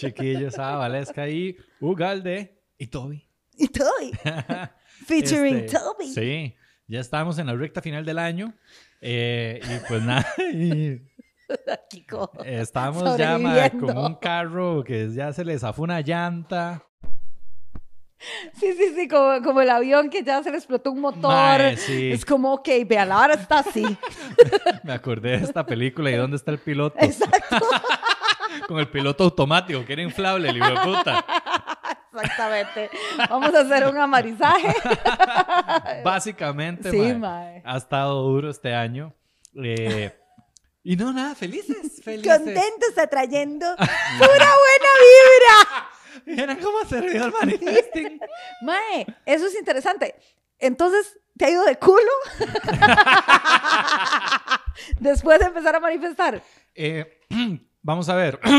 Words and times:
Chiquillos, 0.00 0.58
a 0.58 0.76
Valesca 0.76 1.28
y 1.28 1.56
Ugalde 1.80 2.58
y 2.78 2.86
Toby. 2.86 3.26
Y 3.56 3.68
Toby. 3.68 4.12
Featuring 5.06 5.56
Este, 5.56 5.78
Toby. 5.78 6.06
Sí, 6.14 6.54
ya 6.86 7.00
estamos 7.00 7.38
en 7.38 7.46
la 7.46 7.54
recta 7.54 7.80
final 7.82 8.04
del 8.04 8.18
año. 8.18 8.54
eh, 9.00 9.60
y 9.62 9.88
pues 9.88 10.02
nada, 10.02 10.26
y 10.52 10.98
Kiko. 11.90 12.30
estamos 12.44 13.16
ya 13.18 13.36
ma, 13.38 13.70
como 13.70 14.06
un 14.06 14.14
carro 14.16 14.84
que 14.84 15.08
ya 15.12 15.32
se 15.32 15.44
le 15.44 15.58
zafó 15.58 15.82
una 15.82 16.00
llanta. 16.00 16.84
Sí, 18.60 18.74
sí, 18.74 18.92
sí, 18.94 19.08
como, 19.08 19.42
como 19.42 19.62
el 19.62 19.70
avión 19.70 20.10
que 20.10 20.22
ya 20.22 20.42
se 20.42 20.50
le 20.50 20.58
explotó 20.58 20.92
un 20.92 21.00
motor. 21.00 21.32
Mae, 21.32 21.76
sí. 21.78 22.12
Es 22.12 22.26
como, 22.26 22.52
ok, 22.52 22.68
vea, 22.86 23.06
la 23.06 23.18
hora 23.18 23.32
está 23.34 23.60
así. 23.60 23.82
Me 24.84 24.92
acordé 24.92 25.38
de 25.38 25.44
esta 25.44 25.64
película 25.64 26.10
y 26.10 26.16
dónde 26.16 26.36
está 26.36 26.50
el 26.50 26.58
piloto. 26.58 26.96
Exacto, 27.00 27.66
Con 28.66 28.78
el 28.78 28.88
piloto 28.88 29.24
automático, 29.24 29.84
que 29.84 29.92
era 29.92 30.02
inflable, 30.02 30.52
de 30.52 30.60
puta. 30.84 31.24
exactamente. 32.12 32.90
Vamos 33.28 33.54
a 33.54 33.60
hacer 33.60 33.86
un 33.88 33.98
amarizaje. 33.98 34.74
Básicamente, 36.04 36.90
Sí, 36.90 37.14
mae, 37.14 37.62
ha 37.64 37.76
estado 37.76 38.22
duro 38.22 38.50
este 38.50 38.74
año. 38.74 39.14
Eh, 39.62 40.12
y 40.82 40.96
no, 40.96 41.12
nada, 41.12 41.34
felices, 41.34 42.00
felices. 42.04 42.36
Contentos 42.38 42.98
atrayendo 42.98 43.66
pura 43.76 44.28
buena 44.28 44.90
vibra. 45.00 45.88
Vieran 46.26 46.58
cómo 46.58 46.84
se 46.88 47.00
ríe 47.00 47.16
el 47.18 47.32
manifesting. 47.32 48.20
Mae, 48.62 49.06
eso 49.26 49.46
es 49.46 49.54
interesante. 49.58 50.14
Entonces, 50.58 51.18
¿te 51.38 51.46
ha 51.46 51.50
ido 51.50 51.64
de 51.64 51.76
culo? 51.78 52.10
Después 54.98 55.38
de 55.38 55.46
empezar 55.46 55.76
a 55.76 55.80
manifestar. 55.80 56.42
Eh, 56.74 57.20
vamos 57.82 58.08
a 58.08 58.14
ver. 58.14 58.40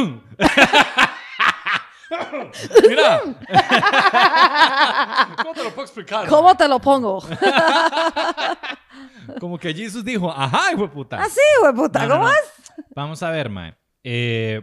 Mira. 2.88 3.22
¿Cómo 5.38 5.54
te 5.54 5.64
lo 5.64 5.70
puedo 5.70 5.84
explicar? 5.84 6.28
¿Cómo 6.28 6.56
te 6.56 6.68
lo 6.68 6.80
pongo? 6.80 7.24
Como 9.40 9.58
que 9.58 9.74
Jesús 9.74 10.04
dijo, 10.04 10.30
ajá, 10.32 10.74
hijo 10.74 10.82
de 10.84 10.88
puta. 10.90 11.22
Así, 11.22 11.40
güey, 11.62 11.74
puta, 11.74 12.00
No, 12.02 12.08
no, 12.08 12.14
¿cómo 12.16 12.28
no. 12.28 12.34
es? 12.34 12.74
Vamos 12.96 13.24
a 13.24 13.32
ver, 13.32 13.50
mae. 13.50 13.76
Eh, 14.04 14.62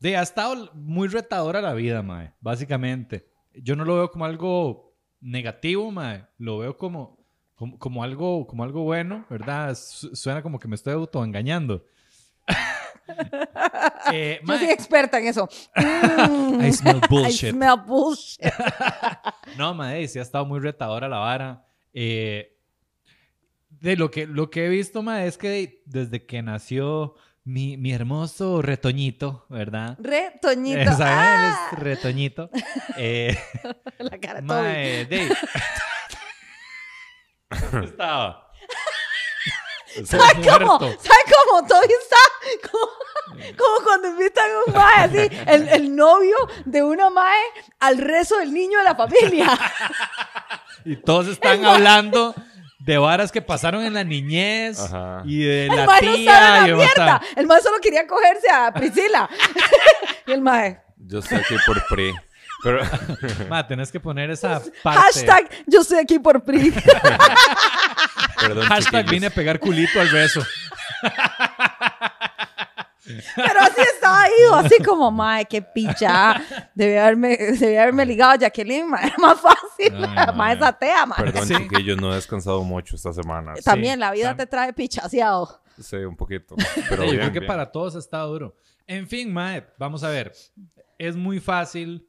de, 0.00 0.16
ha 0.16 0.22
estado 0.22 0.70
muy 0.74 1.08
retadora 1.08 1.60
la 1.60 1.74
vida, 1.74 2.02
mae, 2.02 2.32
básicamente. 2.40 3.28
Yo 3.54 3.76
no 3.76 3.84
lo 3.84 3.96
veo 3.96 4.10
como 4.10 4.24
algo 4.24 4.94
negativo, 5.20 5.90
mae. 5.90 6.26
Lo 6.38 6.58
veo 6.58 6.76
como, 6.78 7.18
como, 7.54 7.78
como 7.78 8.02
algo, 8.02 8.46
como 8.46 8.64
algo 8.64 8.82
bueno, 8.84 9.26
¿verdad? 9.28 9.74
Su- 9.74 10.16
suena 10.16 10.42
como 10.42 10.58
que 10.58 10.68
me 10.68 10.76
estoy 10.76 10.94
autoengañando. 10.94 11.84
eh, 14.12 14.40
Yo 14.44 14.58
soy 14.58 14.70
experta 14.70 15.18
en 15.18 15.26
eso. 15.28 15.48
Mm, 15.76 16.60
I 16.66 16.72
smell 16.72 16.96
I 17.02 17.06
bullshit. 17.08 17.50
smell 17.50 17.76
bullshit. 17.86 18.52
No, 19.58 19.74
mae, 19.74 20.06
sí 20.08 20.18
ha 20.18 20.22
estado 20.22 20.44
muy 20.46 20.60
retadora 20.60 21.08
la 21.08 21.18
vara. 21.18 21.64
Eh, 21.92 22.56
de 23.68 23.96
lo 23.96 24.10
que, 24.10 24.26
lo 24.26 24.50
que 24.50 24.66
he 24.66 24.68
visto, 24.68 25.02
mae, 25.02 25.26
es 25.26 25.36
que 25.38 25.82
desde 25.86 26.24
que 26.24 26.42
nació 26.42 27.14
mi, 27.44 27.76
mi 27.76 27.92
hermoso 27.92 28.62
retoñito, 28.62 29.46
¿verdad? 29.48 29.96
Re 30.00 30.34
Toñito. 30.40 30.92
¿saben? 30.92 31.12
Él 31.12 31.18
Ah, 31.18 31.68
es 31.72 31.78
retoñito. 31.78 32.50
Eh, 32.96 33.36
la 33.98 34.18
cara 34.18 34.40
de... 34.40 35.28
Estaba. 37.84 38.51
¿Sabe 40.04 40.22
cómo? 40.42 40.78
Muerto. 40.78 41.02
¿Sabe 41.02 41.22
cómo? 41.46 41.66
Toby 41.66 41.92
está 42.02 42.68
como, 42.70 42.86
como 43.56 43.84
cuando 43.84 44.08
invitan 44.08 44.44
a 44.50 44.58
un 44.66 44.74
mae 44.74 45.04
así, 45.04 45.36
el, 45.46 45.68
el 45.68 45.96
novio 45.96 46.36
de 46.64 46.82
una 46.82 47.10
mae 47.10 47.42
al 47.80 47.98
rezo 47.98 48.38
del 48.38 48.52
niño 48.52 48.78
de 48.78 48.84
la 48.84 48.94
familia. 48.94 49.58
Y 50.84 50.96
todos 50.96 51.28
están 51.28 51.64
hablando 51.64 52.34
de 52.80 52.98
varas 52.98 53.30
que 53.30 53.40
pasaron 53.40 53.84
en 53.84 53.94
la 53.94 54.02
niñez 54.02 54.80
Ajá. 54.80 55.22
y 55.24 55.44
de 55.44 55.66
El 55.66 55.76
la 55.76 55.86
mae 55.86 56.02
no 56.02 56.14
tía. 56.16 56.34
sabe 56.34 56.66
y 56.66 56.70
la 56.72 56.76
mierda. 56.76 57.22
El 57.36 57.46
mae 57.46 57.60
solo 57.62 57.78
quería 57.80 58.04
cogerse 58.04 58.50
a 58.50 58.72
Priscila. 58.74 59.30
y 60.26 60.32
el 60.32 60.40
mae, 60.40 60.82
Yo 60.96 61.20
estoy 61.20 61.38
aquí 61.38 61.54
por 61.64 61.80
PRI. 61.86 62.12
Pero, 62.64 62.80
Ma, 63.48 63.64
tenés 63.64 63.92
que 63.92 64.00
poner 64.00 64.30
esa 64.32 64.60
parte. 64.82 65.00
hashtag 65.00 65.48
yo 65.68 65.82
estoy 65.82 65.98
aquí 66.00 66.18
por 66.18 66.42
PRI. 66.42 66.74
Perdón, 68.48 68.64
Hashtag 68.66 68.84
chiquillos. 69.04 69.10
vine 69.10 69.26
a 69.26 69.30
pegar 69.30 69.58
culito 69.60 70.00
al 70.00 70.08
beso. 70.10 70.42
Pero 73.34 73.60
así 73.60 73.80
estaba 73.94 74.24
ido, 74.40 74.54
así 74.54 74.78
como, 74.82 75.10
mae, 75.10 75.44
qué 75.46 75.60
picha. 75.60 76.40
Debí 76.74 76.96
haberme, 76.96 77.36
debí 77.36 77.76
haberme 77.76 78.06
ligado 78.06 78.32
a 78.32 78.36
Jacqueline, 78.36 78.88
mae, 78.88 79.06
era 79.08 79.16
más 79.18 79.40
fácil. 79.40 79.92
Ay, 79.94 80.14
mae, 80.14 80.32
mae. 80.34 80.54
esa 80.54 80.72
tea, 80.72 81.04
mae. 81.06 81.18
Perdón, 81.18 81.46
Sí. 81.46 81.54
chiquillos, 81.56 82.00
no 82.00 82.12
he 82.12 82.14
descansado 82.16 82.62
mucho 82.62 82.94
esta 82.96 83.12
semana. 83.12 83.56
Sí. 83.56 83.62
También 83.64 83.98
la 83.98 84.12
vida 84.12 84.36
te 84.36 84.46
trae 84.46 84.72
pichaseado. 84.72 85.60
Sí, 85.80 85.96
un 85.96 86.16
poquito. 86.16 86.54
Pero 86.88 87.04
Yo 87.04 87.10
bien, 87.10 87.16
creo 87.22 87.32
que 87.32 87.40
bien. 87.40 87.48
para 87.48 87.72
todos 87.72 87.96
está 87.96 88.18
duro. 88.20 88.54
En 88.86 89.08
fin, 89.08 89.32
Mae, 89.32 89.66
vamos 89.78 90.04
a 90.04 90.08
ver. 90.08 90.32
Es 90.98 91.16
muy 91.16 91.40
fácil. 91.40 92.06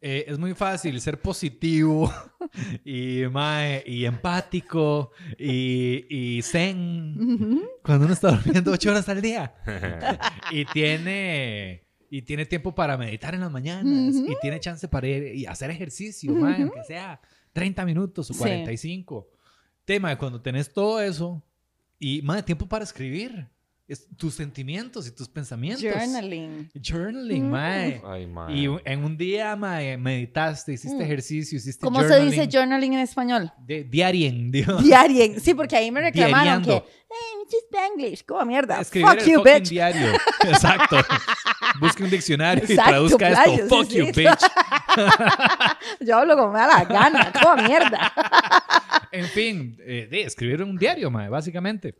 Eh, 0.00 0.24
es 0.28 0.38
muy 0.38 0.54
fácil 0.54 1.00
ser 1.00 1.20
positivo 1.20 2.12
y, 2.84 3.22
mae, 3.30 3.82
y 3.86 4.04
empático 4.04 5.10
y, 5.38 6.06
y 6.08 6.42
zen 6.42 7.62
cuando 7.82 8.04
uno 8.04 8.14
está 8.14 8.30
durmiendo 8.32 8.70
ocho 8.72 8.90
horas 8.90 9.08
al 9.08 9.20
día. 9.20 9.54
Y 10.52 10.64
tiene 10.66 11.84
y 12.10 12.22
tiene 12.22 12.46
tiempo 12.46 12.74
para 12.74 12.96
meditar 12.96 13.34
en 13.34 13.40
las 13.40 13.50
mañanas 13.50 14.14
y 14.16 14.34
tiene 14.40 14.60
chance 14.60 14.88
para 14.88 15.06
ir 15.06 15.34
y 15.34 15.44
hacer 15.46 15.70
ejercicio, 15.70 16.32
mae, 16.32 16.62
aunque 16.62 16.82
sea 16.84 17.20
30 17.52 17.84
minutos 17.84 18.30
o 18.30 18.34
Sí. 18.34 18.38
45. 18.40 19.28
Tema 19.84 20.10
de 20.10 20.16
cuando 20.18 20.40
tenés 20.40 20.72
todo 20.72 21.00
eso 21.02 21.42
y 21.98 22.22
más 22.22 22.44
tiempo 22.44 22.66
para 22.66 22.84
escribir 22.84 23.48
es, 23.88 24.06
tus 24.16 24.34
sentimientos 24.34 25.06
y 25.08 25.10
tus 25.12 25.28
pensamientos. 25.28 25.82
Journaling. 25.82 26.70
Journaling, 26.80 27.46
Mm. 27.48 27.50
mae. 27.50 28.02
Ay, 28.04 28.26
mae. 28.26 28.54
Y 28.54 28.68
en 28.84 29.04
un 29.04 29.16
día, 29.16 29.56
mae, 29.56 29.96
meditaste, 29.96 30.74
hiciste 30.74 30.98
Mm. 30.98 31.02
ejercicio, 31.02 31.56
hiciste 31.56 31.82
¿Cómo 31.84 32.02
se 32.02 32.20
dice 32.20 32.46
journaling 32.52 32.92
en 32.94 33.00
español? 33.00 33.50
De, 33.58 33.84
diarien, 33.84 34.50
dios. 34.52 34.82
Diarien. 34.84 35.40
Sí, 35.40 35.54
porque 35.54 35.76
ahí 35.76 35.90
me 35.90 36.00
reclamaron 36.02 36.62
Diariando. 36.62 36.84
que, 36.84 36.90
hey, 37.08 37.42
it's 37.44 37.54
Spanglish. 37.70 38.24
¿Cómo 38.26 38.44
mierda? 38.44 38.80
Escribir 38.80 39.08
Fuck 39.08 39.20
el 39.22 39.32
you, 39.32 39.42
bitch. 39.42 39.68
diario. 39.70 40.12
Exacto. 40.48 40.96
Busque 41.80 42.02
un 42.04 42.10
diccionario 42.10 42.64
y 42.68 42.74
traduzca 42.74 43.28
playo, 43.28 43.52
esto. 43.62 43.68
sí, 43.68 43.68
Fuck 43.68 43.90
sí. 43.90 43.98
you, 43.98 44.06
bitch. 44.06 44.40
Yo 46.00 46.16
hablo 46.18 46.36
como 46.36 46.52
me 46.52 46.58
da 46.60 46.66
la 46.66 46.84
gana. 46.84 47.32
¿Cómo 47.32 47.62
mierda? 47.62 48.12
En 49.12 49.24
fin, 49.26 49.76
eh, 49.80 50.06
de 50.10 50.22
escribir 50.22 50.62
un 50.62 50.76
diario, 50.76 51.10
mae, 51.10 51.28
básicamente. 51.28 51.94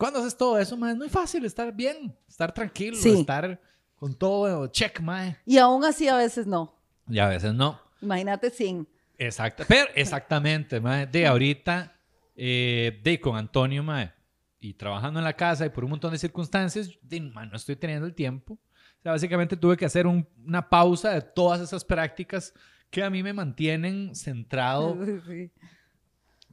Cuando 0.00 0.18
haces 0.20 0.34
todo 0.36 0.58
eso, 0.58 0.76
mae, 0.78 0.92
es 0.92 0.96
muy 0.98 1.10
fácil 1.10 1.44
estar 1.44 1.72
bien, 1.74 2.16
estar 2.26 2.52
tranquilo, 2.54 2.96
Sí. 2.96 3.20
estar 3.20 3.60
con 3.96 4.14
todo 4.14 4.66
check, 4.68 4.98
mae. 5.00 5.36
Y 5.44 5.58
aún 5.58 5.84
así 5.84 6.08
a 6.08 6.16
veces 6.16 6.46
no. 6.46 6.74
Y 7.06 7.18
a 7.18 7.28
veces 7.28 7.52
no. 7.52 7.78
Imagínate 8.00 8.48
sin. 8.50 8.88
Exacto. 9.18 9.64
Pero 9.68 9.90
exactamente, 9.94 10.80
mae. 10.80 11.06
De 11.06 11.26
ahorita, 11.26 11.94
eh, 12.34 12.98
de 13.04 13.20
con 13.20 13.36
Antonio, 13.36 13.82
mae, 13.82 14.10
y 14.58 14.72
trabajando 14.72 15.20
en 15.20 15.24
la 15.24 15.34
casa 15.34 15.66
y 15.66 15.68
por 15.68 15.84
un 15.84 15.90
montón 15.90 16.12
de 16.12 16.18
circunstancias, 16.18 16.90
de, 17.02 17.20
mae, 17.20 17.46
no 17.46 17.56
estoy 17.56 17.76
teniendo 17.76 18.06
el 18.06 18.14
tiempo. 18.14 18.54
O 18.54 19.02
sea, 19.02 19.12
básicamente 19.12 19.54
tuve 19.56 19.76
que 19.76 19.84
hacer 19.84 20.06
un- 20.06 20.26
una 20.46 20.66
pausa 20.66 21.10
de 21.10 21.20
todas 21.20 21.60
esas 21.60 21.84
prácticas 21.84 22.54
que 22.90 23.02
a 23.04 23.10
mí 23.10 23.22
me 23.22 23.34
mantienen 23.34 24.14
centrado 24.14 24.96
Sí, 25.28 25.50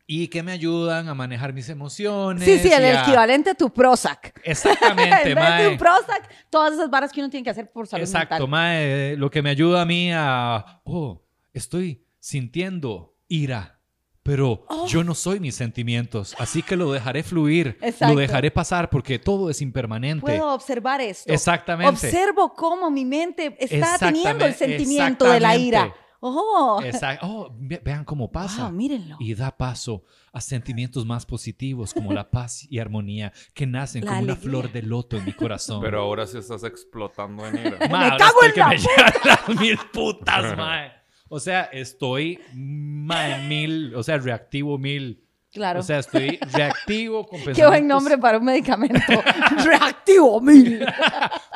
y 0.09 0.29
que 0.29 0.41
me 0.41 0.53
ayudan 0.53 1.09
a 1.09 1.13
manejar 1.13 1.51
mis 1.51 1.67
emociones. 1.67 2.43
sí, 2.45 2.59
sí, 2.59 2.71
el 2.71 2.83
a- 2.95 3.01
equivalente 3.01 3.49
a 3.49 3.53
tu 3.55 3.69
Prozac. 3.71 4.39
Exactamente, 4.43 5.21
en 5.31 5.35
vez 5.35 5.57
de 5.59 5.67
un 5.67 5.77
Prozac, 5.77 6.29
todas 6.49 6.73
esas 6.73 6.89
varas 6.89 7.11
que 7.11 7.19
uno 7.19 7.29
tiene 7.29 7.43
que 7.43 7.49
hacer 7.49 7.69
por 7.71 7.87
salud 7.87 8.03
Exacto, 8.05 8.35
mental. 8.35 8.47
mae. 8.49 9.15
Lo 9.17 9.29
que 9.29 9.41
me 9.41 9.49
ayuda 9.49 9.81
a 9.81 9.85
mí 9.85 10.09
a. 10.13 10.81
Oh, 10.85 11.21
estoy 11.53 12.05
sintiendo 12.19 13.15
ira, 13.27 13.79
pero 14.23 14.65
Oh. 14.69 14.87
yo 14.87 15.03
no 15.03 15.13
soy 15.15 15.39
mis 15.41 15.55
sentimientos, 15.55 16.35
así 16.39 16.61
que 16.61 16.75
lo 16.77 16.91
dejaré 16.91 17.23
fluir, 17.23 17.77
Exacto. 17.81 18.13
lo 18.13 18.19
dejaré 18.19 18.51
pasar 18.51 18.89
porque 18.89 19.19
todo 19.19 19.49
es 19.49 19.61
impermanente. 19.61 20.21
Puedo 20.21 20.53
observar 20.53 21.01
esto. 21.01 21.31
Exactamente. 21.33 21.89
Observo 21.89 22.53
cómo 22.53 22.89
mi 22.91 23.03
mente 23.05 23.55
está 23.59 23.97
teniendo 23.97 24.45
el 24.45 24.53
sentimiento 24.53 25.25
de 25.29 25.39
la 25.41 25.57
ira. 25.57 25.93
Oh, 26.19 26.81
Exacto. 26.83 27.25
Oh, 27.27 27.55
ve- 27.59 27.81
vean 27.83 28.03
cómo 28.03 28.31
pasa. 28.31 28.63
wow, 28.63 28.71
mírenlo. 28.71 29.17
Y 29.19 29.35
da 29.35 29.55
paso 29.55 30.03
a 30.33 30.41
sentimientos 30.41 31.05
más 31.05 31.25
positivos 31.25 31.93
como 31.93 32.11
la 32.13 32.29
paz 32.31 32.65
y 32.69 32.79
armonía 32.79 33.31
que 33.53 33.67
nacen 33.67 34.03
La 34.03 34.11
como 34.11 34.23
una 34.23 34.33
alegría. 34.33 34.49
flor 34.51 34.71
de 34.71 34.81
loto 34.81 35.17
en 35.17 35.25
mi 35.25 35.33
corazón. 35.33 35.81
Pero 35.81 36.01
ahora 36.01 36.25
sí 36.25 36.37
estás 36.39 36.63
explotando 36.63 37.45
en 37.47 37.57
ira. 37.59 37.77
Ma, 37.91 38.09
Me 38.11 38.17
cago 38.17 38.43
en 38.43 38.51
que 38.53 38.59
la 38.59 38.67
me 38.69 38.77
llegan 38.77 39.13
las 39.25 39.59
mil 39.59 39.77
putas, 39.93 40.57
mae. 40.57 40.91
O 41.29 41.39
sea, 41.39 41.63
estoy 41.65 42.39
ma, 42.53 43.35
en 43.37 43.47
mil, 43.47 43.95
o 43.95 44.01
sea, 44.01 44.17
reactivo 44.17 44.77
mil. 44.77 45.23
Claro. 45.51 45.79
O 45.79 45.83
sea, 45.83 45.99
estoy 45.99 46.37
reactivo 46.53 47.25
con 47.27 47.39
Qué 47.53 47.65
buen 47.67 47.87
nombre 47.87 48.17
para 48.17 48.37
un 48.37 48.45
medicamento. 48.45 49.01
Reactivo 49.65 50.39
mil. 50.41 50.85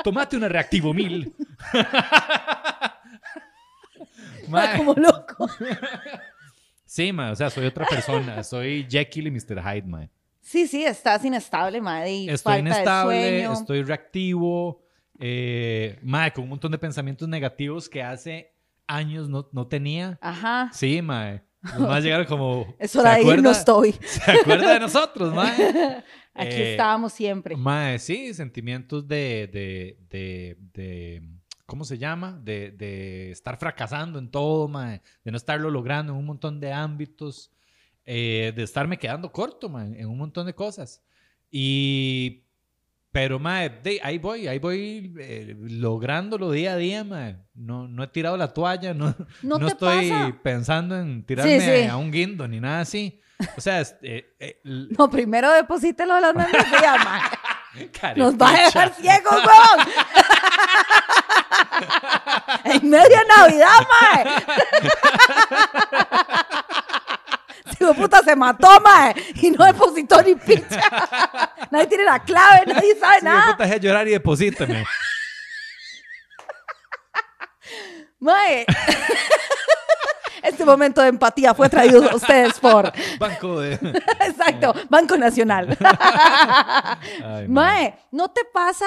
Tomate 0.03 0.37
una 0.37 0.47
reactivo 0.47 0.93
mil. 0.93 1.33
Mae. 4.47 4.77
Como 4.77 4.94
loco. 4.94 5.50
Sí, 6.85 7.13
mae, 7.13 7.31
o 7.31 7.35
sea, 7.38 7.50
soy 7.50 7.65
otra 7.68 7.85
persona. 7.85 8.44
Soy 8.44 8.85
Jekyll 8.89 9.27
y 9.27 9.31
Mr. 9.31 9.62
Hyde, 9.63 9.88
mae. 9.88 10.09
Sí, 10.41 10.68
sí, 10.68 10.83
estás 10.83 11.23
inestable, 11.23 11.79
madre. 11.79 12.12
Y 12.12 12.29
Estoy 12.29 12.56
falta 12.56 12.59
inestable, 12.59 13.21
sueño. 13.45 13.53
estoy 13.53 13.83
reactivo, 13.83 14.83
eh, 15.18 15.97
mae, 16.01 16.33
con 16.33 16.44
un 16.44 16.50
montón 16.50 16.69
de 16.69 16.77
pensamientos 16.77 17.29
negativos 17.29 17.88
que 17.88 18.03
hace 18.03 18.51
años 18.88 19.29
no, 19.29 19.47
no 19.53 19.68
tenía. 19.68 20.18
Ajá. 20.21 20.69
Sí, 20.74 21.01
mae. 21.01 21.41
Los 21.63 21.79
más 21.88 22.03
llegaron 22.03 22.25
como... 22.25 22.75
Es 22.77 22.91
¿se 22.91 23.00
hora 23.00 23.12
de 23.13 23.19
acuerda? 23.21 23.39
irnos, 23.39 23.63
Toby. 23.63 23.95
¿Se 24.03 24.29
acuerda 24.31 24.74
de 24.74 24.79
nosotros, 24.81 25.33
mae? 25.33 25.53
Aquí 26.33 26.50
Eh, 26.56 26.71
estábamos 26.71 27.13
siempre. 27.13 27.56
Mae, 27.56 28.00
sí, 28.00 28.33
sentimientos 28.33 29.07
de, 29.07 29.47
de, 29.47 29.97
de, 30.09 30.57
de- 30.74 31.21
¿cómo 31.71 31.85
se 31.85 31.97
llama? 31.97 32.38
De, 32.44 32.71
de 32.71 33.31
estar 33.31 33.56
fracasando 33.57 34.19
en 34.19 34.29
todo, 34.29 34.68
mae, 34.68 35.01
de 35.23 35.31
no 35.31 35.38
estarlo 35.38 35.69
logrando 35.69 36.12
en 36.12 36.19
un 36.19 36.25
montón 36.25 36.59
de 36.59 36.73
ámbitos, 36.73 37.50
eh, 38.06 38.51
de 38.53 38.63
estarme 38.63 39.00
quedando 39.00 39.31
corto, 39.31 39.69
mae, 39.69 39.97
en 39.97 40.06
un 40.09 40.18
montón 40.18 40.45
de 40.47 40.53
cosas. 40.53 41.01
Y, 41.50 42.44
pero, 43.13 43.39
mae, 43.39 43.69
de- 43.69 44.01
ahí 44.03 44.18
voy, 44.18 44.50
ahí 44.50 44.59
voy 44.59 45.13
eh, 45.18 45.56
lográndolo 45.57 46.51
día 46.51 46.73
a 46.73 46.75
día, 46.75 47.06
mae. 47.06 47.38
No, 47.53 47.88
no 47.88 48.03
he 48.03 48.07
tirado 48.07 48.35
la 48.35 48.50
toalla, 48.50 48.94
no, 48.94 49.15
¿No 49.41 49.57
no 49.57 49.67
estoy 49.67 50.09
pasa? 50.09 50.38
pensando 50.44 51.00
en 51.00 51.24
tirarme 51.25 51.83
sí. 51.83 51.88
a 51.88 51.95
un 51.95 52.12
guindo 52.12 52.50
ni 52.50 52.59
nada 52.59 52.81
así. 52.81 53.21
O 53.56 53.62
sea, 53.62 53.79
eh, 54.01 54.35
eh, 54.41 54.59
No, 54.97 55.09
primero 55.09 55.50
deposítelo 55.53 56.15
de 56.15 56.21
las 56.21 56.35
membresías, 56.35 56.97
mae. 57.06 57.21
Nos 58.17 58.35
va 58.35 58.50
a 58.50 58.65
dejar 58.65 58.94
ciegos, 58.94 59.31
weón. 59.33 59.88
en 62.65 62.89
media 62.89 63.24
Navidad, 63.38 63.88
mae. 64.01 64.25
De 67.80 67.94
puta 67.95 68.21
se 68.21 68.36
mató, 68.36 68.80
mae. 68.81 69.15
Y 69.36 69.50
no 69.51 69.65
depositó 69.65 70.21
ni 70.21 70.36
picha. 70.36 70.80
Nadie 71.71 71.88
tiene 71.88 72.03
la 72.03 72.19
clave, 72.19 72.65
nadie 72.68 72.95
sabe 73.00 73.19
Sí, 73.19 73.25
nada. 73.25 73.51
puta, 73.51 73.65
de 73.65 73.80
llorar 73.80 74.07
y 74.07 74.12
deposítame. 74.12 74.86
Mae. 78.19 78.65
Este 80.44 80.65
momento 80.65 81.01
de 81.01 81.07
empatía 81.07 81.53
fue 81.53 81.69
traído 81.69 82.07
a 82.09 82.15
ustedes 82.15 82.59
por. 82.59 82.92
Banco 83.18 83.59
de. 83.62 83.74
Exacto, 84.19 84.74
Banco 84.89 85.18
Nacional. 85.18 85.77
Ay, 87.25 87.48
Mae, 87.48 87.95
¿no 88.12 88.30
te 88.31 88.44
pasa 88.45 88.86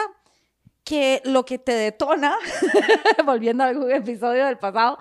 que 0.85 1.23
lo 1.25 1.45
que 1.45 1.59
te 1.59 1.73
detona, 1.73 2.37
volviendo 3.25 3.65
a 3.65 3.69
algún 3.69 3.91
episodio 3.91 4.47
del 4.47 4.59
pasado, 4.59 4.99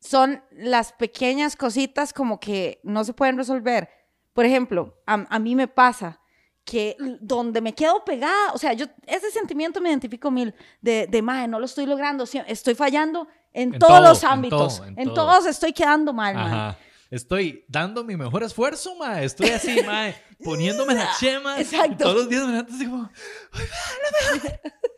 son 0.00 0.42
las 0.50 0.92
pequeñas 0.92 1.56
cositas 1.56 2.12
como 2.12 2.38
que 2.38 2.80
no 2.84 3.04
se 3.04 3.14
pueden 3.14 3.36
resolver? 3.36 3.88
Por 4.34 4.44
ejemplo, 4.44 5.02
a, 5.06 5.24
a 5.28 5.38
mí 5.38 5.54
me 5.54 5.66
pasa 5.66 6.20
que 6.64 6.96
donde 7.20 7.60
me 7.60 7.74
quedo 7.74 8.04
pegada, 8.04 8.52
o 8.52 8.58
sea, 8.58 8.72
yo 8.72 8.86
ese 9.06 9.30
sentimiento 9.30 9.80
me 9.80 9.90
identifico 9.90 10.30
mil 10.30 10.54
de, 10.80 11.06
de 11.06 11.22
mae, 11.22 11.46
no 11.46 11.58
lo 11.58 11.66
estoy 11.66 11.86
logrando, 11.86 12.24
estoy 12.46 12.74
fallando 12.74 13.28
en, 13.52 13.74
En 13.74 13.78
todos 13.78 13.98
todo, 13.98 14.08
los 14.08 14.22
en 14.22 14.28
ámbitos, 14.28 14.76
todo, 14.78 14.86
en, 14.86 14.98
en 14.98 15.04
todo. 15.06 15.14
todos 15.14 15.46
estoy 15.46 15.72
quedando 15.72 16.12
mal. 16.12 16.76
Estoy 17.10 17.64
dando 17.68 18.02
mi 18.02 18.16
mejor 18.16 18.42
esfuerzo, 18.42 18.96
mae. 18.96 19.24
Estoy 19.24 19.50
así, 19.50 19.80
mae, 19.86 20.16
poniéndome 20.42 20.94
la 20.94 21.10
chema. 21.18 21.60
Exacto. 21.60 22.04
Todos 22.04 22.16
los 22.16 22.28
días 22.28 22.44
me 22.44 22.50
levanto 22.52 22.74
así 22.74 22.86
como. 22.86 23.08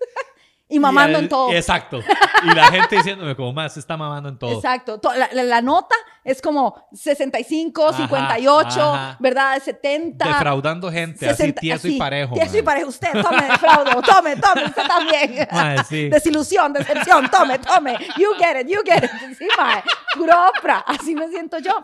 Y 0.68 0.80
mamando 0.80 1.12
Y 1.12 1.14
el- 1.18 1.22
en 1.24 1.28
todo. 1.28 1.52
Exacto. 1.52 2.00
Y 2.42 2.54
la 2.54 2.66
gente 2.66 2.96
diciéndome 2.96 3.36
como, 3.36 3.52
más 3.52 3.74
se 3.74 3.80
está 3.80 3.96
mamando 3.96 4.28
en 4.28 4.36
todo. 4.38 4.52
Exacto. 4.52 4.98
To- 4.98 5.14
La, 5.14 5.28
la- 5.32 5.44
la 5.44 5.62
nota 5.62 5.94
es 6.24 6.42
como 6.42 6.88
65, 6.92 7.88
Ajá, 7.88 7.96
58, 7.98 8.82
ajá. 8.82 9.16
¿verdad? 9.20 9.62
70. 9.62 10.26
Defraudando 10.26 10.90
gente, 10.90 11.20
60, 11.20 11.44
así 11.44 11.52
tieso 11.60 11.86
y 11.86 11.96
parejo. 11.98 12.34
Tieso 12.34 12.58
y 12.58 12.62
parejo. 12.62 12.88
Usted, 12.88 13.12
tome, 13.22 13.42
defraudo. 13.44 14.02
Tome, 14.02 14.36
tome. 14.36 14.64
Usted 14.64 14.82
también. 14.88 15.48
Mae, 15.52 15.84
sí. 15.84 16.08
Desilusión, 16.08 16.72
decepción. 16.72 17.30
Tome, 17.30 17.60
tome. 17.60 17.96
You 18.16 18.30
get 18.36 18.60
it, 18.60 18.68
you 18.68 18.80
get 18.84 19.04
it. 19.04 19.10
Sí, 19.38 19.46
mae. 19.56 19.84
Puro 20.14 20.32
Oprah. 20.48 20.80
Así 20.80 21.14
me 21.14 21.28
siento 21.28 21.58
yo. 21.58 21.80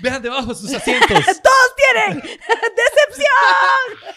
Vean 0.00 0.22
debajo 0.22 0.46
de 0.46 0.54
sus 0.54 0.72
asientos. 0.72 1.08
Todos 1.42 1.74
tienen 1.76 2.20
decepción. 2.22 4.14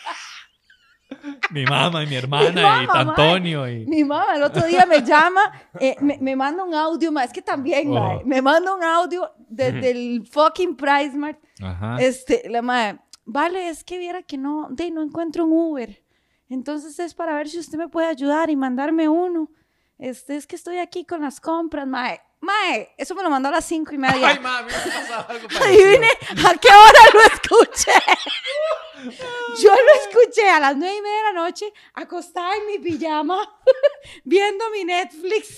Mi 1.51 1.63
mamá 1.69 2.03
y 2.03 2.07
mi 2.07 2.15
hermana 2.15 2.51
Mi 2.79 2.85
y. 2.85 2.87
Antonio. 2.89 3.67
Y... 3.69 3.85
Mi 3.85 4.03
mamá 4.03 4.35
el 4.35 4.43
otro 4.43 4.65
día 4.67 4.85
me 4.85 5.01
llama, 5.01 5.41
eh, 5.79 5.95
me, 6.01 6.17
me 6.19 6.35
manda 6.35 6.63
un 6.63 6.73
audio, 6.73 7.11
mae. 7.11 7.25
es 7.25 7.33
que 7.33 7.41
también, 7.41 7.91
Oh. 7.91 8.21
me 8.25 8.41
manda 8.41 8.73
un 8.73 8.83
audio 8.83 9.31
desde 9.49 9.91
el 9.91 10.27
fucking 10.27 10.75
PriceMart. 10.75 11.39
Ajá. 11.61 11.97
Este, 11.99 12.49
la 12.49 12.61
madre, 12.61 12.99
vale, 13.25 13.69
es 13.69 13.83
que 13.83 13.97
viera 13.97 14.21
que 14.23 14.37
no, 14.37 14.67
de, 14.69 14.91
no 14.91 15.01
encuentro 15.01 15.45
un 15.45 15.51
Uber. 15.53 16.03
Entonces 16.49 16.97
es 16.99 17.13
para 17.13 17.35
ver 17.35 17.49
si 17.49 17.59
usted 17.59 17.77
me 17.77 17.89
puede 17.89 18.07
ayudar 18.07 18.49
y 18.49 18.55
mandarme 18.55 19.09
uno. 19.09 19.49
Este, 19.97 20.35
es 20.35 20.45
que 20.47 20.55
estoy 20.55 20.77
aquí 20.77 21.03
con 21.05 21.21
las 21.21 21.41
compras, 21.41 21.87
mae. 21.87 22.21
Mae, 22.39 22.93
eso 22.97 23.15
me 23.15 23.23
lo 23.23 23.29
mandó 23.31 23.49
a 23.49 23.51
las 23.51 23.65
cinco 23.65 23.95
y 23.95 23.97
media. 23.97 24.27
Ay, 24.29 24.39
mami, 24.39 24.67
me 24.67 24.73
pasaba 24.73 25.25
algo. 25.27 25.47
Adivine 25.65 26.07
a 26.45 26.53
qué 26.55 26.67
hora 26.69 26.99
lo 27.13 27.21
escuché. 27.21 27.91
Yo 29.61 29.71
lo 29.71 30.01
escuché 30.01 30.47
a 30.49 30.59
las 30.59 30.75
nueve 30.77 30.95
y 30.97 31.01
media 31.01 31.17
de 31.17 31.23
la 31.23 31.33
noche, 31.33 31.71
acostada 31.93 32.55
en 32.57 32.67
mi 32.67 32.79
pijama, 32.79 33.39
viendo 34.23 34.69
mi 34.71 34.83
Netflix. 34.85 35.57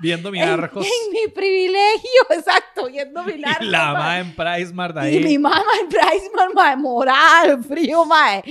Viendo 0.00 0.30
mi 0.30 0.40
en, 0.40 0.48
arcos. 0.48 0.84
en 0.86 1.12
mi 1.12 1.28
privilegio, 1.28 2.20
exacto, 2.30 2.86
viendo 2.86 3.22
mi 3.22 3.34
Y 3.34 3.38
narcos, 3.38 3.66
la 3.66 3.92
mae. 3.92 3.94
ma 4.02 4.18
en 4.20 4.34
Price 4.36 4.72
Mart 4.72 4.96
Y 4.96 4.98
ahí. 5.00 5.20
mi 5.24 5.38
mamá 5.38 5.62
en 5.80 5.88
Priceman, 5.88 6.52
mae, 6.54 6.76
moral, 6.76 7.62
frío, 7.64 8.04
mae. 8.04 8.42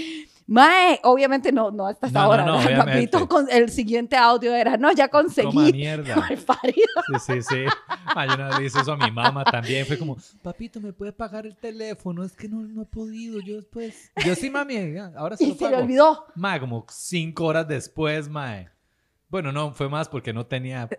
Mae, 0.48 1.00
obviamente 1.04 1.52
no, 1.52 1.72
no 1.72 1.88
hasta 1.88 2.08
esta 2.08 2.26
No, 2.26 2.38
no, 2.38 2.62
no. 2.62 2.78
Papito, 2.86 3.28
con 3.28 3.48
el 3.50 3.70
siguiente 3.70 4.16
audio 4.16 4.54
era, 4.54 4.78
no, 4.78 4.92
ya 4.92 5.08
conseguí. 5.08 5.72
mierda. 5.72 6.16
Malparido. 6.30 6.88
Sí, 7.08 7.34
sí, 7.34 7.42
sí. 7.42 7.66
Ay, 8.16 8.30
vez 8.38 8.60
le 8.60 8.66
hice 8.66 8.80
eso 8.82 8.94
a 8.94 8.98
mi 8.98 9.12
mamá 9.12 9.44
también. 9.46 9.86
Fue 9.86 9.98
como, 9.98 10.18
papito, 10.42 10.80
¿me 10.80 10.94
puede 10.94 11.14
pagar 11.14 11.46
el 11.46 11.56
teléfono? 11.56 12.24
Es 12.24 12.36
que 12.36 12.48
no, 12.48 12.62
no 12.62 12.82
he 12.84 12.86
podido. 12.86 13.40
Yo 13.42 13.56
después. 13.56 14.12
Yo 14.26 14.36
sí, 14.36 14.50
mami. 14.50 14.98
Ahora 15.16 15.38
se 15.38 15.46
Y 15.46 15.50
lo 15.50 15.56
se 15.56 15.70
le 15.70 15.78
olvidó. 15.78 16.26
Ma, 16.36 16.60
como 16.60 16.86
cinco 16.90 17.46
horas 17.46 17.68
después, 17.68 18.30
mae. 18.30 18.73
Bueno, 19.34 19.52
no, 19.52 19.74
fue 19.74 19.90
más 19.90 20.10
porque 20.10 20.32
no 20.32 20.46
tenía... 20.46 20.88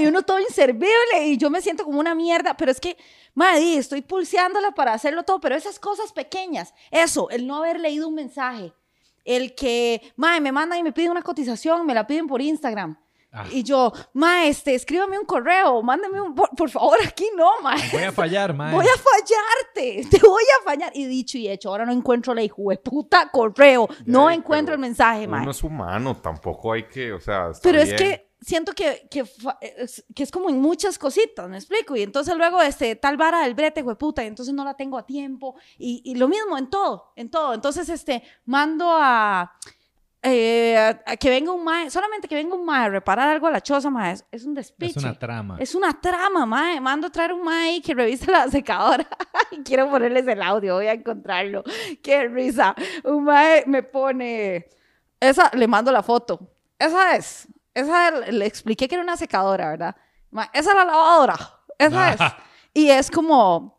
Y 0.00 0.06
uno 0.06 0.22
todo 0.22 0.40
inservible 0.40 1.26
y 1.26 1.36
yo 1.36 1.50
me 1.50 1.60
siento 1.60 1.84
como 1.84 2.00
una 2.00 2.14
mierda, 2.14 2.56
pero 2.56 2.70
es 2.70 2.80
que, 2.80 2.96
madre, 3.34 3.76
estoy 3.76 4.00
pulseándola 4.00 4.70
para 4.70 4.94
hacerlo 4.94 5.24
todo, 5.24 5.40
pero 5.40 5.54
esas 5.54 5.78
cosas 5.78 6.10
pequeñas, 6.12 6.72
eso, 6.90 7.28
el 7.28 7.46
no 7.46 7.56
haber 7.56 7.80
leído 7.80 8.08
un 8.08 8.14
mensaje, 8.14 8.72
el 9.26 9.54
que, 9.54 10.00
madre, 10.16 10.40
me 10.40 10.52
mandan 10.52 10.78
y 10.78 10.82
me 10.82 10.92
piden 10.92 11.10
una 11.10 11.22
cotización, 11.22 11.84
me 11.84 11.92
la 11.92 12.06
piden 12.06 12.28
por 12.28 12.40
Instagram. 12.40 12.98
Ah. 13.36 13.46
Y 13.50 13.64
yo, 13.64 13.92
ma, 14.12 14.46
este, 14.46 14.76
escríbame 14.76 15.18
un 15.18 15.24
correo, 15.24 15.82
mándame 15.82 16.20
un, 16.20 16.36
por, 16.36 16.50
por 16.50 16.70
favor, 16.70 16.96
aquí 17.04 17.26
no, 17.36 17.60
ma. 17.62 17.74
Voy 17.92 18.02
a 18.04 18.12
fallar, 18.12 18.54
mae. 18.54 18.72
Voy 18.72 18.86
a 18.86 18.96
fallarte, 18.96 20.08
te 20.10 20.24
voy 20.24 20.44
a 20.60 20.64
fallar. 20.64 20.92
Y 20.94 21.06
dicho 21.06 21.36
y 21.36 21.48
hecho, 21.48 21.70
ahora 21.70 21.84
no 21.84 21.92
encuentro 21.92 22.32
la 22.32 22.42
hijo 22.42 22.70
de 22.70 22.76
puta 22.76 23.30
correo, 23.32 23.88
no 24.06 24.30
encuentro 24.30 24.72
el 24.72 24.80
mensaje, 24.80 25.26
ma. 25.26 25.42
Uno 25.42 25.50
es 25.50 25.64
humano, 25.64 26.16
tampoco 26.16 26.74
hay 26.74 26.84
que, 26.84 27.12
o 27.12 27.18
sea, 27.18 27.50
está 27.50 27.60
Pero 27.62 27.80
es 27.80 27.86
bien. 27.86 27.96
que 27.96 28.34
siento 28.40 28.72
que, 28.72 29.08
que, 29.10 29.24
es, 29.60 30.04
que 30.14 30.22
es 30.22 30.30
como 30.30 30.48
en 30.48 30.60
muchas 30.60 30.96
cositas, 30.96 31.48
¿me 31.48 31.56
explico? 31.56 31.96
Y 31.96 32.02
entonces 32.02 32.36
luego, 32.36 32.62
este, 32.62 32.94
tal 32.94 33.16
vara 33.16 33.42
del 33.42 33.54
brete, 33.54 33.82
puta, 33.82 34.22
y 34.22 34.28
entonces 34.28 34.54
no 34.54 34.64
la 34.64 34.74
tengo 34.74 34.96
a 34.98 35.06
tiempo. 35.06 35.56
Y, 35.78 36.02
y 36.04 36.14
lo 36.14 36.28
mismo 36.28 36.56
en 36.56 36.70
todo, 36.70 37.12
en 37.16 37.30
todo. 37.30 37.54
Entonces, 37.54 37.88
este, 37.88 38.22
mando 38.44 38.86
a, 38.90 39.52
eh, 40.24 40.76
a- 40.78 41.12
a 41.12 41.16
que 41.16 41.28
venga 41.30 41.52
un 41.52 41.62
mae, 41.62 41.90
solamente 41.90 42.26
que 42.26 42.34
venga 42.34 42.54
un 42.54 42.64
mae 42.64 42.86
a 42.86 42.88
reparar 42.88 43.28
algo 43.28 43.46
a 43.46 43.50
la 43.50 43.60
choza, 43.60 43.90
mae, 43.90 44.12
es, 44.14 44.24
es 44.32 44.44
un 44.44 44.54
despiche. 44.54 44.98
Es 44.98 45.04
una 45.04 45.14
trama. 45.18 45.56
Es 45.60 45.74
una 45.74 45.92
trama, 46.00 46.46
mae. 46.46 46.80
Mando 46.80 47.06
a 47.08 47.10
traer 47.10 47.32
un 47.34 47.42
mae 47.44 47.80
que 47.82 47.94
revise 47.94 48.30
la 48.30 48.48
secadora. 48.48 49.06
Quiero 49.64 49.88
ponerles 49.90 50.26
el 50.26 50.40
audio, 50.42 50.74
voy 50.76 50.86
a 50.86 50.92
encontrarlo. 50.94 51.62
Qué 52.02 52.26
risa. 52.28 52.74
Un 53.04 53.24
mae 53.24 53.64
me 53.66 53.82
pone. 53.82 54.68
Esa, 55.20 55.50
le 55.54 55.66
mando 55.68 55.92
la 55.92 56.02
foto. 56.02 56.40
Esa 56.78 57.16
es. 57.16 57.46
Esa 57.74 58.10
le, 58.10 58.32
le 58.32 58.46
expliqué 58.46 58.88
que 58.88 58.94
era 58.94 59.04
una 59.04 59.16
secadora, 59.16 59.68
¿verdad? 59.70 59.94
Mae, 60.30 60.48
esa 60.52 60.70
es 60.70 60.76
la 60.76 60.84
lavadora. 60.84 61.36
Esa 61.78 62.12
es. 62.12 62.20
Y 62.76 62.88
es 62.90 63.10
como. 63.10 63.74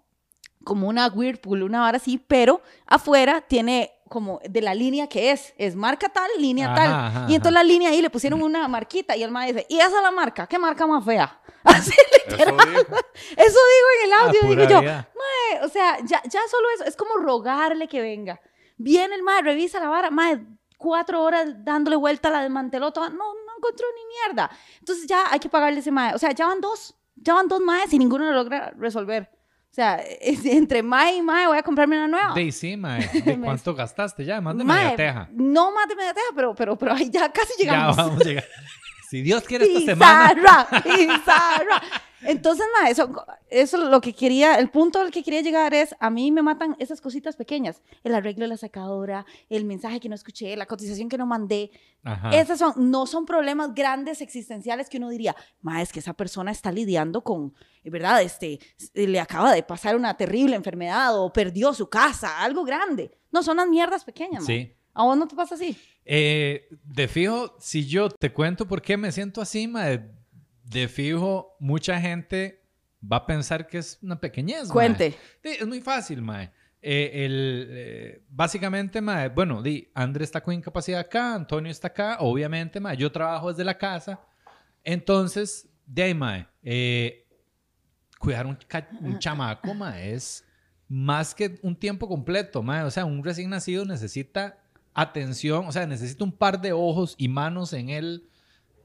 Como 0.63 0.87
una 0.87 1.07
Whirlpool, 1.07 1.61
una 1.63 1.81
vara 1.81 1.97
así, 1.97 2.17
pero 2.17 2.61
afuera 2.87 3.41
tiene 3.41 3.91
como 4.15 4.39
de 4.49 4.61
la 4.61 4.73
línea 4.73 5.07
que 5.07 5.31
es. 5.31 5.53
Es 5.57 5.75
marca 5.75 6.09
tal, 6.09 6.29
línea 6.39 6.67
Ajá, 6.67 6.75
tal. 6.75 6.87
ajá, 6.93 7.19
y 7.29 7.35
entonces 7.35 7.55
ajá. 7.57 7.63
la 7.63 7.63
línea 7.63 7.89
ahí 7.91 8.01
le 8.01 8.09
pusieron 8.09 8.41
una 8.41 8.67
marquita 8.67 9.15
y 9.15 9.21
el 9.23 9.29
mae 9.31 9.53
dice, 9.53 9.65
¿y 9.69 9.77
esa 9.77 9.97
es 9.97 10.01
la 10.03 10.11
marca? 10.11 10.47
¿Qué 10.47 10.57
marca 10.57 10.87
más 10.87 11.05
fea? 11.05 11.39
Así 11.63 11.91
Eso 11.91 12.29
literal. 12.31 12.57
dijo. 12.57 12.95
Eso 13.37 13.59
digo 13.75 13.87
en 13.99 14.05
el 14.07 14.13
Ah, 14.13 14.19
audio. 14.23 14.41
digo 14.49 14.63
yo. 14.69 14.81
"Mae, 14.81 15.63
o 15.63 15.69
sea, 15.69 15.97
ya, 16.03 16.21
ya 16.23 16.39
solo 16.49 16.67
eso. 16.75 16.85
Es 16.85 16.95
como 16.95 17.17
rogarle 17.17 17.87
que 17.87 18.01
venga. 18.01 18.39
Viene 18.77 19.15
el 19.15 19.21
mae, 19.23 19.41
revisa 19.41 19.79
la 19.79 19.89
vara, 19.89 20.09
mae, 20.09 20.39
cuatro 20.77 21.21
horas 21.23 21.45
dándole 21.63 21.95
vuelta, 21.95 22.29
la 22.29 22.41
desmanteló 22.41 22.91
toda. 22.91 23.09
No, 23.09 23.15
no 23.17 23.51
encontró 23.57 23.85
ni 23.95 24.01
mierda. 24.27 24.49
Entonces 24.79 25.07
ya 25.07 25.25
hay 25.31 25.39
que 25.39 25.49
pagarle 25.49 25.79
ese 25.79 25.91
mae. 25.91 26.13
O 26.13 26.17
sea, 26.17 26.31
ya 26.31 26.47
van 26.47 26.61
dos. 26.61 26.95
Ya 27.15 27.33
van 27.33 27.47
dos 27.47 27.61
maes 27.61 27.93
y 27.93 27.97
ninguno 27.97 28.25
lo 28.25 28.33
logra 28.33 28.71
resolver. 28.77 29.29
O 29.75 29.81
sea, 29.81 30.01
entre 30.21 30.81
mae 30.81 31.17
y 31.17 31.21
mae 31.21 31.47
voy 31.47 31.57
a 31.57 31.61
comprarme 31.61 31.97
una 31.97 32.07
nueva. 32.07 32.33
De 32.33 32.49
sí, 32.53 32.77
mae. 32.77 33.05
¿De 33.25 33.37
cuánto 33.37 33.75
gastaste 33.75 34.23
ya? 34.23 34.39
Más 34.39 34.57
de 34.57 34.63
Mae, 34.63 34.83
media 34.83 34.95
teja. 34.95 35.29
No 35.33 35.69
más 35.73 35.85
de 35.89 35.97
media 35.97 36.13
teja, 36.13 36.27
pero, 36.33 36.55
pero, 36.55 36.77
pero 36.77 36.93
ahí 36.93 37.09
ya 37.09 37.29
casi 37.29 37.51
Ya 37.59 37.71
llegamos. 37.73 37.97
vamos 37.97 38.21
a 38.21 38.23
llegar. 38.23 38.45
Si 39.09 39.21
Dios 39.21 39.43
quiere 39.43 39.65
esta 39.65 39.81
semana. 39.81 40.33
Pizarra, 40.33 40.81
pizarra. 40.81 41.81
Entonces, 42.27 42.65
ma, 42.81 42.89
eso, 42.89 43.09
eso 43.49 43.77
lo 43.89 44.01
que 44.01 44.13
quería, 44.13 44.55
el 44.55 44.69
punto 44.69 44.99
al 44.99 45.11
que 45.11 45.23
quería 45.23 45.41
llegar 45.41 45.73
es, 45.73 45.95
a 45.99 46.09
mí 46.09 46.31
me 46.31 46.41
matan 46.41 46.75
esas 46.79 47.01
cositas 47.01 47.35
pequeñas, 47.35 47.81
el 48.03 48.15
arreglo 48.15 48.43
de 48.43 48.49
la 48.49 48.57
sacadora, 48.57 49.25
el 49.49 49.65
mensaje 49.65 49.99
que 49.99 50.09
no 50.09 50.15
escuché, 50.15 50.55
la 50.55 50.65
cotización 50.65 51.09
que 51.09 51.17
no 51.17 51.25
mandé, 51.25 51.71
Ajá. 52.03 52.29
esas 52.31 52.59
son, 52.59 52.73
no 52.91 53.05
son 53.07 53.25
problemas 53.25 53.73
grandes 53.73 54.21
existenciales 54.21 54.89
que 54.89 54.97
uno 54.97 55.09
diría, 55.09 55.35
ma, 55.61 55.81
es 55.81 55.91
que 55.91 55.99
esa 55.99 56.13
persona 56.13 56.51
está 56.51 56.71
lidiando 56.71 57.23
con, 57.23 57.53
eh, 57.83 57.89
¿verdad? 57.89 58.21
Este, 58.21 58.59
s- 58.77 58.91
le 58.93 59.19
acaba 59.19 59.53
de 59.53 59.63
pasar 59.63 59.95
una 59.95 60.15
terrible 60.17 60.55
enfermedad 60.55 61.19
o 61.19 61.31
perdió 61.31 61.73
su 61.73 61.89
casa, 61.89 62.41
algo 62.43 62.63
grande. 62.63 63.11
No, 63.31 63.43
son 63.43 63.57
las 63.57 63.67
mierdas 63.67 64.03
pequeñas, 64.05 64.41
ma. 64.41 64.47
Sí. 64.47 64.71
¿A 64.97 65.03
vos 65.03 65.17
no 65.17 65.27
te 65.27 65.35
pasa 65.35 65.55
así? 65.55 65.77
Eh, 66.05 66.69
de 66.85 67.07
fijo, 67.09 67.55
si 67.59 67.85
yo 67.85 68.09
te 68.09 68.31
cuento 68.31 68.65
por 68.65 68.81
qué 68.81 68.95
me 68.95 69.11
siento 69.11 69.41
así, 69.41 69.67
mae, 69.67 70.09
de 70.65 70.87
fijo, 70.87 71.55
mucha 71.59 71.99
gente 71.99 72.63
va 73.01 73.17
a 73.17 73.25
pensar 73.25 73.67
que 73.67 73.77
es 73.77 73.99
una 74.01 74.19
pequeñez. 74.19 74.63
mae. 74.63 74.71
Cuente. 74.71 75.11
Sí, 75.43 75.57
es 75.59 75.67
muy 75.67 75.81
fácil, 75.81 76.21
mae. 76.21 76.51
Eh, 76.81 77.25
el, 77.25 77.67
eh, 77.69 78.23
básicamente, 78.29 79.01
mae, 79.01 79.29
bueno, 79.29 79.61
di, 79.61 79.89
André 79.93 80.23
está 80.23 80.41
con 80.41 80.53
incapacidad 80.53 80.99
acá, 80.99 81.33
Antonio 81.33 81.71
está 81.71 81.87
acá, 81.87 82.17
obviamente, 82.19 82.79
mae, 82.79 82.95
yo 82.95 83.11
trabajo 83.11 83.49
desde 83.49 83.63
la 83.63 83.77
casa. 83.77 84.19
Entonces, 84.83 85.67
de 85.85 86.03
ahí, 86.03 86.13
mae, 86.13 86.47
eh, 86.61 87.27
cuidar 88.19 88.45
un, 88.45 88.57
un 89.01 89.19
chamaco, 89.19 89.73
mae, 89.73 90.13
es 90.13 90.45
más 90.87 91.33
que 91.33 91.59
un 91.63 91.75
tiempo 91.75 92.07
completo, 92.07 92.61
mae. 92.61 92.83
O 92.83 92.91
sea, 92.91 93.05
un 93.05 93.23
recién 93.23 93.49
nacido 93.49 93.85
necesita 93.85 94.59
atención, 94.93 95.65
o 95.67 95.71
sea, 95.71 95.85
necesita 95.87 96.23
un 96.23 96.31
par 96.31 96.61
de 96.61 96.71
ojos 96.71 97.15
y 97.17 97.27
manos 97.27 97.73
en 97.73 97.89
él 97.89 98.29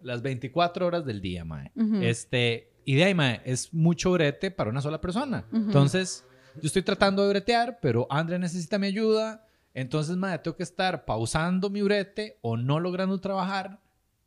las 0.02 0.22
24 0.22 0.86
horas 0.86 1.04
del 1.04 1.20
día, 1.20 1.44
mae. 1.44 1.70
Ujú. 1.74 1.96
Este, 2.02 2.72
y 2.84 2.94
de 2.94 3.04
ahí, 3.04 3.14
mae, 3.14 3.40
es 3.44 3.72
mucho 3.74 4.12
brete 4.12 4.50
para 4.50 4.70
una 4.70 4.80
sola 4.80 5.00
persona. 5.00 5.44
Entonces, 5.52 6.24
yo 6.56 6.66
estoy 6.66 6.82
tratando 6.82 7.22
de 7.22 7.28
bretear, 7.30 7.78
pero 7.80 8.06
André 8.10 8.38
necesita 8.38 8.78
mi 8.78 8.86
ayuda. 8.88 9.46
Entonces, 9.74 10.16
mae, 10.16 10.38
tengo 10.38 10.56
que 10.56 10.62
estar 10.64 11.04
pausando 11.04 11.70
mi 11.70 11.82
brete 11.82 12.38
o 12.42 12.56
no 12.56 12.80
logrando 12.80 13.20
trabajar 13.20 13.78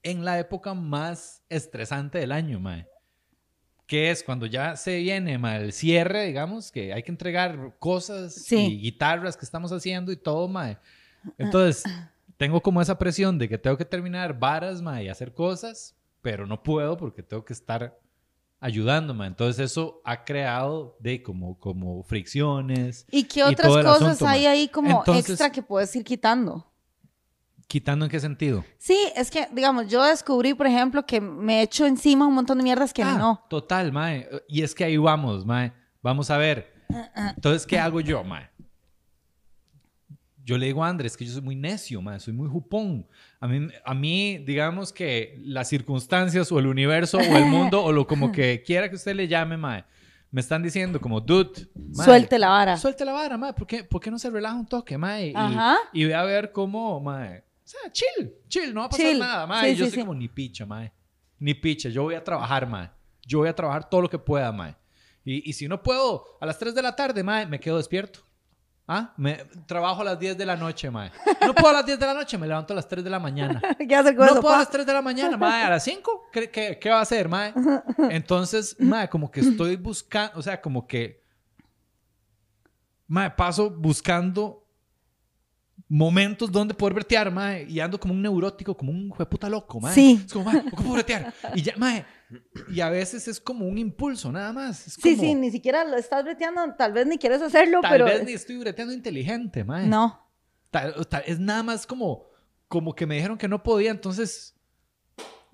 en 0.03 0.23
la 0.25 0.39
época 0.39 0.73
más 0.73 1.43
estresante 1.49 2.17
del 2.19 2.31
año, 2.31 2.59
mae. 2.59 2.87
Que 3.85 4.11
es 4.11 4.23
cuando 4.23 4.45
ya 4.45 4.75
se 4.77 4.97
viene 4.99 5.37
mae, 5.37 5.61
el 5.65 5.73
cierre, 5.73 6.25
digamos, 6.25 6.71
que 6.71 6.93
hay 6.93 7.03
que 7.03 7.11
entregar 7.11 7.75
cosas 7.79 8.33
Sí. 8.33 8.55
y 8.55 8.79
guitarras 8.81 9.35
que 9.35 9.43
estamos 9.45 9.71
haciendo 9.73 10.11
y 10.11 10.15
todo, 10.15 10.47
mae. 10.47 10.77
Entonces, 11.37 11.83
tengo 12.37 12.61
como 12.61 12.81
esa 12.81 12.97
presión 12.97 13.37
de 13.37 13.47
que 13.49 13.57
tengo 13.57 13.77
que 13.77 13.85
terminar 13.85 14.37
varas, 14.39 14.81
mae, 14.81 15.05
y 15.05 15.09
hacer 15.09 15.33
cosas, 15.33 15.95
pero 16.21 16.45
no 16.47 16.61
puedo 16.63 16.97
porque 16.97 17.23
tengo 17.23 17.43
que 17.45 17.53
estar 17.53 17.97
ayudándome. 18.59 19.27
Entonces, 19.27 19.71
eso 19.71 20.01
ha 20.05 20.23
creado 20.23 20.95
de 20.99 21.21
como, 21.21 21.59
como 21.59 22.01
fricciones, 22.03 23.05
¿Y 23.11 23.25
qué 23.25 23.43
otras 23.43 23.67
cosas 23.67 24.01
asunto, 24.01 24.27
hay 24.27 24.43
ma. 24.45 24.49
ahí 24.51 24.67
como 24.69 24.99
Entonces- 24.99 25.29
extra 25.31 25.51
que 25.51 25.61
puedes 25.61 25.95
ir 25.95 26.03
quitando? 26.03 26.69
quitando 27.65 28.05
en 28.05 28.11
qué 28.11 28.19
sentido. 28.19 28.63
Sí, 28.77 28.95
es 29.15 29.31
que, 29.31 29.47
digamos, 29.51 29.87
yo 29.87 30.03
descubrí, 30.03 30.53
por 30.53 30.67
ejemplo, 30.67 31.05
que 31.07 31.19
me 31.19 31.63
echo 31.63 31.87
encima 31.87 32.27
un 32.27 32.35
montón 32.35 32.59
de 32.59 32.63
mierdas 32.63 32.93
que 32.93 33.01
Ah, 33.01 33.15
no. 33.17 33.43
Total, 33.49 33.91
mae. 33.91 34.29
Y 34.47 34.61
es 34.61 34.75
que 34.75 34.83
ahí 34.83 34.95
vamos, 34.97 35.43
mae. 35.43 35.73
Vamos 36.03 36.29
a 36.29 36.37
ver. 36.37 36.71
Entonces, 37.35 37.65
¿qué 37.65 37.79
hago 37.79 37.99
yo, 37.99 38.23
mae? 38.23 38.47
Yo 40.45 40.57
le 40.57 40.65
digo 40.65 40.83
a 40.83 40.89
Andrés 40.89 41.15
que 41.15 41.25
yo 41.25 41.31
soy 41.31 41.41
muy 41.41 41.55
necio, 41.55 42.01
mae. 42.01 42.19
Soy 42.19 42.33
muy 42.33 42.49
jupón. 42.49 43.07
A 43.39 43.47
mí, 43.47 43.67
a 43.85 43.93
mí, 43.93 44.39
digamos 44.39 44.91
que 44.91 45.39
las 45.43 45.69
circunstancias 45.69 46.51
o 46.51 46.59
el 46.59 46.67
universo 46.67 47.17
o 47.17 47.37
el 47.37 47.45
mundo 47.45 47.81
o 47.83 47.91
lo 47.91 48.05
como 48.05 48.31
que 48.31 48.61
quiera 48.65 48.89
que 48.89 48.95
usted 48.95 49.15
le 49.15 49.27
llame, 49.27 49.55
mae, 49.55 49.85
me 50.31 50.41
están 50.41 50.61
diciendo 50.61 50.99
como, 50.99 51.21
dude, 51.21 51.67
mae, 51.75 52.05
Suelte 52.05 52.37
la 52.39 52.49
vara. 52.49 52.77
Suelte 52.77 53.05
la 53.05 53.13
vara, 53.13 53.37
mae. 53.37 53.53
¿Por 53.53 53.65
qué, 53.67 53.83
por 53.83 54.01
qué 54.01 54.11
no 54.11 54.19
se 54.19 54.29
relaja 54.29 54.55
un 54.55 54.65
toque, 54.65 54.97
mae? 54.97 55.27
Y, 55.27 55.33
Ajá. 55.35 55.77
y 55.93 56.05
ve 56.05 56.15
a 56.15 56.23
ver 56.23 56.51
cómo, 56.51 56.99
mae. 56.99 57.39
O 57.39 57.67
sea, 57.67 57.91
chill, 57.91 58.33
chill, 58.49 58.73
no 58.73 58.81
va 58.81 58.87
a 58.87 58.89
pasar 58.89 59.05
Chill. 59.05 59.19
nada. 59.19 59.61
Sí, 59.61 59.67
Y 59.69 59.75
yo 59.75 59.85
sí, 59.89 59.99
como 59.99 60.13
ni 60.13 60.27
picha, 60.27 60.65
mae. 60.65 60.91
Ni 61.39 61.53
picha. 61.53 61.87
Yo 61.89 62.03
voy 62.03 62.15
a 62.15 62.23
trabajar, 62.23 62.67
mae. 62.67 62.89
Yo 63.25 63.39
voy 63.39 63.47
a 63.47 63.55
trabajar 63.55 63.89
todo 63.89 64.01
lo 64.01 64.09
que 64.09 64.19
pueda, 64.19 64.51
mae. 64.51 64.75
Y, 65.23 65.49
y 65.49 65.53
si 65.53 65.69
no 65.69 65.81
puedo 65.81 66.25
a 66.41 66.45
las 66.45 66.59
3 66.59 66.75
de 66.75 66.81
la 66.81 66.93
tarde, 66.95 67.23
mae, 67.23 67.45
me 67.45 67.59
quedo 67.61 67.77
despierto. 67.77 68.19
¿Ah? 68.85 69.13
Me, 69.15 69.45
trabajo 69.65 70.01
a 70.01 70.03
las 70.03 70.19
10 70.19 70.37
de 70.37 70.45
la 70.45 70.57
noche, 70.57 70.91
mae. 70.91 71.09
No 71.45 71.53
puedo 71.53 71.69
a 71.69 71.73
las 71.73 71.85
10 71.85 71.97
de 71.97 72.05
la 72.05 72.13
noche, 72.13 72.37
me 72.37 72.47
levanto 72.47 72.73
a 72.73 72.75
las 72.75 72.87
3 72.87 73.01
de 73.03 73.09
la 73.09 73.19
mañana. 73.19 73.61
¿Qué 73.77 73.95
hacer 73.95 74.13
con 74.15 74.25
No 74.25 74.31
eso, 74.33 74.41
puedo 74.41 74.53
a 74.53 74.57
pa? 74.57 74.63
las 74.63 74.69
3 74.71 74.85
de 74.85 74.93
la 74.93 75.01
mañana, 75.01 75.37
mae. 75.37 75.63
A 75.63 75.69
las 75.69 75.83
5, 75.85 76.29
¿qué, 76.33 76.49
qué, 76.49 76.77
qué 76.79 76.89
va 76.89 76.99
a 76.99 77.01
hacer, 77.01 77.29
mae? 77.29 77.53
Entonces, 78.09 78.75
mae, 78.79 79.07
como 79.07 79.31
que 79.31 79.39
estoy 79.39 79.77
buscando, 79.77 80.37
o 80.37 80.41
sea, 80.41 80.59
como 80.59 80.85
que, 80.85 81.23
mae, 83.07 83.31
paso 83.31 83.69
buscando 83.69 84.59
momentos 85.87 86.51
donde 86.51 86.73
poder 86.73 86.93
bretear, 86.95 87.31
mae, 87.31 87.65
y 87.69 87.79
ando 87.79 87.99
como 87.99 88.13
un 88.13 88.21
neurótico, 88.21 88.75
como 88.75 88.91
un 88.91 89.09
puta 89.11 89.47
loco, 89.47 89.79
mae. 89.79 89.93
Sí. 89.93 90.21
Es 90.25 90.33
como, 90.33 90.45
mae, 90.51 90.63
¿cómo 90.75 90.93
bretear? 90.93 91.33
Y 91.55 91.61
ya, 91.61 91.73
mae, 91.77 92.05
y 92.69 92.81
a 92.81 92.89
veces 92.89 93.27
es 93.27 93.39
como 93.39 93.65
un 93.67 93.77
impulso, 93.77 94.31
nada 94.31 94.51
más. 94.53 94.87
Es 94.87 94.93
Sí, 94.93 95.15
como, 95.15 95.21
sí, 95.23 95.35
ni 95.35 95.51
siquiera 95.51 95.83
lo 95.85 95.95
estás 95.97 96.23
breteando, 96.23 96.61
tal 96.77 96.93
vez 96.93 97.05
ni 97.07 97.17
quieres 97.17 97.41
hacerlo, 97.41 97.79
Tal 97.81 97.91
pero... 97.91 98.05
vez 98.05 98.23
ni 98.25 98.33
estoy 98.33 98.57
breteando 98.57 98.93
inteligente, 98.93 99.63
mae. 99.63 99.87
No. 99.87 100.19
Tal- 100.71 101.07
tal- 101.07 101.23
es 101.27 101.39
nada 101.39 101.63
más 101.63 101.85
como, 101.87 102.25
como 102.67 102.93
que 102.95 103.05
me 103.05 103.15
dijeron 103.15 103.37
que 103.37 103.47
no 103.47 103.61
podía, 103.63 103.91
entonces 103.91 104.55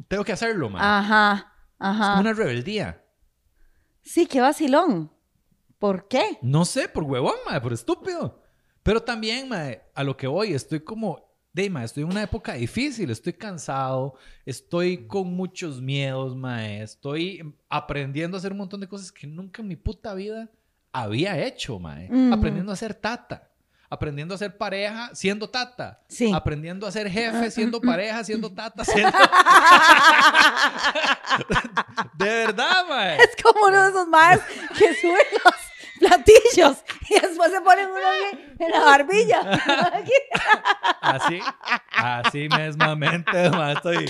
tengo 0.07 0.24
que 0.24 0.31
hacerlo, 0.33 0.69
mae. 0.69 0.81
Ajá, 0.83 1.53
Es 1.74 1.77
como 1.79 1.91
ajá. 1.91 2.19
una 2.19 2.33
rebeldía. 2.33 3.03
Sí, 4.03 4.25
qué 4.25 4.41
vacilón. 4.41 5.12
¿Por 5.77 6.07
qué? 6.07 6.38
No 6.41 6.65
sé, 6.65 6.89
por 6.89 7.03
huevón, 7.03 7.36
mae, 7.50 7.62
por 7.62 7.74
estúpido. 7.74 8.41
Pero 8.83 9.03
también, 9.03 9.48
mae, 9.50 9.83
a 9.93 10.03
lo 10.03 10.17
que 10.17 10.27
voy, 10.27 10.53
estoy 10.53 10.79
como 10.81 11.28
de, 11.51 11.72
estoy 11.84 12.03
en 12.03 12.10
una 12.10 12.24
época 12.24 12.53
difícil, 12.53 13.10
estoy 13.10 13.34
cansado, 13.34 14.15
estoy 14.46 15.08
con 15.08 15.34
muchos 15.34 15.82
miedos, 15.82 16.36
mae, 16.36 16.84
estoy 16.84 17.56
aprendiendo 17.70 18.38
a 18.38 18.39
hacer 18.39 18.51
un 18.51 18.60
montón 18.60 18.79
de 18.79 18.88
cosas 18.88 19.12
que 19.12 19.25
nunca 19.25 19.62
en 19.62 19.68
mi 19.68 19.75
puta 19.75 20.13
vida 20.13 20.50
había 20.91 21.44
hecho, 21.44 21.79
mae. 21.79 22.06
Ujú. 22.06 22.34
Aprendiendo 22.34 22.72
a 22.72 22.75
ser 22.75 22.94
tata. 22.94 23.46
Aprendiendo 23.91 24.36
a 24.36 24.38
ser 24.38 24.56
pareja 24.56 25.10
siendo 25.13 25.50
tata. 25.50 26.00
Sí. 26.08 26.32
Aprendiendo 26.32 26.86
a 26.86 26.91
ser 26.91 27.10
jefe 27.10 27.50
siendo 27.50 27.82
pareja, 27.89 28.24
siendo 28.24 28.51
tata, 28.51 28.86
siendo... 28.86 29.12
de 32.13 32.25
verdad, 32.25 32.86
mae. 32.88 33.18
Es 33.18 33.32
como 33.41 33.65
uno 33.65 33.84
de 33.84 33.89
esos 33.89 34.08
más 34.08 34.39
que 34.77 34.94
suben 34.94 35.18
los 35.44 35.56
platillos 36.00 36.84
y 37.10 37.13
después 37.20 37.51
se 37.51 37.62
ponen 37.62 37.89
uno 37.89 38.39
en 38.60 38.72
la 38.72 38.79
barbilla. 38.79 39.41
Aquí. 39.94 40.12
Así, 41.01 41.39
así 41.91 42.50
mismamente, 42.50 43.50
mae, 43.51 43.74
estoy... 43.74 44.06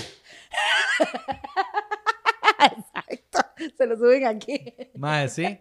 Exacto. 2.58 3.40
Se 3.76 3.86
lo 3.86 3.96
suben 3.96 4.26
aquí. 4.26 4.74
Mae, 4.94 5.28
sí. 5.28 5.58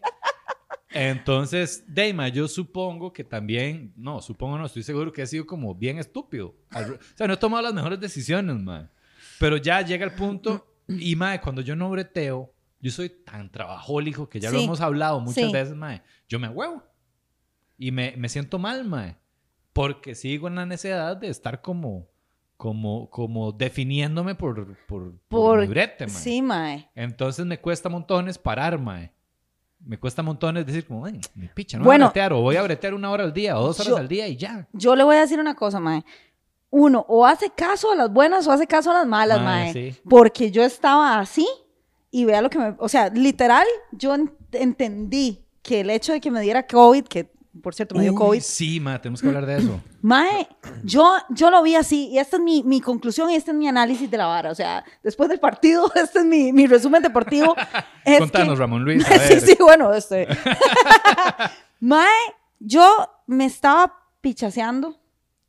Entonces, 0.92 1.84
Deima, 1.88 2.30
yo 2.30 2.48
supongo 2.48 3.14
que 3.14 3.24
también, 3.24 3.94
no, 3.96 4.22
supongo 4.22 4.58
no, 4.58 4.66
estoy 4.66 4.82
seguro 4.84 5.12
que 5.14 5.22
he 5.22 5.28
sido 5.28 5.46
como 5.46 5.76
bien 5.76 6.00
estúpido. 6.00 6.56
O 6.74 6.98
sea, 7.16 7.28
no 7.28 7.34
he 7.34 7.38
tomado 7.38 7.64
las 7.64 7.74
mejores 7.74 8.00
decisiones, 8.00 8.56
mae. 8.56 8.88
Pero 9.38 9.58
ya 9.58 9.82
llega 9.82 10.04
el 10.06 10.14
punto, 10.14 10.76
y 10.88 11.16
mae, 11.16 11.40
cuando 11.40 11.62
yo 11.62 11.76
no 11.76 11.90
breteo, 11.92 12.52
yo 12.82 12.92
soy 12.92 13.10
tan 13.10 13.52
trabajólico 13.52 14.28
que 14.30 14.40
ya 14.40 14.50
lo 14.50 14.58
Sí. 14.58 14.66
hemos 14.66 14.82
hablado 14.82 15.20
muchas 15.20 15.46
Sí. 15.46 15.52
veces, 15.54 15.76
mae. 15.76 16.02
Yo 16.30 16.40
me 16.40 16.48
huevo. 16.48 16.82
Y 17.78 17.92
me, 17.92 18.14
me 18.18 18.30
siento 18.30 18.58
mal, 18.60 18.86
mae. 18.86 19.18
Porque 19.74 20.16
sigo 20.16 20.48
en 20.48 20.56
la 20.56 20.66
necesidad 20.66 21.18
de 21.18 21.28
estar 21.30 21.62
como, 21.62 22.08
como, 22.58 23.10
como 23.10 23.52
definiéndome 23.52 24.36
por, 24.36 24.56
por, 24.66 24.78
por, 24.86 25.18
Por... 25.28 25.60
mi 25.62 25.68
brete, 25.68 26.06
mae. 26.08 26.16
Sí, 26.16 26.42
mae. 26.42 26.90
Entonces 26.96 27.46
me 27.46 27.60
cuesta 27.60 27.90
montones 27.90 28.38
parar, 28.38 28.80
mae. 28.80 29.12
Me 29.82 29.98
cuesta 29.98 30.22
montones 30.22 30.66
decir 30.66 30.86
como, 30.86 31.06
"Ay, 31.06 31.22
mi 31.36 31.48
picha, 31.48 31.78
no 31.78 31.86
Bueno, 31.86 32.06
voy 32.06 32.08
a 32.08 32.12
bretear, 32.12 32.34
o 32.34 32.42
voy 32.42 32.56
a 32.58 32.64
bretear 32.64 32.94
una 32.94 33.10
hora 33.12 33.24
al 33.24 33.32
día, 33.34 33.58
o 33.58 33.64
dos 33.64 33.80
horas 33.80 33.90
yo- 33.92 33.98
al 33.98 34.08
día 34.10 34.28
y 34.28 34.36
ya. 34.36 34.68
Yo 34.74 34.94
le 34.96 35.04
voy 35.06 35.16
a 35.16 35.22
decir 35.22 35.40
una 35.40 35.56
cosa, 35.56 35.80
mae. 35.80 36.04
Uno, 36.70 37.06
o 37.08 37.26
hace 37.26 37.50
caso 37.50 37.92
a 37.92 37.96
las 37.96 38.12
buenas 38.12 38.46
o 38.46 38.52
hace 38.52 38.68
caso 38.68 38.92
a 38.92 38.96
las 38.96 39.08
malas, 39.08 39.40
Mae, 39.42 39.74
mae. 39.74 39.74
sí. 39.74 40.00
Porque 40.08 40.52
yo 40.52 40.64
estaba 40.64 41.18
así 41.20 41.48
y 42.12 42.26
vea 42.26 42.42
lo 42.42 42.50
que 42.50 42.60
me... 42.60 42.76
O 42.78 42.90
sea, 42.90 43.10
literal, 43.10 43.66
yo 43.94 44.14
en- 44.14 44.32
entendí 44.52 45.46
que 45.62 45.82
el 45.82 45.89
hecho 45.89 46.13
de 46.13 46.22
que 46.22 46.32
me 46.32 46.42
diera 46.42 46.66
COVID, 46.68 47.04
que 47.06 47.32
por 47.63 47.74
cierto 47.74 47.96
me 47.96 48.01
dio 48.04 48.12
Uy, 48.12 48.18
COVID, 48.18 48.42
Sí, 48.42 48.80
mae, 48.80 49.00
tenemos 49.00 49.22
que 49.22 49.28
hablar 49.28 49.46
de 49.46 49.58
eso. 49.58 49.82
Mae, 50.01 50.48
yo, 50.84 51.12
yo 51.30 51.50
lo 51.50 51.62
vi 51.62 51.75
así, 51.75 52.08
y 52.08 52.20
esta 52.20 52.38
es 52.38 52.44
mi, 52.44 52.63
mi 52.63 52.80
conclusión 52.80 53.30
y 53.32 53.36
este 53.36 53.51
es 53.51 53.58
mi 53.58 53.68
análisis 53.68 54.10
de 54.10 54.18
la 54.18 54.28
vara. 54.28 54.51
O 54.51 54.56
sea, 54.56 54.86
después 55.04 55.28
del 55.30 55.39
partido, 55.42 55.92
este 55.96 56.20
es 56.20 56.25
mi, 56.25 56.54
mi 56.54 56.68
resumen 56.68 57.01
deportivo. 57.04 57.56
Es 58.06 58.20
Contanos, 58.20 58.54
que- 58.56 58.60
Ramón 58.60 58.84
Luis. 58.86 59.06
A 59.06 59.13
sí, 59.20 59.34
ver. 59.34 59.42
sí, 59.42 59.58
bueno, 59.60 59.94
este. 59.94 60.28
Mae, 61.80 62.08
yo 62.60 62.84
me 63.28 63.46
estaba 63.46 63.94
pichaseando, 64.22 65.00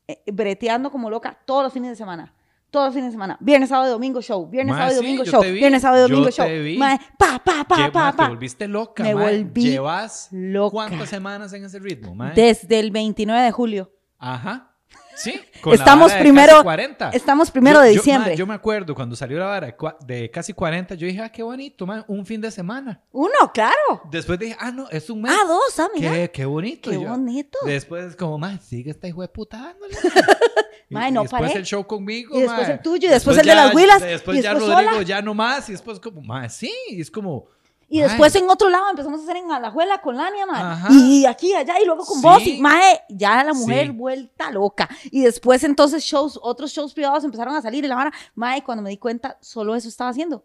eh, 0.06 0.22
breteando 0.32 0.90
como 0.90 1.10
loca 1.10 1.38
todos 1.44 1.64
los 1.64 1.72
fines 1.72 1.90
de 1.90 1.96
semana. 1.96 2.34
Todos 2.70 2.86
los 2.86 2.94
fines 2.94 3.08
de 3.08 3.12
semana. 3.12 3.36
Viernes, 3.40 3.68
sábado 3.68 3.88
y 3.88 3.92
domingo 3.92 4.22
show. 4.22 4.46
Viernes, 4.48 4.76
sábado 4.76 4.92
y 4.92 4.94
sí, 4.96 5.02
domingo 5.02 5.24
show. 5.24 5.42
te 5.42 5.50
vi. 5.52 5.58
Viernes, 5.58 5.82
sábado 5.82 6.06
Yo 6.06 6.14
domingo 6.14 6.30
te 6.30 6.36
show. 6.36 6.46
vi. 6.64 6.78
Mae, 6.78 6.98
pa, 7.18 7.40
pa, 7.44 7.64
pa, 7.64 7.76
Lle- 7.76 7.92
pa, 7.92 8.12
te 8.16 8.28
volviste 8.28 8.68
loca, 8.68 9.02
Me 9.02 9.14
volví 9.14 9.62
Llevas 9.70 10.28
loca. 10.30 10.70
cuántas 10.72 11.08
semanas 11.08 11.52
en 11.52 11.64
ese 11.64 11.78
ritmo. 11.80 12.14
Desde 12.34 12.78
el 12.78 12.90
29 12.92 13.42
de 13.42 13.50
julio. 13.50 13.92
Ajá. 14.18 14.69
Sí. 15.22 15.40
con 15.60 15.72
la 15.72 15.76
Estamos 15.78 16.12
de 16.12 16.18
primero- 16.20 16.52
casi 16.52 16.62
40. 16.64 17.10
Estamos 17.10 17.50
primero 17.50 17.78
Yo- 17.78 17.82
de 17.82 17.94
yo, 17.94 18.00
diciembre. 18.00 18.36
yo 18.36 18.46
me 18.46 18.54
acuerdo 18.54 18.94
cuando 18.94 19.14
salió 19.16 19.38
la 19.38 19.46
vara 19.46 19.66
de 19.66 19.74
de 20.06 20.30
casi 20.30 20.52
40, 20.52 20.94
yo 20.94 21.06
dije, 21.06 21.20
ah, 21.20 21.28
qué 21.30 21.42
bonito, 21.42 21.86
mae, 21.86 22.02
un 22.08 22.24
fin 22.24 22.40
de 22.40 22.50
semana. 22.50 23.00
Uno, 23.12 23.32
claro. 23.52 24.02
Después 24.10 24.38
dije, 24.38 24.56
ah, 24.58 24.70
no, 24.70 24.88
es 24.90 25.08
un 25.10 25.22
mes. 25.22 25.32
Ah, 25.34 25.46
dos, 25.46 25.78
ah, 25.80 25.88
mira. 25.94 26.12
Qué, 26.12 26.30
qué 26.30 26.44
bonito. 26.44 26.90
Qué 26.90 26.96
Y 26.96 27.02
yo- 27.02 27.08
bonito. 27.08 27.58
Después, 27.66 28.16
como, 28.16 28.38
más, 28.38 28.62
sigue 28.64 28.90
esta 28.90 29.06
hijo 29.08 29.22
de 29.22 29.28
puta 29.28 29.58
dándole. 29.58 29.94
Y- 30.90 30.94
Mae, 30.94 31.10
y 31.10 31.12
no 31.12 31.22
después 31.22 31.42
paré. 31.42 31.54
el 31.56 31.64
show 31.64 31.86
conmigo. 31.86 32.36
Y 32.36 32.42
después 32.42 32.68
el 32.68 32.82
tuyo, 32.82 33.06
y 33.08 33.12
después 33.12 33.38
el 33.38 33.46
de 33.46 33.54
las 33.54 33.72
huilas, 33.72 34.02
Después 34.02 34.38
y 34.38 34.42
ya 34.42 34.54
después 34.54 34.72
Rodrigo, 34.72 34.92
sola. 34.94 35.02
ya 35.04 35.22
no 35.22 35.34
más. 35.34 35.68
Y 35.68 35.72
después, 35.72 36.00
como, 36.00 36.20
más, 36.20 36.52
sí. 36.56 36.72
Es 36.90 37.10
como. 37.12 37.46
Y 37.92 38.00
después 38.00 38.34
en 38.36 38.48
otro 38.48 38.70
lado 38.70 38.88
empezamos 38.90 39.20
a 39.20 39.24
hacer 39.24 39.36
en 39.36 39.50
Alajuela 39.50 40.00
con 40.00 40.16
Lania, 40.16 40.46
mae. 40.46 40.94
Y 40.94 41.26
aquí, 41.26 41.52
allá, 41.54 41.74
y 41.80 41.84
luego 41.84 42.04
con 42.06 42.16
Sí. 42.20 42.22
vos. 42.26 42.46
Y, 42.46 42.60
mae, 42.60 43.02
ya 43.08 43.42
la 43.42 43.52
mujer 43.52 43.86
Sí. 43.88 43.92
vuelta 43.92 44.50
loca. 44.50 44.88
Y 45.10 45.22
después 45.22 45.64
entonces 45.64 46.02
shows, 46.04 46.38
otros 46.40 46.70
shows 46.70 46.94
privados 46.94 47.24
empezaron 47.24 47.54
a 47.54 47.60
salir. 47.60 47.84
Y 47.84 47.88
la 47.88 47.96
vara, 47.96 48.12
mae, 48.36 48.62
cuando 48.62 48.82
me 48.82 48.90
di 48.90 48.96
cuenta, 48.96 49.36
solo 49.40 49.74
eso 49.74 49.88
estaba 49.88 50.10
haciendo. 50.10 50.44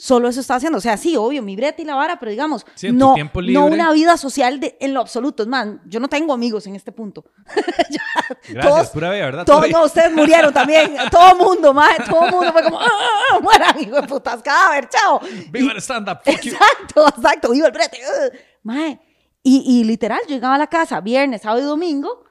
Solo 0.00 0.28
eso 0.28 0.38
estaba 0.38 0.58
haciendo. 0.58 0.78
O 0.78 0.80
sea, 0.80 0.96
sí, 0.96 1.16
obvio, 1.16 1.42
mi 1.42 1.56
brete 1.56 1.82
y 1.82 1.84
la 1.84 1.96
vara, 1.96 2.20
pero 2.20 2.30
digamos, 2.30 2.64
Sí, 2.76 2.92
no, 2.92 3.16
no 3.16 3.66
una 3.66 3.90
vida 3.90 4.16
social 4.16 4.60
de, 4.60 4.76
en 4.80 4.94
lo 4.94 5.00
absoluto. 5.00 5.42
Es 5.42 5.48
más, 5.48 5.66
yo 5.86 5.98
no 5.98 6.06
tengo 6.06 6.32
amigos 6.32 6.68
en 6.68 6.76
este 6.76 6.92
punto. 6.92 7.24
Gracias, 8.48 8.62
todos- 8.62 8.88
pura 8.90 9.10
vida, 9.10 9.24
¿verdad? 9.24 9.44
Todos, 9.44 9.68
no, 9.70 9.84
ustedes 9.84 10.12
murieron 10.12 10.54
también. 10.54 10.94
Todo 11.10 11.34
mundo, 11.34 11.74
mae, 11.74 11.96
todo 12.08 12.22
mundo 12.30 12.52
fue 12.52 12.62
como, 12.62 12.78
"Ah, 12.80 12.86
ah, 12.88 13.20
ah, 13.32 13.38
mueran, 13.40 13.80
hijo 13.80 13.96
de 14.00 14.06
putas, 14.06 14.40
cadáver, 14.40 14.88
chao. 14.88 15.20
Viva 15.50 15.72
el 15.72 15.78
stand-up. 15.78 16.18
Exacto, 16.24 17.08
exacto, 17.08 17.52
iba 17.54 17.66
el 17.66 17.72
brete. 17.72 17.98
ugh. 17.98 18.38
Mae, 18.62 19.00
y, 19.42 19.80
y 19.80 19.84
literal, 19.84 20.20
yo 20.28 20.34
llegaba 20.36 20.54
a 20.54 20.58
la 20.58 20.68
casa 20.68 21.00
viernes, 21.00 21.42
sábado 21.42 21.60
y 21.60 21.64
domingo, 21.64 22.24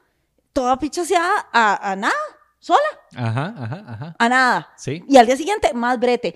toda 0.53 0.77
pichaseada 0.80 1.47
a, 1.51 1.91
a 1.91 1.95
nada, 1.97 2.13
sola, 2.60 2.80
Ajá, 3.15 3.53
ajá, 3.58 3.84
ajá. 3.88 4.15
a 4.17 4.30
nada. 4.30 4.73
Sí. 4.77 5.03
Y 5.10 5.17
al 5.17 5.25
día 5.25 5.36
siguiente, 5.36 5.73
más 5.73 5.99
brete. 5.99 6.36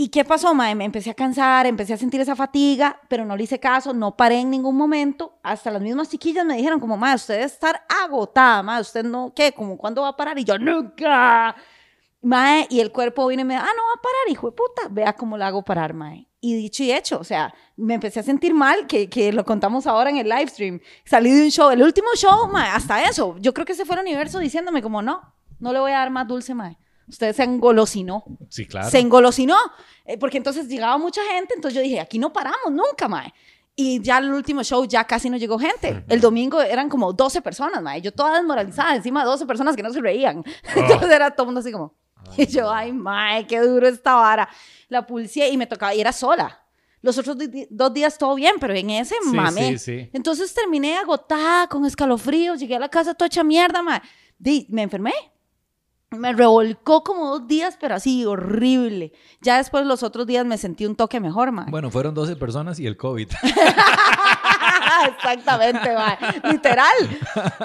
¿Y 0.00 0.10
qué 0.10 0.24
pasó, 0.24 0.54
mae? 0.54 0.76
Me 0.76 0.84
empecé 0.84 1.10
a 1.10 1.14
cansar, 1.14 1.66
empecé 1.66 1.92
a 1.92 1.96
sentir 1.96 2.20
esa 2.20 2.36
fatiga, 2.36 3.00
pero 3.08 3.24
no 3.24 3.36
le 3.36 3.42
hice 3.42 3.58
caso, 3.58 3.92
no 3.92 4.16
paré 4.16 4.38
en 4.38 4.48
ningún 4.48 4.76
momento. 4.76 5.40
Hasta 5.42 5.72
las 5.72 5.82
mismas 5.82 6.08
chiquillas 6.08 6.46
me 6.46 6.56
dijeron 6.56 6.78
como, 6.78 6.96
mae, 6.96 7.16
usted 7.16 7.34
debe 7.34 7.46
estar 7.46 7.82
agotada, 8.04 8.62
mae, 8.62 8.80
usted 8.80 9.04
no, 9.04 9.32
¿qué? 9.34 9.50
Como, 9.50 9.76
¿cuándo 9.76 10.02
va 10.02 10.10
a 10.10 10.16
parar? 10.16 10.38
Y 10.38 10.44
yo, 10.44 10.56
nunca. 10.56 11.56
Mae, 12.22 12.68
y 12.70 12.78
el 12.78 12.92
cuerpo 12.92 13.26
viene 13.26 13.40
y 13.40 13.44
me 13.44 13.54
dice, 13.54 13.66
ah, 13.68 13.72
no 13.76 13.82
va 13.82 13.94
a 13.98 14.00
parar, 14.00 14.30
hijo 14.30 14.50
de 14.50 14.56
puta. 14.56 14.82
Vea 14.88 15.14
cómo 15.14 15.36
la 15.36 15.48
hago 15.48 15.64
parar, 15.64 15.94
mae. 15.94 16.28
Y 16.40 16.54
dicho 16.54 16.84
y 16.84 16.92
hecho, 16.92 17.18
o 17.18 17.24
sea, 17.24 17.52
me 17.74 17.94
empecé 17.94 18.20
a 18.20 18.22
sentir 18.22 18.54
mal, 18.54 18.86
que, 18.86 19.10
que 19.10 19.32
lo 19.32 19.44
contamos 19.44 19.88
ahora 19.88 20.10
en 20.10 20.18
el 20.18 20.28
live 20.28 20.46
stream. 20.46 20.80
Salí 21.04 21.32
de 21.32 21.42
un 21.42 21.50
show, 21.50 21.70
el 21.70 21.82
último 21.82 22.10
show, 22.14 22.46
mae, 22.52 22.70
hasta 22.70 23.02
eso. 23.02 23.34
Yo 23.40 23.52
creo 23.52 23.66
que 23.66 23.72
ese 23.72 23.84
fue 23.84 23.96
el 23.96 24.02
universo 24.02 24.38
diciéndome 24.38 24.80
como, 24.80 25.02
no, 25.02 25.34
no 25.58 25.72
le 25.72 25.80
voy 25.80 25.90
a 25.90 25.98
dar 25.98 26.10
más 26.10 26.28
dulce, 26.28 26.54
mae. 26.54 26.78
Usted 27.08 27.34
se 27.34 27.42
engolosinó. 27.44 28.24
Sí, 28.48 28.66
claro. 28.66 28.90
Se 28.90 28.98
engolosinó. 28.98 29.56
eh, 30.04 30.18
porque 30.18 30.36
entonces 30.38 30.68
llegaba 30.68 30.98
mucha 30.98 31.22
gente, 31.32 31.54
entonces 31.54 31.74
yo 31.76 31.82
dije, 31.82 32.00
aquí 32.00 32.18
no 32.18 32.32
paramos 32.32 32.70
nunca, 32.70 33.08
mae. 33.08 33.32
Y 33.74 34.02
ya 34.02 34.18
el 34.18 34.32
último 34.32 34.64
show 34.64 34.84
ya 34.86 35.04
casi 35.04 35.30
no 35.30 35.36
llegó 35.36 35.58
gente. 35.58 36.04
El 36.08 36.20
domingo 36.20 36.60
eran 36.60 36.88
como 36.88 37.12
12 37.12 37.40
personas, 37.42 37.80
mae. 37.82 38.00
Yo 38.02 38.12
toda 38.12 38.34
desmoralizada, 38.36 38.96
encima 38.96 39.20
de 39.20 39.26
12 39.26 39.46
personas 39.46 39.76
que 39.76 39.82
no 39.82 39.92
se 39.92 40.00
reían. 40.00 40.42
Entonces 40.74 41.10
era 41.10 41.30
todo 41.30 41.44
el 41.44 41.46
mundo 41.48 41.60
así 41.60 41.70
como... 41.72 41.94
Y 42.36 42.46
yo, 42.46 42.70
ay, 42.70 42.92
mae, 42.92 43.46
qué 43.46 43.60
duro 43.60 43.86
esta 43.88 44.14
vara. 44.16 44.48
La 44.88 45.06
pulsé 45.06 45.48
y 45.48 45.56
me 45.56 45.66
tocaba, 45.66 45.94
y 45.94 46.00
era 46.00 46.12
sola. 46.12 46.60
Los 47.00 47.16
otros 47.16 47.36
dos 47.70 47.94
días 47.94 48.18
todo 48.18 48.34
bien, 48.34 48.56
pero 48.58 48.74
en 48.74 48.90
ese 48.90 49.14
Sí, 49.22 49.30
mame. 49.36 49.78
sí, 49.78 49.78
sí. 49.78 50.10
Entonces 50.12 50.52
terminé 50.52 50.96
agotada, 50.98 51.68
con 51.68 51.84
escalofríos, 51.86 52.58
llegué 52.58 52.74
a 52.74 52.80
la 52.80 52.88
casa 52.88 53.14
toda 53.14 53.28
hecha 53.28 53.44
mierda, 53.44 53.80
mae. 53.82 54.02
Me 54.68 54.82
enfermé. 54.82 55.12
Me 56.10 56.32
revolcó 56.32 57.04
como 57.04 57.26
dos 57.28 57.46
días, 57.46 57.76
pero 57.78 57.94
así 57.94 58.24
horrible. 58.24 59.12
Ya 59.42 59.58
después 59.58 59.84
los 59.84 60.02
otros 60.02 60.26
días 60.26 60.46
me 60.46 60.56
sentí 60.56 60.86
un 60.86 60.96
toque 60.96 61.20
mejor, 61.20 61.52
mae. 61.52 61.70
Bueno, 61.70 61.90
fueron 61.90 62.14
12 62.14 62.36
personas 62.36 62.80
y 62.80 62.86
el 62.86 62.96
COVID. 62.96 63.28
Exactamente, 65.08 65.94
mae. 65.94 66.18
Literal. 66.50 66.94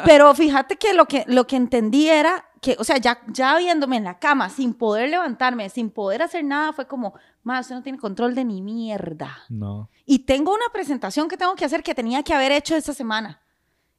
Pero 0.03 0.35
fíjate 0.35 0.75
que 0.75 0.93
lo 0.93 1.05
que, 1.05 1.23
lo 1.27 1.47
que 1.47 1.55
entendí 1.55 2.09
era 2.09 2.45
que, 2.59 2.75
o 2.79 2.83
sea, 2.83 2.97
ya, 2.97 3.21
ya 3.27 3.57
viéndome 3.57 3.95
en 3.95 4.03
la 4.03 4.19
cama, 4.19 4.49
sin 4.49 4.73
poder 4.73 5.09
levantarme, 5.09 5.69
sin 5.69 5.89
poder 5.89 6.21
hacer 6.21 6.43
nada, 6.43 6.73
fue 6.73 6.85
como, 6.85 7.13
mae, 7.43 7.61
usted 7.61 7.75
no 7.75 7.83
tiene 7.83 7.97
control 7.97 8.35
de 8.35 8.43
ni 8.43 8.61
mierda. 8.61 9.37
No. 9.47 9.89
Y 10.05 10.19
tengo 10.19 10.53
una 10.53 10.65
presentación 10.73 11.29
que 11.29 11.37
tengo 11.37 11.55
que 11.55 11.63
hacer 11.63 11.81
que 11.81 11.95
tenía 11.95 12.23
que 12.23 12.33
haber 12.33 12.51
hecho 12.51 12.75
esta 12.75 12.93
semana. 12.93 13.41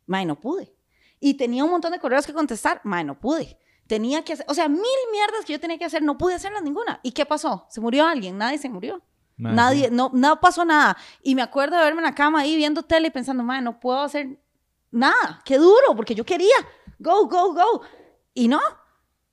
Mae, 0.06 0.26
no 0.26 0.38
pude. 0.38 0.74
Y 1.18 1.34
tenía 1.34 1.64
un 1.64 1.70
montón 1.70 1.92
de 1.92 1.98
correos 1.98 2.26
que 2.26 2.34
contestar. 2.34 2.82
Mae, 2.84 3.04
no 3.04 3.18
pude. 3.18 3.58
Tenía 3.86 4.24
que 4.24 4.32
hacer, 4.32 4.46
o 4.48 4.54
sea, 4.54 4.68
mil 4.68 4.80
mierdas 5.12 5.44
que 5.44 5.52
yo 5.52 5.60
tenía 5.60 5.78
que 5.78 5.84
hacer, 5.84 6.02
no 6.02 6.16
pude 6.16 6.34
hacerlas 6.34 6.62
ninguna. 6.62 7.00
¿Y 7.02 7.12
qué 7.12 7.26
pasó? 7.26 7.66
¿Se 7.68 7.80
murió 7.80 8.06
alguien? 8.06 8.38
Nadie 8.38 8.58
se 8.58 8.68
murió. 8.68 9.02
Nadie, 9.36 9.90
no, 9.90 10.10
no 10.14 10.40
pasó 10.40 10.64
nada. 10.64 10.96
Y 11.22 11.34
me 11.34 11.42
acuerdo 11.42 11.76
de 11.76 11.82
verme 11.84 12.00
en 12.00 12.04
la 12.04 12.14
cama 12.14 12.40
ahí 12.40 12.56
viendo 12.56 12.82
tele 12.82 13.08
y 13.08 13.10
pensando, 13.10 13.42
mae, 13.42 13.60
no 13.60 13.80
puedo 13.80 14.00
hacer 14.00 14.38
nada. 14.90 15.42
Qué 15.44 15.58
duro, 15.58 15.94
porque 15.96 16.14
yo 16.14 16.24
quería. 16.24 16.54
Go, 16.98 17.26
go, 17.26 17.52
go. 17.52 17.82
Y 18.32 18.48
no. 18.48 18.60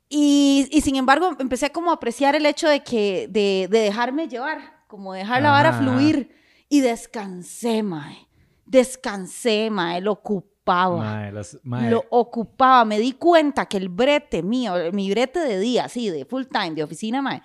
Y, 0.10 0.68
y 0.72 0.82
sin 0.82 0.96
embargo, 0.96 1.36
empecé 1.40 1.72
como 1.72 1.92
a 1.92 1.94
apreciar 1.94 2.36
el 2.36 2.46
hecho 2.46 2.68
de 2.68 2.84
que, 2.84 3.28
de, 3.30 3.68
de 3.70 3.80
dejarme 3.80 4.28
llevar, 4.28 4.84
como 4.88 5.14
dejar 5.14 5.42
la 5.44 5.52
vara 5.52 5.70
Ajá. 5.70 5.80
fluir. 5.80 6.36
Y 6.68 6.82
descansé, 6.82 7.84
mae. 7.84 8.28
Descansé, 8.66 9.70
mae. 9.70 10.02
Lo 10.02 10.14
ocupé 10.14 10.51
ocupaba. 10.62 10.98
Mae, 10.98 11.32
las- 11.32 11.58
mae, 11.64 11.90
Lo 11.90 12.04
ocupaba. 12.10 12.86
Me 12.86 13.00
di 13.00 13.14
cuenta 13.14 13.66
que 13.66 13.78
el 13.78 13.90
brete 13.90 14.44
mío, 14.44 14.74
mi 14.94 15.10
brete 15.10 15.40
de 15.40 15.60
día, 15.60 15.86
así, 15.86 16.10
de 16.10 16.26
full 16.26 16.44
time, 16.46 16.72
de 16.72 16.84
oficina, 16.84 17.22
mae, 17.22 17.42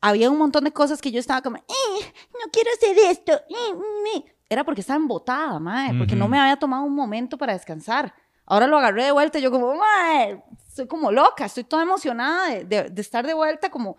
había 0.00 0.30
un 0.30 0.38
montón 0.38 0.64
de 0.64 0.72
cosas 0.72 1.00
que 1.00 1.10
yo 1.10 1.18
estaba 1.20 1.42
como, 1.42 1.56
"Eh, 1.56 2.12
no 2.32 2.50
quiero 2.52 2.70
hacer 2.76 2.96
esto. 3.10 3.32
eh, 3.32 3.74
mm, 3.74 4.16
eh". 4.18 4.34
Era 4.48 4.64
porque 4.64 4.80
estaba 4.80 4.96
embotada, 4.98 5.58
mae, 5.58 5.94
porque 5.98 6.16
no 6.16 6.28
me 6.28 6.38
había 6.38 6.56
tomado 6.56 6.84
un 6.84 6.94
momento 6.94 7.36
para 7.36 7.52
descansar. 7.52 8.14
Ahora 8.46 8.66
lo 8.66 8.78
agarré 8.78 9.04
de 9.04 9.12
vuelta 9.12 9.38
y 9.38 9.42
yo 9.42 9.50
como, 9.50 9.74
mae, 9.74 10.42
estoy 10.66 10.86
como 10.86 11.12
loca, 11.12 11.44
estoy 11.44 11.64
toda 11.64 11.82
emocionada 11.82 12.48
de, 12.48 12.64
de- 12.64 12.88
de 12.90 13.02
estar 13.02 13.26
de 13.26 13.34
vuelta 13.34 13.68
como... 13.70 13.96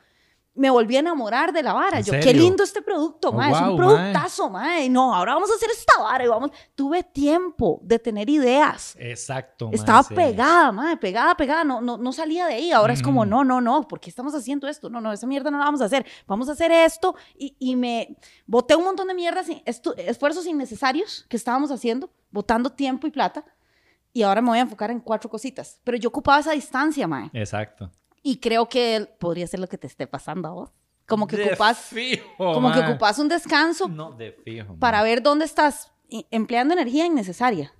Me 0.55 0.69
volví 0.69 0.97
a 0.97 0.99
enamorar 0.99 1.53
de 1.53 1.63
la 1.63 1.71
vara. 1.73 1.99
¿En 1.99 2.03
Yo, 2.03 2.11
qué 2.13 2.23
serio? 2.23 2.41
lindo 2.41 2.63
este 2.63 2.81
producto, 2.81 3.29
Oh, 3.29 3.41
es 3.41 3.61
un 3.61 3.77
productazo, 3.77 4.49
mae. 4.49 4.89
No, 4.89 5.15
ahora 5.15 5.35
vamos 5.35 5.49
a 5.51 5.53
hacer 5.53 5.69
esta 5.71 6.01
vara 6.01 6.25
y 6.25 6.27
vamos. 6.27 6.51
Tuve 6.75 7.03
tiempo 7.03 7.79
de 7.83 7.97
tener 7.97 8.29
ideas. 8.29 8.95
Exacto. 8.99 9.67
mae, 9.67 9.75
Estaba 9.75 10.03
sí. 10.03 10.13
pegada, 10.13 10.71
madre, 10.73 10.97
pegada, 10.97 11.35
pegada, 11.37 11.63
no, 11.63 11.79
no, 11.79 11.97
no 11.97 12.11
salía 12.11 12.47
de 12.47 12.55
ahí. 12.55 12.71
Ahora 12.71 12.91
es 12.93 13.01
como, 13.01 13.25
no, 13.25 13.43
no, 13.45 13.61
no, 13.61 13.87
¿por 13.87 13.99
qué 14.01 14.09
estamos 14.09 14.35
haciendo 14.35 14.67
esto? 14.67 14.89
No, 14.89 14.99
no, 14.99 15.13
esa 15.13 15.27
mierda 15.27 15.49
no 15.49 15.59
la 15.59 15.65
vamos 15.65 15.81
a 15.81 15.85
hacer. 15.85 16.05
Vamos 16.27 16.49
a 16.49 16.53
hacer 16.53 16.71
esto. 16.71 17.15
Y, 17.37 17.55
y 17.59 17.75
me 17.77 18.17
boté 18.45 18.75
un 18.75 18.83
montón 18.83 19.07
de 19.07 19.13
mierdas, 19.13 19.47
esfuerzos 19.65 20.45
innecesarios 20.45 21.25
que 21.29 21.37
estábamos 21.37 21.71
haciendo, 21.71 22.09
botando 22.31 22.69
tiempo 22.71 23.07
y 23.07 23.11
plata. 23.11 23.45
Y 24.11 24.23
ahora 24.23 24.41
me 24.41 24.49
voy 24.49 24.57
a 24.57 24.61
enfocar 24.61 24.89
en 24.91 24.99
cuatro 24.99 25.29
cositas. 25.29 25.79
Pero 25.85 25.95
yo 25.97 26.09
ocupaba 26.09 26.39
esa 26.39 26.51
distancia, 26.51 27.07
mae. 27.07 27.29
Exacto. 27.31 27.91
Y 28.21 28.39
creo 28.39 28.67
que 28.69 29.07
podría 29.19 29.47
ser 29.47 29.59
lo 29.59 29.67
que 29.67 29.77
te 29.77 29.87
esté 29.87 30.07
pasando 30.07 30.47
a 30.47 30.51
vos. 30.51 30.69
Como 31.07 31.25
que 31.25 31.37
De 31.37 31.45
ocupas, 31.47 31.77
fijo, 31.79 32.23
como 32.37 32.71
que 32.71 32.79
mae. 32.81 32.89
ocupas 32.91 33.17
un 33.17 33.27
descanso 33.29 33.87
No, 33.87 34.11
de 34.11 34.31
fijo. 34.43 34.75
para 34.79 35.01
ver 35.01 35.23
dónde 35.23 35.45
estás 35.45 35.91
empleando 36.29 36.73
energía 36.73 37.05
innecesaria. 37.05 37.73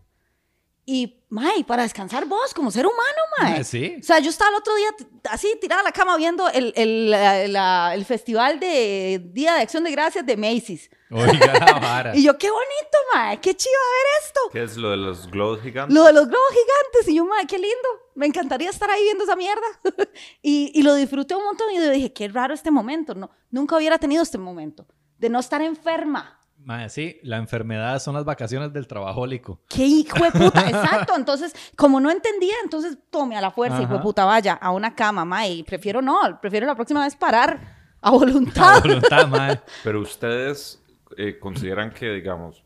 Y, 0.86 1.22
mae, 1.30 1.64
para 1.66 1.84
descansar 1.84 2.26
vos 2.26 2.52
como 2.56 2.72
ser 2.72 2.88
humano, 2.88 3.18
mae. 3.40 3.52
Mae, 3.52 3.64
sí. 3.64 3.98
O 4.00 4.04
sea, 4.04 4.18
yo 4.18 4.32
estaba 4.32 4.50
el 4.50 4.56
otro 4.56 4.74
día 4.76 4.88
así 5.30 5.48
tirada 5.62 5.82
en 5.82 5.86
la 5.86 5.92
cama 5.92 6.18
viendo 6.18 6.50
el, 6.50 6.74
el, 6.76 7.12
la- 7.12 7.48
la- 7.48 7.92
el 7.94 8.06
festival 8.06 8.60
de 8.60 9.22
Día 9.32 9.54
de 9.54 9.62
Acción 9.62 9.84
de 9.84 9.92
Gracias 9.92 10.26
de 10.26 10.36
Macy's. 10.36 10.90
Oiga, 11.12 11.54
la 11.60 11.74
vara. 11.80 12.16
Y 12.18 12.24
yo, 12.24 12.36
qué 12.40 12.50
bonito, 12.50 12.98
mae, 13.14 13.40
qué 13.40 13.56
chido 13.56 13.76
ver 13.92 14.26
esto. 14.26 14.40
¿Qué 14.52 14.64
es 14.64 14.78
lo 14.78 14.90
de 14.90 14.98
los 14.98 15.30
globos 15.30 15.62
gigantes? 15.62 15.94
Lo 15.94 16.06
de 16.06 16.14
los 16.14 16.28
globos 16.28 16.50
gigantes. 16.50 17.08
Y 17.08 17.16
yo, 17.18 17.26
mae, 17.26 17.46
qué 17.46 17.60
lindo. 17.60 17.90
Me 18.20 18.26
encantaría 18.26 18.70
estar 18.70 18.90
ahí 18.90 19.02
viendo 19.04 19.24
esa 19.24 19.38
mierda. 19.38 19.62
y, 20.42 20.72
y 20.78 20.84
lo 20.84 20.94
disfruté 20.94 21.36
un 21.36 21.44
montón. 21.46 21.68
Y 21.72 21.78
yo 21.78 21.90
dije, 21.90 22.12
qué 22.12 22.28
raro 22.28 22.54
este 22.54 22.70
momento. 22.70 23.16
No, 23.16 23.32
nunca 23.50 23.78
hubiera 23.78 23.98
tenido 23.98 24.22
este 24.24 24.38
momento 24.38 24.86
de 25.18 25.30
no 25.30 25.40
estar 25.40 25.62
enferma. 25.62 26.38
Mae, 26.58 26.90
sí, 26.90 27.18
la 27.24 27.38
enfermedad 27.38 27.98
son 28.00 28.16
las 28.16 28.26
vacaciones 28.26 28.74
del 28.74 28.88
trabajólico. 28.88 29.62
¡Qué 29.70 29.86
hijo 29.86 30.22
de 30.22 30.32
puta! 30.32 30.68
Exacto. 30.70 31.14
Entonces, 31.16 31.56
como 31.78 32.02
no 32.02 32.12
entendía, 32.12 32.56
entonces 32.62 32.98
tome 33.10 33.38
a 33.38 33.42
la 33.42 33.52
fuerza, 33.52 33.78
hijo 33.82 33.92
de 33.94 33.96
Ajá. 33.96 34.04
puta, 34.04 34.26
vaya 34.26 34.54
a 34.56 34.72
una 34.72 34.94
cama, 34.94 35.24
ma, 35.24 35.48
y 35.48 35.64
prefiero 35.64 36.02
no, 36.02 36.20
prefiero 36.42 36.68
la 36.68 36.76
próxima 36.76 37.06
vez 37.06 37.16
parar 37.16 37.58
a 38.02 38.10
A 38.10 38.12
voluntad. 38.12 38.82
voluntad, 38.82 39.28
mae. 39.30 39.62
Pero 39.86 40.02
ustedes 40.02 40.84
eh, 41.16 41.40
consideran 41.40 41.94
que, 41.94 42.10
digamos, 42.10 42.66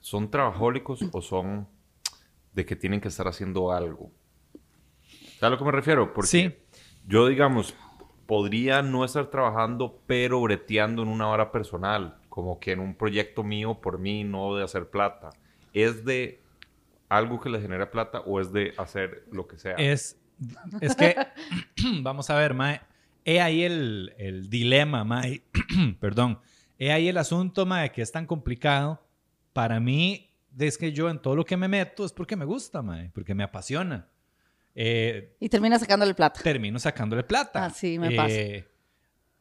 son 0.00 0.30
trabajólicos 0.30 1.00
o 1.10 1.22
son 1.22 1.66
de 2.52 2.66
que 2.66 2.76
tienen 2.76 3.00
que 3.00 3.08
estar 3.08 3.26
haciendo 3.26 3.72
algo. 3.72 4.12
¿Sabes 5.44 5.48
a 5.48 5.50
lo 5.50 5.58
que 5.58 5.64
me 5.64 5.72
refiero? 5.72 6.14
Porque 6.14 6.28
Sí. 6.28 6.54
yo, 7.06 7.26
digamos, 7.28 7.74
podría 8.26 8.80
no 8.80 9.04
estar 9.04 9.26
trabajando, 9.26 10.00
pero 10.06 10.40
breteando 10.40 11.02
en 11.02 11.08
una 11.08 11.28
hora 11.28 11.52
personal, 11.52 12.16
como 12.30 12.58
que 12.58 12.72
en 12.72 12.80
un 12.80 12.94
proyecto 12.94 13.42
mío 13.44 13.78
por 13.82 13.98
mí, 13.98 14.24
no 14.24 14.56
de 14.56 14.64
hacer 14.64 14.88
plata. 14.88 15.28
¿Es 15.74 16.06
de 16.06 16.40
algo 17.10 17.40
que 17.40 17.50
le 17.50 17.60
genera 17.60 17.90
plata 17.90 18.20
o 18.20 18.40
es 18.40 18.52
de 18.52 18.72
hacer 18.78 19.26
lo 19.30 19.46
que 19.46 19.58
sea? 19.58 19.74
Es, 19.74 20.18
es 20.80 20.96
que, 20.96 21.14
vamos 22.02 22.30
a 22.30 22.36
ver, 22.38 22.54
mae. 22.54 22.80
He 23.26 23.42
ahí 23.42 23.64
el, 23.64 24.14
el 24.16 24.48
dilema, 24.48 25.04
mae. 25.04 25.42
Perdón. 26.00 26.38
He 26.78 26.90
ahí 26.90 27.08
el 27.08 27.18
asunto, 27.18 27.66
mae, 27.66 27.92
que 27.92 28.00
es 28.00 28.10
tan 28.10 28.24
complicado. 28.26 29.06
Para 29.52 29.78
mí, 29.78 30.30
es 30.58 30.78
que 30.78 30.92
yo 30.92 31.10
en 31.10 31.20
todo 31.20 31.36
lo 31.36 31.44
que 31.44 31.58
me 31.58 31.68
meto 31.68 32.06
es 32.06 32.12
porque 32.14 32.34
me 32.34 32.46
gusta, 32.46 32.80
mae, 32.80 33.10
porque 33.10 33.34
me 33.34 33.44
apasiona. 33.44 34.08
Eh, 34.74 35.36
Y 35.40 35.48
termina 35.48 35.78
sacándole 35.78 36.14
plata. 36.14 36.40
termino 36.42 36.78
sacándole 36.78 37.22
plata. 37.22 37.66
Ah, 37.66 37.70
sí, 37.70 37.98
me 37.98 38.10
pasa. 38.12 38.34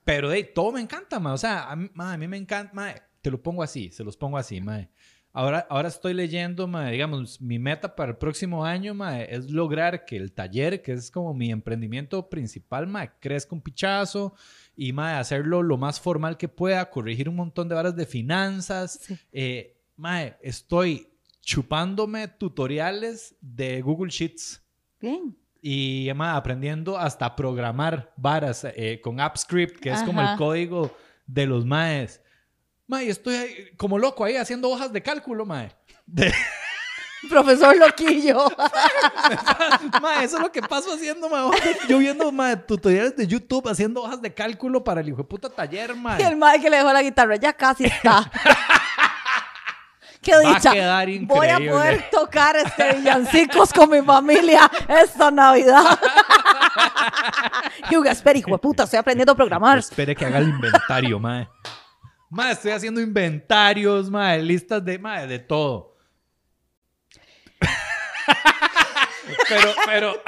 Pero 0.03 0.29
de 0.29 0.43
todo 0.43 0.71
me 0.73 0.81
encanta, 0.81 1.19
mae. 1.19 1.33
O 1.33 1.37
sea, 1.37 1.71
a 1.71 1.75
mí, 1.75 1.89
mae, 1.93 2.15
a 2.15 2.17
mí 2.17 2.27
me 2.27 2.37
encanta, 2.37 2.73
mae. 2.73 3.01
Te 3.21 3.31
lo 3.31 3.41
pongo 3.41 3.63
así, 3.63 3.89
se 3.91 4.03
los 4.03 4.17
pongo 4.17 4.37
así, 4.37 4.59
mae. 4.59 4.89
Ahora, 5.35 5.65
ahora 5.69 5.87
estoy 5.87 6.13
leyendo, 6.13 6.67
mae, 6.67 6.91
digamos, 6.91 7.41
mi 7.41 7.57
meta 7.57 7.95
para 7.95 8.11
el 8.11 8.17
próximo 8.17 8.63
año, 8.65 8.93
mae, 8.93 9.33
es 9.33 9.49
lograr 9.49 10.05
que 10.05 10.15
el 10.17 10.31
taller, 10.31 10.83
que 10.83 10.91
es 10.91 11.09
como 11.09 11.33
mi 11.33 11.49
emprendimiento 11.51 12.29
principal, 12.29 12.85
mae, 12.85 13.09
crezca 13.19 13.55
un 13.55 13.61
pichazo 13.61 14.35
y, 14.75 14.93
mae, 14.93 15.15
hacerlo 15.15 15.63
lo 15.63 15.77
más 15.77 15.99
formal 15.99 16.37
que 16.37 16.49
pueda, 16.49 16.87
corregir 16.89 17.29
un 17.29 17.35
montón 17.37 17.67
de 17.67 17.73
varas 17.75 17.95
de 17.95 18.05
finanzas. 18.05 18.99
Sí. 19.01 19.17
Eh, 19.31 19.77
mae, 19.95 20.37
estoy 20.41 21.07
chupándome 21.41 22.27
tutoriales 22.27 23.35
de 23.41 23.81
Google 23.81 24.11
Sheets 24.11 24.62
Bien. 25.03 25.37
y 25.61 26.09
mae, 26.15 26.35
aprendiendo 26.35 26.97
hasta 26.97 27.35
programar 27.35 28.13
varas 28.17 28.63
eh, 28.75 29.01
con 29.03 29.19
AppScript, 29.19 29.79
que 29.79 29.91
es 29.91 30.01
como 30.03 30.21
el 30.21 30.27
Ajá. 30.27 30.37
código 30.37 30.95
de 31.27 31.45
los 31.45 31.65
maes. 31.65 32.21
Mae, 32.87 33.09
estoy 33.09 33.35
ahí 33.35 33.55
como 33.77 33.97
loco 33.99 34.23
ahí 34.23 34.35
haciendo 34.37 34.69
hojas 34.69 34.91
de 34.93 35.01
cálculo, 35.03 35.45
mae. 35.45 35.71
De- 36.05 36.33
Profesor 37.29 37.75
Loquillo. 37.77 38.49
mae, 40.01 40.23
eso 40.25 40.37
es 40.37 40.41
lo 40.43 40.51
que 40.51 40.61
paso 40.61 40.93
haciendo, 40.93 41.29
mae. 41.29 41.49
Yo 41.87 41.97
viendo, 41.97 42.31
mae, 42.31 42.57
tutoriales 42.57 43.15
de 43.15 43.25
YouTube 43.27 43.67
haciendo 43.69 44.01
hojas 44.03 44.21
de 44.21 44.33
cálculo 44.33 44.83
para 44.83 45.01
el 45.01 45.07
hijo 45.09 45.17
de 45.17 45.23
puta 45.25 45.49
taller, 45.49 45.91
y 46.19 46.21
el 46.23 46.35
mae. 46.37 46.61
que 46.61 46.69
le 46.69 46.77
dejó 46.77 46.91
la 46.93 47.01
guitarra, 47.01 47.35
ya 47.37 47.53
casi 47.53 47.85
está. 47.85 48.29
¡Qué 50.23 50.31
Va 50.31 50.39
a 50.39 50.53
dicha! 50.55 50.71
quedar 50.71 51.07
Voy 51.23 51.47
a 51.49 51.57
poder 51.59 52.09
tocar 52.09 52.55
este 52.55 52.93
villancicos 52.93 53.73
con 53.73 53.89
mi 53.89 54.01
familia 54.01 54.71
esta 54.87 55.29
Navidad. 55.29 55.99
Hugo, 57.91 58.05
espera, 58.05 58.39
hijo 58.39 58.51
de 58.51 58.57
puta, 58.57 58.83
estoy 58.83 58.99
aprendiendo 58.99 59.33
a 59.33 59.35
programar. 59.35 59.79
Espere 59.79 60.15
que 60.15 60.25
haga 60.25 60.37
el 60.39 60.49
inventario, 60.49 61.19
mae. 61.19 61.49
Mae, 62.29 62.53
estoy 62.53 62.71
haciendo 62.71 63.01
inventarios, 63.01 64.09
mae, 64.09 64.41
listas 64.41 64.83
de, 64.83 64.97
mae, 64.97 65.27
de 65.27 65.39
todo. 65.39 65.97
pero, 69.49 69.73
pero, 69.85 70.23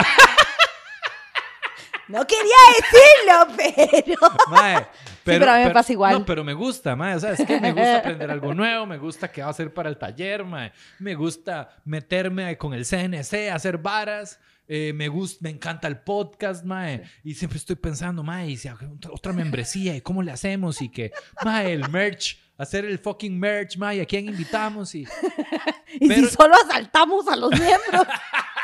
No 2.07 2.27
quería 2.27 2.55
decirlo, 2.77 3.47
pero... 3.57 4.19
Mae, 4.51 4.85
pero 5.25 5.51
a 5.51 5.57
mí 5.57 5.63
me 5.65 5.71
pasa 5.71 5.91
igual. 5.91 6.13
No, 6.13 6.25
pero 6.25 6.43
me 6.43 6.53
gusta, 6.53 6.95
mae. 6.95 7.15
O 7.15 7.19
sea, 7.19 7.33
es 7.33 7.45
que 7.45 7.59
me 7.59 7.71
gusta 7.71 7.97
aprender 7.97 8.31
algo 8.31 8.53
nuevo, 8.53 8.85
me 8.85 8.97
gusta 8.97 9.31
qué 9.31 9.41
va 9.41 9.47
a 9.47 9.51
hacer 9.51 9.73
para 9.73 9.89
el 9.89 9.97
taller, 9.97 10.45
mae. 10.45 10.71
Me 10.99 11.15
gusta 11.15 11.75
meterme 11.85 12.57
con 12.57 12.73
el 12.73 12.85
CNC, 12.85 13.49
hacer 13.51 13.77
varas. 13.77 14.39
eh, 14.67 14.93
me 14.95 15.07
gusta, 15.09 15.39
me 15.41 15.49
encanta 15.51 15.87
el 15.87 15.97
podcast, 15.99 16.63
mae. 16.65 17.03
Y 17.23 17.33
siempre 17.35 17.57
estoy 17.57 17.75
pensando, 17.75 18.23
mae, 18.23 18.49
y 18.49 18.57
si 18.57 18.67
otra, 18.69 18.87
otra 19.11 19.33
membresía, 19.33 19.95
¿y 19.95 20.01
cómo 20.01 20.23
le 20.23 20.31
hacemos? 20.31 20.81
Y 20.81 20.89
que, 20.89 21.11
mae, 21.43 21.71
el 21.73 21.87
merch, 21.89 22.39
hacer 22.57 22.83
el 22.85 22.97
fucking 22.97 23.37
merch, 23.39 23.77
mae, 23.77 24.01
¿a 24.01 24.05
quién 24.05 24.27
invitamos? 24.27 24.95
Y, 24.95 25.05
Y 25.99 26.07
Pero- 26.07 26.27
si 26.27 26.35
solo 26.35 26.55
asaltamos 26.67 27.27
a 27.27 27.35
los 27.35 27.51
miembros. 27.51 28.07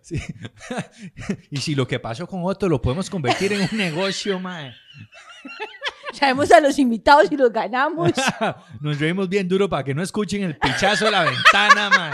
sí. 0.00 0.20
y 1.50 1.56
si 1.58 1.74
lo 1.74 1.86
que 1.86 1.98
pasó 2.00 2.26
con 2.26 2.40
otro 2.44 2.68
lo 2.68 2.80
podemos 2.80 3.10
convertir 3.10 3.52
en 3.52 3.62
un 3.62 3.76
negocio, 3.78 4.38
mae. 4.38 4.74
Traemos 6.18 6.52
a 6.52 6.60
los 6.60 6.78
invitados 6.78 7.32
y 7.32 7.36
los 7.36 7.50
ganamos. 7.50 8.12
Nos 8.80 8.98
reímos 9.00 9.28
bien 9.28 9.48
duro 9.48 9.68
para 9.68 9.82
que 9.82 9.94
no 9.94 10.02
escuchen 10.02 10.42
el 10.42 10.58
pichazo 10.58 11.06
de 11.06 11.10
la 11.10 11.24
ventana, 11.24 11.90
mae. 11.90 12.12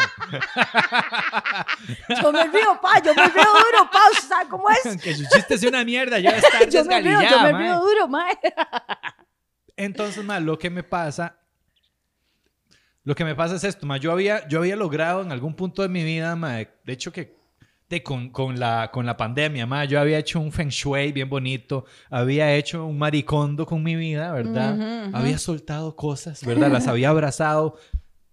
Yo 2.23 2.33
me 2.33 2.45
río, 2.45 2.81
pa, 2.81 3.03
yo 3.03 3.13
me 3.15 3.27
río 3.27 3.43
duro, 3.43 3.91
pa, 3.91 3.99
¿sabes 4.27 4.49
cómo 4.49 4.71
es? 4.71 5.03
que 5.03 5.15
su 5.15 5.25
chiste 5.33 5.59
sea 5.59 5.69
una 5.69 5.85
mierda, 5.85 6.19
yo 6.21 6.31
voy 6.31 6.35
a 6.35 6.39
estar 6.39 6.69
Yo 6.69 6.85
me 6.85 7.01
río, 7.01 7.13
yo 7.13 7.19
desgalillada, 7.19 7.43
me 7.45 7.53
mae. 7.53 7.63
río 7.63 7.81
duro, 7.81 8.09
mae. 8.09 8.39
Entonces, 9.77 10.25
mae, 10.25 10.41
lo 10.41 10.59
que 10.59 10.71
me 10.71 10.83
pasa... 10.83 11.35
Lo 13.03 13.15
que 13.15 13.25
me 13.25 13.35
pasa 13.35 13.57
es 13.57 13.65
esto, 13.65 13.87
mae. 13.87 14.01
Yo 14.01 14.13
había, 14.13 14.47
yo 14.49 14.59
había 14.59 14.77
logrado 14.77 15.23
en 15.23 15.33
algún 15.33 15.57
punto 15.57 15.83
de 15.83 15.89
mi 15.89 16.05
vida, 16.05 16.37
mae, 16.37 16.69
de 16.85 16.93
hecho 16.93 17.11
que 17.11 17.38
de, 17.89 18.03
con, 18.03 18.31
con 18.31 18.59
la, 18.59 18.91
con 18.93 19.07
la 19.07 19.17
pandemia, 19.17 19.67
mae, 19.67 19.89
yo 19.89 19.99
había 19.99 20.19
hecho 20.19 20.41
un 20.41 20.53
feng 20.53 20.69
shui 20.69 21.13
bien 21.13 21.29
bonito, 21.29 21.85
había 22.11 22.55
hecho 22.55 22.85
un 22.85 22.99
maricondo 22.99 23.65
con 23.67 23.83
mi 23.83 23.97
vida, 23.97 24.33
¿verdad? 24.33 24.75
Ujú, 24.75 25.09
ujú. 25.09 25.17
Había 25.17 25.39
soltado 25.39 25.97
cosas, 25.97 26.45
¿verdad? 26.45 26.71
Las 26.71 26.87
había 26.87 27.09
abrazado. 27.11 27.79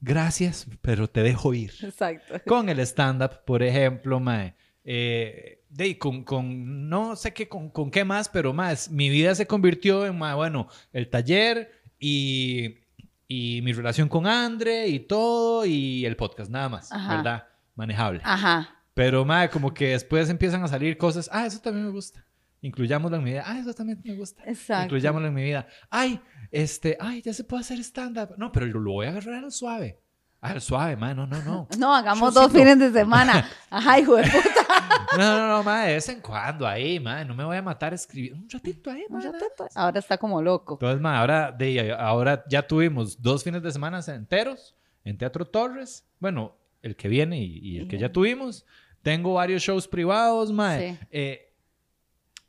Gracias, 0.02 0.68
pero 0.82 1.10
te 1.10 1.24
dejo 1.24 1.54
ir. 1.54 1.72
Exacto. 1.82 2.36
Con 2.46 2.70
el 2.70 2.80
stand-up, 2.82 3.46
por 3.46 3.64
ejemplo, 3.64 4.20
mae. 4.20 4.56
Eh, 4.84 5.64
de, 5.70 5.98
con, 5.98 6.24
con, 6.24 6.90
no 6.90 7.16
sé 7.16 7.34
qué, 7.34 7.48
con, 7.48 7.70
con 7.70 7.90
qué 7.90 8.06
más, 8.06 8.30
pero 8.30 8.54
más, 8.54 8.90
mi 8.92 9.10
vida 9.10 9.34
se 9.36 9.48
convirtió 9.48 10.06
en, 10.06 10.18
mae, 10.18 10.36
bueno, 10.36 10.68
el 10.94 11.10
taller 11.10 11.72
y 12.00 12.80
y 13.28 13.62
mi 13.64 13.74
relación 13.74 14.08
con 14.08 14.28
Andre 14.28 14.88
y 14.88 15.00
todo 15.00 15.66
y 15.66 16.06
el 16.06 16.16
podcast, 16.16 16.52
nada 16.52 16.70
más, 16.70 16.92
Ajá. 16.92 17.16
¿verdad? 17.16 17.48
Manejable. 17.76 18.22
Ajá. 18.24 18.75
Pero, 18.96 19.26
mae, 19.26 19.50
como 19.50 19.74
que 19.74 19.90
después 19.90 20.30
empiezan 20.30 20.64
a 20.64 20.68
salir 20.70 20.98
cosas, 20.98 21.30
ah, 21.32 21.46
eso 21.46 21.60
también 21.60 21.86
me 21.86 21.92
gusta. 21.92 22.26
Incluyámoslo 22.62 23.18
en 23.18 23.24
mi 23.24 23.32
vida. 23.32 23.44
Ah, 23.46 23.60
eso 23.60 23.74
también 23.74 24.02
me 24.04 24.16
gusta. 24.16 24.42
Exacto. 24.46 24.86
Incluyámoslo 24.86 25.28
en 25.28 25.34
mi 25.34 25.44
vida. 25.44 25.68
Ay, 25.90 26.20
este, 26.50 26.98
ay, 27.00 27.22
ya 27.22 27.34
se 27.34 27.44
puede 27.44 27.62
hacer 27.62 27.78
stand-up. 27.80 28.36
No, 28.38 28.52
pero 28.52 28.66
lo 28.66 28.92
voy 28.94 29.06
a 29.06 29.10
agarrar 29.10 29.44
al 29.44 29.52
suave. 29.52 30.00
Al 30.40 30.62
suave, 30.62 30.96
mae, 30.96 31.14
no, 31.14 31.28
no, 31.28 31.42
no. 31.44 31.68
No, 31.78 31.94
hagamos 31.94 32.34
dos 32.34 32.52
fines 32.52 32.80
de 32.80 32.92
semana. 32.92 33.48
Ajá, 33.70 34.00
hijo 34.00 34.16
de 34.16 34.24
puta. 34.24 34.66
No, 35.18 35.38
no, 35.40 35.48
no, 35.48 35.64
mae, 35.64 35.88
de 35.90 35.94
vez 35.96 36.10
en 36.10 36.20
cuando 36.22 36.66
ahí, 36.68 37.00
mae, 37.00 37.24
no 37.26 37.36
me 37.36 37.44
voy 37.44 37.56
a 37.58 37.62
matar 37.62 37.94
escribiendo. 37.94 38.44
Un 38.44 38.50
ratito 38.50 38.90
ahí, 38.92 39.04
Un 39.10 39.18
mae. 39.18 39.26
ratito. 39.32 39.68
Ahora 39.76 40.00
está 40.00 40.18
como 40.18 40.42
loco. 40.42 40.76
Entonces, 40.76 41.02
mae, 41.02 41.18
ahora, 41.18 41.52
de, 41.52 41.94
ahora 41.94 42.44
ya 42.50 42.66
tuvimos 42.66 43.22
dos 43.22 43.44
fines 43.44 43.62
de 43.62 43.72
semana 43.72 44.00
enteros 44.08 44.76
en 45.04 45.18
Teatro 45.18 45.46
Torres. 45.46 46.06
Bueno, 46.20 46.56
el 46.82 46.96
que 46.96 47.08
viene 47.08 47.42
y, 47.42 47.60
y 47.60 47.78
el 47.80 47.88
que 47.88 47.98
ya 47.98 48.12
tuvimos. 48.12 48.66
Tengo 49.06 49.36
varios 49.36 49.62
shows 49.62 49.88
privados, 49.88 50.52
mae. 50.52 50.94
Sí. 50.94 51.00
Eh, 51.12 51.54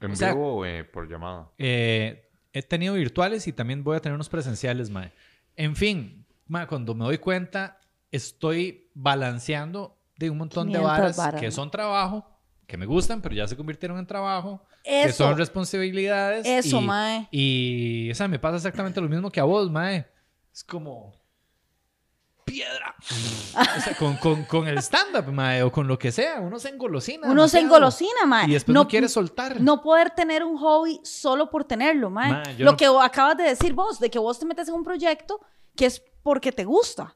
¿En 0.00 0.12
O 0.12 0.16
sea- 0.16 0.32
vivo 0.32 0.54
o 0.54 0.64
eh, 0.64 0.84
por 0.84 1.06
llamada? 1.06 1.50
Eh, 1.58 2.30
he 2.54 2.62
tenido 2.62 2.94
virtuales 2.94 3.46
y 3.46 3.52
también 3.52 3.84
voy 3.84 3.94
a 3.94 4.00
tener 4.00 4.14
unos 4.14 4.30
presenciales, 4.30 4.88
mae. 4.88 5.12
En 5.54 5.76
fin, 5.76 6.24
mae, 6.46 6.66
cuando 6.66 6.94
me 6.94 7.04
doy 7.04 7.18
cuenta, 7.18 7.78
estoy 8.10 8.88
balanceando 8.94 9.98
de 10.16 10.30
un 10.30 10.38
montón 10.38 10.68
de 10.68 10.78
500 10.78 10.98
varas, 10.98 11.16
varas, 11.18 11.40
que 11.42 11.50
son 11.50 11.70
trabajo, 11.70 12.26
que 12.66 12.78
me 12.78 12.86
gustan, 12.86 13.20
pero 13.20 13.34
ya 13.34 13.46
se 13.46 13.54
convirtieron 13.54 13.98
en 13.98 14.06
trabajo, 14.06 14.64
que 14.82 15.02
Eso. 15.02 15.24
son 15.24 15.36
responsabilidades. 15.36 16.46
Eso, 16.46 16.80
y, 16.80 16.84
mae. 16.86 17.28
Y, 17.30 18.10
o 18.10 18.14
sea, 18.14 18.28
me 18.28 18.38
pasa 18.38 18.56
exactamente 18.56 18.98
lo 18.98 19.10
mismo 19.10 19.30
que 19.30 19.40
a 19.40 19.44
vos, 19.44 19.70
mae. 19.70 20.06
Es 20.54 20.64
como 20.64 21.12
piedra. 22.46 22.94
o 23.76 23.80
sea, 23.80 23.94
con, 23.98 24.16
con, 24.16 24.44
con 24.44 24.66
el 24.68 24.78
stand-up, 24.78 25.30
mae, 25.30 25.62
o 25.62 25.70
con 25.70 25.86
lo 25.86 25.98
que 25.98 26.10
sea, 26.12 26.40
uno 26.40 26.58
se 26.58 26.70
engolosina. 26.70 27.28
Uno 27.28 27.48
se 27.48 27.58
engolosina, 27.58 28.24
mae. 28.24 28.48
Y 28.48 28.52
después 28.52 28.72
no, 28.72 28.88
quiere 28.88 29.08
soltar. 29.08 29.60
No 29.60 29.82
poder 29.82 30.10
tener 30.10 30.44
un 30.44 30.56
hobby 30.56 31.00
solo 31.02 31.50
por 31.50 31.64
tenerlo, 31.64 32.08
mae. 32.08 32.56
Lo 32.56 32.70
no- 32.70 32.76
que 32.76 32.86
acabas 32.86 33.36
de 33.36 33.44
decir 33.44 33.74
vos, 33.74 33.98
de 33.98 34.08
que 34.08 34.18
vos 34.18 34.38
te 34.38 34.46
metes 34.46 34.68
en 34.68 34.74
un 34.74 34.84
proyecto 34.84 35.40
que 35.74 35.86
es 35.86 36.02
porque 36.22 36.52
te 36.52 36.64
gusta, 36.64 37.15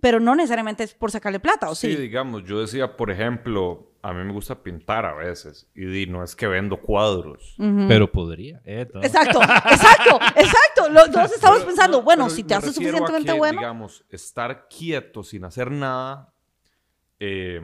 pero 0.00 0.20
no 0.20 0.34
necesariamente 0.34 0.84
es 0.84 0.94
por 0.94 1.10
sacarle 1.10 1.40
plata, 1.40 1.68
¿o 1.70 1.74
Sí, 1.74 1.92
sí? 1.94 2.00
digamos, 2.00 2.44
yo 2.44 2.60
decía, 2.60 2.96
por 2.96 3.10
ejemplo, 3.10 3.92
a 4.02 4.12
mí 4.12 4.22
me 4.24 4.32
gusta 4.32 4.62
pintar 4.62 5.04
a 5.04 5.14
veces. 5.14 5.68
Y 5.74 5.84
di, 5.86 6.06
no 6.06 6.22
es 6.22 6.36
que 6.36 6.46
vendo 6.46 6.80
cuadros. 6.80 7.56
Pero 7.88 8.10
podría. 8.12 8.60
eh. 8.64 8.86
Exacto, 9.02 9.40
exacto, 9.42 10.18
exacto. 10.36 10.88
Los 10.90 11.10
dos 11.10 11.32
estamos 11.32 11.58
Pero- 11.58 11.66
pensando, 11.66 11.98
no, 11.98 12.04
bueno, 12.04 12.24
pero 12.26 12.36
si 12.36 12.44
te 12.44 12.54
haces 12.54 12.76
refiero 12.76 12.96
a 12.96 12.98
suficientemente 12.98 13.32
que, 13.32 13.38
bueno. 13.38 13.60
Digamos, 13.60 14.04
estar 14.10 14.68
quieto 14.68 15.22
sin 15.22 15.44
hacer 15.44 15.70
nada, 15.72 16.32
eh, 17.20 17.60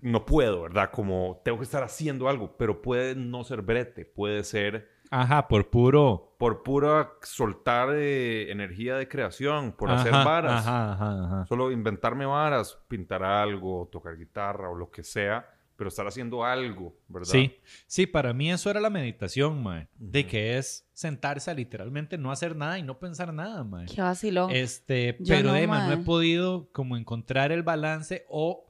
no 0.00 0.26
puedo, 0.26 0.62
¿verdad? 0.62 0.90
Como 0.92 1.40
tengo 1.44 1.58
que 1.58 1.64
estar 1.64 1.82
haciendo 1.82 2.28
algo, 2.28 2.56
pero 2.56 2.82
puede 2.82 3.14
no 3.14 3.44
ser 3.44 3.62
brete, 3.62 4.04
puede 4.04 4.42
ser 4.44 4.90
Ajá, 5.10 5.48
por 5.48 5.70
puro. 5.70 6.34
por 6.38 6.62
pura 6.62 7.12
soltar 7.22 7.90
eh, 7.94 8.50
energía 8.50 8.96
de 8.96 9.08
creación, 9.08 9.72
por 9.72 9.90
hacer 9.90 10.12
varas. 10.12 10.66
Ajá, 10.66 10.92
ajá, 10.92 11.24
ajá. 11.24 11.46
Solo 11.46 11.70
inventarme 11.70 12.26
varas, 12.26 12.78
pintar 12.88 13.22
algo, 13.22 13.88
tocar 13.90 14.16
guitarra 14.16 14.70
o 14.70 14.74
lo 14.74 14.90
que 14.90 15.02
sea, 15.02 15.48
pero 15.76 15.88
estar 15.88 16.06
haciendo 16.06 16.44
algo, 16.44 16.96
¿verdad? 17.08 17.28
Sí, 17.30 17.54
sí, 17.86 18.06
para 18.06 18.32
mí 18.32 18.50
eso 18.50 18.70
era 18.70 18.80
la 18.80 18.90
meditación, 18.90 19.62
mae. 19.62 19.88
De 19.94 20.26
que 20.26 20.58
es 20.58 20.88
sentarse 20.92 21.50
a 21.50 21.54
literalmente 21.54 22.18
no 22.18 22.32
hacer 22.32 22.56
nada 22.56 22.78
y 22.78 22.82
no 22.82 22.98
pensar 22.98 23.32
nada, 23.32 23.62
mae. 23.64 23.86
Qué 23.86 24.00
vacilón. 24.00 24.50
Este, 24.50 25.16
Yo 25.20 25.34
pero 25.34 25.48
no, 25.48 25.54
de, 25.54 25.66
mae, 25.66 25.88
no 25.88 26.02
he 26.02 26.04
podido 26.04 26.70
como 26.72 26.96
encontrar 26.96 27.52
el 27.52 27.62
balance 27.62 28.24
o, 28.28 28.66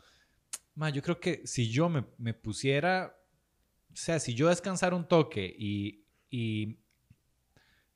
mae, 0.74 0.92
yo 0.92 1.02
creo 1.02 1.20
que 1.20 1.42
si 1.46 1.70
yo 1.70 1.88
me, 1.88 2.04
me 2.18 2.34
pusiera, 2.34 3.16
o 3.92 3.96
sea, 3.96 4.18
si 4.18 4.34
yo 4.34 4.48
descansara 4.48 4.94
un 4.94 5.06
toque 5.06 5.54
y, 5.58 6.05
y 6.30 6.78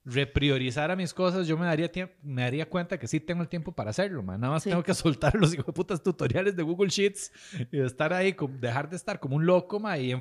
repriorizara 0.04 0.96
mis 0.96 1.12
cosas, 1.12 1.46
yo 1.46 1.58
me 1.58 1.66
daría, 1.66 1.90
me 2.22 2.42
daría 2.42 2.68
cuenta 2.68 2.98
que 2.98 3.06
sí 3.06 3.20
tengo 3.20 3.42
el 3.42 3.48
tiempo 3.48 3.72
para 3.72 3.90
hacerlo, 3.90 4.22
mae. 4.22 4.38
Nada 4.38 4.54
más 4.54 4.62
Sí. 4.62 4.70
tengo 4.70 4.82
que 4.82 4.94
soltar 4.94 5.34
los 5.34 5.52
hijos 5.52 5.66
de 5.66 5.72
putas 5.72 6.02
tutoriales 6.02 6.56
de 6.56 6.62
Google 6.62 6.88
Sheets 6.88 7.32
y 7.70 7.80
estar 7.80 8.12
ahí, 8.12 8.34
dejar 8.60 8.88
de 8.88 8.96
estar 8.96 9.20
como 9.20 9.36
un 9.36 9.44
loco, 9.46 9.78
mae, 9.78 10.02
y 10.02 10.12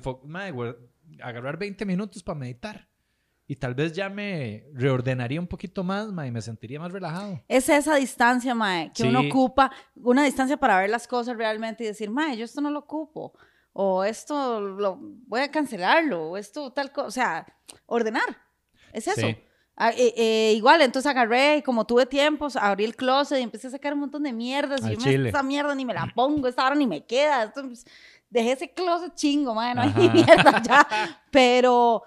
güey, 0.52 0.76
agarrar 1.24 1.58
20 1.58 1.86
minutos 1.86 2.22
para 2.24 2.38
meditar. 2.40 2.88
Y 3.48 3.56
tal 3.56 3.74
vez 3.74 3.94
ya 3.94 4.10
me 4.10 4.66
reordenaría 4.74 5.40
un 5.40 5.48
poquito 5.48 5.84
más, 5.84 6.12
mae, 6.12 6.28
y 6.28 6.32
me 6.32 6.42
sentiría 6.42 6.80
más 6.80 6.92
relajado. 6.92 7.42
Es 7.48 7.68
esa 7.70 7.96
distancia, 7.96 8.54
mae, 8.54 8.92
que 8.94 9.04
uno 9.04 9.22
Sí. 9.22 9.30
ocupa, 9.30 9.72
una 9.96 10.24
distancia 10.24 10.58
para 10.58 10.78
ver 10.78 10.90
las 10.90 11.08
cosas 11.08 11.36
realmente 11.36 11.84
y 11.84 11.88
decir, 11.88 12.12
mae, 12.12 12.38
yo 12.38 12.46
esto 12.46 12.62
no 12.62 12.70
lo 12.70 12.80
ocupo, 12.80 13.34
o 13.74 14.04
esto 14.04 14.60
lo, 14.62 14.98
voy 15.00 15.42
a 15.42 15.52
cancelarlo, 15.52 16.30
o 16.32 16.38
esto 16.38 16.72
tal 16.72 16.92
cosa, 16.92 17.08
o 17.08 17.12
sea, 17.12 17.46
ordenar, 17.86 18.38
es 18.94 19.08
eso. 19.08 19.28
Sí. 19.28 19.38
Ah, 19.82 19.92
eh, 19.92 20.14
eh, 20.18 20.54
igual, 20.58 20.82
entonces 20.82 21.10
agarré, 21.10 21.64
como 21.64 21.86
tuve 21.86 22.06
tiempos, 22.06 22.58
abrí 22.58 22.84
el 22.84 22.98
closet 22.98 23.40
y 23.40 23.44
empecé 23.44 23.68
a 23.68 23.72
sacar 23.72 23.94
un 23.94 24.02
montón 24.02 24.24
de 24.24 24.34
mierdas, 24.34 24.84
Al 24.84 24.92
y 24.92 24.96
yo, 24.98 25.02
"Me- 25.06 25.12
chile. 25.12 25.30
esta 25.30 25.42
mierda 25.42 25.74
ni 25.74 25.86
me 25.86 25.94
la 25.94 26.12
pongo, 26.14 26.48
esta 26.50 26.66
hora 26.66 26.76
ni 26.76 26.86
me 26.86 27.06
queda, 27.06 27.44
esto, 27.44 27.62
pues, 27.66 27.86
dejé 28.30 28.52
ese 28.52 28.74
closet 28.74 29.14
chingo, 29.16 29.56
mae, 29.56 29.74
no 29.74 29.82
hay 29.84 29.94
ni 29.96 30.10
mierda 30.54 30.62
ya, 30.62 31.22
pero... 31.32 32.04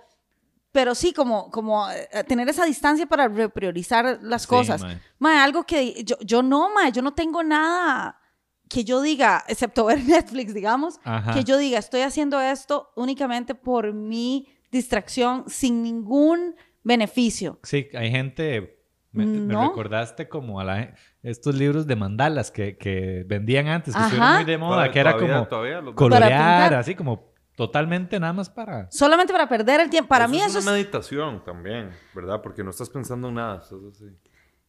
Pero 0.74 0.94
sí, 0.94 1.12
como, 1.12 1.50
como 1.50 1.86
eh, 1.90 2.08
tener 2.26 2.48
esa 2.48 2.64
distancia 2.64 3.04
para 3.04 3.28
repriorizar 3.28 4.18
las 4.22 4.42
Sí, 4.42 4.48
cosas. 4.48 4.80
mae. 4.80 4.98
Mae, 5.18 5.36
algo 5.38 5.64
que 5.64 6.02
yo, 6.02 6.16
yo 6.22 6.42
no, 6.42 6.70
mae, 6.74 6.90
yo 6.90 7.02
no 7.02 7.12
tengo 7.12 7.42
nada 7.42 8.18
que 8.72 8.84
yo 8.84 9.02
diga, 9.02 9.44
excepto 9.48 9.84
ver 9.84 9.98
Netflix, 10.06 10.54
digamos, 10.54 10.98
Ajá. 11.04 11.34
que 11.34 11.44
yo 11.44 11.58
diga, 11.58 11.78
estoy 11.78 12.00
haciendo 12.00 12.40
esto 12.40 12.90
únicamente 12.96 13.54
por 13.54 13.92
mi 13.92 14.48
distracción, 14.70 15.44
sin 15.48 15.82
ningún 15.82 16.54
beneficio. 16.82 17.58
Sí, 17.62 17.88
hay 17.94 18.10
gente. 18.10 18.78
Me, 19.12 19.26
me 19.26 19.52
No. 19.52 19.68
recordaste 19.68 20.26
como 20.26 20.58
a 20.58 20.64
la, 20.64 20.94
estos 21.22 21.54
libros 21.54 21.86
de 21.86 21.96
mandalas 21.96 22.50
que, 22.50 22.78
que 22.78 23.24
vendían 23.26 23.68
antes, 23.68 23.92
que 23.94 23.98
Ajá. 24.00 24.06
estuvieron 24.08 24.36
muy 24.36 24.44
de 24.46 24.56
moda, 24.58 24.70
Todavía- 24.76 24.92
que 24.92 24.98
era 25.00 25.10
todavía- 25.12 25.34
como 25.34 25.48
todavía 25.48 25.94
colorear, 25.94 26.74
así 26.74 26.94
como 26.94 27.30
totalmente 27.54 28.18
nada 28.18 28.32
más 28.32 28.48
para. 28.48 28.90
Solamente 28.90 29.30
para 29.34 29.46
perder 29.50 29.80
el 29.80 29.90
tiempo. 29.90 30.08
Para 30.08 30.26
mí 30.26 30.38
es 30.40 30.46
eso 30.46 30.60
una 30.60 30.70
es 30.70 30.82
meditación 30.84 31.44
también, 31.44 31.90
¿verdad? 32.14 32.40
Porque 32.42 32.64
no 32.64 32.70
estás 32.70 32.88
pensando 32.88 33.28
en 33.28 33.34
nada. 33.34 33.56
estás 33.62 33.78
así. 33.92 34.06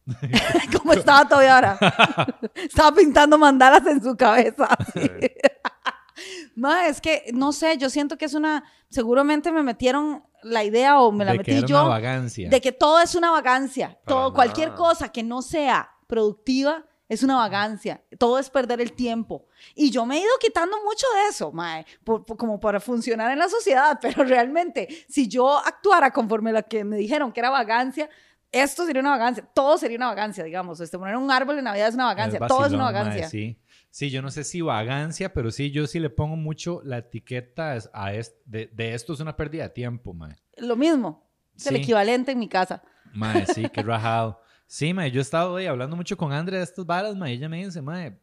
como 0.80 0.92
estaba 0.92 1.26
todavía 1.28 1.54
ahora. 1.54 1.78
estaba 2.54 2.94
pintando 2.94 3.38
mandalas 3.38 3.86
en 3.86 4.02
su 4.02 4.16
cabeza. 4.16 4.68
Mae, 6.56 6.88
es 6.88 7.00
que, 7.00 7.30
no 7.34 7.52
sé, 7.52 7.76
yo 7.78 7.90
siento 7.90 8.16
que 8.16 8.26
es 8.26 8.34
una... 8.34 8.62
Seguramente 8.88 9.50
me 9.50 9.62
metieron 9.62 10.22
la 10.42 10.62
idea 10.62 11.00
o 11.00 11.10
me 11.10 11.24
la 11.24 11.32
de 11.32 11.38
metí 11.38 11.50
que 11.50 11.58
era 11.58 11.66
yo. 11.66 11.80
una 11.80 11.88
vagancia. 11.88 12.48
de 12.50 12.60
que 12.60 12.70
todo 12.72 13.00
es 13.00 13.14
una 13.16 13.30
vagancia. 13.32 13.98
Todo, 14.06 14.32
cualquier 14.32 14.74
cosa 14.74 15.10
que 15.10 15.22
no 15.24 15.42
sea 15.42 15.90
productiva 16.06 16.84
es 17.08 17.22
una 17.24 17.36
vagancia. 17.36 18.02
Todo 18.18 18.38
es 18.38 18.48
perder 18.50 18.80
el 18.80 18.92
tiempo. 18.92 19.46
Y 19.74 19.90
yo 19.90 20.06
me 20.06 20.16
he 20.16 20.20
ido 20.20 20.30
quitando 20.40 20.76
mucho 20.84 21.06
de 21.16 21.28
eso, 21.30 21.50
mae, 21.50 21.84
por- 22.04 22.24
por- 22.24 22.36
como 22.36 22.60
para 22.60 22.78
funcionar 22.78 23.32
en 23.32 23.38
la 23.40 23.48
sociedad. 23.48 23.98
Pero 24.00 24.22
realmente, 24.22 25.04
si 25.08 25.26
yo 25.26 25.58
actuara 25.58 26.12
conforme 26.12 26.50
a 26.50 26.54
lo 26.54 26.62
que 26.66 26.84
me 26.84 26.96
dijeron 26.96 27.32
que 27.32 27.40
era 27.40 27.50
vagancia, 27.50 28.08
esto 28.54 28.86
sería 28.86 29.00
una 29.00 29.10
vagancia. 29.10 29.46
Todo 29.54 29.76
sería 29.78 29.96
una 29.96 30.06
vagancia, 30.06 30.44
digamos. 30.44 30.80
Este, 30.80 30.98
poner 30.98 31.16
un 31.16 31.30
árbol 31.30 31.58
en 31.58 31.64
Navidad 31.64 31.88
es 31.88 31.94
una 31.94 32.04
vagancia. 32.06 32.38
Es 32.40 32.46
todo 32.48 32.64
es 32.66 32.72
una 32.72 32.84
vacilón, 32.84 33.04
vagancia. 33.06 33.28
sí. 33.28 33.58
sí, 33.90 34.10
yo 34.10 34.22
no 34.22 34.30
sé 34.30 34.44
si 34.44 34.60
vagancia, 34.60 35.32
pero 35.32 35.50
sí, 35.50 35.70
yo 35.70 35.86
sí 35.86 35.98
le 36.00 36.10
pongo 36.10 36.36
mucho 36.36 36.80
la 36.84 36.98
etiqueta 36.98 37.76
a 37.92 38.14
est- 38.14 38.36
de, 38.44 38.66
de 38.66 38.94
esto 38.94 39.12
es 39.12 39.20
una 39.20 39.36
pérdida 39.36 39.64
de 39.64 39.70
tiempo, 39.70 40.12
mae. 40.14 40.36
Lo 40.56 40.76
mismo. 40.76 41.26
Es 41.56 41.66
el 41.66 41.76
equivalente 41.76 42.32
en 42.32 42.38
mi 42.38 42.48
casa. 42.48 42.82
Mae, 43.12 43.46
sí, 43.46 43.68
qué 43.72 43.82
rajado. 43.82 44.40
Sí, 44.66 44.92
mae, 44.94 45.10
yo 45.10 45.20
he 45.20 45.22
estado 45.22 45.52
hoy 45.52 45.66
hablando 45.66 45.94
mucho 45.96 46.16
con 46.16 46.32
Andrea 46.32 46.58
de 46.58 46.64
estas 46.64 46.84
varas, 46.86 47.14
mae, 47.16 47.32
ella 47.32 47.48
me 47.48 47.64
dice, 47.64 47.80
mae, 47.82 48.18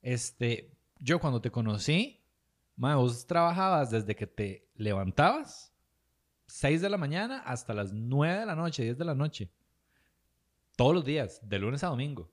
este, 0.00 0.70
yo 0.98 1.18
cuando 1.20 1.40
te 1.40 1.50
conocí, 1.50 2.20
mae, 2.76 2.94
vos 2.96 3.26
trabajabas 3.26 3.90
desde 3.90 4.14
que 4.14 4.26
te 4.26 4.68
levantabas, 4.76 5.72
6 6.46 6.80
de 6.82 6.90
la 6.90 6.96
mañana 6.98 7.40
hasta 7.44 7.72
las 7.74 7.92
9 7.92 8.40
de 8.40 8.46
la 8.46 8.54
noche, 8.54 8.82
10 8.84 8.98
de 8.98 9.04
la 9.04 9.14
noche. 9.14 9.50
Todos 10.76 10.94
los 10.94 11.04
días, 11.04 11.40
de 11.42 11.58
lunes 11.58 11.82
a 11.84 11.88
domingo. 11.88 12.30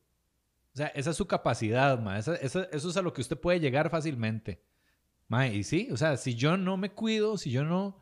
O 0.73 0.77
sea, 0.77 0.87
esa 0.87 1.09
es 1.11 1.17
su 1.17 1.27
capacidad, 1.27 1.99
mae, 1.99 2.19
esa- 2.19 2.35
esa- 2.35 2.67
eso 2.71 2.89
es 2.89 2.97
a 2.97 3.01
lo 3.01 3.11
que 3.13 3.21
usted 3.21 3.37
puede 3.39 3.59
llegar 3.59 3.89
fácilmente. 3.89 4.63
Mae, 5.27 5.53
y 5.55 5.63
sí, 5.63 5.89
o 5.91 5.97
sea, 5.97 6.15
si 6.17 6.35
yo 6.35 6.57
no 6.57 6.77
me 6.77 6.91
cuido, 6.91 7.37
si 7.37 7.51
yo 7.51 7.63
no 7.63 8.01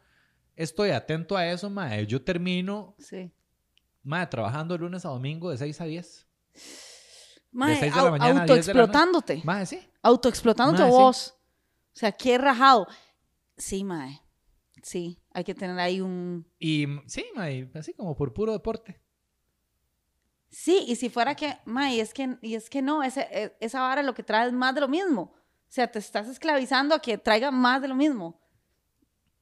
estoy 0.56 0.92
atento 0.92 1.36
a 1.38 1.48
eso, 1.48 1.70
mae, 1.70 2.06
yo 2.06 2.22
termino 2.24 2.96
Sí. 3.00 3.32
Mae, 4.04 4.28
trabajando 4.28 4.74
de 4.76 4.80
lunes 4.80 5.06
a 5.06 5.10
domingo 5.10 5.50
de 5.50 5.58
6 5.58 5.82
a 5.82 5.86
10. 5.86 6.28
Mae, 7.52 7.76
seis 7.80 7.94
de 7.94 8.02
la 8.02 8.08
au- 8.08 8.12
mañana 8.12 8.44
a 8.44 8.46
10 8.46 8.66
de 8.66 8.74
la 8.74 8.82
noche. 8.82 8.98
autoexplotándote. 8.98 9.42
Mae, 9.44 9.66
sí. 9.66 9.80
autoexplotándote 10.04 10.82
Mae, 10.84 10.92
sí. 10.92 10.98
vos. 10.98 11.34
O 11.94 12.00
sea, 12.00 12.12
qué 12.12 12.38
rajado. 12.38 12.88
Sí, 13.58 13.84
mae. 13.84 14.22
Sí, 14.84 15.20
hay 15.34 15.44
que 15.44 15.56
tener 15.56 15.78
ahí 15.80 16.00
un... 16.00 16.46
Y 16.60 16.86
mm, 16.86 17.02
sí, 17.08 17.26
mae, 17.36 17.70
así 17.74 17.94
como 17.94 18.16
por 18.16 18.34
puro 18.34 18.52
deporte. 18.54 19.02
Sí, 20.50 20.86
y 20.88 20.96
si 20.96 21.10
fuera 21.10 21.36
que, 21.36 21.58
ma, 21.66 21.92
y 21.92 22.00
es 22.00 22.14
que, 22.14 22.38
y 22.42 22.56
es 22.56 22.70
que 22.70 22.82
no, 22.82 23.04
ese, 23.04 23.28
e- 23.32 23.58
esa 23.60 23.82
vara 23.82 24.02
lo 24.02 24.14
que 24.14 24.24
trae 24.24 24.48
es 24.48 24.54
más 24.54 24.74
de 24.74 24.82
lo 24.82 24.88
mismo. 24.88 25.22
O 25.22 25.70
sea, 25.70 25.92
te 25.92 26.00
estás 26.00 26.28
esclavizando 26.28 26.96
a 26.96 27.02
que 27.02 27.18
traiga 27.18 27.52
más 27.52 27.82
de 27.82 27.90
lo 27.90 27.96
mismo. 27.96 28.40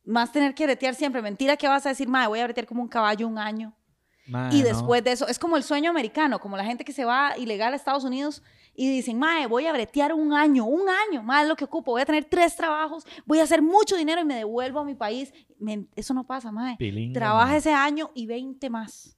Más 0.03 0.31
tener 0.31 0.55
que 0.55 0.65
bretear 0.65 0.95
siempre. 0.95 1.21
Mentira 1.21 1.57
que 1.57 1.67
vas 1.67 1.85
a 1.85 1.89
decir, 1.89 2.07
ma, 2.07 2.27
voy 2.27 2.39
a 2.39 2.45
bretear 2.45 2.65
como 2.65 2.81
un 2.81 2.87
caballo 2.87 3.27
un 3.27 3.37
año. 3.37 3.75
Y 4.27 4.31
no. 4.31 4.63
después 4.63 5.03
de 5.03 5.11
eso, 5.11 5.27
es 5.27 5.37
como 5.37 5.55
el 5.55 5.63
sueño 5.63 5.91
americano, 5.91 6.39
como 6.39 6.57
la 6.57 6.65
gente 6.65 6.83
que 6.83 6.91
se 6.91 7.05
va 7.05 7.37
ilegal 7.37 7.73
a 7.73 7.75
Estados 7.75 8.03
Unidos 8.03 8.41
y 8.73 8.89
dicen, 8.89 9.19
mae, 9.19 9.45
voy 9.45 9.67
a 9.67 9.71
bretear 9.71 10.13
un 10.13 10.33
año, 10.33 10.65
un 10.65 10.89
año, 10.89 11.21
más 11.21 11.43
es 11.43 11.47
lo 11.47 11.55
que 11.55 11.65
ocupo, 11.65 11.91
voy 11.91 12.01
a 12.01 12.05
tener 12.05 12.25
tres 12.25 12.55
trabajos, 12.55 13.05
voy 13.25 13.39
a 13.39 13.43
hacer 13.43 13.61
mucho 13.61 13.95
dinero 13.95 14.21
y 14.21 14.25
me 14.25 14.35
devuelvo 14.35 14.79
a 14.79 14.83
mi 14.83 14.95
país. 14.95 15.31
Eso 15.95 16.15
no 16.15 16.25
pasa, 16.25 16.51
mae. 16.51 16.75
Pilinga, 16.77 17.13
Trabaja 17.13 17.49
mae. 17.49 17.57
ese 17.57 17.71
año 17.71 18.11
y 18.15 18.25
20 18.25 18.67
más. 18.71 19.15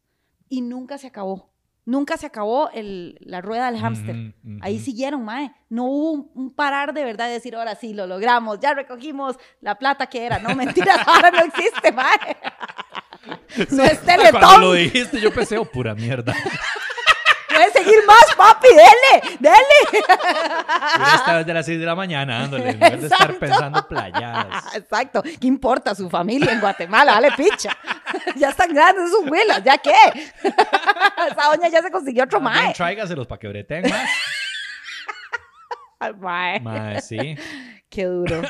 Y 0.50 0.60
nunca 0.62 0.98
se 0.98 1.08
acabó. 1.08 1.54
Nunca 1.88 2.18
se 2.18 2.26
acabó 2.26 2.70
el- 2.74 3.18
la 3.22 3.40
rueda 3.40 3.72
del 3.72 3.80
hámster. 3.80 4.34
Ahí 4.60 4.78
siguieron, 4.78 5.24
mae. 5.24 5.54
No 5.70 5.86
hubo 5.86 6.12
un, 6.12 6.32
un 6.36 6.54
parar 6.54 6.94
de 6.94 7.06
verdad 7.06 7.28
de 7.28 7.34
decir, 7.34 7.56
ahora 7.56 7.76
sí, 7.76 7.94
lo 7.94 8.06
logramos, 8.08 8.60
ya 8.60 8.74
recogimos 8.74 9.38
la 9.62 9.76
plata 9.80 10.08
que 10.08 10.26
era. 10.26 10.38
No, 10.40 10.54
mentira, 10.54 10.96
ahora 11.08 11.32
no 11.32 11.40
existe, 11.40 11.92
mae. 11.94 12.12
No 13.72 13.84
es 13.84 14.00
Cuando 14.00 14.24
Teletón. 14.30 14.62
lo 14.62 14.74
dijiste, 14.74 15.20
yo 15.20 15.34
pensé, 15.34 15.58
oh, 15.58 15.66
pura 15.66 15.96
mierda. 15.96 16.34
Puedes 17.58 17.74
seguir 17.74 18.06
más, 18.06 18.24
papi, 18.38 18.68
dele, 18.68 19.38
dele. 19.40 19.58
Hubiera 20.96 21.16
estado 21.16 21.38
desde 21.40 21.54
las 21.56 21.66
6 21.66 21.80
de 21.80 21.86
la 21.88 21.96
mañana 21.96 22.42
dándole, 22.42 22.70
en 22.70 22.80
vez 22.80 23.02
de 23.02 23.08
estar 23.08 23.34
pensando 23.40 23.88
playadas. 23.88 24.76
Exacto. 24.76 25.24
¿Qué 25.24 25.48
importa 25.48 25.96
su 25.96 26.08
familia 26.08 26.52
en 26.52 26.60
Guatemala? 26.60 27.14
Dale 27.14 27.32
picha. 27.32 27.76
ya 28.36 28.50
están 28.50 28.72
grandes 28.72 29.10
sus 29.10 29.28
huelas, 29.28 29.64
¿ya 29.64 29.76
qué? 29.80 29.96
Esa 30.44 31.50
doña 31.50 31.68
ya 31.70 31.82
se 31.82 31.90
consiguió 31.90 32.26
otro 32.26 32.40
Más 32.40 32.56
mae. 32.56 32.74
Tráigaselos 32.74 33.26
para 33.26 33.40
que 33.40 33.48
breteen 33.48 33.86
más. 33.90 34.10
Mae. 36.20 36.60
Mae, 36.60 37.02
sí. 37.02 37.36
Qué 37.90 38.06
duro. 38.06 38.44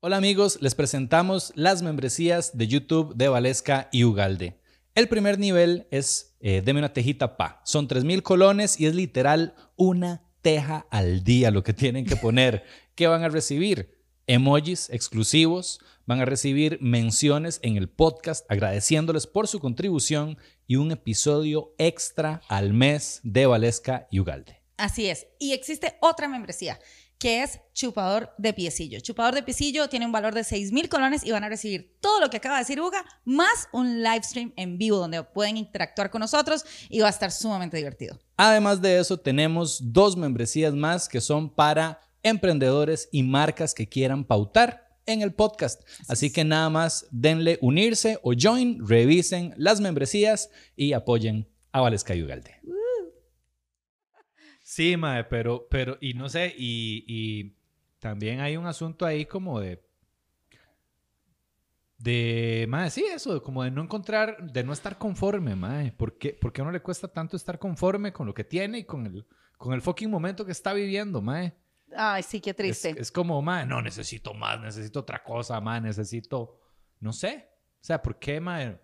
Hola 0.00 0.16
amigos, 0.16 0.58
les 0.62 0.74
presentamos 0.74 1.52
las 1.56 1.82
membresías 1.82 2.56
de 2.56 2.68
YouTube 2.68 3.14
de 3.16 3.28
Valesca 3.28 3.88
y 3.92 4.04
Ugalde. 4.04 4.58
El 4.94 5.08
primer 5.08 5.38
nivel 5.38 5.86
es 5.90 6.35
eh, 6.48 6.62
Deme 6.64 6.78
una 6.78 6.92
tejita 6.92 7.36
pa. 7.36 7.60
Son 7.64 7.88
3.000 7.88 8.22
colones 8.22 8.78
y 8.78 8.86
es 8.86 8.94
literal 8.94 9.56
una 9.74 10.22
teja 10.42 10.86
al 10.90 11.24
día 11.24 11.50
lo 11.50 11.64
que 11.64 11.72
tienen 11.72 12.06
que 12.06 12.14
poner. 12.14 12.62
¿Qué 12.94 13.08
van 13.08 13.24
a 13.24 13.28
recibir? 13.28 13.98
Emojis 14.28 14.88
exclusivos, 14.90 15.80
van 16.04 16.20
a 16.20 16.24
recibir 16.24 16.78
menciones 16.80 17.58
en 17.64 17.76
el 17.76 17.88
podcast 17.88 18.48
agradeciéndoles 18.48 19.26
por 19.26 19.48
su 19.48 19.58
contribución 19.58 20.38
y 20.68 20.76
un 20.76 20.92
episodio 20.92 21.74
extra 21.78 22.42
al 22.46 22.72
mes 22.72 23.18
de 23.24 23.46
Valesca 23.46 24.06
y 24.12 24.20
Ugalde. 24.20 24.62
Así 24.76 25.08
es. 25.08 25.26
Y 25.40 25.52
existe 25.52 25.96
otra 26.00 26.28
membresía 26.28 26.78
que 27.18 27.42
es 27.42 27.60
chupador 27.72 28.30
de 28.38 28.52
piecillo. 28.52 29.00
Chupador 29.00 29.34
de 29.34 29.42
piecillo 29.42 29.88
tiene 29.88 30.06
un 30.06 30.12
valor 30.12 30.34
de 30.34 30.44
6 30.44 30.72
mil 30.72 30.88
colones 30.88 31.24
y 31.24 31.30
van 31.30 31.44
a 31.44 31.48
recibir 31.48 31.96
todo 32.00 32.20
lo 32.20 32.30
que 32.30 32.38
acaba 32.38 32.56
de 32.56 32.62
decir 32.62 32.80
Uga, 32.80 33.04
más 33.24 33.68
un 33.72 34.02
live 34.02 34.22
stream 34.22 34.52
en 34.56 34.78
vivo 34.78 34.98
donde 34.98 35.22
pueden 35.22 35.56
interactuar 35.56 36.10
con 36.10 36.20
nosotros 36.20 36.64
y 36.88 37.00
va 37.00 37.06
a 37.06 37.10
estar 37.10 37.32
sumamente 37.32 37.76
divertido. 37.76 38.18
Además 38.36 38.82
de 38.82 38.98
eso, 38.98 39.16
tenemos 39.16 39.92
dos 39.92 40.16
membresías 40.16 40.74
más 40.74 41.08
que 41.08 41.20
son 41.20 41.48
para 41.48 42.00
emprendedores 42.22 43.08
y 43.12 43.22
marcas 43.22 43.72
que 43.72 43.88
quieran 43.88 44.24
pautar 44.24 44.86
en 45.06 45.22
el 45.22 45.32
podcast. 45.32 45.82
Así 46.08 46.32
que 46.32 46.44
nada 46.44 46.68
más 46.68 47.06
denle 47.10 47.58
unirse 47.62 48.18
o 48.22 48.32
join, 48.38 48.86
revisen 48.86 49.54
las 49.56 49.80
membresías 49.80 50.50
y 50.74 50.92
apoyen 50.92 51.48
a 51.72 51.80
Valesca 51.80 52.14
y 52.14 52.22
Ugalde. 52.22 52.56
Sí, 54.76 54.94
mae, 54.98 55.24
pero, 55.24 55.66
pero, 55.70 55.96
y 56.02 56.12
no 56.12 56.28
sé, 56.28 56.54
y, 56.54 57.02
y 57.08 57.56
también 57.98 58.40
hay 58.40 58.58
un 58.58 58.66
asunto 58.66 59.06
ahí 59.06 59.24
como 59.24 59.58
de, 59.58 59.82
de, 61.96 62.66
mae, 62.68 62.90
sí, 62.90 63.02
eso, 63.06 63.42
como 63.42 63.64
de 63.64 63.70
no 63.70 63.82
encontrar, 63.82 64.36
de 64.52 64.62
no 64.64 64.74
estar 64.74 64.98
conforme, 64.98 65.56
mae. 65.56 65.92
¿Por 65.92 66.18
qué, 66.18 66.34
por 66.38 66.52
qué 66.52 66.60
a 66.60 66.64
uno 66.64 66.72
le 66.72 66.82
cuesta 66.82 67.08
tanto 67.08 67.38
estar 67.38 67.58
conforme 67.58 68.12
con 68.12 68.26
lo 68.26 68.34
que 68.34 68.44
tiene 68.44 68.80
y 68.80 68.84
con 68.84 69.06
el, 69.06 69.26
con 69.56 69.72
el 69.72 69.80
fucking 69.80 70.10
momento 70.10 70.44
que 70.44 70.52
está 70.52 70.74
viviendo, 70.74 71.22
mae? 71.22 71.56
Ay, 71.96 72.22
sí, 72.22 72.42
qué 72.42 72.52
triste. 72.52 72.96
es 72.98 73.10
como, 73.10 73.40
mae, 73.40 73.64
no, 73.64 73.80
necesito 73.80 74.34
más, 74.34 74.60
necesito 74.60 75.00
otra 75.00 75.24
cosa, 75.24 75.58
mae, 75.58 75.80
necesito, 75.80 76.60
no 77.00 77.14
sé. 77.14 77.48
O 77.80 77.84
sea, 77.86 78.02
¿por 78.02 78.18
qué, 78.18 78.40
mae? 78.40 78.78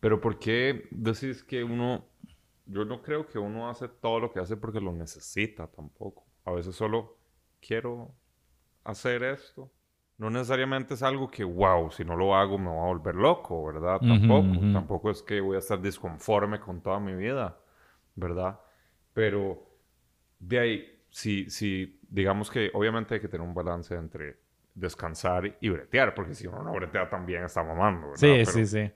Pero 0.00 0.18
¿por 0.18 0.38
qué 0.38 0.88
decís 0.90 1.44
que 1.44 1.62
uno... 1.62 2.08
Yo 2.70 2.84
no 2.84 3.00
creo 3.02 3.26
que 3.26 3.38
uno 3.38 3.68
hace 3.70 3.88
todo 3.88 4.20
lo 4.20 4.30
que 4.30 4.40
hace 4.40 4.56
porque 4.56 4.80
lo 4.80 4.92
necesita 4.92 5.66
tampoco. 5.66 6.24
A 6.44 6.52
veces 6.52 6.76
solo 6.76 7.16
quiero 7.60 8.14
hacer 8.84 9.22
esto. 9.22 9.70
No 10.18 10.30
necesariamente 10.30 10.94
es 10.94 11.02
algo 11.02 11.30
que, 11.30 11.44
wow, 11.44 11.90
si 11.90 12.04
no 12.04 12.14
lo 12.16 12.34
hago 12.34 12.58
me 12.58 12.68
voy 12.68 12.78
a 12.78 12.86
volver 12.92 13.14
loco, 13.14 13.64
¿verdad? 13.66 13.96
Ujú, 13.96 14.08
Tampoco. 14.08 14.48
ujú. 14.48 14.72
Tampoco 14.72 15.10
es 15.10 15.22
que 15.22 15.40
voy 15.40 15.56
a 15.56 15.60
estar 15.60 15.80
disconforme 15.80 16.60
con 16.60 16.80
toda 16.82 17.00
mi 17.00 17.14
vida, 17.14 17.58
¿verdad? 18.14 18.60
Pero 19.14 19.66
de 20.38 20.58
ahí, 20.58 21.02
si, 21.10 21.48
si 21.50 21.98
digamos 22.08 22.50
que 22.50 22.70
obviamente 22.74 23.14
hay 23.14 23.20
que 23.20 23.28
tener 23.28 23.46
un 23.46 23.54
balance 23.54 23.94
entre 23.94 24.36
descansar 24.74 25.56
y 25.60 25.68
bretear, 25.70 26.14
porque 26.14 26.34
si 26.34 26.46
uno 26.46 26.62
no 26.62 26.72
bretea 26.72 27.08
también 27.08 27.44
está 27.44 27.62
mamando, 27.64 28.10
¿verdad? 28.10 28.16
Sí, 28.20 28.26
Pero- 28.44 28.52
sí, 28.52 28.66
sí. 28.66 28.92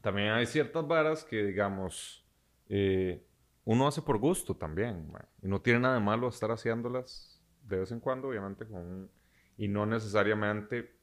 también 0.00 0.30
hay 0.32 0.46
ciertas 0.46 0.86
varas 0.86 1.24
que, 1.24 1.44
digamos, 1.44 2.21
eh, 2.68 3.24
uno 3.64 3.86
hace 3.86 4.02
por 4.02 4.18
gusto 4.18 4.56
también, 4.56 5.10
ma. 5.10 5.24
Y 5.42 5.48
no 5.48 5.60
tiene 5.60 5.80
nada 5.80 5.94
de 5.94 6.00
malo 6.00 6.28
estar 6.28 6.50
haciéndolas 6.50 7.40
de 7.62 7.78
vez 7.78 7.92
en 7.92 8.00
cuando, 8.00 8.28
obviamente, 8.28 8.66
con 8.66 8.80
un- 8.80 9.10
y 9.56 9.68
no 9.68 9.86
necesariamente 9.86 10.96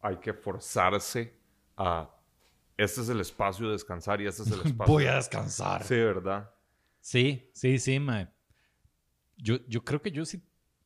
hay 0.00 0.16
que 0.16 0.32
forzarse 0.32 1.38
a 1.76 2.10
este 2.76 3.02
es 3.02 3.08
el 3.10 3.20
espacio 3.20 3.66
de 3.66 3.72
descansar 3.72 4.20
y 4.20 4.26
este 4.26 4.42
es 4.42 4.50
el 4.50 4.60
espacio. 4.66 4.92
Voy 4.92 5.04
a 5.06 5.10
de-". 5.10 5.16
descansar. 5.16 5.84
Sí, 5.84 5.94
¿verdad? 5.94 6.50
Sí, 7.00 7.50
sí, 7.54 7.78
sí, 7.78 8.00
mae. 8.00 8.28
Yo, 9.36 9.56
yo 9.68 9.84
creo 9.84 10.00
que 10.02 10.10
yo 10.10 10.24
sí, 10.24 10.42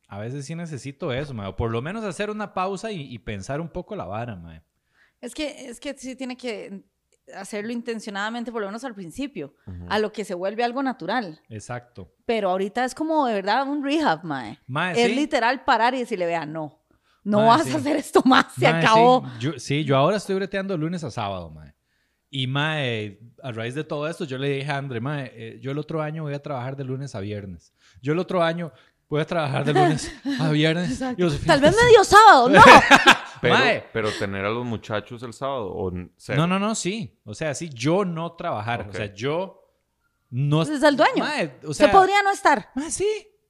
a 0.07 0.19
veces 0.19 0.45
sí 0.45 0.55
necesito 0.55 1.11
eso, 1.13 1.33
mae. 1.33 1.47
O 1.47 1.55
por 1.55 1.71
lo 1.71 1.81
menos 1.81 2.03
hacer 2.03 2.29
una 2.29 2.53
pausa 2.53 2.91
y, 2.91 3.01
y 3.13 3.19
pensar 3.19 3.61
un 3.61 3.69
poco 3.69 3.95
la 3.95 4.05
vara, 4.05 4.35
mae. 4.35 4.61
Es 5.21 5.33
que, 5.33 5.67
es 5.67 5.79
que 5.79 5.97
sí 5.97 6.15
tiene 6.15 6.37
que 6.37 6.83
hacerlo 7.35 7.71
intencionadamente, 7.71 8.51
por 8.51 8.61
lo 8.61 8.67
menos 8.67 8.83
al 8.83 8.95
principio, 8.95 9.53
Ujú. 9.65 9.85
a 9.89 9.99
lo 9.99 10.11
que 10.11 10.23
se 10.25 10.33
vuelve 10.33 10.63
algo 10.63 10.81
natural. 10.83 11.41
Exacto. 11.49 12.13
Pero 12.25 12.49
ahorita 12.49 12.85
es 12.85 12.95
como 12.95 13.25
de 13.27 13.33
verdad 13.33 13.67
un 13.67 13.83
rehab, 13.83 14.23
mae. 14.23 14.59
Mae, 14.67 14.99
es 15.01 15.09
sí. 15.09 15.15
literal 15.15 15.63
parar 15.63 15.93
y 15.95 15.99
decirle, 15.99 16.25
vea, 16.25 16.45
no, 16.45 16.79
no 17.23 17.39
Mae, 17.39 17.47
vas 17.47 17.63
sí. 17.65 17.73
a 17.73 17.77
hacer 17.77 17.97
esto 17.97 18.21
más, 18.25 18.53
se 18.53 18.71
Mae, 18.71 18.81
acabó. 18.81 19.25
Sí 19.25 19.39
yo, 19.39 19.59
sí, 19.59 19.83
yo 19.83 19.97
ahora 19.97 20.17
estoy 20.17 20.35
breteando 20.35 20.77
lunes 20.77 21.03
a 21.03 21.11
sábado, 21.11 21.49
mae. 21.49 21.73
Y, 22.29 22.47
mae, 22.47 23.19
a 23.41 23.51
raíz 23.51 23.73
de 23.75 23.83
todo 23.85 24.07
esto, 24.07 24.25
yo 24.25 24.37
le 24.37 24.49
dije 24.49 24.69
a 24.69 24.77
André, 24.77 24.99
mae, 24.99 25.31
eh, 25.33 25.59
yo 25.61 25.71
el 25.71 25.77
otro 25.77 26.01
año 26.01 26.23
voy 26.23 26.33
a 26.33 26.41
trabajar 26.41 26.75
de 26.75 26.83
lunes 26.83 27.15
a 27.15 27.19
viernes. 27.21 27.73
Yo 28.01 28.13
el 28.13 28.19
otro 28.19 28.43
año 28.43 28.71
voy 29.09 29.21
a 29.21 29.25
trabajar 29.25 29.63
de 29.63 29.73
lunes 29.73 30.11
a 30.39 30.49
viernes. 30.49 30.99
Tal 30.99 31.15
de 31.15 31.23
vez 31.25 31.75
medio 31.81 32.03
sábado, 32.03 32.49
no. 32.49 32.61
Pero, 33.41 33.53
Mae. 33.55 33.83
pero 33.93 34.11
tener 34.11 34.45
a 34.45 34.49
los 34.49 34.65
muchachos 34.65 35.21
el 35.23 35.33
sábado 35.33 35.67
o 35.71 35.91
n- 35.91 36.09
cero? 36.17 36.39
No, 36.41 36.47
no, 36.47 36.59
no, 36.59 36.75
sí. 36.75 37.17
O 37.25 37.33
sea, 37.33 37.53
sí, 37.53 37.69
yo 37.69 38.05
no 38.05 38.33
trabajar. 38.33 38.87
O 38.89 38.93
sea, 38.93 39.13
yo 39.13 39.63
no... 40.29 40.59
Usted 40.59 40.75
es 40.75 40.83
el 40.83 40.97
dueño. 40.97 41.23
Mae, 41.23 41.59
o 41.65 41.69
Usted 41.69 41.91
podría 41.91 42.21
no 42.23 42.31
estar. 42.31 42.69
mae, 42.75 42.91
sí. 42.91 43.07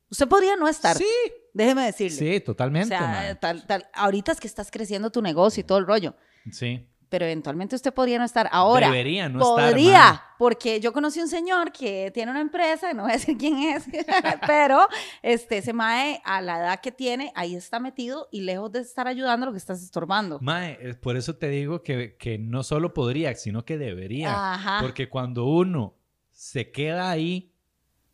Usted 0.10 0.28
podría 0.28 0.56
no 0.56 0.68
estar. 0.68 0.96
Sí. 0.98 1.06
Déjeme 1.54 1.86
decirle. 1.86 2.18
Sí, 2.18 2.36
O 2.38 2.44
totalmente, 2.44 2.90
sea, 2.90 3.02
mae. 3.08 3.36
tal, 3.36 3.66
tal, 3.66 3.88
ahorita 3.94 4.32
es 4.32 4.40
que 4.40 4.48
estás 4.48 4.70
creciendo 4.72 5.10
tu 5.10 5.22
negocio 5.22 5.62
y 5.62 5.64
todo 5.64 5.78
el 5.80 5.88
rollo. 5.88 6.16
Sí. 6.52 6.88
Pero 7.10 7.26
eventualmente 7.26 7.76
usted 7.76 7.94
podría 7.94 8.18
no 8.18 8.26
estar. 8.26 8.50
Ahora, 8.52 8.88
Debería 8.88 9.30
no 9.30 9.40
estar, 9.40 9.70
podría, 9.70 10.00
mae. 10.00 10.20
porque 10.38 10.80
yo 10.82 10.92
conocí 10.92 11.22
un 11.22 11.30
señor 11.30 11.72
que 11.72 12.12
tiene 12.14 12.32
una 12.32 12.42
empresa, 12.42 12.92
no 12.94 13.04
voy 13.04 13.12
a 13.12 13.16
decir 13.16 13.38
quién 13.38 13.60
es, 13.60 13.86
pero 14.48 14.88
este, 15.22 15.60
ese 15.60 15.72
mae, 15.72 16.22
a 16.26 16.42
la 16.42 16.60
edad 16.60 16.82
que 16.82 16.92
tiene, 16.92 17.32
ahí 17.36 17.56
está 17.56 17.80
metido 17.80 18.28
y 18.32 18.42
lejos 18.42 18.72
de 18.74 18.80
estar 18.80 19.08
ayudando, 19.08 19.46
lo 19.46 19.52
que 19.54 19.58
estás 19.58 19.82
estorbando. 19.82 20.40
Mae, 20.42 20.96
por 20.96 21.16
eso 21.16 21.36
te 21.38 21.48
digo 21.50 21.82
que, 21.82 22.18
que 22.18 22.38
no 22.38 22.64
solo 22.64 22.94
podría, 22.94 23.34
sino 23.36 23.64
que 23.64 23.78
debería. 23.78 24.54
Ajá. 24.54 24.80
Porque 24.82 25.08
cuando 25.08 25.46
uno 25.46 25.96
se 26.32 26.72
queda 26.72 27.10
ahí, 27.10 27.54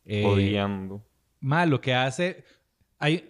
eh, 0.05 0.23
Odiando. 0.25 1.03
mae, 1.39 1.65
lo 1.65 1.81
que 1.81 1.93
hace... 1.95 2.43
Hay, 2.99 3.29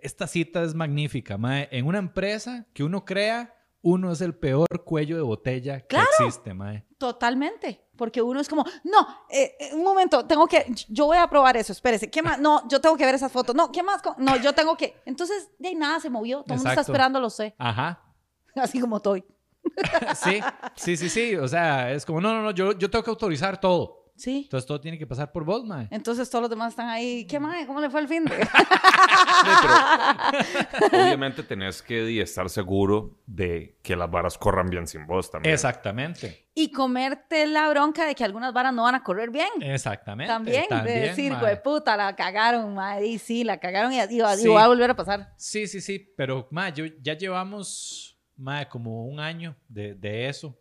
esta 0.00 0.26
cita 0.26 0.62
es 0.62 0.74
magnífica, 0.74 1.36
mae. 1.36 1.68
En 1.70 1.86
una 1.86 1.98
empresa 1.98 2.66
que 2.72 2.84
uno 2.84 3.04
crea, 3.04 3.54
uno 3.82 4.12
es 4.12 4.20
el 4.20 4.34
peor 4.34 4.66
cuello 4.84 5.16
de 5.16 5.22
botella 5.22 5.80
que 5.80 5.86
¡Claro! 5.88 6.08
existe, 6.18 6.54
mae. 6.54 6.84
Totalmente, 6.98 7.88
porque 7.96 8.20
uno 8.20 8.40
es 8.40 8.48
como, 8.48 8.64
no, 8.84 9.06
eh, 9.30 9.54
eh, 9.60 9.70
un 9.74 9.84
momento, 9.84 10.26
tengo 10.26 10.46
que, 10.46 10.66
yo 10.88 11.06
voy 11.06 11.16
a 11.16 11.28
probar 11.28 11.56
eso, 11.56 11.72
espérese, 11.72 12.10
¿qué 12.10 12.22
más? 12.22 12.40
No, 12.40 12.66
yo 12.68 12.80
tengo 12.80 12.96
que 12.96 13.04
ver 13.04 13.14
esas 13.14 13.30
fotos, 13.30 13.54
no, 13.54 13.70
¿qué 13.70 13.82
más? 13.82 14.02
No, 14.18 14.36
yo 14.36 14.52
tengo 14.52 14.76
que, 14.76 15.00
entonces, 15.06 15.50
de 15.58 15.68
ahí 15.68 15.74
nada 15.74 16.00
se 16.00 16.10
movió, 16.10 16.42
todo 16.42 16.54
el 16.54 16.58
mundo 16.58 16.70
está 16.70 16.80
esperando, 16.80 17.20
lo 17.20 17.30
sé, 17.30 17.54
Ajá. 17.58 18.02
así 18.56 18.80
como 18.80 18.96
estoy. 18.96 19.24
sí, 20.16 20.40
sí, 20.76 20.96
sí, 20.96 21.08
sí. 21.08 21.36
O 21.36 21.48
sea, 21.48 21.92
es 21.92 22.04
como, 22.04 22.20
no, 22.20 22.32
no, 22.32 22.42
no, 22.42 22.50
yo, 22.52 22.72
yo 22.72 22.90
tengo 22.90 23.04
que 23.04 23.10
autorizar 23.10 23.60
todo. 23.60 24.07
Sí. 24.18 24.42
Entonces 24.44 24.66
todo 24.66 24.80
tiene 24.80 24.98
que 24.98 25.06
pasar 25.06 25.32
por 25.32 25.44
vos, 25.44 25.64
mae. 25.64 25.88
Entonces 25.90 26.28
todos 26.28 26.42
los 26.42 26.50
demás 26.50 26.70
están 26.72 26.88
ahí. 26.88 27.24
¿Qué 27.26 27.38
mae? 27.40 27.66
¿Cómo 27.66 27.80
le 27.80 27.88
fue 27.88 28.00
el 28.00 28.08
fin 28.08 28.24
de? 28.24 28.34
Obviamente 30.92 31.42
tenés 31.42 31.82
que 31.82 32.20
estar 32.20 32.48
seguro 32.50 33.18
de 33.26 33.78
que 33.82 33.96
las 33.96 34.10
varas 34.10 34.36
corran 34.38 34.68
bien 34.68 34.86
sin 34.86 35.06
vos 35.06 35.30
también. 35.30 35.54
Exactamente. 35.54 36.46
y 36.54 36.72
comerte 36.72 37.46
la 37.46 37.68
bronca 37.70 38.04
de 38.06 38.14
que 38.16 38.24
algunas 38.24 38.52
varas 38.52 38.72
no 38.74 38.82
van 38.82 38.96
a 38.96 39.02
correr 39.04 39.30
bien. 39.30 39.48
Exactamente. 39.60 40.32
También, 40.32 40.64
de 40.84 41.00
decir, 41.00 41.30
mae. 41.32 41.40
güey, 41.40 41.62
puta, 41.62 41.96
la 41.96 42.14
cagaron, 42.16 42.74
madre. 42.74 43.06
Y 43.06 43.18
sí, 43.18 43.44
la 43.44 43.58
cagaron 43.58 43.92
y, 43.92 43.98
y, 44.00 44.20
y 44.20 44.36
Sí. 44.36 44.48
va 44.48 44.64
a 44.64 44.68
volver 44.68 44.90
a 44.90 44.96
pasar. 44.96 45.32
Sí, 45.36 45.66
sí, 45.68 45.80
sí. 45.80 46.12
Pero, 46.16 46.48
mae, 46.50 46.72
yo, 46.72 46.84
ya 47.00 47.14
llevamos, 47.16 48.18
mae, 48.36 48.68
como 48.68 49.06
un 49.06 49.20
año 49.20 49.54
de, 49.68 49.94
de 49.94 50.28
eso. 50.28 50.58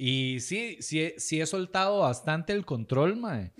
Y 0.00 0.38
sí, 0.38 0.76
sí, 0.80 1.12
sí 1.16 1.40
he 1.40 1.46
soltado 1.46 2.00
bastante 2.00 2.52
el 2.52 2.64
control, 2.64 3.16
mae. 3.16 3.52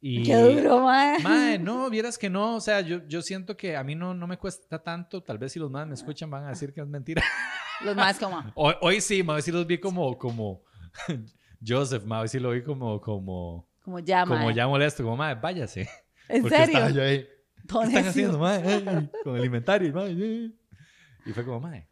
Y, 0.00 0.22
Qué 0.22 0.34
duro, 0.34 0.80
madre. 0.80 1.22
Mae, 1.22 1.58
no, 1.58 1.90
vieras 1.90 2.16
que 2.16 2.30
no, 2.30 2.56
o 2.56 2.60
sea, 2.60 2.80
yo, 2.80 3.06
yo 3.06 3.20
siento 3.20 3.54
que 3.54 3.76
a 3.76 3.84
mí 3.84 3.94
no, 3.94 4.14
no 4.14 4.26
me 4.26 4.38
cuesta 4.38 4.82
tanto, 4.82 5.22
tal 5.22 5.36
vez 5.36 5.52
si 5.52 5.58
los 5.58 5.70
más 5.70 5.86
me 5.86 5.92
escuchan 5.92 6.30
van 6.30 6.46
a 6.46 6.48
decir 6.50 6.72
que 6.72 6.80
es 6.80 6.86
mentira. 6.86 7.22
Los 7.84 7.96
más 7.96 8.18
como, 8.18 8.42
Hoy, 8.54 8.74
hoy 8.80 9.00
sí, 9.00 9.22
mae, 9.22 9.42
sí 9.42 9.50
los 9.50 9.66
vi 9.66 9.78
como, 9.78 10.16
como 10.16 10.62
Joseph, 11.66 12.04
mae, 12.04 12.22
hoy 12.22 12.28
sí 12.28 12.38
lo 12.38 12.50
vi 12.50 12.62
como, 12.62 13.00
como, 13.00 13.68
como 13.82 13.98
ya, 13.98 14.24
como 14.24 14.44
mae. 14.44 14.54
ya 14.54 14.66
molesto, 14.66 15.02
como, 15.02 15.16
mae, 15.16 15.34
váyase. 15.34 15.88
¿En 16.28 16.42
Porque 16.42 16.62
estaba 16.62 16.88
yo 16.88 16.94
serio? 16.94 17.02
ahí, 17.02 17.28
¿qué 17.68 17.88
están 17.88 18.06
haciendo, 18.06 18.38
mae? 18.38 19.10
Con 19.22 19.36
el 19.36 19.44
inventario, 19.44 19.92
mae. 19.92 20.12
Y 21.26 21.32
fue 21.32 21.44
como, 21.44 21.60
mae, 21.60 21.88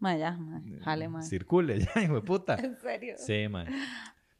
Mae, 0.00 0.18
ya, 0.18 0.32
mae. 0.32 0.62
Jale, 0.80 1.08
mae. 1.08 1.22
circule, 1.22 1.78
ya, 1.94 2.02
hijo 2.02 2.14
de 2.14 2.22
puta. 2.22 2.54
¿En 2.56 2.76
serio? 2.80 3.14
Sí, 3.18 3.46
mae. 3.48 3.66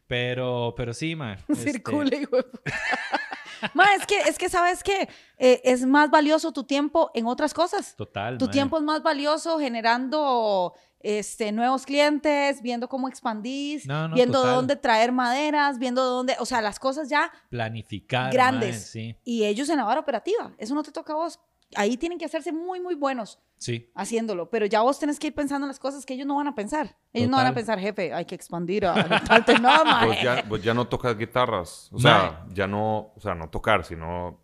Pero, 0.07 0.75
pero 0.77 0.93
sí, 0.93 1.15
mae. 1.15 1.35
este, 1.49 1.73
Circule, 1.73 2.17
hijo 2.17 2.37
de 2.37 2.43
puta. 2.43 2.73
Ma, 3.75 3.85
es 3.95 4.07
que, 4.07 4.19
es 4.21 4.39
que 4.39 4.49
sabes 4.49 4.83
que 4.83 5.07
es 5.37 5.85
más 5.85 6.11
valioso 6.11 6.51
tu 6.51 6.65
tiempo 6.65 7.11
en 7.13 7.27
otras 7.27 7.53
cosas. 7.53 7.95
Total, 7.95 8.39
Tu 8.39 8.49
tiempo 8.49 8.79
es 8.79 8.83
más 8.83 9.03
valioso 9.03 9.59
generando 9.59 10.73
este, 11.01 11.53
nuevos 11.53 11.85
clientes, 11.85 12.63
viendo 12.63 12.89
cómo 12.89 13.07
expandís, 13.07 13.87
No, 13.87 14.09
no, 14.09 14.15
viendo 14.15 14.39
total. 14.41 14.55
dónde 14.55 14.77
traer 14.77 15.13
maderas, 15.13 15.79
viendo 15.79 16.03
dónde, 16.03 16.37
o 16.39 16.47
sea, 16.47 16.63
las 16.63 16.79
cosas 16.79 17.11
ya 17.11 17.31
Planificar, 17.51 18.33
grandes. 18.33 18.71
mae, 18.71 18.81
sí, 18.81 19.17
y 19.25 19.45
ellos 19.45 19.69
en 19.69 19.77
la 19.77 19.87
hora 19.87 20.01
operativa. 20.01 20.53
Eso 20.57 20.75
no 20.75 20.83
te 20.83 20.91
toca 20.91 21.13
a 21.13 21.17
vos. 21.17 21.39
Ahí 21.77 21.97
tienen 21.97 22.19
que 22.19 22.25
hacerse 22.25 22.53
muy, 22.53 22.81
muy 22.81 22.95
buenos 22.97 23.39
sí. 23.57 23.89
haciéndolo, 23.95 24.51
pero 24.51 24.67
ya 24.67 24.81
vos 24.83 24.99
tenés 24.99 25.19
que 25.21 25.29
ir 25.29 25.35
pensando 25.35 25.67
en 25.67 25.69
las 25.69 25.79
cosas 25.79 26.05
que 26.05 26.15
ellos 26.15 26.27
no 26.27 26.37
van 26.37 26.49
a 26.49 26.55
pensar. 26.55 26.97
Ellos 27.13 27.29
no 27.29 27.37
Total. 27.37 27.45
van 27.45 27.53
a 27.53 27.55
pensar, 27.55 27.79
jefe, 27.79 28.13
hay 28.13 28.25
que 28.25 28.35
expandir 28.35 28.87
a 28.87 29.21
tanto. 29.25 29.53
No, 29.59 29.85
mae. 29.85 30.07
Vos 30.09 30.17
ya, 30.23 30.43
vos 30.49 30.63
ya 30.63 30.75
no 30.75 30.87
tocas 30.89 31.17
guitarras. 31.17 31.89
O 31.93 31.99
sea, 31.99 32.45
ya 32.53 32.67
no, 32.67 33.13
o 33.15 33.21
sea, 33.21 33.35
no 33.35 33.49
tocar, 33.49 33.85
sino 33.85 34.41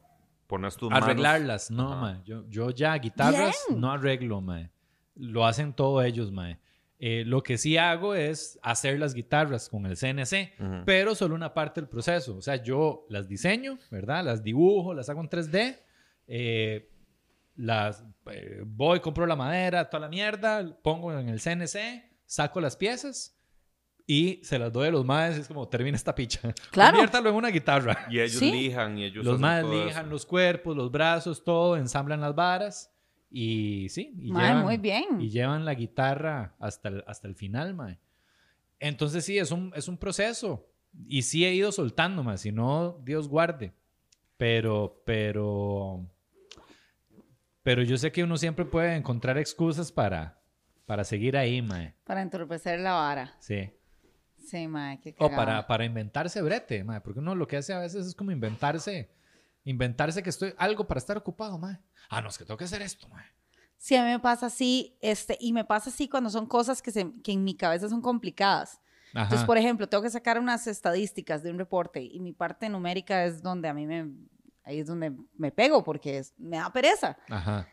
pones 0.46 0.76
tus 0.76 0.88
manos. 0.90 1.04
Arreglarlas, 1.08 1.70
no, 1.70 1.92
Ajá. 1.92 2.00
mae. 2.00 2.20
Yo, 2.24 2.44
yo 2.48 2.70
ya 2.70 2.94
guitarras 2.96 3.56
Bien. 3.68 3.80
no 3.80 3.90
arreglo, 3.90 4.40
mae. 4.40 4.70
Lo 5.16 5.44
hacen 5.46 5.72
todos 5.72 6.04
ellos, 6.04 6.30
mae. 6.30 6.60
Eh, 6.98 7.24
lo 7.26 7.42
que 7.42 7.58
sí 7.58 7.76
hago 7.76 8.14
es 8.14 8.58
hacer 8.62 8.98
las 8.98 9.12
guitarras 9.12 9.68
con 9.68 9.84
el 9.84 9.96
CNC, 9.98 10.54
Ujú. 10.60 10.82
pero 10.86 11.14
solo 11.14 11.34
una 11.34 11.52
parte 11.52 11.80
del 11.80 11.88
proceso. 11.90 12.36
O 12.36 12.40
sea, 12.42 12.56
yo 12.62 13.04
las 13.10 13.28
diseño, 13.28 13.78
¿verdad? 13.90 14.24
Las 14.24 14.42
dibujo, 14.42 14.94
las 14.94 15.08
hago 15.10 15.20
en 15.20 15.28
3D. 15.28 15.78
eh, 16.28 16.88
las 17.56 18.04
eh, 18.30 18.62
voy, 18.64 19.00
compro 19.00 19.26
la 19.26 19.36
madera, 19.36 19.88
toda 19.88 20.00
la 20.02 20.08
mierda, 20.08 20.78
pongo 20.82 21.12
en 21.18 21.28
el 21.28 21.40
CNC, 21.40 22.04
saco 22.24 22.60
las 22.60 22.76
piezas 22.76 23.32
y 24.06 24.40
se 24.44 24.58
las 24.58 24.72
doy 24.72 24.88
a 24.88 24.90
los 24.90 25.04
maes. 25.04 25.36
Es 25.36 25.48
como, 25.48 25.68
termina 25.68 25.96
esta 25.96 26.14
picha. 26.14 26.40
Claro. 26.70 26.92
Conviértalo 26.92 27.30
en 27.30 27.34
una 27.36 27.48
guitarra. 27.48 28.06
Y 28.10 28.20
ellos 28.20 28.38
Sí. 28.38 28.50
lijan 28.52 28.98
y 28.98 29.04
ellos 29.04 29.24
Los 29.24 29.40
todo 29.40 29.84
lijan 29.84 30.04
eso. 30.04 30.10
los 30.10 30.26
cuerpos, 30.26 30.76
los 30.76 30.90
brazos, 30.92 31.42
todo, 31.44 31.76
ensamblan 31.76 32.20
las 32.20 32.34
varas 32.34 32.92
y 33.30 33.88
sí, 33.88 34.14
y, 34.20 34.30
Mae, 34.32 34.48
llevan, 34.48 34.62
muy 34.64 34.76
bien. 34.76 35.04
y 35.20 35.30
llevan 35.30 35.64
la 35.64 35.74
guitarra 35.74 36.54
hasta 36.60 36.88
el, 36.90 37.04
hasta 37.08 37.26
el 37.26 37.34
final, 37.34 37.74
mae. 37.74 37.98
Entonces 38.78 39.24
sí, 39.24 39.38
es 39.38 39.50
un, 39.50 39.72
es 39.74 39.88
un 39.88 39.98
proceso 39.98 40.68
y 41.08 41.22
sí 41.22 41.44
he 41.44 41.52
ido 41.52 41.72
soltando, 41.72 42.22
mae, 42.22 42.38
si 42.38 42.52
no, 42.52 43.00
Dios 43.04 43.28
guarde. 43.28 43.72
Pero, 44.36 45.02
pero, 45.04 46.06
pero 47.66 47.82
yo 47.82 47.98
sé 47.98 48.12
que 48.12 48.22
uno 48.22 48.36
siempre 48.36 48.64
puede 48.64 48.94
encontrar 48.94 49.38
excusas 49.38 49.90
para, 49.90 50.40
para 50.84 51.02
seguir 51.02 51.36
ahí, 51.36 51.60
mae. 51.60 51.96
Para 52.04 52.22
entorpecer 52.22 52.78
la 52.78 52.92
vara. 52.92 53.34
Sí. 53.40 53.72
Sí, 54.38 54.68
mae, 54.68 55.00
qué 55.00 55.16
O 55.18 55.28
para, 55.28 55.66
para 55.66 55.84
inventarse 55.84 56.40
brete, 56.42 56.84
mae, 56.84 57.00
porque 57.00 57.18
uno 57.18 57.34
lo 57.34 57.48
que 57.48 57.56
hace 57.56 57.72
a 57.72 57.80
veces 57.80 58.06
es 58.06 58.14
como 58.14 58.30
inventarse, 58.30 59.10
inventarse 59.64 60.22
que 60.22 60.30
estoy 60.30 60.54
algo 60.58 60.86
para 60.86 60.98
estar 60.98 61.16
ocupado, 61.16 61.58
mae. 61.58 61.76
Ah, 62.08 62.22
no, 62.22 62.28
es 62.28 62.38
que 62.38 62.44
tengo 62.44 62.56
que 62.56 62.66
hacer 62.66 62.82
esto, 62.82 63.08
mae. 63.08 63.24
Sí, 63.78 63.96
a 63.96 64.04
mí 64.04 64.10
me 64.10 64.20
pasa 64.20 64.46
así, 64.46 64.96
este, 65.00 65.36
y 65.40 65.52
me 65.52 65.64
pasa 65.64 65.90
así 65.90 66.08
cuando 66.08 66.30
son 66.30 66.46
cosas 66.46 66.80
que, 66.80 66.92
se, 66.92 67.20
que 67.20 67.32
en 67.32 67.42
mi 67.42 67.56
cabeza 67.56 67.88
son 67.88 68.00
complicadas. 68.00 68.80
Ajá. 69.12 69.24
Entonces, 69.24 69.44
por 69.44 69.58
ejemplo, 69.58 69.88
tengo 69.88 70.04
que 70.04 70.10
sacar 70.10 70.38
unas 70.38 70.68
estadísticas 70.68 71.42
de 71.42 71.50
un 71.50 71.58
reporte 71.58 72.00
y 72.00 72.20
mi 72.20 72.32
parte 72.32 72.68
numérica 72.68 73.24
es 73.24 73.42
donde 73.42 73.66
a 73.66 73.74
mí 73.74 73.88
me, 73.88 74.08
ahí 74.66 74.80
es 74.80 74.86
donde 74.86 75.12
me 75.38 75.50
pego 75.50 75.82
porque 75.82 76.18
es- 76.18 76.34
me 76.36 76.58
da 76.58 76.70
pereza. 76.70 77.16
Ajá. 77.30 77.66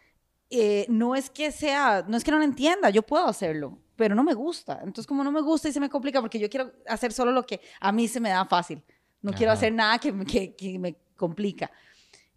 Eh, 0.49 0.85
no 0.87 1.15
es 1.15 1.29
que 1.29 1.51
sea, 1.51 2.05
no 2.07 2.15
es 2.15 2.23
que 2.23 2.31
no 2.31 2.37
lo 2.37 2.43
entienda, 2.43 2.89
yo 2.91 3.01
puedo 3.01 3.25
hacerlo, 3.27 3.79
pero 3.95 4.13
no 4.15 4.23
me 4.23 4.33
gusta. 4.35 4.75
Entonces, 4.79 5.07
como 5.07 5.23
no 5.23 5.31
me 5.31 5.41
gusta 5.41 5.67
y 5.67 5.73
se 5.73 5.79
me 5.79 5.89
complica 5.89 6.21
porque 6.21 6.37
yo 6.39 6.49
quiero 6.49 6.71
hacer 6.87 7.11
solo 7.11 7.31
lo 7.31 7.43
que 7.45 7.59
a 7.81 7.91
mí 7.91 8.07
se 8.07 8.19
me 8.19 8.29
da 8.29 8.45
fácil. 8.45 8.81
No 9.21 9.31
quiero 9.33 9.51
Ajá. 9.51 9.57
hacer 9.57 9.73
nada 9.73 9.97
que, 9.97 10.11
me- 10.11 10.25
que, 10.25 10.55
que 10.55 10.77
me 10.77 10.95
complica. 11.17 11.71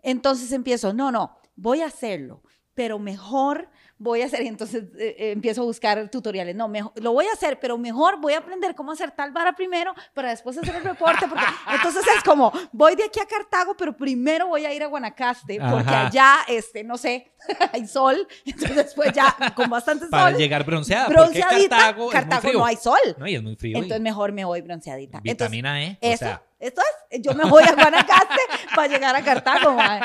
Entonces 0.03 0.51
empiezo, 0.53 0.93
no, 0.95 1.11
no, 1.13 1.37
voy 1.57 1.83
a 1.83 1.87
hacerlo, 1.87 2.43
pero 2.77 2.99
mejor 3.01 3.69
voy 3.99 4.21
a 4.21 4.27
hacer, 4.27 4.43
y 4.43 4.49
entonces 4.49 4.85
eh, 4.99 5.17
eh, 5.19 5.31
empiezo 5.33 5.63
a 5.63 5.65
buscar 5.65 6.11
tutoriales, 6.11 6.55
no, 6.55 6.69
mejor, 6.69 6.93
lo 6.97 7.13
voy 7.15 7.25
a 7.25 7.33
hacer, 7.33 7.59
pero 7.59 7.79
mejor 7.79 8.21
voy 8.21 8.35
a 8.35 8.39
aprender 8.39 8.75
cómo 8.75 8.93
hacer 8.93 9.11
tal 9.13 9.33
vara 9.33 9.55
primero 9.55 9.95
para 10.13 10.29
después 10.29 10.59
hacer 10.59 10.77
el 10.77 10.85
reporte, 10.85 11.27
porque 11.27 11.45
entonces 11.75 12.05
es 12.15 12.23
como, 12.23 12.53
voy 12.73 12.95
de 12.95 13.05
aquí 13.05 13.19
a 13.19 13.25
Cartago, 13.25 13.75
pero 13.75 13.97
primero 13.97 14.49
voy 14.49 14.67
a 14.67 14.75
ir 14.75 14.83
a 14.83 14.87
Guanacaste, 14.87 15.59
porque 15.59 15.89
Ajá. 15.89 16.07
allá, 16.09 16.37
este, 16.49 16.85
no 16.85 16.99
sé, 16.99 17.33
hay 17.73 17.87
sol, 17.87 18.29
entonces 18.45 18.77
después 18.77 19.13
ya 19.15 19.35
con 19.55 19.71
bastante 19.71 20.07
Para 20.09 20.33
sol, 20.33 20.39
llegar 20.39 20.67
bronceada. 20.67 21.07
porque 21.07 21.21
bronceadita, 21.21 21.77
Cartago, 21.79 22.11
Cartago, 22.11 22.37
es 22.37 22.45
muy 22.45 22.51
frío. 22.51 22.59
no 22.59 22.67
hay 22.67 22.77
sol. 22.77 23.17
No, 23.17 23.27
y 23.27 23.35
es 23.35 23.43
muy 23.43 23.57
frío. 23.57 23.79
Entonces 23.79 24.01
mejor 24.03 24.33
me 24.33 24.45
voy 24.45 24.61
bronceadita. 24.61 25.19
Entonces, 25.25 25.33
vitamina 25.51 25.83
E. 25.83 25.93
o 25.93 26.07
eso, 26.07 26.19
sea, 26.19 26.43
esto 26.59 26.81
es, 27.11 27.21
yo 27.23 27.35
me 27.35 27.45
voy 27.45 27.63
a 27.65 27.73
Guanacaste 27.75 28.41
para 28.75 28.89
llegar 28.89 29.15
a 29.15 29.23
Cartago, 29.23 29.75
mae. 29.75 30.01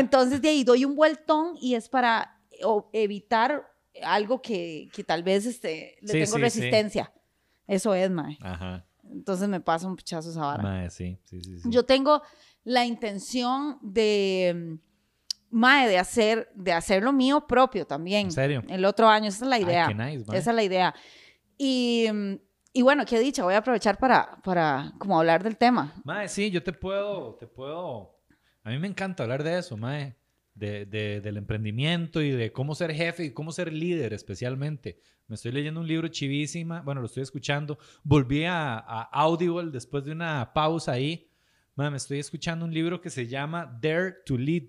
Entonces 0.00 0.40
de 0.40 0.48
ahí 0.50 0.64
doy 0.64 0.84
un 0.84 0.94
vueltón 0.96 1.54
y 1.60 1.74
es 1.74 1.88
para 1.88 2.38
evitar 2.92 3.66
algo 4.02 4.40
que, 4.42 4.88
que 4.92 5.04
tal 5.04 5.22
vez 5.22 5.46
este, 5.46 5.96
le 6.02 6.08
Sí, 6.08 6.12
tengo 6.12 6.26
sí, 6.26 6.32
sí. 6.36 6.40
resistencia. 6.40 7.12
Eso 7.66 7.94
es, 7.94 8.10
mae. 8.10 8.38
Ajá. 8.40 8.86
Entonces 9.10 9.48
me 9.48 9.60
pasa 9.60 9.86
un 9.86 9.96
pichazo 9.96 10.30
esa 10.30 10.40
vara. 10.40 10.62
Mae, 10.62 10.90
sí, 10.90 11.18
sí, 11.24 11.40
sí. 11.42 11.58
sí. 11.60 11.68
Yo 11.70 11.84
tengo 11.84 12.22
la 12.64 12.84
intención 12.84 13.78
de, 13.82 14.52
mm, 14.54 14.78
mae, 15.50 15.88
de 15.88 15.98
hacer, 15.98 16.50
de 16.54 16.72
hacer 16.72 17.02
lo 17.02 17.12
mío 17.12 17.46
propio 17.46 17.86
también. 17.86 18.26
¿En 18.26 18.32
serio? 18.32 18.62
El 18.68 18.84
otro 18.84 19.08
año, 19.08 19.28
esa 19.28 19.44
es 19.44 19.48
la 19.48 19.56
Ay, 19.56 19.62
idea. 19.62 19.86
qué 19.88 19.94
nice, 19.94 20.24
mae. 20.26 20.38
Esa 20.38 20.50
es 20.50 20.56
la 20.56 20.62
idea. 20.62 20.94
Y, 21.58 22.06
mm, 22.12 22.34
y 22.78 22.82
bueno, 22.82 23.04
qué 23.04 23.18
dicha, 23.18 23.42
voy 23.44 23.54
a 23.54 23.58
aprovechar 23.58 23.98
para, 23.98 24.36
para 24.42 24.92
como 24.98 25.18
hablar 25.18 25.42
del 25.42 25.56
tema. 25.56 25.92
Mae, 26.04 26.28
sí, 26.28 26.50
yo 26.50 26.62
te 26.62 26.72
puedo, 26.72 27.34
te 27.36 27.46
puedo. 27.46 28.18
A 28.62 28.70
mí 28.70 28.78
me 28.78 28.86
encanta 28.88 29.22
hablar 29.22 29.42
de 29.42 29.58
eso, 29.58 29.76
mae. 29.76 30.16
De, 30.54 30.86
de- 30.86 31.20
del 31.20 31.36
emprendimiento 31.36 32.22
y 32.22 32.30
de 32.30 32.50
cómo 32.50 32.74
ser 32.74 32.92
jefe 32.94 33.24
y 33.24 33.32
cómo 33.34 33.52
ser 33.52 33.72
líder, 33.72 34.12
especialmente. 34.14 34.98
Me 35.28 35.34
estoy 35.34 35.52
leyendo 35.52 35.80
un 35.80 35.86
libro 35.86 36.08
chivísima. 36.08 36.80
Bueno, 36.80 37.00
lo 37.02 37.06
estoy 37.08 37.22
escuchando. 37.24 37.78
Volví 38.02 38.44
a, 38.44 38.78
a 38.78 39.02
Audible 39.12 39.70
después 39.70 40.04
de 40.04 40.12
una 40.12 40.52
pausa 40.54 40.92
ahí. 40.92 41.30
Mae, 41.74 41.90
me 41.90 41.98
estoy 41.98 42.20
escuchando 42.20 42.64
un 42.64 42.72
libro 42.72 43.00
que 43.02 43.10
se 43.10 43.26
llama 43.26 43.66
Dare 43.82 44.14
to 44.24 44.38
Lead. 44.38 44.68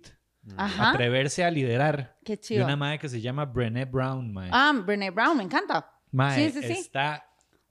Ajá. 0.57 0.91
Atreverse 0.91 1.43
a 1.45 1.51
liderar. 1.51 2.17
Qué 2.25 2.33
De 2.33 2.39
chido. 2.39 2.65
una 2.65 2.75
madre 2.75 2.99
que 2.99 3.07
se 3.09 3.21
llama 3.21 3.45
Brené 3.45 3.85
Brown, 3.85 4.33
mae. 4.33 4.49
Ah, 4.51 4.73
Brené 4.85 5.09
Brown, 5.11 5.37
me 5.37 5.43
encanta. 5.43 5.89
Mae, 6.11 6.51
sí, 6.51 6.61
sí, 6.61 6.67
sí. 6.67 6.79
está 6.79 7.26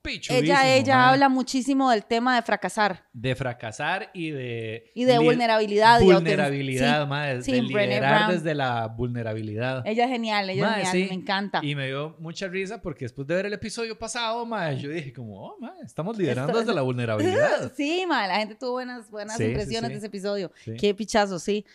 pichudísimo, 0.07 0.39
Ella, 0.57 0.75
ella 0.75 1.09
habla 1.09 1.29
muchísimo 1.29 1.91
del 1.91 2.05
tema 2.05 2.35
de 2.35 2.41
fracasar 2.41 3.03
de 3.13 3.35
fracasar 3.35 4.09
y 4.13 4.31
de 4.31 4.91
y 4.95 5.03
de 5.05 5.17
li- 5.19 5.23
vulnerabilidad. 5.25 6.01
vulnerabilidad, 6.01 7.01
Sí, 7.03 7.07
mae, 7.09 7.35
de 7.37 7.43
sí, 7.43 7.51
Brené 7.61 7.95
liderar 7.95 8.31
desde 8.31 8.55
la 8.55 8.87
vulnerabilidad. 8.87 9.83
Ella 9.85 10.05
es 10.05 10.09
genial, 10.11 10.49
ella 10.49 10.69
es 10.79 10.89
genial, 10.89 10.91
sí. 10.91 11.05
me 11.09 11.21
encanta. 11.21 11.59
Y 11.63 11.75
me 11.75 11.87
dio 11.87 12.15
mucha 12.19 12.47
risa 12.47 12.81
porque 12.81 13.05
después 13.05 13.27
de 13.27 13.35
ver 13.35 13.45
el 13.47 13.53
episodio 13.53 13.97
pasado, 13.97 14.45
mae, 14.45 14.77
yo 14.77 14.89
dije 14.89 15.11
como, 15.13 15.47
oh, 15.47 15.57
mae, 15.59 15.71
estamos 15.83 16.17
liderando 16.17 16.51
Esto- 16.51 16.59
desde 16.59 16.73
la 16.73 16.81
vulnerabilidad. 16.81 17.71
Sí, 17.75 18.05
mae, 18.07 18.27
la 18.27 18.37
gente 18.37 18.55
tuvo 18.55 18.71
buenas, 18.73 19.09
buenas 19.09 19.37
Sí, 19.37 19.43
sí, 19.43 19.49
impresiones 19.49 19.87
sí. 19.89 19.93
de 19.93 19.97
ese 19.97 20.07
episodio. 20.07 20.51
Sí. 20.63 20.75
Qué 20.79 20.93
pichazo, 20.93 21.39
sí. 21.39 21.65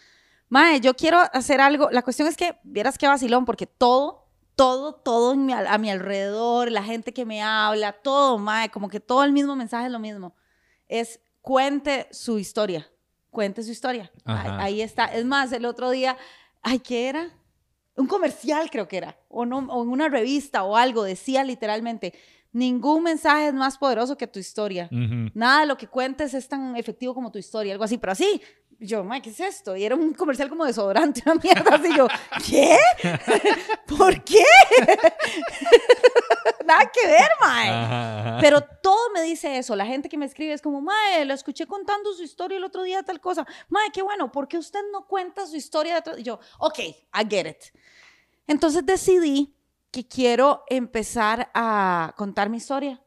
Mae, 0.48 0.80
yo 0.80 0.94
quiero 0.94 1.18
hacer 1.32 1.60
algo. 1.60 1.88
La 1.90 2.02
cuestión 2.02 2.28
es 2.28 2.36
que, 2.36 2.56
vieras 2.62 2.98
qué 2.98 3.06
vacilón, 3.08 3.44
porque 3.44 3.66
todo, 3.66 4.21
todo, 4.56 4.94
todo 4.94 5.32
en 5.32 5.46
mi 5.46 5.52
a 5.52 5.78
mi 5.78 5.90
alrededor, 5.90 6.70
la 6.70 6.82
gente 6.82 7.12
que 7.12 7.24
me 7.24 7.42
habla, 7.42 7.92
todo, 7.92 8.38
mae, 8.38 8.70
como 8.70 8.88
que 8.88 9.00
todo 9.00 9.24
el 9.24 9.32
mismo 9.32 9.56
mensaje 9.56 9.86
es 9.86 9.92
lo 9.92 9.98
mismo. 9.98 10.34
Es 10.88 11.20
cuente 11.40 12.08
su 12.10 12.38
historia, 12.38 12.88
cuente 13.30 13.62
su 13.62 13.70
historia. 13.70 14.10
Ahí, 14.24 14.80
está. 14.80 15.06
Es 15.06 15.24
más, 15.24 15.52
el 15.52 15.64
otro 15.64 15.90
día, 15.90 16.16
ay, 16.62 16.78
¿qué 16.78 17.08
era? 17.08 17.30
Un 17.96 18.06
comercial 18.06 18.70
creo 18.70 18.88
que 18.88 18.96
era, 18.96 19.18
o, 19.28 19.44
no, 19.44 19.58
o 19.58 19.82
en 19.82 19.90
una 19.90 20.08
revista 20.08 20.62
o 20.64 20.76
algo, 20.76 21.02
decía 21.02 21.44
literalmente, 21.44 22.14
ningún 22.52 23.02
mensaje 23.02 23.48
es 23.48 23.54
más 23.54 23.76
poderoso 23.76 24.16
que 24.16 24.26
tu 24.26 24.38
historia. 24.38 24.88
Nada 25.34 25.60
de 25.60 25.66
lo 25.66 25.76
que 25.76 25.88
cuentes 25.88 26.32
es 26.34 26.48
tan 26.48 26.76
efectivo 26.76 27.14
como 27.14 27.30
tu 27.30 27.38
historia, 27.38 27.72
algo 27.72 27.84
así, 27.84 27.98
pero 27.98 28.12
así. 28.12 28.40
Yo, 28.84 29.04
"Mae, 29.04 29.22
¿qué 29.22 29.30
es 29.30 29.38
esto? 29.38 29.76
Y 29.76 29.84
era 29.84 29.94
un 29.94 30.12
comercial 30.12 30.48
como 30.48 30.64
desodorante, 30.64 31.22
una 31.24 31.36
mierda 31.36 31.76
así. 31.76 31.96
Yo, 31.96 32.08
¿qué? 32.44 32.76
¿Por 33.86 34.24
qué? 34.24 34.44
Nada 36.66 36.90
que 36.92 37.06
ver, 37.06 37.28
ajá. 37.40 38.38
Pero 38.40 38.60
todo 38.82 39.10
me 39.14 39.22
dice 39.22 39.56
eso. 39.58 39.76
La 39.76 39.86
gente 39.86 40.08
que 40.08 40.18
me 40.18 40.26
escribe 40.26 40.52
es 40.52 40.60
como, 40.62 40.80
Mae, 40.80 41.24
lo 41.24 41.34
escuché 41.34 41.66
contando 41.66 42.12
su 42.12 42.22
historia 42.24 42.58
el 42.58 42.64
otro 42.64 42.82
día, 42.82 43.02
tal 43.02 43.20
cosa. 43.20 43.46
Mae, 43.68 43.90
qué 43.92 44.02
bueno, 44.02 44.32
¿por 44.32 44.48
qué 44.48 44.58
usted 44.58 44.80
no 44.92 45.06
cuenta 45.06 45.46
su 45.46 45.56
historia? 45.56 45.94
de 45.94 45.98
otro-?" 46.00 46.18
Y 46.18 46.24
yo, 46.24 46.40
ok, 46.58 46.78
I 46.80 46.96
get 47.28 47.46
it. 47.46 47.62
Entonces 48.46 48.84
decidí 48.84 49.54
que 49.90 50.08
quiero 50.08 50.64
empezar 50.68 51.50
a 51.54 52.14
contar 52.16 52.48
mi 52.50 52.56
historia. 52.56 53.00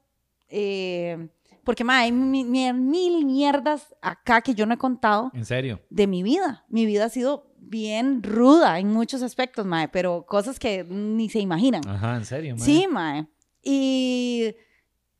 Eh, 0.47 1.27
porque, 1.65 1.83
mae, 1.83 2.05
hay 2.05 2.11
mi- 2.11 2.43
mi- 2.45 2.71
mil 2.73 3.25
mierdas 3.25 3.93
acá 4.01 4.41
que 4.41 4.53
yo 4.55 4.65
no 4.65 4.73
he 4.75 4.77
contado 4.77 5.31
En 5.33 5.43
serio. 5.45 5.81
de 5.89 6.07
mi 6.07 6.23
vida. 6.23 6.63
Mi 6.69 6.85
vida 6.85 7.05
ha 7.05 7.09
sido 7.09 7.51
bien 7.57 8.21
ruda 8.23 8.79
en 8.79 8.93
muchos 8.93 9.21
aspectos, 9.23 9.65
mae, 9.65 9.87
pero 9.89 10.25
cosas 10.25 10.59
que 10.59 10.83
ni 10.85 11.29
se 11.29 11.39
imaginan. 11.39 11.81
Ajá, 11.87 12.15
en 12.15 12.25
serio, 12.25 12.55
mae. 12.55 12.63
Sí, 12.65 12.87
mae. 12.89 13.27
Y, 13.63 14.55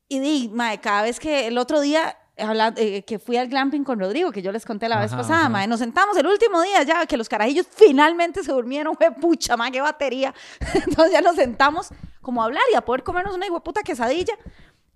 y 0.08 0.20
di, 0.20 0.50
mae, 0.54 0.80
cada 0.80 1.02
vez 1.02 1.20
que 1.20 1.48
el 1.48 1.58
otro 1.58 1.82
día 1.82 2.16
habla- 2.38 2.74
eh, 2.78 3.04
que 3.04 3.18
fui 3.18 3.38
al 3.38 3.48
glamping 3.48 3.84
con 3.84 4.00
Rodrigo, 4.00 4.32
que 4.32 4.42
yo 4.42 4.52
les 4.52 4.66
conté 4.66 4.88
la 4.90 5.00
vez 5.00 5.12
pasada, 5.12 5.40
ajá. 5.42 5.50
mae, 5.50 5.68
nos 5.68 5.80
sentamos 5.80 6.16
el 6.18 6.28
último 6.28 6.62
día 6.62 6.84
ya, 6.84 7.06
que 7.08 7.18
los 7.18 7.28
carajillos 7.30 7.66
finalmente 7.72 8.44
se 8.44 8.52
durmieron, 8.52 8.96
fue 8.96 9.10
pucha, 9.22 9.58
mae, 9.58 9.72
qué 9.72 9.82
batería. 9.82 10.34
Entonces 10.86 11.12
ya 11.14 11.22
nos 11.22 11.36
sentamos 11.36 11.90
como 12.22 12.42
a 12.42 12.46
hablar 12.46 12.64
y 12.72 12.76
a 12.76 12.82
poder 12.82 13.04
comernos 13.04 13.36
una 13.36 13.48
puta 13.62 13.82
quesadilla. 13.82 14.34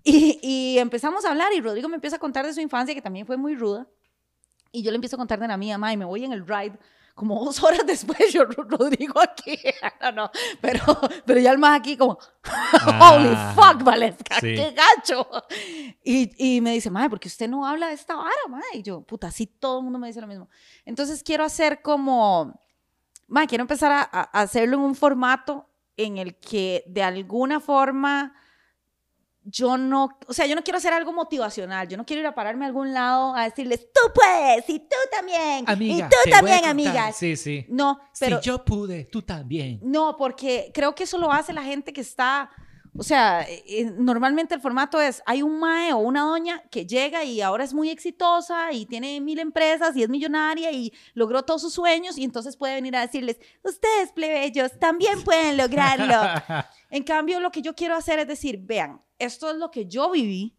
Y, 0.02 0.38
y 0.42 0.78
empezamos 0.78 1.24
a 1.24 1.30
hablar 1.30 1.52
y 1.54 1.60
Rodrigo 1.60 1.88
me 1.88 1.96
empieza 1.96 2.16
a 2.16 2.20
contar 2.20 2.46
de 2.46 2.54
su 2.54 2.60
infancia, 2.60 2.94
que 2.94 3.02
también 3.02 3.26
fue 3.26 3.36
muy 3.36 3.54
ruda. 3.54 3.86
Y 4.72 4.82
yo 4.82 4.90
le 4.90 4.94
empiezo 4.96 5.16
a 5.16 5.18
contar 5.18 5.38
de 5.40 5.48
la 5.48 5.56
mía, 5.56 5.78
mae, 5.78 5.94
y 5.94 5.96
me 5.96 6.04
voy 6.04 6.24
en 6.24 6.32
el 6.32 6.46
ride 6.46 6.78
como 7.14 7.44
dos 7.44 7.62
horas 7.64 7.82
después, 7.86 8.32
yo, 8.32 8.44
Rodrigo 8.44 9.20
aquí, 9.20 9.58
no, 10.00 10.12
no, 10.12 10.30
pero, 10.60 10.80
pero 11.26 11.38
ya 11.38 11.50
el 11.50 11.58
más 11.58 11.78
aquí 11.78 11.96
como, 11.96 12.12
holy 12.84 13.32
Ah, 13.34 13.52
fuck, 13.54 13.82
Valesca, 13.82 14.40
sí. 14.40 14.54
qué 14.54 14.74
gacho. 14.74 15.26
Y, 16.02 16.56
y 16.56 16.60
me 16.62 16.72
dice, 16.72 16.88
madre, 16.88 17.10
porque 17.10 17.28
usted 17.28 17.46
no 17.48 17.66
habla 17.66 17.88
de 17.88 17.94
esta 17.94 18.14
vara, 18.16 18.30
madre. 18.48 18.64
Y 18.74 18.82
yo, 18.82 19.02
puta, 19.02 19.26
así 19.26 19.46
todo 19.46 19.78
el 19.78 19.84
mundo 19.84 19.98
me 19.98 20.06
dice 20.06 20.20
lo 20.22 20.26
mismo. 20.26 20.48
Entonces 20.86 21.22
quiero 21.22 21.44
hacer 21.44 21.82
como, 21.82 22.58
madre, 23.26 23.48
quiero 23.48 23.62
empezar 23.62 23.92
a, 23.92 24.00
a 24.10 24.40
hacerlo 24.40 24.76
en 24.78 24.82
un 24.84 24.94
formato 24.94 25.68
en 25.98 26.16
el 26.16 26.36
que 26.38 26.84
de 26.86 27.02
alguna 27.02 27.60
forma 27.60 28.34
yo 29.50 29.76
no, 29.76 30.08
o 30.26 30.32
sea, 30.32 30.46
yo 30.46 30.54
no 30.54 30.62
quiero 30.62 30.78
hacer 30.78 30.92
algo 30.92 31.12
motivacional, 31.12 31.88
yo 31.88 31.96
no 31.96 32.04
quiero 32.06 32.20
ir 32.20 32.26
a 32.26 32.34
pararme 32.34 32.64
a 32.64 32.68
algún 32.68 32.92
lado 32.94 33.34
a 33.34 33.44
decirles, 33.44 33.88
tú 33.92 34.00
puedes, 34.14 34.68
y 34.68 34.78
tú 34.80 34.96
también, 35.10 35.64
Amiga, 35.66 36.06
y 36.06 36.08
tú 36.08 36.30
también, 36.30 36.64
amigas. 36.64 37.16
Sí, 37.16 37.36
sí. 37.36 37.66
No, 37.68 38.00
pero 38.18 38.38
Si 38.40 38.46
yo 38.46 38.64
pude, 38.64 39.04
tú 39.04 39.22
también. 39.22 39.80
no, 39.82 40.16
porque 40.16 40.70
creo 40.72 40.94
que 40.94 41.04
eso 41.04 41.18
lo 41.18 41.32
hace 41.32 41.52
la 41.52 41.62
gente 41.62 41.92
que 41.92 42.00
está, 42.00 42.50
o 42.96 43.02
sea, 43.02 43.42
eh, 43.42 43.62
eh, 43.66 43.92
normalmente 43.96 44.54
el 44.54 44.60
formato 44.60 45.00
es, 45.00 45.22
hay 45.26 45.42
un 45.42 45.60
mae 45.60 45.92
o 45.92 45.98
una 45.98 46.22
doña 46.22 46.62
que 46.70 46.86
llega 46.86 47.24
y 47.24 47.40
ahora 47.40 47.64
es 47.64 47.72
muy 47.72 47.88
exitosa 47.88 48.72
y 48.72 48.86
tiene 48.86 49.20
mil 49.20 49.38
empresas 49.38 49.96
y 49.96 50.02
es 50.02 50.08
millonaria 50.08 50.72
y 50.72 50.92
logró 51.14 51.42
todos 51.44 51.62
sus 51.62 51.72
sueños 51.72 52.18
y 52.18 52.24
entonces 52.24 52.56
puede 52.56 52.74
venir 52.74 52.96
a 52.96 53.00
decirles, 53.00 53.38
ustedes 53.62 54.12
plebeyos 54.12 54.78
también 54.78 55.22
pueden 55.22 55.56
lograrlo. 55.56 56.14
En 56.92 57.04
cambio, 57.04 57.38
lo 57.38 57.52
que 57.52 57.62
yo 57.62 57.76
quiero 57.76 57.94
hacer 57.94 58.18
es 58.18 58.26
decir, 58.26 58.58
vean, 58.60 59.00
esto 59.16 59.48
es 59.48 59.56
lo 59.56 59.70
que 59.70 59.86
yo 59.86 60.10
viví 60.10 60.58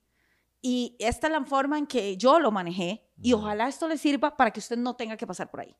y 0.61 0.95
esta 0.97 1.27
es 1.27 1.33
la 1.33 1.43
forma 1.43 1.77
en 1.77 1.85
que 1.85 2.15
yo 2.15 2.39
lo 2.39 2.51
manejé 2.51 3.05
y 3.21 3.33
ojalá 3.33 3.67
esto 3.67 3.85
le 3.89 3.97
sirva 3.97 4.37
para 4.37 4.51
que 4.51 4.61
usted 4.61 4.77
no 4.77 4.95
tenga 4.95 5.17
que 5.17 5.27
pasar 5.27 5.51
por 5.51 5.59
ahí. 5.59 5.75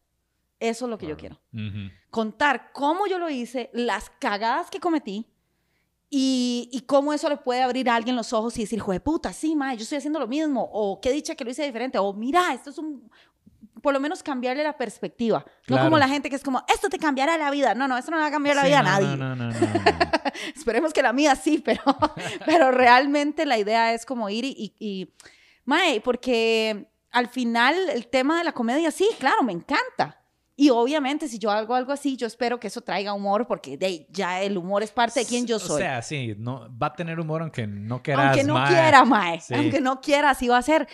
Eso 0.60 0.86
es 0.86 0.90
lo 0.90 0.98
que 0.98 1.08
yo 1.08 1.16
quiero 1.16 1.40
Ujú. 1.54 1.90
contar 2.10 2.72
cómo 2.74 3.08
yo 3.08 3.18
lo 3.18 3.30
hice, 3.30 3.70
las 3.74 4.10
cagadas 4.20 4.70
que 4.70 4.82
cometí 4.82 5.32
y, 6.14 6.70
y 6.74 6.82
cómo 6.82 7.14
eso 7.14 7.28
le 7.30 7.38
puede 7.38 7.62
abrir 7.64 7.90
a 7.90 7.96
alguien 7.96 8.16
los 8.18 8.34
ojos 8.34 8.56
y 8.58 8.62
decir, 8.62 8.80
joder, 8.82 9.02
puta, 9.02 9.32
sí, 9.34 9.56
ma, 9.56 9.74
yo 9.74 9.82
estoy 9.84 9.98
haciendo 9.98 10.20
lo 10.20 10.28
mismo, 10.28 10.70
o 10.72 11.00
qué 11.02 11.10
dicha 11.12 11.34
que 11.36 11.44
lo 11.46 11.52
hice 11.52 11.64
diferente, 11.64 11.98
o 11.98 12.14
mira, 12.14 12.54
esto 12.54 12.70
es 12.70 12.78
un... 12.78 13.10
Por 13.82 13.94
lo 13.94 14.00
menos 14.00 14.22
cambiarle 14.22 14.64
la 14.64 14.78
perspectiva. 14.78 15.44
No 15.68 15.78
como 15.86 15.98
la 15.98 16.08
gente 16.08 16.30
que 16.30 16.36
es 16.36 16.44
como, 16.44 16.64
esto 16.72 16.88
te 16.90 17.00
cambiará 17.00 17.36
la 17.38 17.50
vida. 17.50 17.74
No, 17.74 17.88
no, 17.88 17.98
esto 17.98 18.12
no 18.12 18.18
va 18.18 18.28
a 18.28 18.32
cambiar 18.32 18.56
la 18.56 18.66
vida 18.66 18.80
a 18.80 18.84
nadie. 18.84 19.08
No, 19.08 19.18
no, 19.18 19.36
no, 19.36 19.52
no, 19.52 19.52
no. 19.52 19.58
Esperemos 20.56 20.94
que 20.94 21.02
la 21.02 21.14
mía 21.14 21.36
sí, 21.36 21.58
pero, 21.66 21.82
pero 22.46 22.70
realmente 22.72 23.44
la 23.48 23.58
idea 23.58 23.92
es 23.94 24.06
como 24.06 24.30
ir 24.30 24.46
y, 24.46 24.54
y, 24.56 24.76
y- 24.80 25.14
mae, 25.66 26.00
porque 26.02 26.92
al 27.12 27.28
final 27.30 27.76
el 27.90 28.06
tema 28.08 28.38
de 28.38 28.44
la 28.44 28.52
comedia, 28.52 28.92
sí, 28.92 29.08
claro, 29.18 29.42
me 29.42 29.54
encanta. 29.54 30.21
Y 30.56 30.70
obviamente 30.70 31.28
si 31.28 31.40
yo 31.40 31.50
hago 31.50 31.74
algo 31.74 31.92
así, 31.92 32.18
yo 32.18 32.28
espero 32.28 32.60
que 32.60 32.68
eso 32.68 32.82
traiga 32.82 33.14
humor, 33.14 33.48
porque 33.48 33.78
de, 33.78 34.06
ya 34.12 34.42
el 34.42 34.58
humor 34.58 34.84
es 34.84 34.92
parte 34.92 35.22
de 35.22 35.26
quien 35.26 35.48
yo 35.48 35.58
soy. 35.60 35.76
O 35.76 35.78
sea, 35.78 36.02
sí, 36.02 36.36
no, 36.38 36.68
va 36.78 36.88
a 36.88 36.94
tener 36.94 37.20
humor 37.20 37.42
aunque 37.42 37.66
no 37.66 38.04
quieras. 38.04 38.28
aunque 38.28 38.44
no 38.44 38.54
mae. 38.56 38.68
quiera, 38.70 39.06
mae, 39.06 39.40
Sí. 39.42 39.54
aunque 39.56 39.82
no 39.82 40.02
quiera, 40.02 40.30
así 40.32 40.48
va 40.48 40.58
a 40.58 40.62
ser. 40.62 40.88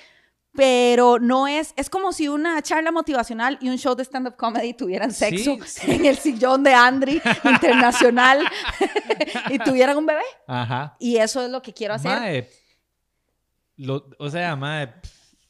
Pero 0.53 1.20
no 1.20 1.47
es, 1.47 1.74
es 1.76 1.88
como 1.89 2.14
si 2.14 2.30
una 2.30 2.60
charla 2.64 2.91
motivacional 2.91 3.60
y 3.62 3.70
un 3.70 3.78
show 3.78 3.93
de 3.95 4.03
stand-up 4.03 4.36
comedy 4.38 4.74
tuvieran 4.74 5.12
sexo 5.12 5.58
sí. 5.66 5.91
en 5.91 6.05
el 6.05 6.18
sillón 6.18 6.64
de 6.64 6.74
Andri 6.74 7.22
Internacional 7.43 8.39
y 9.49 9.60
tuvieran 9.60 9.97
un 9.97 10.05
bebé. 10.05 10.24
Ajá. 10.47 10.95
Y 10.99 11.18
eso 11.18 11.43
es 11.43 11.51
lo 11.51 11.62
que 11.62 11.74
quiero 11.74 11.93
hacer. 11.95 12.10
Mae, 12.12 12.49
lo- 13.76 14.10
o 14.18 14.30
sea, 14.30 14.55
mae, 14.55 14.93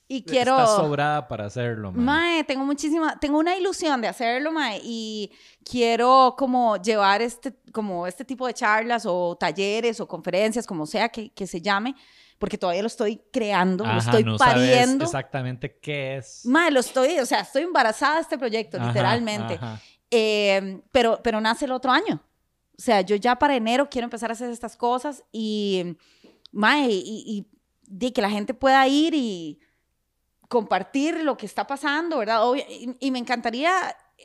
y 0.08 0.24
quiero... 0.24 0.58
está 0.60 0.68
sobrada 0.78 1.28
para 1.28 1.45
hacerlo, 1.45 1.91
mae. 1.91 2.03
Mae, 2.05 2.43
tengo 2.45 2.64
muchísima, 2.66 3.20
tengo 3.20 3.38
una 3.39 3.55
ilusión 3.58 3.99
de 4.01 4.08
hacerlo, 4.08 4.51
mae, 4.51 4.80
y 4.84 5.32
quiero 5.64 6.36
como 6.38 6.78
llevar 6.78 7.22
este, 7.22 7.53
como 7.74 8.08
este 8.08 8.24
tipo 8.26 8.47
de 8.47 8.53
charlas 8.53 9.05
o 9.05 9.36
talleres 9.38 9.99
o 9.99 10.08
conferencias, 10.08 10.66
como 10.66 10.86
sea 10.86 11.10
que, 11.10 11.30
que 11.32 11.45
se 11.45 11.62
llame, 11.62 11.93
porque 12.39 12.58
todavía 12.58 12.82
lo 12.84 12.88
estoy 12.88 13.22
creando, 13.34 13.84
lo 13.84 13.89
Ajá, 13.91 13.99
estoy 14.12 14.24
no 14.24 14.38
sabes 14.38 14.53
pariendo. 14.53 15.05
exactamente 15.05 15.78
qué 15.80 16.18
es. 16.18 16.45
Mae, 16.45 16.72
lo 16.72 16.80
estoy, 16.80 17.20
o 17.20 17.26
sea, 17.26 17.41
estoy 17.41 17.64
embarazada 17.64 18.16
de 18.16 18.22
este 18.22 18.38
proyecto, 18.38 18.78
Ajá, 18.78 18.88
literalmente. 18.88 19.55
ajá. 19.55 19.82
Eh, 20.10 20.82
pero, 20.93 21.20
pero 21.22 21.41
nace 21.41 21.66
el 21.66 21.72
otro 21.74 21.91
año. 21.91 22.22
O 22.78 22.82
sea, 22.82 23.01
yo 23.01 23.16
ya 23.16 23.36
para 23.38 23.55
enero 23.55 23.89
quiero 23.89 24.05
empezar 24.05 24.30
a 24.30 24.34
hacer 24.34 24.51
estas 24.51 24.78
cosas 24.78 25.24
y, 25.32 25.97
mae, 26.51 26.89
y, 26.91 27.24
y- 27.26 27.47
de 27.89 28.14
que 28.14 28.22
la 28.22 28.30
gente 28.30 28.53
pueda 28.53 28.88
ir 28.88 29.14
y 29.16 29.60
compartir 30.47 31.23
lo 31.23 31.35
que 31.37 31.45
está 31.45 31.67
pasando, 31.67 32.17
¿verdad? 32.19 32.43
Obvio- 32.47 32.65
y, 32.69 32.95
y 32.99 33.11
me 33.11 33.19
encantaría 33.19 33.71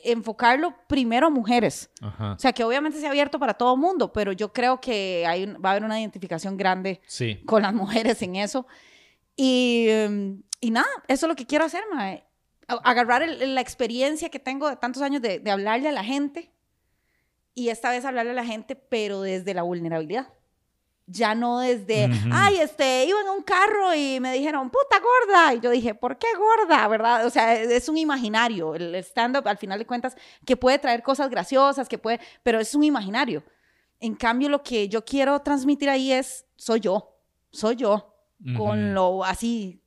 enfocarlo 0.05 0.73
primero 0.87 1.27
a 1.27 1.29
mujeres. 1.29 1.89
Ajá. 2.01 2.33
O 2.33 2.39
sea, 2.39 2.51
que 2.51 2.63
obviamente 2.63 2.99
sea 2.99 3.09
abierto 3.09 3.39
para 3.39 3.53
todo 3.53 3.77
mundo, 3.77 4.11
pero 4.11 4.31
yo 4.31 4.51
creo 4.51 4.81
que 4.81 5.25
hay 5.27 5.45
va 5.45 5.69
a 5.69 5.71
haber 5.73 5.83
una 5.83 5.99
identificación 5.99 6.57
grande 6.57 7.01
Sí. 7.07 7.41
con 7.45 7.61
las 7.61 7.73
mujeres 7.73 8.21
en 8.21 8.35
eso. 8.35 8.65
Y, 9.35 9.87
em, 9.89 10.43
y 10.59 10.71
nada, 10.71 10.87
eso 11.07 11.25
es 11.25 11.29
lo 11.29 11.35
que 11.35 11.45
quiero 11.45 11.65
hacer, 11.65 11.83
mae. 11.93 12.23
Agarrar 12.67 13.21
el- 13.23 13.55
la 13.55 13.61
experiencia 13.61 14.29
que 14.29 14.39
tengo 14.39 14.69
de 14.69 14.77
tantos 14.77 15.01
años 15.03 15.21
de, 15.21 15.39
de 15.39 15.51
hablarle 15.51 15.89
a 15.89 15.91
la 15.91 16.03
gente 16.03 16.51
y 17.53 17.69
esta 17.69 17.89
vez 17.91 18.03
hablarle 18.05 18.31
a 18.31 18.35
la 18.35 18.45
gente, 18.45 18.75
pero 18.75 19.21
desde 19.21 19.53
la 19.53 19.61
vulnerabilidad. 19.63 20.27
Ya 21.05 21.35
no 21.35 21.59
desde, 21.59 22.05
Ujú. 22.05 22.29
ay, 22.31 22.59
este, 22.59 23.05
iba 23.05 23.19
en 23.19 23.29
un 23.29 23.43
carro 23.43 23.93
y 23.93 24.19
me 24.21 24.33
dijeron, 24.33 24.69
puta 24.69 24.99
gorda. 24.99 25.53
Y 25.53 25.59
yo 25.59 25.69
dije, 25.69 25.93
¿por 25.93 26.17
qué 26.17 26.27
gorda? 26.37 26.87
¿Verdad? 26.87 27.25
O 27.25 27.29
sea, 27.29 27.61
es 27.61 27.89
un 27.89 27.97
imaginario. 27.97 28.73
El 28.73 28.95
stand-up, 28.95 29.47
al 29.47 29.57
final 29.57 29.79
de 29.79 29.85
cuentas, 29.85 30.15
que 30.45 30.55
puede 30.55 30.79
traer 30.79 31.03
cosas 31.03 31.29
graciosas, 31.29 31.89
que 31.89 31.97
puede, 31.97 32.21
pero 32.41 32.59
es 32.59 32.73
un 32.73 32.83
imaginario. 32.83 33.43
En 33.99 34.15
cambio, 34.15 34.49
lo 34.49 34.63
que 34.63 34.87
yo 34.87 35.03
quiero 35.03 35.39
transmitir 35.41 35.89
ahí 35.89 36.11
es, 36.11 36.45
soy 36.55 36.79
yo, 36.79 37.17
soy 37.51 37.75
yo, 37.75 38.15
con 38.57 38.93
lo 38.93 39.23
así, 39.23 39.81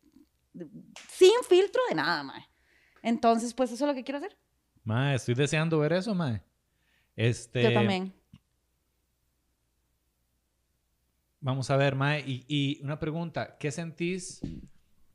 sin 1.11 1.33
filtro 1.47 1.83
de 1.89 1.95
nada, 1.95 2.23
mae. 2.23 2.47
Entonces, 3.03 3.53
pues 3.53 3.71
eso 3.73 3.85
es 3.85 3.89
lo 3.89 3.95
que 3.95 4.03
quiero 4.03 4.19
hacer. 4.19 4.37
Mae, 4.85 5.17
estoy 5.17 5.35
deseando 5.35 5.79
ver 5.79 5.93
eso, 5.93 6.15
mae. 6.15 6.43
Este, 7.15 7.63
Yo 7.63 7.73
también. 7.73 8.15
Vamos 11.47 11.71
a 11.71 11.77
ver, 11.77 11.95
Mae. 11.95 12.25
Y, 12.27 12.45
y 12.49 12.83
una 12.83 12.99
pregunta. 12.99 13.57
¿Qué 13.57 13.71
sentís 13.71 14.41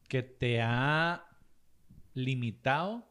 que 0.08 0.24
te 0.24 0.62
ha 0.62 1.26
limitado 2.14 3.06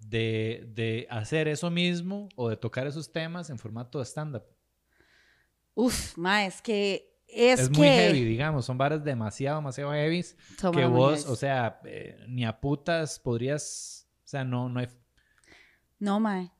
de, 0.00 0.68
de 0.74 1.06
hacer 1.08 1.46
eso 1.46 1.70
mismo 1.70 2.28
o 2.34 2.48
de 2.48 2.56
tocar 2.56 2.88
esos 2.88 3.12
temas 3.12 3.48
en 3.48 3.60
formato 3.60 4.00
de 4.00 4.06
stand-up? 4.06 4.42
Uf, 5.74 6.18
ma, 6.18 6.44
es 6.44 6.60
que 6.60 7.16
es, 7.28 7.60
Es, 7.60 7.68
que 7.68 7.78
muy 7.78 7.86
heavy, 7.86 8.24
digamos. 8.24 8.66
Son 8.66 8.76
varas 8.76 9.04
demasiado, 9.04 9.58
demasiado 9.58 9.92
heavy. 9.92 10.24
Que 10.72 10.86
vos, 10.86 11.26
o 11.26 11.36
sea, 11.36 11.80
eh, 11.84 12.18
ni 12.26 12.44
a 12.44 12.60
putas 12.60 13.20
podrías. 13.20 14.08
O 14.24 14.26
sea, 14.26 14.42
no, 14.42 14.68
no 14.68 14.80
hay. 14.80 14.88
No, 16.00 16.18
mae. 16.18 16.50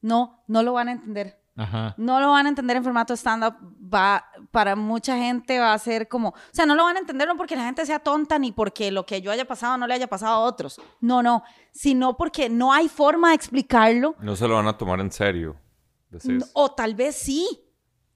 No, 0.00 0.44
no 0.46 0.62
lo 0.62 0.74
van 0.74 0.86
a 0.86 0.92
entender. 0.92 1.42
Ajá. 1.56 1.94
No 1.98 2.18
lo 2.20 2.30
van 2.30 2.46
a 2.46 2.48
entender 2.48 2.76
en 2.76 2.82
formato 2.84 3.14
stand-up. 3.14 3.54
Va, 3.94 4.24
para 4.50 4.74
mucha 4.74 5.16
gente 5.16 5.58
va 5.60 5.72
a 5.72 5.78
ser 5.78 6.08
como, 6.08 6.30
o 6.30 6.34
sea, 6.50 6.66
no 6.66 6.74
lo 6.74 6.82
van 6.84 6.96
a 6.96 7.00
entender 7.00 7.28
no 7.28 7.36
porque 7.36 7.54
la 7.54 7.64
gente 7.64 7.86
sea 7.86 8.00
tonta 8.00 8.38
ni 8.40 8.50
porque 8.50 8.90
lo 8.90 9.06
que 9.06 9.20
yo 9.22 9.30
haya 9.30 9.44
pasado 9.44 9.76
no 9.78 9.86
le 9.86 9.94
haya 9.94 10.08
pasado 10.08 10.34
a 10.34 10.38
otros. 10.40 10.80
No, 11.00 11.22
no, 11.22 11.44
sino 11.72 12.16
porque 12.16 12.48
no 12.48 12.72
hay 12.72 12.88
forma 12.88 13.28
de 13.28 13.36
explicarlo. 13.36 14.16
No 14.20 14.34
se 14.34 14.48
lo 14.48 14.54
van 14.56 14.66
a 14.66 14.76
tomar 14.76 14.98
en 15.00 15.12
serio. 15.12 15.54
decís. 16.10 16.50
O 16.54 16.72
tal 16.72 16.94
vez 16.96 17.14
sí. 17.14 17.46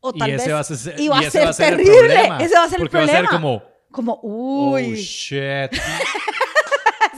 O 0.01 0.11
Y 0.15 0.19
tal 0.19 0.31
ese 0.31 0.47
vez. 0.47 0.55
va 0.55 0.59
a 0.61 0.65
ser, 0.65 1.01
y 1.01 1.09
va 1.09 1.23
y 1.23 1.27
a 1.27 1.31
ser 1.31 1.47
va 1.47 1.51
a 1.51 1.53
ser 1.53 1.73
el 1.73 1.77
terrible. 1.79 1.99
problema, 2.15 2.39
Ese 2.39 2.55
va 2.57 2.65
a 2.65 2.69
ser 2.69 2.81
el 2.81 2.83
porque 2.85 2.97
va 2.99 3.03
a 3.05 3.07
ser 3.07 3.25
problema. 3.27 3.31
como. 3.31 3.63
Como, 3.91 4.21
Oh, 4.23 4.73
uy. 4.75 4.95
shit. 4.97 5.73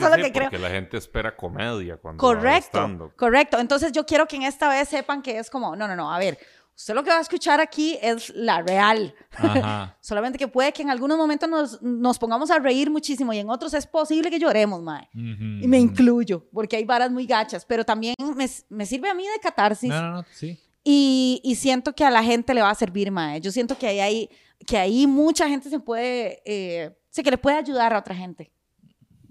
Eso 0.01 0.15
es 0.15 0.19
lo 0.19 0.25
que 0.25 0.33
creo. 0.33 0.51
Porque 0.51 0.59
la 0.59 0.71
gente 0.71 0.97
espera 0.97 1.37
comedia 1.37 1.97
cuando 1.97 2.21
Correcto, 2.21 3.13
correcto. 3.17 3.59
Entonces 3.59 3.93
yo 3.93 4.05
quiero 4.07 4.27
que 4.27 4.37
en 4.37 4.43
esta 4.43 4.69
vez 4.69 4.89
sepan 4.89 5.23
que 5.23 5.39
es 5.39 5.51
como, 5.51 5.77
no, 5.77 5.87
no, 5.87 5.97
no, 5.97 6.13
a 6.13 6.19
ver, 6.19 6.39
usted 6.77 6.95
lo 6.95 7.05
que 7.05 7.11
va 7.11 7.19
a 7.19 7.21
escuchar 7.21 7.61
aquí 7.61 7.99
es 8.01 8.31
la 8.31 8.63
real. 8.63 9.15
Solamente 10.01 10.39
que 10.39 10.49
puede 10.49 10.73
que 10.73 10.83
en 10.83 10.91
algunos 10.91 11.19
momentos 11.19 11.49
nos, 11.49 11.83
nos 11.83 12.19
pongamos 12.19 12.51
a 12.51 12.59
reír 12.59 12.91
muchísimo 12.91 13.33
y 13.33 13.39
en 13.39 13.51
otros 13.51 13.75
es 13.75 13.87
posible 13.87 14.31
que 14.31 14.39
lloremos, 14.39 14.83
mae. 14.83 15.09
Ujú, 15.15 15.63
Y 15.63 15.69
me 15.69 15.79
ujú. 15.79 15.87
incluyo, 15.91 16.49
porque 16.53 16.77
hay 16.77 16.85
varas 16.85 17.11
muy 17.11 17.27
gachas, 17.27 17.65
pero 17.67 17.85
también 17.85 18.15
me, 18.35 18.49
me 18.71 18.87
sirve 18.87 19.11
a 19.11 19.15
mí 19.15 19.25
de 19.25 19.39
catarsis. 19.41 19.91
No, 19.91 20.03
no, 20.03 20.11
no, 20.13 20.25
sí. 20.33 20.59
Y, 20.83 21.41
y 21.45 21.57
siento 21.57 21.95
que 21.95 22.05
a 22.05 22.11
la 22.11 22.23
gente 22.23 22.55
le 22.55 22.63
va 22.63 22.71
a 22.71 22.75
servir, 22.75 23.11
mae. 23.11 23.41
Yo 23.41 23.53
siento 23.53 23.77
que 23.77 23.87
ahí, 23.87 24.01
hay, 24.01 24.31
que 24.67 24.79
ahí 24.79 25.07
mucha 25.07 25.47
gente 25.47 25.69
se 25.69 25.79
puede, 25.79 26.41
eh, 26.47 26.97
sí, 27.11 27.23
que 27.23 27.31
le 27.31 27.39
puede 27.39 27.59
ayudar 27.59 27.93
a 27.93 27.99
otra 27.99 28.15
gente. 28.15 28.51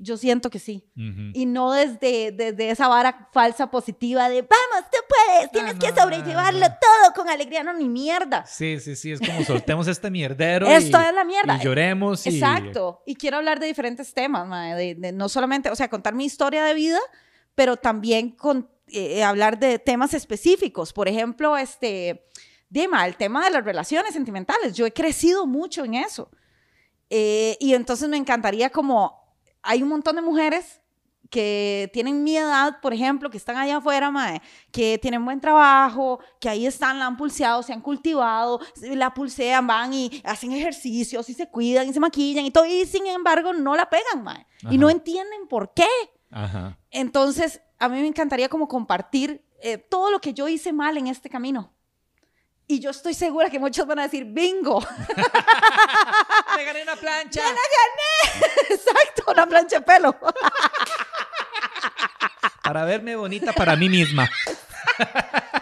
Yo 0.01 0.17
siento 0.17 0.49
que 0.49 0.59
sí. 0.59 0.83
Ujú. 0.95 1.31
Y 1.33 1.45
no 1.45 1.73
desde, 1.73 2.31
desde 2.31 2.69
esa 2.71 2.87
vara 2.87 3.29
falsa 3.33 3.69
positiva 3.69 4.29
de, 4.29 4.41
vamos, 4.41 4.89
tú 4.91 4.97
puedes, 5.07 5.51
tienes 5.51 5.75
No, 5.75 5.79
que 5.79 5.99
sobrellevarlo 5.99 6.59
no, 6.59 6.67
todo 6.67 7.13
con 7.15 7.29
alegría. 7.29 7.63
No, 7.63 7.73
ni 7.73 7.89
mierda. 7.89 8.45
Sí, 8.45 8.79
sí, 8.79 8.95
sí, 8.95 9.11
es 9.11 9.19
como 9.19 9.43
soltemos 9.43 9.87
este 9.87 10.09
mierdero. 10.09 10.67
Esto 10.67 10.97
y, 10.99 11.05
es 11.05 11.13
la 11.13 11.23
mierda. 11.23 11.57
Y 11.57 11.63
lloremos. 11.63 12.25
Y... 12.25 12.29
Exacto. 12.29 13.03
Y 13.05 13.15
quiero 13.15 13.37
hablar 13.37 13.59
de 13.59 13.67
diferentes 13.67 14.13
temas, 14.13 14.49
de, 14.77 14.95
de 14.95 15.11
no 15.11 15.29
solamente, 15.29 15.69
o 15.69 15.75
sea, 15.75 15.89
contar 15.89 16.13
mi 16.13 16.25
historia 16.25 16.63
de 16.63 16.73
vida, 16.73 16.99
pero 17.55 17.77
también 17.77 18.31
con, 18.31 18.69
eh, 18.91 19.23
hablar 19.23 19.59
de 19.59 19.79
temas 19.79 20.13
específicos. 20.13 20.93
Por 20.93 21.07
ejemplo, 21.07 21.57
este, 21.57 22.25
Dima, 22.69 23.05
el 23.05 23.15
tema 23.17 23.43
de 23.43 23.51
las 23.51 23.65
relaciones 23.65 24.13
sentimentales. 24.13 24.75
Yo 24.75 24.85
he 24.85 24.93
crecido 24.93 25.45
mucho 25.45 25.83
en 25.83 25.95
eso. 25.95 26.29
Eh, 27.09 27.57
y 27.59 27.73
entonces 27.73 28.07
me 28.09 28.17
encantaría 28.17 28.69
como, 28.69 29.28
hay 29.61 29.83
un 29.83 29.89
montón 29.89 30.15
de 30.15 30.21
mujeres 30.21 30.81
que 31.29 31.89
tienen 31.93 32.23
mi 32.23 32.35
edad, 32.37 32.79
por 32.81 32.93
ejemplo, 32.93 33.29
que 33.29 33.37
están 33.37 33.55
allá 33.55 33.77
afuera, 33.77 34.09
mae, 34.09 34.41
que 34.71 34.97
tienen 34.97 35.23
buen 35.23 35.39
trabajo, 35.39 36.19
que 36.39 36.49
ahí 36.49 36.65
están, 36.65 36.97
la 36.97 37.05
han 37.05 37.17
pulseado, 37.17 37.61
se 37.61 37.71
han 37.71 37.81
cultivado, 37.81 38.59
la 38.81 39.13
pulsean, 39.13 39.67
van 39.67 39.93
y 39.93 40.21
hacen 40.25 40.51
ejercicios 40.51 41.29
y 41.29 41.33
se 41.33 41.47
cuidan 41.47 41.87
y 41.87 41.93
se 41.93 41.99
maquillan 41.99 42.45
y 42.45 42.51
todo, 42.51 42.65
y 42.65 42.85
sin 42.85 43.05
embargo 43.05 43.53
no 43.53 43.75
la 43.75 43.89
pegan, 43.89 44.23
mae, 44.23 44.45
y 44.71 44.77
no 44.77 44.89
entienden 44.89 45.47
por 45.47 45.73
qué. 45.73 45.87
Ajá. 46.31 46.77
Entonces, 46.89 47.61
a 47.77 47.89
mí 47.89 48.01
me 48.01 48.07
encantaría 48.07 48.49
como 48.49 48.67
compartir 48.67 49.45
eh, 49.61 49.77
todo 49.77 50.09
lo 50.09 50.19
que 50.19 50.33
yo 50.33 50.47
hice 50.47 50.73
mal 50.73 50.97
en 50.97 51.07
este 51.07 51.29
camino. 51.29 51.73
Y 52.71 52.79
yo 52.79 52.91
estoy 52.91 53.15
segura 53.15 53.49
que 53.49 53.57
muchos 53.57 53.87
van 53.87 53.97
a 53.97 54.03
decir, 54.03 54.25
bingo. 54.25 54.79
¡Me 56.55 56.63
gané 56.63 56.83
una 56.83 56.95
plancha! 56.95 57.41
Exacto, 58.69 59.23
una 59.31 59.47
plancha 59.47 59.79
de 59.79 59.81
pelo. 59.81 60.15
Para 62.63 62.85
verme 62.85 63.15
bonita 63.15 63.53
para 63.53 63.75
mí 63.75 63.89
misma. 63.89 64.29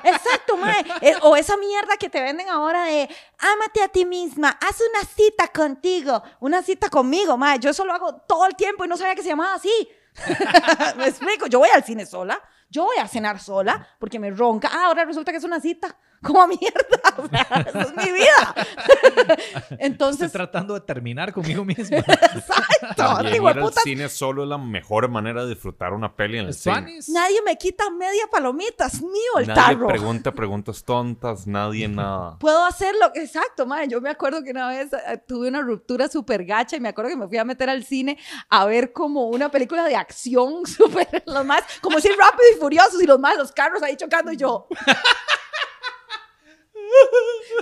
Exacto, 0.03 0.57
mae. 0.57 0.85
Eh, 0.99 1.15
o 1.21 1.37
esa 1.37 1.55
mierda 1.55 1.95
que 1.95 2.09
te 2.09 2.21
venden 2.21 2.49
ahora 2.49 2.83
de 2.83 3.07
ámate 3.37 3.81
a 3.83 3.87
ti 3.87 4.03
misma, 4.03 4.59
haz 4.59 4.81
una 4.81 5.05
cita 5.05 5.47
contigo, 5.47 6.21
una 6.41 6.61
cita 6.61 6.89
conmigo, 6.89 7.37
mae. 7.37 7.57
Yo 7.59 7.69
eso 7.69 7.85
lo 7.85 7.93
hago 7.93 8.17
todo 8.27 8.47
el 8.47 8.55
tiempo 8.57 8.83
y 8.83 8.89
no 8.89 8.97
sabía 8.97 9.15
que 9.15 9.23
se 9.23 9.29
llamaba 9.29 9.53
así. 9.53 9.89
me 10.97 11.07
explico, 11.07 11.47
yo 11.47 11.59
voy 11.59 11.69
al 11.69 11.85
cine 11.85 12.05
sola, 12.05 12.37
yo 12.69 12.83
voy 12.85 12.97
a 12.97 13.07
cenar 13.07 13.39
sola 13.39 13.87
porque 13.99 14.19
me 14.19 14.31
ronca. 14.31 14.69
Ah, 14.71 14.85
ahora 14.87 15.05
resulta 15.05 15.31
que 15.31 15.37
es 15.37 15.43
una 15.43 15.59
cita. 15.59 15.97
Como 16.23 16.47
mierda, 16.47 17.13
o 17.17 17.27
sea, 17.27 17.67
es 17.75 17.95
mi 17.95 18.11
vida. 18.11 18.55
Estoy 19.37 19.77
Entonces, 19.79 20.31
tratando 20.31 20.73
de 20.73 20.81
terminar 20.81 21.31
conmigo 21.31 21.63
misma. 21.63 21.97
exacto, 21.97 22.95
También 22.95 23.35
hijo 23.35 23.49
ir 23.49 23.55
de 23.55 23.61
al 23.61 23.67
puta. 23.67 23.81
cine 23.81 24.09
solo 24.09 24.41
es 24.41 24.49
la 24.49 24.57
mejor 24.57 25.09
manera 25.09 25.43
de 25.43 25.49
disfrutar 25.53 25.93
una 25.93 26.15
peli 26.15 26.39
en 26.39 26.47
el 26.47 26.53
cine. 26.55 26.99
Nadie 27.09 27.41
me 27.45 27.55
quita 27.57 27.91
media 27.91 28.23
palomita, 28.31 28.87
es 28.87 28.99
mío 29.01 29.11
el 29.37 29.47
Nadie 29.47 29.61
tarro. 29.75 29.87
pregunta 29.87 30.31
preguntas 30.31 30.83
tontas, 30.83 31.45
nadie 31.45 31.87
nada. 31.87 32.37
Puedo 32.39 32.65
hacerlo, 32.65 33.11
exacto, 33.13 33.67
madre. 33.67 33.87
Yo 33.87 34.01
me 34.01 34.09
acuerdo 34.09 34.43
que 34.43 34.49
una 34.49 34.69
vez 34.69 34.91
eh, 34.93 35.21
tuve 35.27 35.49
una 35.49 35.61
ruptura 35.61 36.07
súper 36.07 36.45
gacha 36.45 36.75
y 36.77 36.79
me 36.79 36.89
acuerdo 36.89 37.09
que 37.11 37.17
me 37.17 37.27
fui 37.27 37.37
a 37.37 37.45
meter 37.45 37.69
al 37.69 37.83
cine 37.83 38.17
a 38.49 38.65
ver 38.65 38.91
como 38.91 39.27
una 39.27 39.49
película 39.51 39.83
de 39.85 39.95
acción 39.95 40.65
súper, 40.65 41.21
los 41.27 41.45
más, 41.45 41.61
como 41.81 41.97
decir 41.97 42.13
rápido 42.17 42.43
y 42.55 42.56
furiosos 42.57 43.01
y 43.01 43.05
los 43.05 43.19
más, 43.19 43.37
los 43.37 43.51
carros 43.51 43.81
ahí 43.83 43.95
chocando 43.95 44.31
y 44.31 44.37
yo. 44.37 44.67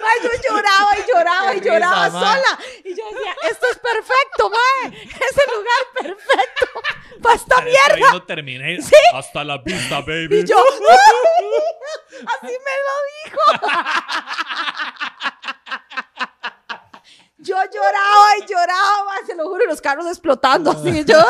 Ay, 0.07 0.19
yo 0.23 0.29
lloraba 0.49 0.91
y 0.97 1.11
lloraba 1.11 1.55
y 1.55 1.59
Qué 1.59 1.69
lloraba 1.69 2.09
sola. 2.11 2.59
Y 2.83 2.95
yo 2.95 3.03
decía, 3.11 3.35
esto 3.49 3.67
es 3.71 3.79
perfecto, 3.79 4.49
mae. 4.49 5.03
Es 5.03 5.37
el 5.37 5.55
lugar 5.55 5.83
perfecto 5.93 6.65
para 7.21 7.35
esta 7.35 7.61
mierda. 7.61 8.25
terminé. 8.25 8.81
Sí. 8.81 8.95
Hasta 9.13 9.43
la 9.43 9.57
vista, 9.57 10.01
baby. 10.01 10.39
Y 10.39 10.43
yo, 10.45 10.57
así 12.27 12.53
me 12.65 12.75
lo 12.85 12.95
dijo. 13.23 13.41
Yo 17.37 17.55
lloraba 17.71 18.37
y 18.39 18.45
lloraba, 18.47 19.13
se 19.25 19.35
lo 19.35 19.47
juro, 19.47 19.63
y 19.65 19.67
los 19.67 19.79
carros 19.79 20.07
explotando 20.07 20.71
así. 20.71 21.05
Yo 21.05 21.17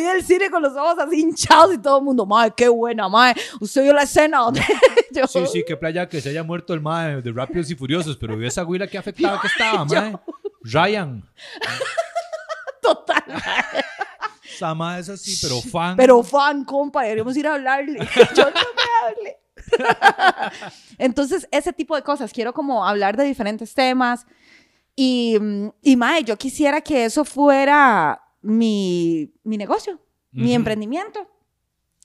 salí 0.00 0.14
del 0.14 0.24
cine 0.24 0.50
con 0.50 0.62
los 0.62 0.72
ojos 0.74 0.98
así 0.98 1.20
hinchados 1.20 1.74
y 1.74 1.78
todo 1.78 1.98
el 1.98 2.04
mundo, 2.04 2.26
madre, 2.26 2.52
qué 2.56 2.68
buena, 2.68 3.08
madre. 3.08 3.40
Usted 3.60 3.82
vio 3.82 3.92
la 3.92 4.02
escena 4.02 4.38
donde 4.38 4.62
yo, 5.12 5.26
Sí, 5.26 5.40
sí, 5.52 5.64
qué 5.66 5.76
playa 5.76 6.08
que 6.08 6.20
se 6.20 6.30
haya 6.30 6.42
muerto 6.42 6.74
el 6.74 6.80
mae 6.80 7.22
de 7.22 7.32
Rápidos 7.32 7.70
y 7.70 7.74
Furiosos, 7.74 8.16
pero 8.16 8.36
vio 8.36 8.48
esa 8.48 8.62
güila 8.62 8.86
que 8.86 8.98
afectaba 8.98 9.40
que 9.40 9.46
estaba, 9.46 9.84
mae. 9.86 10.18
Ryan. 10.62 11.24
total. 12.82 13.24
Esa 14.54 14.98
es 14.98 15.08
así, 15.08 15.38
pero 15.40 15.60
fan. 15.62 15.96
Pero 15.96 16.22
fan, 16.22 16.64
compa, 16.64 17.02
deberíamos 17.02 17.36
ir 17.36 17.46
a 17.46 17.54
hablarle. 17.54 17.98
Yo 18.36 18.44
no 18.44 18.50
me 18.50 19.08
hable. 19.08 19.36
Entonces, 20.98 21.48
ese 21.50 21.72
tipo 21.72 21.96
de 21.96 22.02
cosas. 22.02 22.30
Quiero 22.32 22.52
como 22.52 22.86
hablar 22.86 23.16
de 23.16 23.24
diferentes 23.24 23.72
temas. 23.72 24.26
Y, 24.96 25.38
y 25.80 25.96
mae, 25.96 26.24
yo 26.24 26.36
quisiera 26.36 26.82
que 26.82 27.06
eso 27.06 27.24
fuera 27.24 28.20
mi, 28.42 29.32
mi 29.44 29.56
negocio, 29.56 30.00
mi 30.32 30.46
Ujú. 30.50 30.54
emprendimiento. 30.56 31.26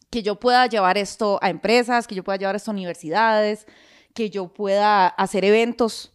Que 0.09 0.23
yo 0.23 0.39
pueda 0.39 0.67
llevar 0.67 0.97
esto 0.97 1.39
a 1.41 1.49
empresas, 1.49 2.07
que 2.07 2.15
yo 2.15 2.23
pueda 2.23 2.37
llevar 2.37 2.55
esto 2.55 2.71
a 2.71 2.73
universidades, 2.73 3.67
que 4.13 4.29
yo 4.29 4.47
pueda 4.47 5.07
hacer 5.07 5.43
eventos 5.43 6.11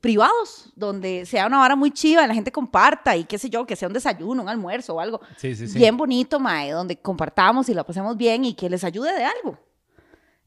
privados, 0.00 0.72
donde 0.76 1.26
sea 1.26 1.46
una 1.46 1.58
vara 1.58 1.74
muy 1.74 1.90
chiva, 1.90 2.26
la 2.26 2.34
gente 2.34 2.52
comparta 2.52 3.16
y 3.16 3.24
qué 3.24 3.38
sé 3.38 3.50
yo, 3.50 3.66
que 3.66 3.74
sea 3.76 3.88
un 3.88 3.94
desayuno, 3.94 4.42
un 4.42 4.48
almuerzo 4.48 4.94
o 4.94 5.00
algo 5.00 5.20
Sí, 5.36 5.54
sí, 5.56 5.66
sí. 5.66 5.78
bien 5.78 5.96
bonito, 5.96 6.38
mae, 6.38 6.70
donde 6.70 6.96
compartamos 7.00 7.68
y 7.68 7.74
la 7.74 7.82
pasemos 7.84 8.16
bien 8.16 8.44
y 8.44 8.54
que 8.54 8.70
les 8.70 8.84
ayude 8.84 9.12
de 9.12 9.24
algo. 9.24 9.58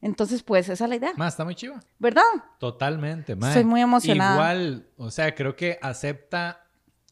Entonces, 0.00 0.42
pues 0.42 0.68
esa 0.68 0.84
es 0.84 0.90
la 0.90 0.96
idea, 0.96 1.12
Mae, 1.16 1.28
está 1.28 1.44
muy 1.44 1.54
chiva. 1.54 1.80
¿verdad? 1.98 2.22
Totalmente, 2.58 3.34
mae. 3.36 3.50
Estoy 3.50 3.64
muy 3.64 3.80
emocionada. 3.80 4.34
Igual, 4.34 4.86
o 4.98 5.10
sea, 5.10 5.34
creo 5.34 5.56
que 5.56 5.78
acepta, 5.82 6.63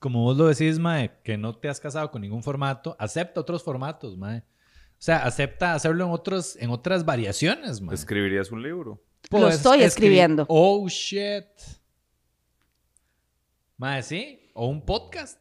como 0.03 0.25
vos 0.25 0.37
lo 0.37 0.49
decís, 0.49 0.81
mae, 0.81 1.13
que 1.23 1.39
no 1.39 1.55
te 1.57 1.69
has 1.69 1.79
casado 1.79 2.11
con 2.11 2.23
ningún 2.23 2.43
formato, 2.43 2.97
acepta 2.99 3.41
otros 3.41 3.63
formatos, 3.63 4.19
mae. 4.19 4.39
O 4.41 5.05
sea, 5.05 5.25
acepta 5.25 5.75
hacerlo 5.75 6.05
en 6.05 6.11
otros, 6.11 6.57
en 6.57 6.71
otras 6.71 7.05
variaciones, 7.05 7.81
mae. 7.81 7.95
¿Escribirías 7.95 8.51
un 8.51 8.65
libro? 8.65 9.01
Lo 9.31 9.39
Puedes 9.39 9.55
estoy 9.55 9.85
escribiendo. 9.85 10.45
Oh, 10.49 10.89
shit. 10.89 11.47
Mae, 13.77 14.03
sí. 14.03 14.51
O 14.55 14.67
un 14.67 14.85
podcast. 14.85 15.39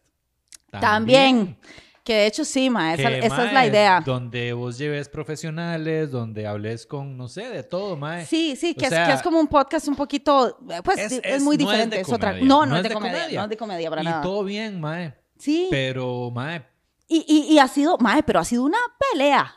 También. 0.69 1.57
Que 2.03 2.13
de 2.15 2.25
hecho 2.25 2.43
sí, 2.45 2.69
mae, 2.69 2.95
esa, 2.99 3.09
esa 3.11 3.45
es 3.45 3.53
la 3.53 3.65
idea. 3.67 4.01
Donde 4.03 4.53
vos 4.53 4.77
lleves 4.77 5.07
profesionales, 5.07 6.09
donde 6.11 6.47
hables 6.47 6.85
con, 6.87 7.15
no 7.15 7.27
sé, 7.27 7.47
de 7.49 7.61
todo, 7.63 7.95
mae. 7.95 8.25
Sí, 8.25 8.55
sí, 8.55 8.73
que, 8.73 8.85
O 8.85 8.87
es, 8.87 8.89
sea, 8.89 9.05
que 9.07 9.13
es 9.13 9.21
como 9.21 9.39
un 9.39 9.47
podcast 9.47 9.87
un 9.87 9.95
poquito, 9.95 10.57
pues 10.83 10.97
es- 10.97 11.11
es, 11.11 11.21
es- 11.23 11.43
muy 11.43 11.57
no 11.57 11.63
es 11.63 11.67
de 11.67 11.71
diferente, 11.73 12.01
es, 12.01 12.09
otra. 12.11 12.29
comedia, 12.31 12.47
No, 12.47 12.65
no, 12.65 12.77
es 12.77 12.83
de, 12.83 12.89
comedia, 12.91 13.27
no 13.39 13.43
es 13.43 13.49
de 13.49 13.57
comedia 13.57 13.89
para 13.89 14.01
y 14.01 14.05
nada. 14.05 14.21
todo 14.23 14.43
bien, 14.43 14.79
mae. 14.81 15.13
Sí, 15.37 15.67
Pero, 15.69 16.31
mae, 16.31 16.63
y, 17.07 17.23
y, 17.27 17.53
y 17.53 17.59
ha 17.59 17.67
sido, 17.67 17.97
mae, 17.99 18.23
pero 18.23 18.39
ha 18.39 18.45
sido 18.45 18.63
una 18.63 18.77
pelea. 19.11 19.55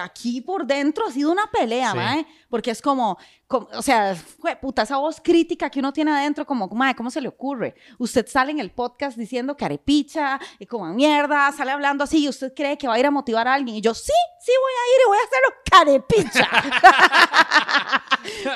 Aquí 0.00 0.40
por 0.40 0.66
dentro 0.66 1.06
ha 1.06 1.10
sido 1.12 1.30
una 1.30 1.46
pelea, 1.50 1.92
Sí. 1.92 1.96
mae, 1.96 2.26
porque 2.50 2.70
es 2.72 2.82
como, 2.82 3.16
como- 3.46 3.68
o 3.72 3.82
sea, 3.82 4.16
puta, 4.60 4.82
esa 4.82 4.96
voz 4.96 5.20
crítica 5.22 5.70
que 5.70 5.78
uno 5.78 5.92
tiene 5.92 6.10
adentro, 6.10 6.44
como, 6.44 6.66
mae, 6.68 6.94
¿cómo 6.96 7.10
se 7.10 7.20
le 7.20 7.28
ocurre? 7.28 7.74
Usted 7.98 8.26
sale 8.26 8.50
en 8.52 8.58
el 8.58 8.70
podcast 8.72 9.16
diciendo 9.16 9.56
carepicha 9.56 10.40
y 10.58 10.66
como 10.66 10.86
mierda, 10.92 11.52
sale 11.52 11.70
hablando 11.70 12.02
así 12.04 12.24
y 12.24 12.28
usted 12.28 12.52
cree 12.54 12.76
que 12.76 12.88
va 12.88 12.94
a 12.94 12.98
ir 12.98 13.06
a 13.06 13.10
motivar 13.10 13.46
a 13.46 13.54
alguien. 13.54 13.76
Y 13.76 13.80
yo, 13.80 13.94
sí, 13.94 14.12
sí 14.40 14.52
voy 14.60 14.72
a 14.72 14.84
ir 14.94 15.00
y 15.04 15.08
voy 15.08 15.18
a 15.18 15.26
hacerlo 15.28 15.54
carepicha. 15.70 16.48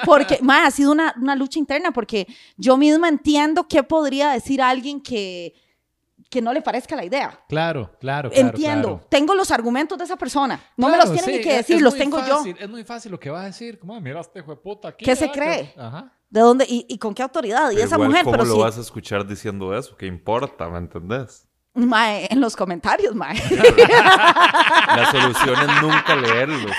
porque, 0.04 0.38
mae, 0.42 0.66
ha 0.66 0.70
sido 0.70 0.92
una, 0.92 1.14
una 1.20 1.36
lucha 1.36 1.58
interna, 1.58 1.92
porque 1.92 2.26
yo 2.56 2.76
misma 2.76 3.08
entiendo 3.08 3.68
qué 3.68 3.82
podría 3.82 4.30
decir 4.32 4.60
alguien 4.62 5.00
que, 5.00 5.54
que 6.32 6.40
no 6.40 6.54
le 6.54 6.62
parezca 6.62 6.96
la 6.96 7.04
idea. 7.04 7.38
Claro, 7.46 7.90
claro, 8.00 8.30
claro. 8.30 8.48
Entiendo, 8.48 8.88
claro. 8.88 9.06
tengo 9.10 9.34
los 9.34 9.50
argumentos 9.50 9.98
de 9.98 10.04
esa 10.04 10.16
persona. 10.16 10.58
No 10.78 10.88
me 10.88 10.96
los 10.96 11.12
tienen 11.12 11.26
sí, 11.26 11.32
ni 11.32 11.40
que 11.42 11.56
decir, 11.56 11.76
es 11.76 11.82
los 11.82 11.94
tengo 11.94 12.18
yo. 12.26 12.42
Es 12.58 12.70
muy 12.70 12.84
fácil 12.84 13.12
lo 13.12 13.20
que 13.20 13.28
va 13.28 13.42
a 13.42 13.44
decir. 13.44 13.78
Como, 13.78 13.94
"Ah, 13.94 14.00
mira 14.00 14.18
este 14.20 14.38
hijo 14.38 14.50
de 14.50 14.56
puta 14.56 14.88
aquí. 14.88 15.04
¿Qué 15.04 15.14
se 15.14 15.30
cree? 15.30 15.74
que-". 15.74 15.80
Ajá. 15.80 16.10
¿De 16.30 16.40
dónde? 16.40 16.64
¿Y, 16.66 16.86
y 16.88 16.96
con 16.96 17.14
qué 17.14 17.22
autoridad? 17.22 17.70
Y 17.70 17.74
Pero 17.74 17.86
esa 17.86 17.96
igual, 17.96 18.08
mujer, 18.08 18.24
¿Cómo 18.24 18.36
pero 18.38 18.48
lo 18.48 18.58
vas 18.60 18.78
a 18.78 18.80
escuchar 18.80 19.26
diciendo 19.26 19.76
eso? 19.76 19.94
¿Qué 19.94 20.06
importa? 20.06 20.70
¿Me 20.70 20.78
entendés? 20.78 21.46
Mae, 21.74 22.28
en 22.30 22.38
los 22.40 22.54
comentarios, 22.54 23.14
mae. 23.14 23.34
La 24.94 25.08
solución 25.10 25.56
es 25.70 25.82
nunca 25.82 26.14
leerlos. 26.16 26.70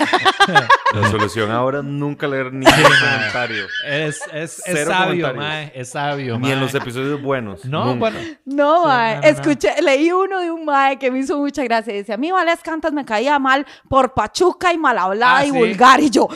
La 0.94 1.10
solución 1.10 1.52
ahora 1.52 1.80
es 1.80 1.84
nunca 1.84 2.28
leer 2.28 2.54
ni 2.54 2.66
un 2.68 2.72
comentario. 2.74 3.66
Es, 3.88 4.22
es, 4.32 4.62
es 4.68 4.86
sabio, 4.88 5.34
mae. 5.34 5.72
Es 5.74 5.90
sabio, 5.90 6.38
Ni 6.38 6.52
en 6.52 6.60
los 6.60 6.76
episodios 6.76 7.20
buenos. 7.22 7.66
No, 7.66 7.86
nunca. 7.86 8.00
bueno. 8.00 8.20
No, 8.46 8.82
Sí, 8.84 8.88
mae. 8.88 9.16
no, 9.16 9.22
no, 9.22 9.22
no. 9.24 9.28
Escuché, 9.30 9.82
leí 9.82 10.12
uno 10.12 10.40
de 10.40 10.52
un 10.52 10.64
mae 10.66 11.00
que 11.00 11.10
me 11.10 11.20
hizo 11.20 11.38
mucha 11.38 11.64
gracia. 11.64 11.92
Dice, 11.92 12.14
a 12.14 12.18
mí 12.18 12.32
Vales 12.32 12.60
Cantas 12.62 12.94
me 12.94 13.04
caía 13.04 13.40
mal 13.40 13.66
por 13.90 14.14
pachuca 14.14 14.72
y 14.74 14.78
mal 14.78 14.98
hablada 15.00 15.38
Ah, 15.38 15.46
y 15.46 15.50
¿sí? 15.52 15.58
vulgar. 15.58 16.00
Y 16.02 16.12
yo, 16.12 16.28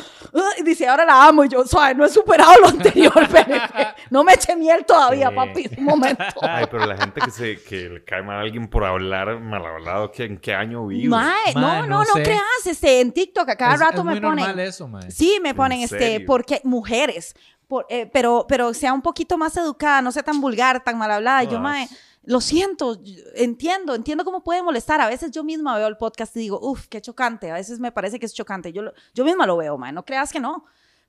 dice, 0.64 0.88
ahora 0.88 1.06
la 1.06 1.28
amo. 1.28 1.44
Y 1.44 1.50
yo, 1.50 1.64
suave, 1.66 1.94
no 1.94 2.06
he 2.06 2.10
superado 2.10 2.54
lo 2.62 2.68
anterior, 2.70 3.28
Felipe. 3.30 3.88
No 4.10 4.24
me 4.24 4.34
eche 4.34 4.56
miel 4.56 4.86
todavía, 4.86 5.30
Sí. 5.30 5.36
papi. 5.36 5.70
Un 5.78 5.84
momento. 5.86 6.24
Ay, 6.42 6.66
pero 6.70 6.86
la 6.86 6.98
gente 6.98 7.22
que 7.22 7.32
se 7.32 7.62
que 7.64 7.90
le 7.90 8.04
cae 8.04 8.22
mal 8.24 8.38
a 8.38 8.42
alguien 8.42 8.68
por 8.70 8.84
hablar 8.86 9.40
mal 9.40 9.66
hablado, 9.66 10.12
¿qué- 10.12 10.26
¿en 10.26 10.38
qué 10.38 10.54
año 10.54 10.86
vive? 10.88 11.10
Mae, 11.10 11.54
no, 11.56 11.62
no, 11.62 11.88
no 11.88 12.00
no, 12.00 12.06
sé. 12.14 12.24
creas. 12.24 12.42
Este, 12.66 13.02
en 13.02 13.12
TikTok 13.12 13.50
a 13.50 13.56
cada 13.56 13.74
es, 13.76 13.80
rato 13.80 14.00
es 14.00 14.04
me 14.06 14.12
muy 14.12 14.22
ponen. 14.22 14.46
normal 14.46 14.60
eso, 14.60 14.88
mae. 14.88 15.12
Sí, 15.12 15.40
me 15.42 15.54
ponen 15.56 15.82
este, 15.82 15.98
serio? 16.00 16.28
porque 16.28 16.62
mujeres, 16.64 17.36
por- 17.68 17.86
eh, 17.90 18.10
pero, 18.12 18.46
pero 18.48 18.74
sea 18.74 18.94
un 18.94 19.02
poquito 19.02 19.38
más 19.38 19.56
educada, 19.58 20.02
no 20.02 20.12
sea 20.12 20.24
tan 20.24 20.40
vulgar, 20.42 20.84
tan 20.84 20.98
mal 20.98 21.12
hablada. 21.12 21.44
Yo, 21.44 21.60
mae, 21.60 21.88
lo 22.24 22.42
siento, 22.42 22.98
entiendo, 23.36 23.96
entiendo 23.96 24.26
cómo 24.26 24.44
puede 24.44 24.62
molestar. 24.62 25.00
A 25.02 25.08
veces 25.08 25.32
yo 25.32 25.44
misma 25.44 25.78
veo 25.78 25.88
el 25.88 25.98
podcast 25.98 26.36
y 26.36 26.40
digo, 26.42 26.60
uff, 26.62 26.88
qué 26.88 27.02
chocante. 27.02 27.52
A 27.52 27.56
veces 27.56 27.80
me 27.80 27.92
parece 27.92 28.20
que 28.20 28.26
es 28.26 28.34
chocante. 28.34 28.74
Yo, 28.74 28.82
lo- 28.82 28.94
yo 29.14 29.24
misma 29.24 29.46
lo 29.46 29.58
veo, 29.58 29.78
mae, 29.78 29.92
no 29.94 30.04
creas 30.04 30.32
que 30.32 30.40
no. 30.40 30.66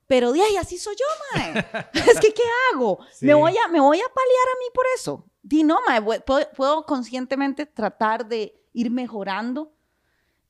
Pero 0.09 0.31
de 0.31 0.41
ahí 0.41 0.57
así 0.57 0.79
soy 0.79 0.95
yo, 0.95 1.05
mae. 1.35 1.59
es 1.93 2.19
que, 2.19 2.33
¿qué 2.33 2.41
hago? 2.73 2.97
Sí. 3.13 3.27
¿Me, 3.27 3.35
voy 3.35 3.55
a, 3.55 3.67
¿Me 3.67 3.79
voy 3.79 3.99
a 3.99 4.09
paliar 4.09 4.47
a 4.47 4.57
mí 4.57 4.65
por 4.73 4.85
eso? 4.95 5.23
Di 5.43 5.63
no, 5.63 5.77
mae, 5.87 6.01
puedo, 6.01 6.49
puedo 6.57 6.83
conscientemente 6.87 7.67
tratar 7.67 8.27
de 8.27 8.59
ir 8.73 8.89
mejorando 8.89 9.71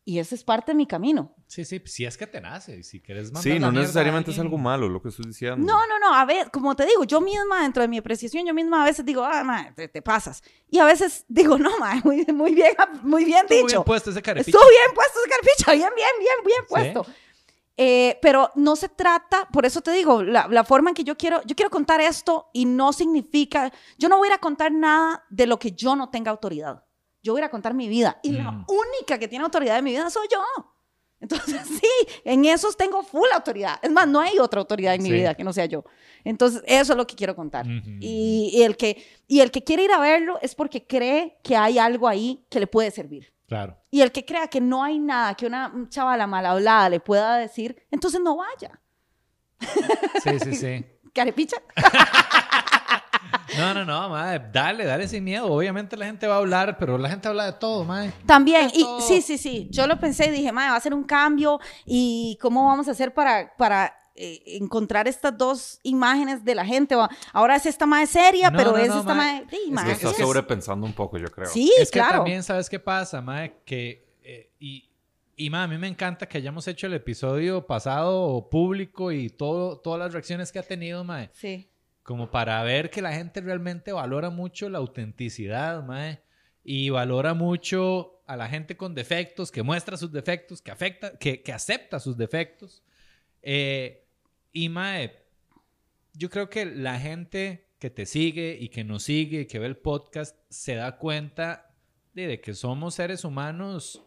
y 0.06 0.20
ese 0.20 0.36
es 0.36 0.46
parte 0.46 0.72
de 0.72 0.76
mi 0.78 0.88
camino. 0.88 1.36
Sí, 1.46 1.66
sí, 1.66 1.82
si 1.86 2.06
es 2.06 2.16
que 2.16 2.26
te 2.26 2.40
nace. 2.40 2.78
y 2.78 2.84
Si 2.84 3.02
quieres 3.02 3.34
mandar 3.34 3.44
Sí, 3.44 3.60
no 3.60 3.70
necesariamente 3.70 4.32
es 4.32 4.40
algo 4.40 4.58
malo 4.58 4.88
lo 4.88 5.02
que 5.02 5.10
estoy 5.10 5.26
diciendo. 5.26 5.58
No, 5.58 5.86
no, 5.88 6.00
no, 6.00 6.16
a 6.16 6.24
ver, 6.24 6.50
como 6.52 6.74
te 6.74 6.86
digo, 6.86 7.04
yo 7.04 7.20
misma 7.20 7.64
dentro 7.64 7.82
de 7.82 7.90
mi 7.90 7.98
apreciación, 7.98 8.46
yo 8.46 8.54
misma 8.54 8.84
a 8.84 8.86
veces 8.86 9.06
digo, 9.06 9.26
ah, 9.26 9.44
ma, 9.44 9.74
te, 9.76 9.90
te 9.90 10.02
pasas. 10.02 10.42
Y 10.70 10.80
a 10.80 10.86
veces 10.86 11.26
digo, 11.28 11.58
no, 11.58 11.78
ma, 11.80 12.00
muy, 12.06 12.26
muy 12.34 12.56
bien, 12.56 12.74
muy 13.04 13.26
bien 13.26 13.42
Estuvo 13.42 13.58
dicho. 13.58 13.68
bien 13.68 13.84
puesto 13.84 14.12
ese 14.12 14.22
carepicha. 14.22 14.58
Estuvo 14.58 14.70
bien 14.70 14.96
puesto 14.96 15.20
ese 15.20 15.30
carpicho, 15.30 15.72
bien, 15.74 15.94
bien, 15.96 16.12
bien, 16.18 16.38
bien 16.46 16.62
puesto. 16.68 17.06
Eh, 17.82 18.20
pero 18.22 18.52
no 18.56 18.76
se 18.76 18.90
trata, 18.90 19.48
por 19.54 19.66
eso 19.66 19.80
te 19.80 19.92
digo, 19.94 20.22
la, 20.22 20.50
la 20.50 20.66
forma 20.66 20.90
en 20.90 20.96
que 20.96 21.06
yo 21.06 21.16
quiero, 21.18 21.42
yo 21.46 21.56
quiero 21.56 21.70
contar 21.72 22.02
esto 22.02 22.50
y 22.52 22.66
no 22.66 22.92
significa, 22.92 23.72
yo 23.98 24.10
no 24.10 24.18
voy 24.18 24.28
a 24.28 24.32
ir 24.32 24.36
a 24.36 24.40
contar 24.40 24.70
nada 24.70 25.24
de 25.30 25.48
lo 25.48 25.58
que 25.58 25.72
yo 25.72 25.96
no 25.96 26.10
tenga 26.10 26.30
autoridad. 26.30 26.84
Yo 27.24 27.32
voy 27.32 27.40
a 27.40 27.44
ir 27.44 27.48
a 27.48 27.50
contar 27.52 27.74
mi 27.74 27.88
vida 27.88 28.20
y 28.22 28.34
la 28.34 28.52
Mm. 28.52 28.66
única 28.68 29.18
que 29.18 29.30
tiene 29.30 29.46
autoridad 29.46 29.78
en 29.78 29.86
mi 29.86 29.92
vida 29.92 30.10
soy 30.10 30.28
yo. 30.30 30.42
Entonces, 31.22 31.62
sí, 31.82 31.88
en 32.26 32.44
esos 32.44 32.76
tengo 32.76 33.02
full 33.02 33.30
autoridad. 33.34 33.80
Es 33.82 33.92
más, 33.92 34.08
no 34.10 34.20
hay 34.20 34.40
otra 34.40 34.60
autoridad 34.60 34.96
en 34.96 35.04
mi 35.04 35.10
Sí. 35.10 35.16
vida 35.16 35.34
que 35.36 35.46
no 35.46 35.54
sea 35.54 35.66
yo. 35.66 35.86
Entonces, 36.26 36.62
eso 36.68 36.92
es 36.94 36.98
lo 36.98 37.08
que 37.08 37.16
quiero 37.16 37.34
contar. 37.34 37.66
Y, 38.02 38.52
y 38.54 38.64
el 38.64 38.76
que, 38.76 39.02
y 39.26 39.40
el 39.40 39.52
que 39.52 39.64
quiere 39.64 39.84
ir 39.86 39.92
a 39.94 40.00
verlo 40.00 40.38
es 40.42 40.54
porque 40.54 40.86
cree 40.86 41.38
que 41.44 41.56
hay 41.56 41.80
algo 41.80 42.10
ahí 42.10 42.46
que 42.50 42.60
le 42.60 42.68
puede 42.68 42.92
servir. 42.92 43.34
Claro. 43.50 43.76
Y 43.90 44.02
el 44.02 44.12
que 44.12 44.24
crea 44.24 44.48
que 44.48 44.62
no 44.62 44.84
hay 44.84 45.00
nada 45.00 45.34
que 45.34 45.48
una 45.48 45.74
chavala 45.90 46.28
mal 46.28 46.46
hablada 46.46 46.88
le 46.88 47.00
pueda 47.00 47.36
decir, 47.38 47.76
entonces 47.90 48.22
no 48.24 48.38
vaya. 48.38 48.80
Sí, 50.24 50.40
sí, 50.40 50.56
sí. 50.56 50.86
Carepicha. 51.14 51.58
No, 53.58 53.74
no, 53.74 53.84
no, 53.84 54.10
mae. 54.10 54.40
Dale, 54.54 54.86
dale 54.86 55.08
sin 55.08 55.24
miedo. 55.24 55.52
Obviamente 55.52 55.98
la 55.98 56.06
gente 56.06 56.28
va 56.28 56.36
a 56.36 56.38
hablar, 56.38 56.78
pero 56.78 57.00
la 57.00 57.10
gente 57.10 57.28
habla 57.28 57.46
de 57.46 57.54
todo, 57.54 57.84
mae. 57.84 58.14
También, 58.28 58.70
y 58.72 58.86
sí, 59.02 59.22
sí, 59.24 59.40
sí, 59.40 59.68
yo 59.72 59.88
lo 59.88 60.00
pensé 60.00 60.28
y 60.28 60.32
dije, 60.32 60.52
madre, 60.52 60.70
va 60.70 60.78
a 60.78 60.82
ser 60.82 60.94
un 60.94 61.04
cambio 61.04 61.60
y 61.86 62.38
cómo 62.40 62.68
vamos 62.68 62.88
a 62.88 62.92
hacer 62.92 63.14
para, 63.14 63.52
para 63.58 63.99
eh, 64.22 64.42
encontrar 64.58 65.08
estas 65.08 65.38
dos 65.38 65.80
imágenes 65.84 66.44
de 66.44 66.54
la 66.56 66.66
gente. 66.66 66.94
O- 66.96 67.08
Ahora 67.32 67.56
es 67.56 67.66
esta 67.66 67.86
más 67.86 68.10
seria, 68.10 68.50
No, 68.52 68.58
pero 68.58 68.72
no, 68.72 68.78
es 68.78 68.90
no, 68.90 69.00
esta 69.00 69.14
mae. 69.14 69.42
más... 69.44 69.50
Sí, 69.50 69.60
Es 69.66 69.72
mae, 69.72 69.86
que 69.86 69.92
estás 69.94 70.12
es- 70.12 70.18
sobrepensando 70.18 70.86
un 70.86 70.94
poco, 70.94 71.18
yo 71.18 71.32
creo. 71.32 71.48
Sí, 71.50 71.72
es 71.80 71.90
que 71.90 72.00
claro. 72.00 72.18
también, 72.18 72.44
¿sabes 72.44 72.70
qué 72.70 72.80
pasa, 72.80 73.22
mae? 73.22 73.54
Que, 73.66 74.08
eh, 74.24 74.52
y, 74.60 74.90
y 75.38 75.50
mae, 75.50 75.64
a 75.64 75.68
mí 75.68 75.78
me 75.78 75.88
encanta 75.88 76.28
que 76.28 76.38
hayamos 76.38 76.68
hecho 76.68 76.88
el 76.88 76.94
episodio 76.96 77.66
pasado 77.66 78.50
público 78.50 79.12
y 79.14 79.30
todo, 79.30 79.80
todas 79.80 80.00
las 80.00 80.12
reacciones 80.14 80.52
que 80.52 80.60
ha 80.60 80.64
tenido, 80.64 81.04
mae. 81.06 81.30
Sí. 81.34 81.70
Como 82.04 82.30
para 82.30 82.62
ver 82.64 82.90
que 82.90 83.02
la 83.02 83.14
gente 83.14 83.40
realmente 83.40 83.92
valora 83.94 84.30
mucho 84.30 84.68
la 84.70 84.80
autenticidad, 84.80 85.82
mae. 85.84 86.22
Y 86.64 86.90
valora 86.90 87.34
mucho 87.34 88.22
a 88.28 88.36
la 88.36 88.48
gente 88.50 88.76
con 88.78 88.94
defectos, 88.94 89.50
que 89.52 89.64
muestra 89.64 89.96
sus 89.98 90.12
defectos, 90.12 90.62
que, 90.62 90.72
afecta, 90.72 91.18
que, 91.18 91.42
que 91.42 91.54
acepta 91.54 92.00
sus 92.00 92.18
defectos. 92.18 92.84
Eh, 93.42 94.06
y 94.52 94.70
mae, 94.70 95.12
yo 96.14 96.30
creo 96.30 96.50
que 96.50 96.66
la 96.66 97.00
gente 97.00 97.68
que 97.80 97.90
te 97.90 98.06
sigue 98.06 98.58
y 98.60 98.70
que 98.70 98.84
nos 98.84 99.04
sigue 99.04 99.42
y 99.42 99.46
que 99.46 99.60
ve 99.60 99.68
el 99.68 99.78
podcast 99.78 100.36
se 100.50 100.76
da 100.76 100.98
cuenta 100.98 101.74
de, 102.14 102.28
de 102.28 102.42
que 102.42 102.54
somos 102.54 102.96
seres 102.96 103.24
humanos 103.24 104.04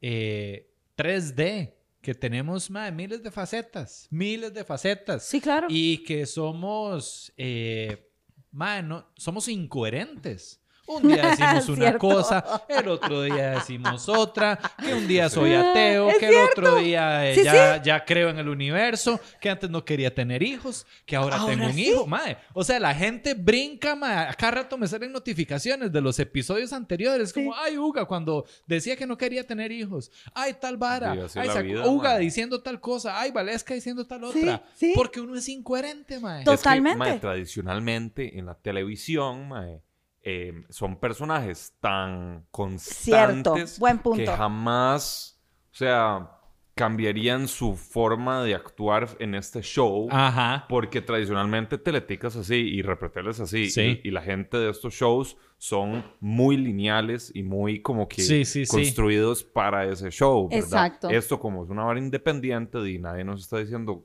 eh, 0.00 0.72
3D, 0.96 1.74
que 2.00 2.14
tenemos 2.14 2.70
mae, 2.70 2.92
miles 2.92 3.22
de 3.22 3.30
facetas, 3.30 4.06
miles 4.10 4.54
de 4.54 4.64
facetas. 4.64 5.24
Sí, 5.24 5.40
claro. 5.40 5.66
Y 5.70 6.04
que 6.04 6.26
somos, 6.26 7.32
eh, 7.36 8.08
mae, 8.52 8.82
no- 8.82 9.06
somos 9.16 9.48
incoherentes. 9.48 10.60
Un 10.88 11.02
día 11.06 11.28
decimos 11.30 11.68
una 11.68 11.76
Cierto. 11.76 11.98
cosa, 11.98 12.62
el 12.68 12.88
otro 12.88 13.22
día 13.22 13.50
decimos 13.52 14.08
otra, 14.08 14.58
que 14.82 14.94
un 14.94 15.06
día 15.06 15.28
soy 15.28 15.52
ateo, 15.54 16.08
Es 16.10 16.18
que 16.18 16.28
el 16.28 16.36
otro 16.50 16.76
día 16.76 17.28
eh, 17.30 17.34
Sí, 17.34 17.44
ya, 17.44 17.82
ya 17.82 18.04
creo 18.04 18.30
en 18.30 18.38
el 18.38 18.48
universo, 18.48 19.20
que 19.40 19.50
antes 19.50 19.68
no 19.70 19.84
quería 19.84 20.14
tener 20.14 20.42
hijos, 20.42 20.86
que 21.06 21.14
ahora, 21.16 21.36
Ahora 21.36 21.52
tengo 21.54 21.66
un 21.66 21.74
sí. 21.74 21.88
hijo, 21.90 22.06
mae. 22.06 22.38
O 22.54 22.64
sea, 22.64 22.80
la 22.80 22.94
gente 22.94 23.34
brinca, 23.34 23.94
mae. 23.94 24.28
A 24.28 24.34
cada 24.34 24.52
rato 24.52 24.78
me 24.78 24.88
salen 24.88 25.12
notificaciones 25.12 25.92
de 25.92 26.00
los 26.00 26.18
episodios 26.18 26.72
anteriores, 26.72 27.32
como, 27.32 27.54
ay, 27.54 27.76
Uga, 27.78 28.06
cuando 28.06 28.46
decía 28.66 28.96
que 28.96 29.06
no 29.06 29.16
quería 29.18 29.46
tener 29.46 29.70
hijos, 29.72 30.10
ay, 30.34 30.54
tal 30.60 30.76
vara, 30.76 31.28
Sí, 31.28 31.38
ay, 31.38 31.62
vida, 31.64 31.86
Uga 31.86 32.10
mae. 32.14 32.20
diciendo 32.20 32.62
tal 32.62 32.80
cosa, 32.80 33.20
ay, 33.20 33.30
Valesca 33.30 33.74
diciendo 33.74 34.06
tal 34.06 34.20
Sí, 34.32 34.40
otra. 34.40 34.62
sí. 34.74 34.92
Porque 34.94 35.20
uno 35.20 35.36
es 35.36 35.48
incoherente, 35.48 36.18
mae. 36.18 36.44
To- 36.44 36.52
Es 36.52 36.60
que, 36.60 36.64
Totalmente. 36.64 36.98
mae, 36.98 37.18
tradicionalmente 37.18 38.38
en 38.38 38.46
la 38.46 38.54
televisión, 38.54 39.48
mae, 39.48 39.82
eh, 40.22 40.64
son 40.68 40.98
personajes 40.98 41.74
tan 41.80 42.46
Cierto. 42.76 43.52
constantes 43.52 43.80
que 44.16 44.26
jamás, 44.26 45.40
o 45.72 45.74
sea, 45.74 46.30
cambiarían 46.74 47.48
su 47.48 47.74
forma 47.76 48.42
de 48.44 48.54
actuar 48.54 49.08
en 49.18 49.34
este 49.34 49.62
show. 49.62 50.06
Ajá. 50.10 50.64
Porque 50.68 51.00
tradicionalmente 51.00 51.76
Teletica 51.76 52.28
es 52.28 52.36
así 52.36 52.54
y 52.54 52.82
Repretel 52.82 53.26
es 53.28 53.40
así. 53.40 53.68
Sí. 53.68 54.00
Y, 54.04 54.08
y 54.08 54.10
la 54.12 54.22
gente 54.22 54.56
de 54.58 54.70
estos 54.70 54.94
shows 54.94 55.36
son 55.56 56.04
muy 56.20 56.56
lineales 56.56 57.32
y 57.34 57.42
muy 57.42 57.82
como 57.82 58.06
que 58.08 58.22
Sí, 58.22 58.44
sí, 58.44 58.64
sí. 58.64 58.70
construidos 58.70 59.42
para 59.42 59.86
ese 59.86 60.10
show. 60.10 60.48
¿verdad? 60.48 60.64
Exacto. 60.64 61.10
Esto 61.10 61.40
como 61.40 61.64
es 61.64 61.70
una 61.70 61.84
hora 61.84 61.98
independiente 61.98 62.78
y 62.88 62.98
nadie 63.00 63.24
nos 63.24 63.40
está 63.42 63.58
diciendo 63.58 64.04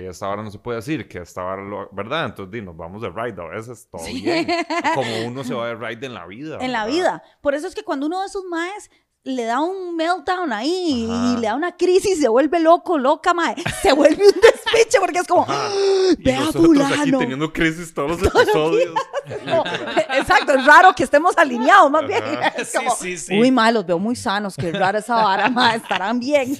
que 0.00 0.08
esta 0.08 0.28
hora 0.28 0.42
no 0.42 0.50
se 0.50 0.58
puede 0.58 0.76
decir, 0.78 1.06
que 1.08 1.18
esta 1.18 1.44
hora, 1.44 1.62
lo- 1.62 1.88
¿verdad? 1.92 2.24
Entonces, 2.26 2.50
di, 2.52 2.60
nos 2.62 2.76
vamos 2.76 3.00
de 3.02 3.10
ride 3.10 3.40
a 3.40 3.46
veces, 3.46 3.88
todo 3.90 4.02
Sí. 4.04 4.20
bien. 4.22 4.46
Como 4.94 5.26
uno 5.26 5.44
se 5.44 5.54
va 5.54 5.68
de 5.68 5.74
ride 5.76 6.06
en 6.06 6.14
la 6.14 6.26
vida. 6.26 6.58
en 6.60 6.72
la 6.72 6.84
¿verdad? 6.84 6.96
vida. 6.98 7.22
Por 7.40 7.54
eso 7.54 7.68
es 7.68 7.74
que 7.76 7.84
cuando 7.84 8.06
uno 8.06 8.20
de 8.20 8.26
esos 8.26 8.42
maes 8.44 8.90
le 9.26 9.44
da 9.44 9.60
un 9.60 9.96
meltdown 9.96 10.52
ahí 10.52 11.08
Ajá. 11.10 11.32
y 11.32 11.40
le 11.40 11.46
da 11.46 11.54
una 11.54 11.76
crisis, 11.76 12.20
se 12.20 12.28
vuelve 12.28 12.60
loco, 12.60 12.98
loca, 12.98 13.32
mae. 13.32 13.54
Se 13.80 13.92
vuelve 13.94 14.22
un 14.22 14.32
despiche 14.42 14.98
porque 15.00 15.20
es 15.20 15.26
como. 15.26 15.46
¡Ah! 15.48 15.70
Y 16.18 16.22
ve 16.22 16.34
a 16.34 16.40
nosotros 16.40 16.78
aquí 16.80 16.94
fulano. 16.94 17.18
teniendo 17.20 17.52
crisis 17.52 17.94
todos 17.94 18.20
los 18.20 18.22
episodios. 18.34 18.92
Como, 19.44 19.64
exacto, 20.12 20.52
es 20.54 20.66
raro 20.66 20.92
que 20.94 21.04
estemos 21.04 21.38
alineados, 21.38 21.90
más 21.90 22.06
bien. 22.06 22.22
Ajá. 22.22 22.48
Es 22.48 22.68
Sí, 22.72 22.76
como, 22.78 22.90
sí, 22.96 23.16
sí. 23.16 23.38
Uy, 23.40 23.50
mae, 23.50 23.72
los 23.72 23.86
veo 23.86 23.98
muy 23.98 24.14
sanos, 24.16 24.56
qué 24.56 24.70
rara 24.72 24.98
esa 24.98 25.14
vara, 25.14 25.48
mae, 25.48 25.76
estarán 25.76 26.18
bien. 26.20 26.58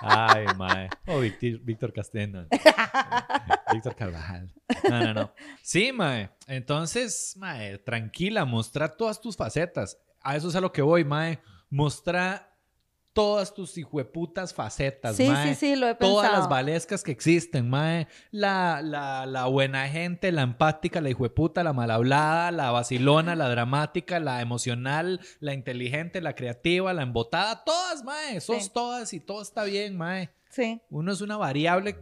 Ay, 0.00 0.46
mae. 0.56 0.88
Oh, 1.06 1.20
Víctor, 1.20 1.60
Víctor 1.60 1.92
Castena. 1.92 2.46
Víctor 3.72 3.94
Carvajal. 3.94 4.52
No, 4.88 5.00
no, 5.00 5.14
no. 5.14 5.32
Sí, 5.62 5.92
mae. 5.92 6.30
Entonces, 6.46 7.34
mae, 7.36 7.78
tranquila, 7.78 8.44
mostrar 8.44 8.96
todas 8.96 9.20
tus 9.20 9.36
facetas. 9.36 9.98
A 10.22 10.36
eso 10.36 10.48
es 10.48 10.56
a 10.56 10.60
lo 10.60 10.72
que 10.72 10.82
voy, 10.82 11.04
mae. 11.04 11.40
Mostrar 11.70 12.47
todas 13.18 13.52
tus 13.52 13.76
hijueputas 13.76 14.54
facetas, 14.54 15.16
Sí, 15.16 15.28
mae. 15.28 15.48
sí, 15.48 15.54
sí, 15.56 15.74
lo 15.76 15.88
he 15.88 15.94
Todas 15.96 16.22
pensado. 16.26 16.40
las 16.40 16.48
valescas 16.48 17.02
que 17.02 17.10
existen, 17.10 17.68
mae. 17.68 18.06
La, 18.30 18.80
la, 18.80 19.26
la 19.26 19.46
buena 19.46 19.88
gente, 19.88 20.30
la 20.30 20.42
empática, 20.42 21.00
la 21.00 21.10
hijueputa, 21.10 21.64
la 21.64 21.72
mal 21.72 21.90
hablada, 21.90 22.52
la 22.52 22.70
vacilona, 22.70 23.34
la 23.34 23.48
dramática, 23.48 24.20
la 24.20 24.40
emocional, 24.40 25.20
la 25.40 25.52
inteligente, 25.52 26.20
la 26.20 26.36
creativa, 26.36 26.92
la 26.92 27.02
embotada. 27.02 27.64
Todas, 27.64 28.04
mae. 28.04 28.40
Sos 28.40 28.62
Sí. 28.66 28.70
todas 28.72 29.12
y 29.12 29.18
todo 29.18 29.42
está 29.42 29.64
bien, 29.64 29.96
mae. 29.96 30.30
Sí. 30.50 30.80
Uno 30.88 31.10
es 31.10 31.20
una 31.20 31.36
variable, 31.36 31.98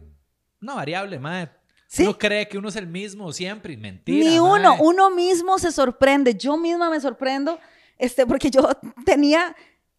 una 0.61 0.75
variable, 0.75 1.17
mae. 1.17 1.49
Sí. 1.87 2.03
Uno 2.03 2.15
cree 2.17 2.47
que 2.47 2.59
uno 2.59 2.69
es 2.69 2.75
el 2.75 2.85
mismo 2.85 3.31
siempre 3.33 3.73
y 3.73 3.77
mentira. 3.77 4.29
Ni 4.29 4.37
uno, 4.39 4.75
mae. 4.75 4.79
uno 4.81 5.09
mismo 5.09 5.57
se 5.57 5.71
sorprende. 5.71 6.35
Yo 6.35 6.57
misma 6.57 6.91
me 6.91 6.99
sorprendo, 7.01 7.57
este, 7.97 8.25
porque 8.27 8.51
yo 8.51 8.69
tenía 9.03 9.55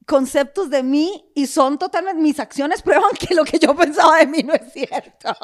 conceptos 0.08 0.70
de 0.70 0.82
mí 0.82 1.30
y 1.34 1.46
son 1.46 1.78
totalmente, 1.78 2.20
mis 2.20 2.40
acciones 2.40 2.80
prueban 2.88 3.10
que 3.12 3.34
lo 3.34 3.44
que 3.44 3.58
yo 3.58 3.76
pensaba 3.76 4.18
de 4.18 4.26
mí 4.26 4.42
no 4.42 4.54
es 4.54 4.72
cierto. 4.72 5.36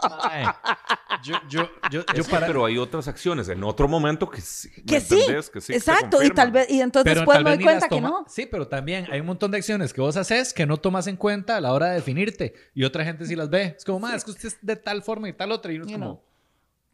Yo, 1.23 1.37
yo, 1.49 1.69
yo, 1.91 2.05
yo 2.15 2.25
que, 2.25 2.37
pero 2.37 2.65
hay 2.65 2.79
otras 2.79 3.07
acciones 3.07 3.49
en 3.49 3.63
otro 3.63 3.87
momento 3.87 4.29
que 4.29 4.41
sí. 4.41 4.71
¿me 4.77 4.85
Que 4.85 5.01
sí, 5.01 5.21
entendés? 5.21 5.51
Que 5.51 5.61
sí 5.61 5.73
que 5.75 5.81
se 5.81 5.93
exacto, 5.93 6.23
y 6.23 6.31
tal 6.31 6.51
vez, 6.51 6.71
y 6.71 6.81
entonces 6.81 7.13
pero 7.13 7.21
después 7.21 7.45
me 7.45 7.57
doy 7.57 7.63
cuenta 7.63 7.89
que 7.89 8.01
no. 8.01 8.25
Sí, 8.27 8.47
pero 8.47 8.67
también 8.67 9.07
hay 9.13 9.21
un 9.21 9.27
montón 9.27 9.51
de 9.51 9.59
acciones 9.59 9.93
que 9.93 10.01
vos 10.01 10.17
haces 10.17 10.55
que 10.55 10.67
no 10.67 10.79
tomas 10.79 11.07
en 11.07 11.17
cuenta 11.17 11.59
a 11.59 11.61
la 11.61 11.73
hora 11.73 11.89
de 11.89 11.97
definirte 11.97 12.55
y 12.75 12.85
otra 12.85 13.05
gente 13.05 13.27
sí 13.27 13.37
las 13.37 13.51
ve. 13.51 13.75
Es 13.77 13.85
como, 13.85 14.01
más 14.01 14.15
es 14.15 14.25
que 14.25 14.31
usted 14.31 14.49
es 14.49 14.59
de 14.63 14.77
tal 14.77 15.03
forma 15.03 15.29
y 15.29 15.35
tal 15.35 15.53
otra 15.53 15.73
y 15.73 15.77
uno 15.77 15.85
es 15.85 15.93
como... 15.93 16.05
know. 16.05 16.21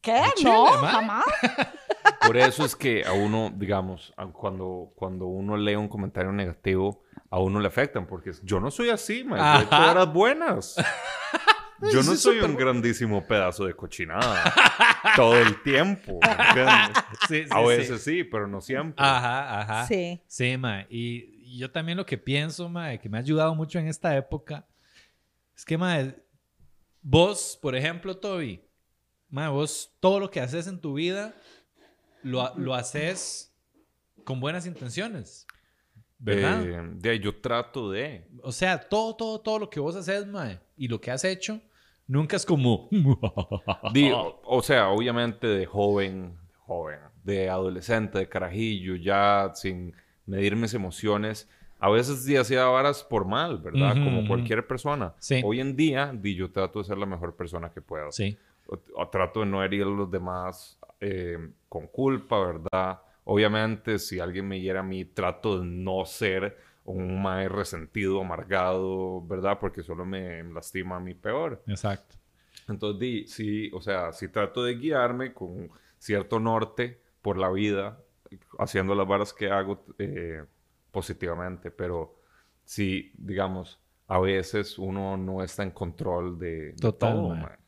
¿Qué? 0.02 0.22
Chile, 0.34 0.50
no, 0.50 0.66
jamás. 0.66 1.24
Por 2.26 2.36
eso 2.36 2.64
es 2.64 2.74
que 2.74 3.04
a 3.04 3.12
uno, 3.12 3.52
digamos, 3.54 4.12
cuando, 4.32 4.92
cuando 4.94 5.26
uno 5.26 5.56
lee 5.56 5.76
un 5.76 5.88
comentario 5.88 6.32
negativo, 6.32 7.02
a 7.30 7.38
uno 7.38 7.60
le 7.60 7.68
afectan, 7.68 8.06
porque 8.06 8.32
yo 8.42 8.58
no 8.58 8.70
soy 8.70 8.90
así, 8.90 9.22
man. 9.22 9.38
Yo 9.38 9.60
he 9.60 9.64
hecho 9.64 9.90
horas 9.90 10.12
buenas. 10.12 10.76
Yo 11.92 12.02
no 12.02 12.14
soy 12.14 12.40
un 12.40 12.56
grandísimo 12.56 13.26
pedazo 13.26 13.64
de 13.64 13.74
cochinada 13.74 14.52
todo 15.16 15.38
el 15.38 15.62
tiempo. 15.62 16.20
Sí, 17.28 17.44
sí, 17.44 17.48
A 17.50 17.60
veces 17.60 18.02
sí, 18.02 18.24
pero 18.24 18.46
no 18.46 18.60
siempre. 18.60 19.04
Ajá, 19.04 19.60
ajá. 19.60 19.86
Sí. 19.86 20.20
Sí, 20.26 20.56
ma. 20.56 20.86
Y, 20.88 21.58
yo 21.58 21.70
también 21.70 21.96
lo 21.98 22.06
que 22.06 22.16
pienso, 22.16 22.68
ma, 22.68 22.96
que 22.96 23.08
me 23.08 23.18
ha 23.18 23.20
ayudado 23.20 23.54
mucho 23.54 23.78
en 23.78 23.88
esta 23.88 24.16
época, 24.16 24.66
es 25.54 25.64
que, 25.64 25.76
ma, 25.76 25.98
vos, 27.02 27.58
por 27.60 27.76
ejemplo, 27.76 28.16
Toby, 28.16 28.64
ma, 29.28 29.48
vos 29.48 29.96
todo 30.00 30.20
lo 30.20 30.30
que 30.30 30.40
haces 30.40 30.66
en 30.66 30.80
tu 30.80 30.94
vida 30.94 31.34
lo, 32.22 32.52
lo 32.56 32.74
haces 32.74 33.54
con 34.24 34.40
buenas 34.40 34.66
intenciones. 34.66 35.46
¿Verdad? 36.22 36.62
Eh, 36.68 36.90
de 36.96 37.10
ahí 37.10 37.18
yo 37.18 37.34
trato 37.40 37.90
de. 37.90 38.26
O 38.42 38.52
sea, 38.52 38.78
todo, 38.78 39.16
todo, 39.16 39.40
todo 39.40 39.58
lo 39.58 39.70
que 39.70 39.80
vos 39.80 39.96
haces, 39.96 40.26
ma, 40.26 40.60
y 40.76 40.86
lo 40.86 41.00
que 41.00 41.10
has 41.10 41.24
hecho, 41.24 41.60
nunca 42.06 42.36
es 42.36 42.44
como... 42.46 42.88
Di- 43.92 44.12
o 44.14 44.62
sea, 44.62 44.90
obviamente 44.90 45.46
de 45.46 45.66
joven, 45.66 46.36
joven, 46.66 46.98
de 47.24 47.48
adolescente, 47.48 48.18
de 48.18 48.28
carajillo, 48.28 48.96
ya 48.96 49.50
sin 49.54 49.94
medir 50.26 50.56
mis 50.56 50.74
emociones. 50.74 51.48
A 51.78 51.88
veces 51.88 52.22
sí 52.24 52.36
hacía 52.36 52.64
varas 52.66 53.02
por 53.02 53.24
mal, 53.24 53.58
¿verdad? 53.58 53.92
Ujú, 53.96 54.04
Como 54.04 54.18
ujú. 54.20 54.28
cualquier 54.28 54.66
persona. 54.66 55.14
Sí. 55.18 55.40
Hoy 55.42 55.60
en 55.60 55.74
día, 55.76 56.12
di, 56.14 56.34
yo 56.34 56.50
trato 56.52 56.80
de 56.80 56.84
ser 56.84 56.98
la 56.98 57.06
mejor 57.06 57.34
persona 57.34 57.70
que 57.70 57.80
puedo. 57.80 58.12
sí. 58.12 58.36
O, 58.66 58.78
o 59.02 59.08
trato 59.08 59.40
de 59.40 59.46
no 59.46 59.64
herir 59.64 59.82
a 59.82 59.86
los 59.86 60.08
demás 60.10 60.78
eh, 61.00 61.38
con 61.68 61.88
culpa, 61.88 62.38
¿verdad? 62.38 63.00
Obviamente, 63.32 64.00
si 64.00 64.18
alguien 64.18 64.48
me 64.48 64.60
hiera 64.60 64.80
a 64.80 64.82
mí, 64.82 65.04
trato 65.04 65.60
de 65.60 65.64
no 65.64 66.04
ser 66.04 66.58
un 66.82 67.22
mae 67.22 67.48
resentido, 67.48 68.20
amargado, 68.20 69.24
¿verdad? 69.24 69.56
Porque 69.60 69.84
solo 69.84 70.04
me 70.04 70.42
lastima 70.42 70.96
a 70.96 70.98
mí 70.98 71.14
peor. 71.14 71.62
Exacto. 71.68 72.16
Entonces, 72.68 72.98
di, 72.98 73.26
sí, 73.28 73.70
o 73.72 73.80
sea, 73.80 74.12
sí 74.12 74.26
trato 74.26 74.64
de 74.64 74.74
guiarme 74.74 75.32
con 75.32 75.70
cierto 75.96 76.40
norte 76.40 77.00
por 77.22 77.38
la 77.38 77.50
vida, 77.50 78.00
haciendo 78.58 78.96
las 78.96 79.06
varas 79.06 79.32
que 79.32 79.48
hago 79.48 79.84
eh, 80.00 80.44
positivamente, 80.90 81.70
pero 81.70 82.16
sí, 82.64 83.12
digamos, 83.16 83.80
a 84.08 84.18
veces 84.18 84.76
uno 84.76 85.16
no 85.16 85.44
está 85.44 85.62
en 85.62 85.70
control 85.70 86.36
de, 86.36 86.72
de 86.72 86.72
Total, 86.72 87.12
todo, 87.12 87.28
mae. 87.28 87.42
mae. 87.42 87.58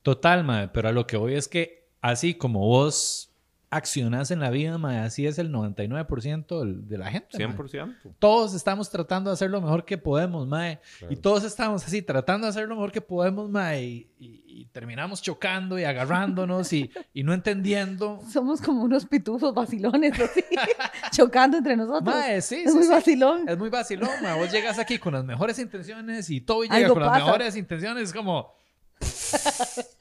Total, 0.00 0.44
mae, 0.44 0.68
pero 0.68 0.88
a 0.88 0.92
lo 0.92 1.06
que 1.06 1.18
voy 1.18 1.34
es 1.34 1.46
que 1.46 1.90
así 2.00 2.36
como 2.36 2.60
vos 2.60 3.29
accionás 3.72 4.32
en 4.32 4.40
la 4.40 4.50
vida, 4.50 4.78
mae, 4.78 4.98
así 4.98 5.28
es 5.28 5.38
el 5.38 5.52
99% 5.52 6.58
del- 6.58 6.88
de 6.88 6.98
la 6.98 7.08
gente. 7.10 7.38
mae. 7.38 7.56
100%. 7.56 8.14
Todos 8.18 8.52
estamos 8.54 8.90
tratando 8.90 9.30
de 9.30 9.34
hacer 9.34 9.48
lo 9.48 9.60
mejor 9.60 9.84
que 9.84 9.96
podemos, 9.96 10.46
mae. 10.48 10.80
Claro. 10.98 11.14
Y 11.14 11.16
todos 11.16 11.44
estamos 11.44 11.84
así, 11.86 12.02
tratando 12.02 12.46
de 12.46 12.50
hacer 12.50 12.66
lo 12.68 12.74
mejor 12.74 12.90
que 12.90 13.00
podemos, 13.00 13.48
mae. 13.48 13.84
Y, 13.84 14.08
y- 14.18 14.40
y 14.60 14.64
terminamos 14.66 15.22
chocando 15.22 15.78
y 15.78 15.84
agarrándonos 15.84 16.72
y, 16.72 16.90
y 17.14 17.22
no 17.22 17.32
entendiendo. 17.32 18.20
Somos 18.30 18.60
como 18.60 18.82
unos 18.82 19.06
pitufos 19.06 19.54
vacilones, 19.54 20.18
así, 20.18 20.44
chocando 21.12 21.56
entre 21.56 21.76
nosotros. 21.76 22.02
Mae, 22.14 22.42
sí, 22.42 22.56
es 22.56 22.70
sí, 22.72 22.76
muy 22.76 22.84
sí. 22.84 22.90
vacilón. 22.90 23.48
Es 23.48 23.56
muy 23.56 23.70
vacilón, 23.70 24.10
mae. 24.20 24.36
Vos 24.36 24.50
llegas 24.50 24.78
aquí 24.80 24.98
con 24.98 25.14
las 25.14 25.24
mejores 25.24 25.58
intenciones 25.60 26.28
y 26.28 26.40
todo 26.40 26.62
llega 26.64 26.74
Algo 26.74 26.94
con 26.94 27.04
pasa. 27.04 27.18
las 27.18 27.24
mejores 27.26 27.56
intenciones. 27.56 28.02
Es 28.08 28.12
como, 28.12 28.52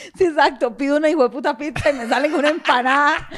Sí, 0.16 0.24
exacto. 0.24 0.76
Pido 0.76 0.96
una 0.96 1.08
hijo 1.08 1.22
de 1.22 1.30
puta 1.30 1.56
pizza 1.56 1.90
y 1.90 1.94
me 1.94 2.08
salen 2.08 2.34
una 2.34 2.50
empanada. 2.50 3.28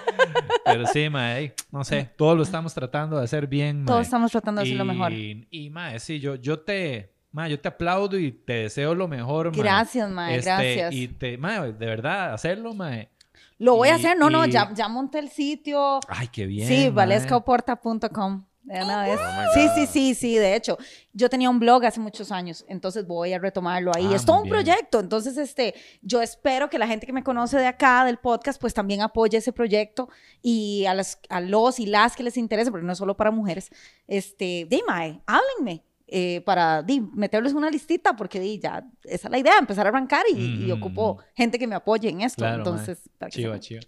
Pero 0.64 0.86
sí, 0.86 1.08
mae, 1.08 1.54
no 1.70 1.84
sé, 1.84 2.10
todos 2.16 2.36
lo 2.36 2.42
estamos 2.42 2.74
tratando 2.74 3.18
de 3.18 3.24
hacer 3.24 3.46
bien, 3.46 3.78
mae. 3.78 3.86
Todos 3.86 4.02
estamos 4.02 4.30
tratando 4.30 4.62
de 4.62 4.68
hacer 4.68 4.78
lo 4.78 4.84
mejor. 4.84 5.12
Y, 5.12 5.46
y, 5.50 5.70
mae, 5.70 5.98
sí, 5.98 6.20
yo, 6.20 6.36
yo 6.36 6.60
te, 6.60 7.12
mae, 7.32 7.50
yo 7.50 7.60
te 7.60 7.68
aplaudo 7.68 8.18
y 8.18 8.32
te 8.32 8.52
deseo 8.54 8.94
lo 8.94 9.08
mejor, 9.08 9.50
mae. 9.50 9.60
Gracias, 9.62 10.10
mae, 10.10 10.36
Este, 10.36 10.50
gracias. 10.50 10.94
Y 10.94 11.08
te, 11.08 11.38
mae, 11.38 11.72
de 11.72 11.86
verdad, 11.86 12.34
hacerlo, 12.34 12.74
mae. 12.74 13.10
Lo 13.58 13.76
voy 13.76 13.88
a 13.88 13.96
hacer. 13.96 14.16
No, 14.16 14.30
no, 14.30 14.46
ya, 14.46 14.72
ya 14.72 14.88
monté 14.88 15.18
el 15.18 15.28
sitio. 15.28 16.00
Ay, 16.08 16.28
qué 16.28 16.46
bien. 16.46 16.66
sí, 16.66 16.88
valescaoporta.com. 16.88 18.44
De 18.72 18.84
una 18.84 19.02
vez. 19.02 19.18
Oh 19.20 19.52
Sí, 19.54 19.68
sí, 19.74 19.86
sí, 19.86 20.14
sí. 20.14 20.36
De 20.38 20.54
hecho, 20.54 20.78
yo 21.12 21.28
tenía 21.28 21.50
un 21.50 21.58
blog 21.58 21.84
hace 21.84 21.98
muchos 21.98 22.30
años, 22.30 22.64
entonces 22.68 23.04
voy 23.06 23.32
a 23.32 23.38
retomarlo 23.40 23.90
ahí. 23.94 24.06
Ah, 24.12 24.16
es 24.16 24.24
todo 24.24 24.36
un 24.36 24.42
bien. 24.44 24.54
proyecto. 24.54 25.00
Entonces, 25.00 25.36
este, 25.38 25.74
yo 26.02 26.22
espero 26.22 26.70
que 26.70 26.78
la 26.78 26.86
gente 26.86 27.04
que 27.04 27.12
me 27.12 27.24
conoce 27.24 27.58
de 27.58 27.66
acá, 27.66 28.04
del 28.04 28.18
podcast, 28.18 28.60
pues 28.60 28.72
también 28.72 29.00
apoye 29.02 29.36
ese 29.38 29.52
proyecto 29.52 30.08
y 30.40 30.86
a, 30.86 30.94
las, 30.94 31.18
a 31.28 31.40
los 31.40 31.80
y 31.80 31.86
las 31.86 32.14
que 32.14 32.22
les 32.22 32.36
interese, 32.36 32.70
porque 32.70 32.86
no 32.86 32.92
es 32.92 32.98
solo 32.98 33.16
para 33.16 33.32
mujeres, 33.32 33.70
este, 34.06 34.66
dime, 34.70 35.20
háblenme. 35.26 35.82
eh, 36.12 36.40
para 36.46 36.82
di, 36.82 37.00
meterles 37.00 37.52
una 37.54 37.70
listita, 37.70 38.14
porque 38.16 38.38
di, 38.40 38.58
ya 38.60 38.84
esa 39.04 39.28
es 39.28 39.30
la 39.32 39.38
idea, 39.38 39.54
empezar 39.58 39.86
a 39.86 39.90
arrancar 39.90 40.24
y, 40.32 40.64
y 40.66 40.70
Ujú, 40.70 40.78
ocupo 40.78 41.18
gente 41.34 41.58
que 41.58 41.66
me 41.66 41.74
apoye 41.76 42.08
en 42.08 42.20
esto. 42.20 42.38
Claro, 42.38 42.58
Entonces, 42.58 43.08
para 43.18 43.30
que 43.30 43.36
Chiva, 43.36 43.58
chiva. 43.60 43.80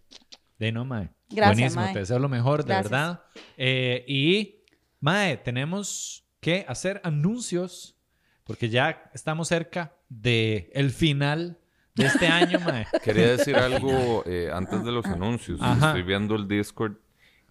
De 0.58 0.70
no, 0.72 0.84
mae. 0.84 1.10
Gracias, 1.28 1.56
Buenísimo, 1.56 1.82
mae. 1.84 1.92
te 1.92 1.98
deseo 2.00 2.18
lo 2.20 2.28
mejor, 2.28 2.62
de 2.64 2.68
Gracias. 2.68 2.90
verdad. 2.90 3.22
Eh, 3.56 4.04
y, 4.06 4.61
mae, 5.02 5.36
tenemos 5.36 6.24
que 6.40 6.64
hacer 6.66 7.00
anuncios 7.04 7.98
porque 8.44 8.70
ya 8.70 9.10
estamos 9.12 9.48
cerca 9.48 9.92
de 10.08 10.70
el 10.74 10.90
final 10.90 11.58
de 11.94 12.06
este 12.06 12.28
año, 12.28 12.58
mae. 12.64 12.86
Quería 13.04 13.32
decir 13.32 13.56
algo 13.56 14.22
eh, 14.26 14.50
antes 14.52 14.82
de 14.84 14.92
los 14.92 15.04
anuncios. 15.06 15.60
Ajá. 15.60 15.88
Estoy 15.88 16.02
viendo 16.02 16.34
el 16.34 16.48
Discord 16.48 16.94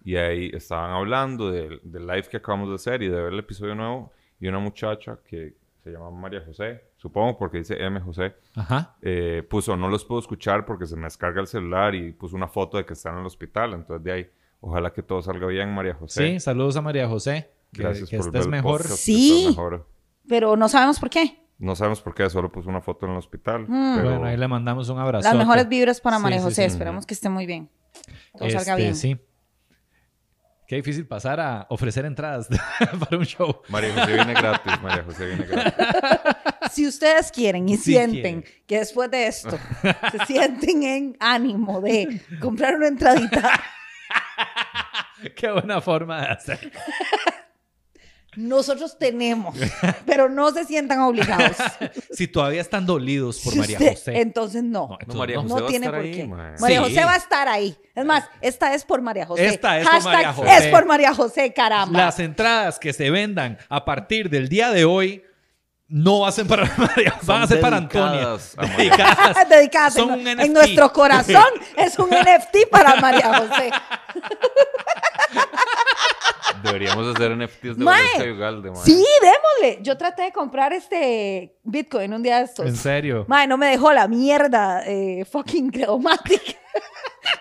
y 0.04 0.16
ahí 0.16 0.50
estaban 0.52 0.90
hablando 0.90 1.52
del, 1.52 1.80
del 1.84 2.06
live 2.06 2.24
que 2.28 2.38
acabamos 2.38 2.68
de 2.70 2.74
hacer 2.74 3.02
y 3.02 3.08
de 3.08 3.22
ver 3.22 3.32
el 3.32 3.38
episodio 3.38 3.74
nuevo. 3.74 4.12
Y 4.40 4.48
una 4.48 4.58
muchacha 4.58 5.18
que 5.24 5.54
se 5.84 5.90
llama 5.90 6.10
María 6.10 6.42
José, 6.44 6.82
supongo 6.96 7.36
porque 7.38 7.58
dice 7.58 7.76
M. 7.82 8.00
José, 8.00 8.34
Ajá. 8.54 8.96
eh, 9.02 9.46
puso, 9.48 9.76
no 9.76 9.88
los 9.88 10.04
puedo 10.04 10.20
escuchar 10.20 10.64
porque 10.64 10.86
se 10.86 10.96
me 10.96 11.04
descarga 11.04 11.40
el 11.40 11.46
celular 11.46 11.94
y 11.94 12.12
puso 12.12 12.36
una 12.36 12.48
foto 12.48 12.76
de 12.76 12.84
que 12.84 12.92
están 12.94 13.14
en 13.14 13.20
el 13.20 13.26
hospital. 13.26 13.74
Entonces 13.74 14.04
de 14.04 14.12
ahí, 14.12 14.30
ojalá 14.62 14.92
que 14.94 15.02
todo 15.02 15.20
salga 15.20 15.46
bien, 15.46 15.74
María 15.74 15.92
José. 15.94 16.26
Sí, 16.32 16.40
saludos 16.40 16.74
a 16.76 16.80
María 16.80 17.06
José. 17.08 17.50
Que, 17.72 17.82
Gracias 17.82 18.08
que 18.08 18.16
por 18.16 18.26
estés 18.28 18.46
mejor. 18.48 18.80
podcast, 18.82 18.90
que 18.96 18.96
Sí. 18.96 19.32
estés 19.40 19.48
mejor. 19.56 19.88
Pero 20.28 20.56
no 20.56 20.68
sabemos 20.70 20.98
por 20.98 21.10
qué. 21.10 21.38
No 21.58 21.76
sabemos 21.76 22.00
por 22.00 22.14
qué, 22.14 22.28
solo 22.30 22.50
puso 22.50 22.68
una 22.70 22.80
foto 22.80 23.04
en 23.06 23.12
el 23.12 23.18
hospital. 23.18 23.66
Mm. 23.68 23.96
pero- 23.96 24.10
Bueno, 24.10 24.24
ahí 24.26 24.36
le 24.36 24.48
mandamos 24.48 24.88
un 24.88 24.98
abrazo. 24.98 25.28
Las 25.28 25.36
mejores 25.36 25.68
vibras 25.68 26.00
para 26.00 26.16
Sí, 26.16 26.22
María 26.22 26.38
sí, 26.38 26.44
José. 26.44 26.62
sí. 26.62 26.66
Esperamos 26.72 27.06
que 27.06 27.14
esté 27.14 27.28
muy 27.28 27.46
bien. 27.46 27.70
Todo 28.36 28.48
salga 28.50 28.72
Este, 28.72 28.82
bien. 28.82 28.96
Sí. 28.96 29.16
Qué 30.66 30.76
difícil 30.76 31.06
pasar 31.06 31.38
a 31.38 31.66
ofrecer 31.68 32.04
entradas 32.06 32.48
para 33.00 33.18
un 33.18 33.24
show. 33.26 33.60
María 33.68 33.92
José 33.94 34.14
viene 34.14 34.32
gratis, 34.32 34.72
María 34.82 35.04
José 35.04 35.26
viene 35.26 35.44
gratis. 35.44 35.74
Si 36.72 36.86
ustedes 36.86 37.30
quieren 37.30 37.68
y 37.68 37.76
Sí 37.76 37.92
sienten 37.92 38.40
quieren. 38.40 38.44
que 38.66 38.78
después 38.78 39.10
de 39.10 39.26
esto 39.26 39.58
se 40.12 40.24
sienten 40.26 40.82
en 40.84 41.16
ánimo 41.20 41.82
de 41.82 42.22
comprar 42.40 42.76
una 42.76 42.88
entradita, 42.88 43.60
Qué 45.36 45.50
buena 45.50 45.80
forma 45.80 46.20
de 46.22 46.26
hacer. 46.28 46.72
nosotros 48.34 48.98
tenemos, 48.98 49.54
pero 50.06 50.28
no 50.30 50.50
se 50.52 50.64
sientan 50.64 51.00
obligados. 51.00 51.56
Si 52.12 52.28
todavía 52.28 52.60
están 52.60 52.84
dolidos 52.86 53.38
por 53.40 53.52
Si 53.54 53.58
María 53.58 53.78
usted- 53.78 53.90
José. 53.92 54.20
Entonces 54.20 54.62
no. 54.62 54.88
No, 54.88 54.96
entonces 55.00 55.16
María 55.18 55.36
no. 55.36 55.42
José 55.42 55.54
No 55.54 55.60
va 55.62 55.66
a 55.66 55.70
tiene 55.70 55.86
estar 55.86 55.98
por 56.00 56.04
ahí, 56.06 56.14
qué. 56.14 56.26
María 56.26 56.78
Sí. 56.78 56.84
José 56.84 57.04
va 57.04 57.12
a 57.12 57.16
estar 57.16 57.48
ahí. 57.48 57.76
Es 57.94 58.04
más, 58.04 58.24
esta 58.40 58.74
es 58.74 58.84
por 58.84 59.00
María 59.02 59.26
José. 59.26 59.46
Esta 59.46 59.78
es 59.78 59.86
por 59.88 60.02
María 60.04 60.32
José. 60.32 60.56
Es 60.56 60.66
por 60.68 60.86
María 60.86 61.14
José, 61.14 61.52
caramba. 61.52 61.98
Las 61.98 62.18
entradas 62.18 62.78
que 62.78 62.92
se 62.92 63.10
vendan 63.10 63.58
a 63.68 63.84
partir 63.84 64.28
del 64.30 64.48
día 64.48 64.70
de 64.70 64.84
hoy 64.84 65.24
no 65.92 66.30
ser 66.32 66.46
para 66.46 66.64
María, 66.78 67.14
van 67.22 67.42
a 67.42 67.46
ser 67.46 67.60
para 67.60 67.76
Antonia. 67.82 68.38
dedicadas. 68.78 69.48
Dedicadas. 69.48 69.94
Son 69.94 70.10
en, 70.12 70.20
un 70.20 70.26
en 70.26 70.38
NFT. 70.38 70.52
nuestro 70.54 70.92
corazón 70.92 71.44
es 71.76 71.98
un 71.98 72.08
NFT 72.08 72.70
para 72.70 72.96
María 72.96 73.34
José. 73.38 73.70
Deberíamos 76.62 77.14
hacer 77.14 77.36
NFTs 77.36 77.76
de 77.76 77.84
Mae. 77.84 78.00
Valencia 78.02 78.26
y 78.26 78.30
Ugalde, 78.30 78.70
mae. 78.70 78.84
Sí, 78.84 79.04
démosle. 79.20 79.82
Yo 79.82 79.98
traté 79.98 80.22
de 80.22 80.32
comprar 80.32 80.72
este 80.72 81.58
Bitcoin 81.62 82.14
un 82.14 82.22
día 82.22 82.38
de 82.38 82.44
estos. 82.44 82.66
En 82.66 82.76
serio. 82.76 83.24
Mae, 83.28 83.46
no 83.46 83.58
me 83.58 83.66
dejó 83.66 83.92
la 83.92 84.08
mierda 84.08 84.82
eh, 84.86 85.26
fucking 85.30 85.70
Credomatic. 85.70 86.58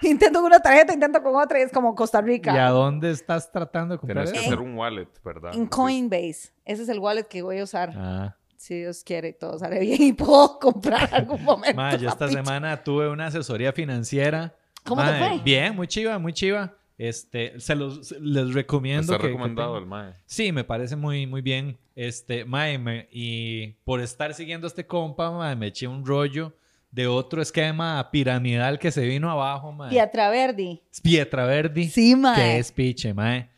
intento 0.01 0.39
con 0.39 0.47
una 0.47 0.59
tarjeta, 0.59 0.91
intento 0.93 1.23
con 1.23 1.35
otra 1.35 1.59
y 1.59 1.61
es 1.61 1.71
como 1.71 1.95
Costa 1.95 2.17
¿Y 2.17 2.21
a 2.21 2.25
Rica. 2.25 2.69
dónde 2.69 3.11
estás 3.11 3.49
tratando 3.49 3.93
de 3.93 3.99
comprar 3.99 4.25
Tenés 4.25 4.41
que 4.41 4.45
hacer 4.45 4.59
un 4.59 4.75
wallet, 4.75 5.07
¿verdad? 5.23 5.53
En 5.53 5.67
Coinbase. 5.67 6.51
Ese 6.65 6.83
es 6.83 6.89
el 6.89 6.99
wallet 6.99 7.23
que 7.27 7.41
voy 7.43 7.59
a 7.59 7.63
usar. 7.63 7.93
Ah. 7.95 8.35
Si 8.61 8.75
Dios 8.75 9.03
quiere 9.03 9.33
todo 9.33 9.57
sale 9.57 9.79
bien 9.85 9.99
y 10.01 10.13
puedo 10.13 10.59
comprar 10.59 11.09
algún 11.13 11.43
momento. 11.43 11.75
Ma, 11.75 11.95
yo 11.95 12.09
esta 12.09 12.27
semana 12.29 12.83
tuve 12.83 13.09
una 13.09 13.25
asesoría 13.25 13.73
financiera. 13.73 14.55
¿Cómo 14.83 15.03
te 15.03 15.11
Ma, 15.11 15.17
fue? 15.17 15.39
Bien, 15.43 15.75
muy 15.75 15.87
chiva, 15.87 16.19
muy 16.19 16.31
chiva. 16.31 16.75
Este, 16.97 17.59
se 17.59 17.73
los 17.73 18.09
se- 18.09 18.19
les 18.19 18.53
recomiendo 18.53 19.13
Está 19.13 19.17
que- 19.17 19.27
recomendado 19.27 19.77
el 19.79 19.87
mae. 19.87 20.13
Sí, 20.27 20.51
me 20.51 20.63
parece 20.63 20.95
muy, 20.95 21.25
muy 21.25 21.41
bien. 21.41 21.79
Este, 21.95 22.45
mae, 22.45 22.77
me- 22.77 23.07
y 23.11 23.69
por 23.83 23.99
estar 23.99 24.33
siguiendo 24.35 24.67
a 24.67 24.69
este 24.69 24.85
compa, 24.85 25.31
mae, 25.31 25.55
me 25.55 25.67
eché 25.67 25.87
un 25.87 26.05
rollo 26.05 26.53
de 26.91 27.07
otro 27.07 27.41
esquema 27.41 28.09
piramidal 28.11 28.77
que 28.77 28.91
se 28.91 29.01
vino 29.07 29.31
abajo, 29.31 29.71
mae. 29.71 29.89
Pietra 29.89 30.29
Verdi. 30.29 30.81
Pietra 31.01 31.45
Verdi. 31.47 31.89
Sí, 31.89 32.15
mae. 32.15 32.35
Que 32.35 32.57
es 32.59 32.71
piche, 32.71 33.11
mae. 33.15 33.49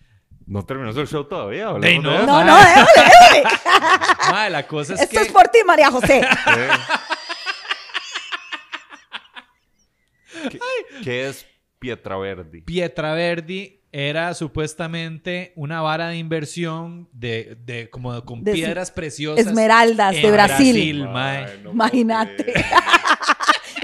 No 0.46 0.66
terminó 0.66 0.89
el 0.89 1.08
show 1.08 1.24
todavía, 1.26 1.68
de 1.74 2.00
no. 2.00 2.26
No, 2.26 2.34
mae. 2.34 2.46
no, 2.46 2.58
déjale, 2.58 2.86
déjale. 2.96 3.44
Mae, 4.32 4.50
la 4.50 4.68
cosa 4.68 4.94
es 4.96 5.02
Esto 5.02 5.20
que... 5.20 5.26
es 5.28 5.32
por 5.32 5.48
ti, 5.48 5.60
María 5.66 5.89
José. 5.91 6.22
¿Qué, 10.50 10.60
qué 11.04 11.28
es 11.30 11.46
Pietraverdi? 11.80 12.62
Pietra 12.62 13.14
Verdi 13.14 13.80
era 13.91 14.34
supuestamente 14.34 15.54
una 15.56 15.82
vara 15.82 16.08
de 16.10 16.18
inversión 16.18 17.08
de, 17.12 17.58
de 17.64 17.89
como 17.89 18.26
con 18.26 18.44
De- 18.44 18.54
piedras 18.54 18.89
preciosas. 18.91 19.46
Esmeraldas 19.46 20.16
de 20.16 20.32
Brasil. 20.32 21.04
no 21.04 21.12
puedo 21.12 21.72
Imagínate. 21.74 22.54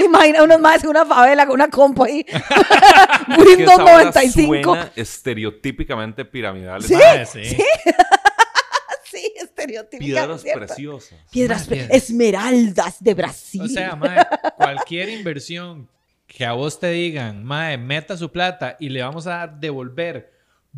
Imagina 0.10 0.44
unos 0.44 0.60
más 0.60 0.84
en 0.84 0.90
una 0.90 1.06
favela 1.06 1.46
con 1.46 1.56
una 1.56 1.70
compo 1.70 2.04
ahí. 2.04 2.26
Es 2.30 3.36
que 3.36 3.42
Windows 3.44 3.74
esa 3.74 3.84
vara 3.84 4.04
95. 4.06 4.64
Suena 4.64 4.92
estereotípicamente 4.96 6.26
piramidal. 6.26 6.84
¿Sí? 6.84 6.96
Sí. 7.32 7.44
Sí. 7.44 7.64
Piedras 10.00 10.42
¿cierto? 10.42 10.66
preciosas. 10.66 11.20
Piedras 11.32 11.68
pre- 11.68 11.88
esmeraldas 11.92 13.04
de 13.04 13.14
Brasil. 13.14 13.62
O 13.64 13.68
sea, 13.68 13.96
mae, 13.96 14.26
cualquier 14.56 15.10
inversión 15.10 15.90
que 16.28 16.46
a 16.46 16.54
vos 16.54 16.80
te 16.80 16.90
digan, 16.92 17.44
mae, 17.44 17.78
meta 17.78 18.16
su 18.18 18.32
plata 18.32 18.78
y 18.80 18.90
le 18.90 19.02
vamos 19.02 19.28
a 19.28 19.48
devolver 19.48 20.32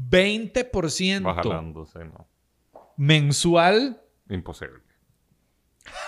20% 0.10 1.26
Va 1.28 1.36
jalándose, 1.36 2.00
no. 2.06 2.28
mensual, 2.98 4.02
Imposible. 4.30 4.80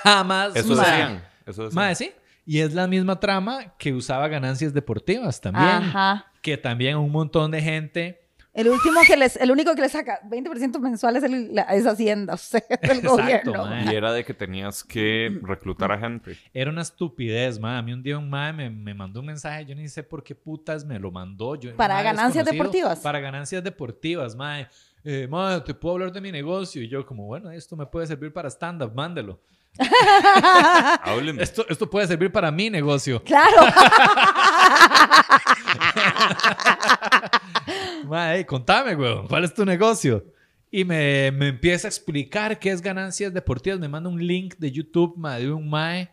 jamás. 0.03 0.55
Eso 0.55 0.75
decían. 0.75 1.23
Eso 1.45 1.63
decían. 1.65 1.75
Mae, 1.75 1.95
sí. 1.95 2.11
Y 2.45 2.59
es 2.59 2.73
la 2.73 2.87
misma 2.87 3.19
trama 3.19 3.73
que 3.77 3.93
usaba 3.93 4.27
ganancias 4.27 4.73
deportivas 4.73 5.39
también. 5.39 5.65
Ajá. 5.65 6.25
Que 6.41 6.57
también 6.57 6.97
un 6.97 7.11
montón 7.11 7.51
de 7.51 7.61
gente. 7.61 8.19
El 8.53 8.67
último 8.67 8.99
que 9.07 9.17
les, 9.17 9.35
el 9.37 9.49
único 9.49 9.73
que 9.73 9.81
le 9.81 9.89
saca 9.89 10.19
20% 10.29 10.77
mensual 10.79 11.15
es, 11.15 11.23
el- 11.23 11.55
la- 11.55 11.63
es 11.63 11.87
Hacienda, 11.87 12.35
o 12.35 12.37
sea, 12.37 12.61
es 12.69 12.89
el 12.91 12.97
Exacto, 12.99 13.09
gobierno. 13.17 13.65
mae. 13.65 13.91
Y 13.91 13.95
era 13.95 14.13
de 14.13 14.23
que 14.23 14.33
tenías 14.35 14.83
que 14.83 15.39
reclutar 15.41 15.91
a 15.91 15.97
gente. 15.97 16.37
Era 16.53 16.69
una 16.69 16.83
estupidez, 16.83 17.59
mae. 17.59 17.79
A 17.79 17.81
mí 17.81 17.93
un 17.93 18.03
día 18.03 18.15
un 18.19 18.29
mae 18.29 18.53
me, 18.53 18.69
me 18.69 18.93
mandó 18.93 19.21
un 19.21 19.25
mensaje, 19.25 19.65
yo 19.65 19.73
ni 19.73 19.87
sé 19.87 20.03
por 20.03 20.23
qué 20.23 20.35
putas 20.35 20.85
me 20.85 20.99
lo 20.99 21.09
mandó. 21.09 21.55
Yo, 21.55 21.75
Para 21.75 22.03
ganancias 22.03 22.45
deportivas. 22.45 22.99
Para 22.99 23.19
ganancias 23.19 23.63
deportivas, 23.63 24.35
mae. 24.35 24.67
Eh, 25.03 25.27
mae, 25.27 25.59
te 25.61 25.73
puedo 25.73 25.95
hablar 25.95 26.11
de 26.11 26.21
mi 26.21 26.31
negocio. 26.31 26.79
Y 26.83 26.87
yo, 26.89 27.03
como, 27.07 27.25
bueno, 27.25 27.49
esto 27.49 27.75
me 27.75 27.87
puede 27.87 28.05
servir 28.05 28.31
para 28.31 28.49
stand-up, 28.51 28.93
mándelo. 28.93 29.39
Háblenme. 31.03 31.41
Esto, 31.43 31.65
esto 31.67 31.89
puede 31.89 32.07
servir 32.07 32.31
para 32.31 32.51
mi 32.51 32.69
negocio. 32.69 33.23
Claro. 33.23 33.57
Hey, 38.11 38.45
contame, 38.45 38.95
güey, 38.95 39.27
¿cuál 39.27 39.43
es 39.43 39.53
tu 39.53 39.65
negocio? 39.65 40.25
Y 40.71 40.83
me, 40.85 41.31
me 41.31 41.47
empieza 41.49 41.87
a 41.87 41.89
explicar 41.89 42.59
qué 42.59 42.71
es 42.71 42.81
ganancias 42.81 43.33
deportivas. 43.33 43.79
Me 43.79 43.87
manda 43.87 44.09
un 44.09 44.25
link 44.25 44.55
de 44.57 44.71
YouTube, 44.71 45.15
de 45.37 45.51
un 45.51 45.69
mae, 45.69 46.09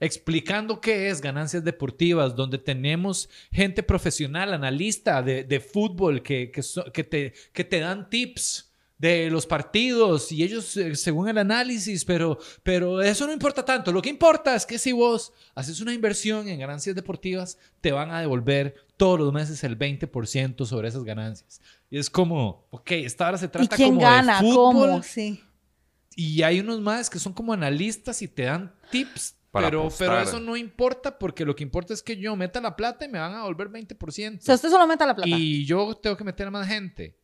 explicando 0.00 0.80
qué 0.80 1.08
es 1.08 1.20
ganancias 1.20 1.64
deportivas, 1.64 2.34
donde 2.36 2.58
tenemos 2.58 3.28
gente 3.52 3.82
profesional, 3.82 4.54
analista 4.54 5.22
de, 5.22 5.44
de 5.44 5.60
fútbol, 5.60 6.22
que, 6.22 6.50
que, 6.50 6.62
so- 6.62 6.90
que 6.92 7.04
te, 7.04 7.32
que 7.52 7.64
te 7.64 7.80
dan 7.80 8.08
tips 8.08 8.63
de 8.98 9.28
los 9.28 9.46
partidos 9.46 10.30
y 10.30 10.42
ellos 10.44 10.76
eh, 10.76 10.94
según 10.94 11.28
el 11.28 11.38
análisis, 11.38 12.04
pero, 12.04 12.38
pero 12.62 13.02
eso 13.02 13.26
no 13.26 13.32
importa 13.32 13.64
tanto. 13.64 13.92
Lo 13.92 14.00
que 14.00 14.08
importa 14.08 14.54
es 14.54 14.64
que 14.64 14.78
si 14.78 14.92
vos 14.92 15.32
haces 15.54 15.80
una 15.80 15.92
inversión 15.92 16.48
en 16.48 16.60
ganancias 16.60 16.94
deportivas, 16.94 17.58
te 17.80 17.92
van 17.92 18.10
a 18.12 18.20
devolver 18.20 18.76
todos 18.96 19.18
los 19.18 19.32
meses 19.32 19.62
el 19.64 19.78
20% 19.78 20.64
sobre 20.64 20.88
esas 20.88 21.04
ganancias. 21.04 21.60
Y 21.90 21.98
es 21.98 22.08
como, 22.08 22.66
ok, 22.70 22.92
esta 22.92 23.28
hora 23.28 23.38
se 23.38 23.46
¿Y 23.46 23.48
trata 23.48 23.76
quién 23.76 23.90
como 23.90 24.00
gana? 24.00 24.40
de 24.40 24.46
fútbol 24.46 24.90
¿Cómo? 24.90 25.02
Sí. 25.02 25.42
y 26.16 26.42
hay 26.42 26.60
unos 26.60 26.80
más 26.80 27.10
que 27.10 27.18
son 27.18 27.32
como 27.32 27.52
analistas 27.52 28.22
y 28.22 28.28
te 28.28 28.44
dan 28.44 28.72
tips. 28.90 29.36
Pero, 29.52 29.88
pero 29.96 30.20
eso 30.20 30.40
no 30.40 30.56
importa 30.56 31.16
porque 31.16 31.44
lo 31.44 31.54
que 31.54 31.62
importa 31.62 31.94
es 31.94 32.02
que 32.02 32.16
yo 32.16 32.34
meta 32.34 32.60
la 32.60 32.74
plata 32.74 33.04
y 33.04 33.08
me 33.08 33.20
van 33.20 33.34
a 33.34 33.36
devolver 33.36 33.70
20%. 33.70 34.38
O 34.38 34.40
sea, 34.40 34.56
usted 34.56 34.68
solo 34.68 34.84
meta 34.84 35.06
la 35.06 35.14
plata. 35.14 35.28
y 35.30 35.64
yo 35.64 35.94
tengo 35.94 36.16
que 36.16 36.24
meter 36.24 36.48
a 36.48 36.50
más 36.50 36.66
gente. 36.66 37.16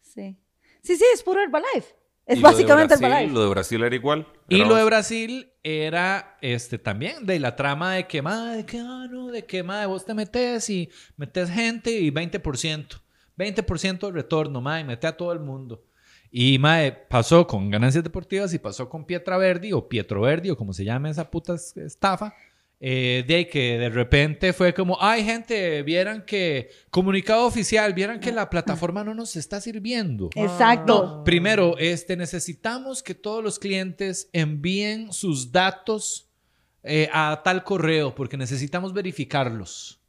Sí. 0.00 0.38
Sí, 0.82 0.96
sí, 0.96 1.04
es 1.12 1.22
puro 1.22 1.40
Herbalife. 1.42 1.96
Es 2.26 2.40
básicamente 2.42 2.94
Brasil- 2.96 3.06
Herbalife. 3.06 3.32
Lo 3.34 3.42
de 3.42 3.48
Brasil 3.48 3.82
era 3.82 3.94
igual. 3.94 4.26
Y 4.48 4.58
lo 4.64 4.76
de. 4.76 4.84
Brasil 4.84 5.50
era 5.62 6.36
este 6.42 6.78
también 6.78 7.24
de 7.24 7.38
la 7.40 7.56
trama 7.56 7.94
de 7.94 8.06
que, 8.06 8.20
ma, 8.20 8.52
de 8.52 8.66
que, 8.66 8.78
ah, 8.78 9.06
no, 9.10 9.28
de 9.28 9.44
que, 9.46 9.62
ma, 9.62 9.86
vos 9.86 10.04
te 10.04 10.12
metes 10.14 10.68
y 10.68 10.90
metes 11.16 11.50
gente 11.50 11.90
y 11.90 12.10
20%. 12.10 13.00
20% 13.36 14.06
de 14.06 14.12
retorno, 14.12 14.60
ma, 14.60 14.80
y 14.80 14.84
mete 14.84 15.06
a 15.06 15.16
todo 15.16 15.32
el 15.32 15.40
mundo. 15.40 15.84
Y, 16.30 16.58
ma, 16.58 16.80
pasó 17.08 17.46
con 17.46 17.70
ganancias 17.70 18.04
deportivas 18.04 18.52
y 18.52 18.58
pasó 18.58 18.88
con 18.90 19.06
Pietra 19.06 19.38
Verdi 19.38 19.72
o 19.72 19.88
Pietro 19.88 20.20
Verdi 20.20 20.50
o 20.50 20.56
como 20.56 20.74
se 20.74 20.84
llame 20.84 21.08
esa 21.10 21.30
puta 21.30 21.54
es- 21.54 21.74
estafa. 21.78 22.34
Eh, 22.80 23.24
de 23.26 23.34
ahí 23.34 23.44
que 23.46 23.76
de 23.76 23.88
repente 23.88 24.52
fue 24.52 24.72
como, 24.72 24.98
ay 25.00 25.24
gente, 25.24 25.82
vieran 25.82 26.24
que, 26.24 26.70
comunicado 26.90 27.44
oficial, 27.44 27.92
vieran 27.92 28.20
que 28.20 28.30
la 28.30 28.48
plataforma 28.48 29.02
no 29.02 29.14
nos 29.14 29.34
está 29.34 29.60
sirviendo. 29.60 30.30
Exacto. 30.36 31.16
No, 31.16 31.24
primero, 31.24 31.76
este, 31.78 32.16
necesitamos 32.16 33.02
que 33.02 33.14
todos 33.14 33.42
los 33.42 33.58
clientes 33.58 34.30
envíen 34.32 35.12
sus 35.12 35.50
datos 35.50 36.30
eh, 36.84 37.08
a 37.12 37.42
tal 37.44 37.64
correo 37.64 38.14
porque 38.14 38.36
necesitamos 38.36 38.92
verificarlos. 38.92 40.00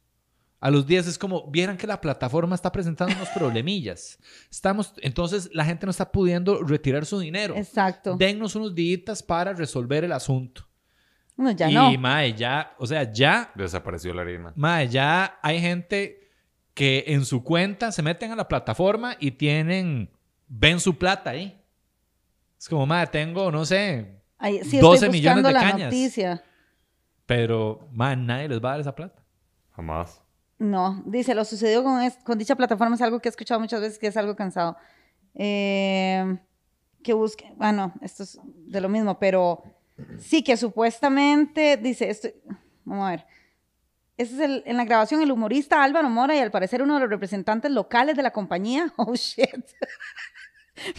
A 0.60 0.70
los 0.70 0.86
días 0.86 1.06
es 1.06 1.18
como, 1.18 1.50
vieran 1.50 1.78
que 1.78 1.86
la 1.86 2.00
plataforma 2.00 2.54
está 2.54 2.70
presentando 2.70 3.16
unos 3.16 3.30
problemillas. 3.30 4.18
Estamos, 4.50 4.92
entonces 4.98 5.50
la 5.54 5.64
gente 5.64 5.86
no 5.86 5.90
está 5.90 6.12
pudiendo 6.12 6.62
retirar 6.62 7.06
su 7.06 7.18
dinero. 7.18 7.56
Exacto. 7.56 8.14
Dennos 8.16 8.54
unos 8.54 8.74
días 8.74 9.22
para 9.22 9.54
resolver 9.54 10.04
el 10.04 10.12
asunto. 10.12 10.69
No, 11.40 11.50
ya 11.52 11.70
y 11.70 11.74
no. 11.74 11.90
mae, 11.98 12.34
ya, 12.34 12.74
o 12.78 12.86
sea, 12.86 13.10
ya, 13.12 13.50
Desapareció 13.54 14.12
la 14.14 14.22
harina. 14.22 14.52
mae, 14.56 14.88
ya 14.88 15.38
hay 15.42 15.60
gente 15.60 16.30
que 16.74 17.04
en 17.08 17.24
su 17.24 17.42
cuenta 17.42 17.92
se 17.92 18.02
meten 18.02 18.30
a 18.32 18.36
la 18.36 18.46
plataforma 18.48 19.16
y 19.18 19.32
tienen, 19.32 20.10
ven 20.48 20.78
su 20.80 20.96
plata 20.98 21.30
ahí. 21.30 21.60
Es 22.58 22.68
como, 22.68 22.86
mae, 22.86 23.06
tengo, 23.06 23.50
no 23.50 23.64
sé, 23.64 24.20
Ay, 24.38 24.60
sí, 24.64 24.78
12 24.78 25.06
estoy 25.06 25.10
millones 25.10 25.44
de 25.44 25.52
la 25.52 25.60
cañas. 25.60 25.84
noticia. 25.86 26.42
pero, 27.26 27.88
mae, 27.92 28.16
nadie 28.16 28.48
les 28.48 28.58
va 28.62 28.68
a 28.68 28.72
dar 28.72 28.80
esa 28.80 28.94
plata. 28.94 29.22
Jamás. 29.76 30.22
No, 30.58 31.02
dice, 31.06 31.34
lo 31.34 31.44
sucedido 31.46 31.82
con, 31.82 32.02
es- 32.02 32.18
con 32.24 32.36
dicha 32.38 32.54
plataforma 32.56 32.94
es 32.96 33.00
algo 33.02 33.18
que 33.20 33.28
he 33.28 33.30
escuchado 33.30 33.60
muchas 33.60 33.80
veces 33.80 33.98
que 33.98 34.08
es 34.08 34.16
algo 34.16 34.36
cansado. 34.36 34.76
Eh, 35.34 36.36
que 37.02 37.12
busque, 37.14 37.50
bueno, 37.56 37.94
esto 38.02 38.24
es 38.24 38.38
de 38.44 38.80
lo 38.80 38.88
mismo, 38.90 39.18
pero 39.18 39.62
sí 40.18 40.42
que 40.42 40.56
supuestamente, 40.56 41.76
dice, 41.76 42.10
esto, 42.10 42.28
vamos 42.84 43.06
a 43.06 43.10
ver. 43.10 43.26
Este 44.16 44.34
es 44.34 44.40
el, 44.40 44.62
en 44.66 44.76
la 44.76 44.84
grabación 44.84 45.22
el 45.22 45.32
humorista 45.32 45.82
Álvaro 45.82 46.10
Mora 46.10 46.36
y 46.36 46.40
al 46.40 46.50
parecer 46.50 46.82
uno 46.82 46.94
de 46.94 47.00
los 47.00 47.08
representantes 47.10 47.70
locales 47.70 48.16
de 48.16 48.22
la 48.22 48.32
compañía. 48.32 48.92
Oh, 48.96 49.14
shit. 49.14 49.48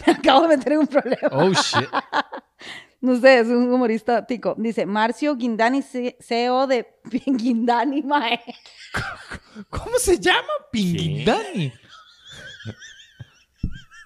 Me 0.06 0.12
acabo 0.12 0.42
de 0.46 0.56
meter 0.56 0.72
en 0.74 0.78
un 0.80 0.86
problema. 0.86 1.28
Oh, 1.32 1.50
shit. 1.50 1.88
No 3.00 3.16
sé, 3.20 3.40
es 3.40 3.48
un 3.48 3.68
humorista 3.72 4.24
tico. 4.24 4.54
Dice, 4.56 4.86
Marcio 4.86 5.34
Guindani, 5.34 5.82
C- 5.82 6.16
CEO 6.20 6.68
de 6.68 6.86
Guindani, 7.26 8.00
mae. 8.02 8.40
¿Cómo 9.70 9.98
se 9.98 10.20
llama? 10.20 10.46
Pinguindani. 10.70 11.72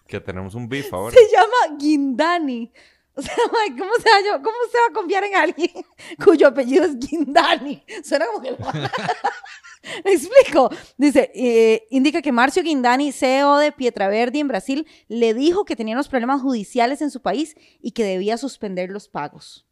Que 0.07 0.19
tenemos 0.21 0.55
un 0.55 0.67
beef 0.69 0.93
ahora. 0.95 1.15
Se 1.15 1.21
llama 1.31 1.77
Guindani. 1.79 2.73
O 3.17 3.23
sea, 3.23 3.35
¿cómo 3.79 3.91
se, 3.99 4.11
va, 4.11 4.21
llam- 4.21 4.43
¿cómo 4.43 4.57
se 4.71 4.79
va 4.79 4.87
a 4.91 4.93
confiar 4.95 5.25
en 5.25 5.35
alguien 5.37 5.71
cuyo 6.25 6.47
apellido 6.49 6.85
es 6.85 6.99
Guindani? 6.99 7.83
Suena 8.05 8.27
como 8.27 8.43
que... 8.43 8.51
Me 10.05 10.13
explico. 10.13 10.69
Dice, 10.97 11.31
eh, 11.35 11.87
indica 11.91 12.21
que 12.21 12.33
Marcio 12.33 12.63
Guindani, 12.63 13.13
CEO 13.13 13.59
de 13.59 13.71
Pietraverdi 13.71 14.41
en 14.41 14.49
Brasil, 14.49 14.87
le 15.09 15.33
dijo 15.33 15.65
que 15.65 15.77
tenía 15.77 15.95
unos 15.95 16.09
problemas 16.09 16.43
judiciales 16.43 17.01
en 17.03 17.11
su 17.11 17.23
país 17.23 17.55
y 17.81 17.93
que 17.93 18.03
debía 18.05 18.37
suspender 18.37 18.91
los 18.91 19.09
pagos. 19.09 19.65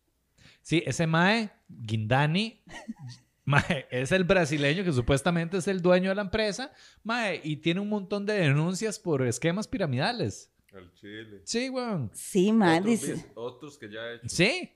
Sí, 0.63 0.83
ese 0.87 1.07
Mae, 1.09 1.51
Guindani, 1.69 2.63
Mae, 3.45 3.87
es 3.91 4.13
el 4.13 4.23
brasileño 4.25 4.85
que 4.85 4.93
supuestamente 4.93 5.57
es 5.59 5.67
el 5.69 5.83
dueño 5.83 6.11
de 6.11 6.15
la 6.15 6.23
empresa, 6.23 6.73
Mae, 7.03 7.41
y 7.43 7.57
tiene 7.57 7.81
un 7.81 7.89
montón 7.89 8.25
de 8.25 8.35
denuncias 8.35 8.99
por 9.01 9.21
esquemas 9.27 9.67
piramidales. 9.67 10.49
El 10.75 10.93
chile. 10.95 11.41
Sí, 11.45 11.69
weón. 11.71 12.11
Sí, 12.13 12.53
man, 12.53 12.79
Otros 12.83 12.87
dice... 12.87 13.15
beef- 13.15 13.31
Otros 13.35 13.79
que 13.79 13.91
ya 13.91 14.01
he 14.01 14.17
hecho. 14.17 14.29
Sí. 14.29 14.71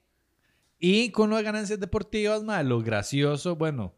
Y 0.78 1.10
con 1.10 1.30
las 1.30 1.42
ganancias 1.42 1.80
deportivas, 1.80 2.42
Mae, 2.44 2.62
lo 2.64 2.80
gracioso, 2.82 3.56
bueno, 3.56 3.94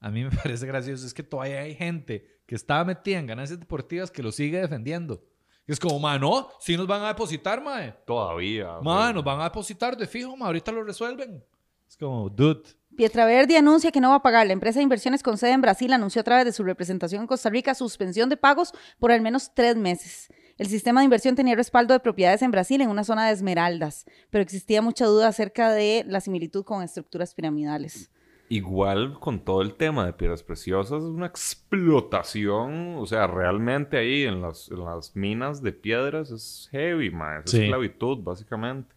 a 0.00 0.10
mí 0.10 0.24
me 0.24 0.30
parece 0.36 0.66
gracioso 0.66 1.06
es 1.06 1.14
que 1.14 1.22
todavía 1.22 1.60
hay 1.60 1.74
gente 1.74 2.40
que 2.46 2.54
estaba 2.54 2.84
metida 2.84 3.18
en 3.18 3.26
ganancias 3.26 3.60
deportivas 3.60 4.10
que 4.10 4.22
lo 4.22 4.32
sigue 4.32 4.60
defendiendo. 4.60 5.22
Es 5.66 5.78
como, 5.78 5.98
Mae, 6.00 6.18
no, 6.18 6.48
si 6.60 6.76
nos 6.76 6.86
van 6.86 7.02
a 7.02 7.08
depositar, 7.08 7.62
Mae. 7.62 7.94
Todavía. 8.06 8.78
Güey. 8.78 9.12
nos 9.14 9.22
van 9.22 9.40
a 9.40 9.44
depositar 9.44 9.96
de 9.96 10.06
fijo, 10.06 10.36
Mae, 10.36 10.46
ahorita 10.46 10.72
lo 10.72 10.82
resuelven. 10.82 11.44
Es 11.88 11.96
como, 11.96 12.28
dude. 12.28 12.62
Pietraverdi 12.96 13.54
anuncia 13.54 13.92
que 13.92 14.00
no 14.00 14.08
va 14.10 14.16
a 14.16 14.22
pagar. 14.22 14.46
La 14.46 14.54
empresa 14.54 14.80
de 14.80 14.82
inversiones 14.82 15.22
con 15.22 15.38
sede 15.38 15.52
en 15.52 15.60
Brasil 15.60 15.92
anunció 15.92 16.20
a 16.20 16.24
través 16.24 16.44
de 16.46 16.52
su 16.52 16.64
representación 16.64 17.20
en 17.20 17.26
Costa 17.28 17.48
Rica 17.48 17.74
suspensión 17.74 18.28
de 18.28 18.36
pagos 18.36 18.72
por 18.98 19.12
al 19.12 19.20
menos 19.20 19.52
tres 19.54 19.76
meses. 19.76 20.28
El 20.58 20.66
sistema 20.66 21.00
de 21.00 21.04
inversión 21.04 21.36
tenía 21.36 21.54
respaldo 21.54 21.94
de 21.94 22.00
propiedades 22.00 22.42
en 22.42 22.50
Brasil 22.50 22.80
en 22.80 22.90
una 22.90 23.04
zona 23.04 23.26
de 23.28 23.32
esmeraldas, 23.32 24.04
pero 24.30 24.42
existía 24.42 24.82
mucha 24.82 25.06
duda 25.06 25.28
acerca 25.28 25.70
de 25.72 26.04
la 26.06 26.20
similitud 26.20 26.64
con 26.64 26.82
estructuras 26.82 27.32
piramidales. 27.34 28.10
Igual 28.50 29.18
con 29.20 29.44
todo 29.44 29.60
el 29.62 29.74
tema 29.74 30.06
de 30.06 30.14
piedras 30.14 30.42
preciosas, 30.42 31.02
es 31.02 31.08
una 31.10 31.26
explotación, 31.26 32.96
o 32.96 33.06
sea, 33.06 33.26
realmente 33.26 33.96
ahí 33.98 34.22
en 34.24 34.40
las, 34.40 34.70
en 34.70 34.84
las 34.84 35.14
minas 35.14 35.62
de 35.62 35.72
piedras 35.72 36.30
es 36.30 36.68
heavy, 36.72 37.10
man, 37.10 37.42
es 37.44 37.50
Sí. 37.50 37.62
esclavitud, 37.62 38.18
básicamente. 38.22 38.94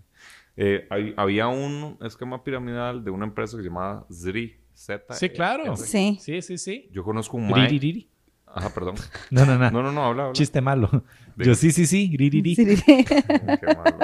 Eh, 0.58 0.88
hay- 0.90 1.14
había 1.18 1.48
un 1.48 1.98
esquema 2.02 2.44
piramidal 2.44 3.04
de 3.04 3.12
una 3.12 3.26
empresa 3.26 3.58
que 3.58 3.64
se 3.64 3.70
llamaba 3.70 4.06
ZRI, 4.12 4.58
Z. 4.74 5.14
Sí, 5.14 5.30
claro. 5.30 5.76
Sí. 5.78 6.18
Sí, 6.20 6.42
sí, 6.42 6.58
sí. 6.58 6.90
Yo 6.92 7.04
conozco 7.04 7.38
un 7.38 7.50
mae. 7.50 7.68
Ajá, 8.54 8.70
perdón. 8.74 8.96
No, 9.32 9.46
no, 9.46 9.58
no. 9.58 9.72
No, 9.72 9.84
no, 9.84 9.92
no, 9.92 10.04
habla, 10.06 10.24
habla. 10.24 10.34
Chiste 10.34 10.62
malo. 10.62 10.90
De- 11.36 11.46
Yo 11.46 11.56
sí, 11.56 11.72
sí, 11.72 11.86
sí. 11.88 12.14
Ririri. 12.18 12.56
Sí, 12.56 12.76
sí. 12.78 12.84
Qué 13.06 13.76
malo. 13.78 13.98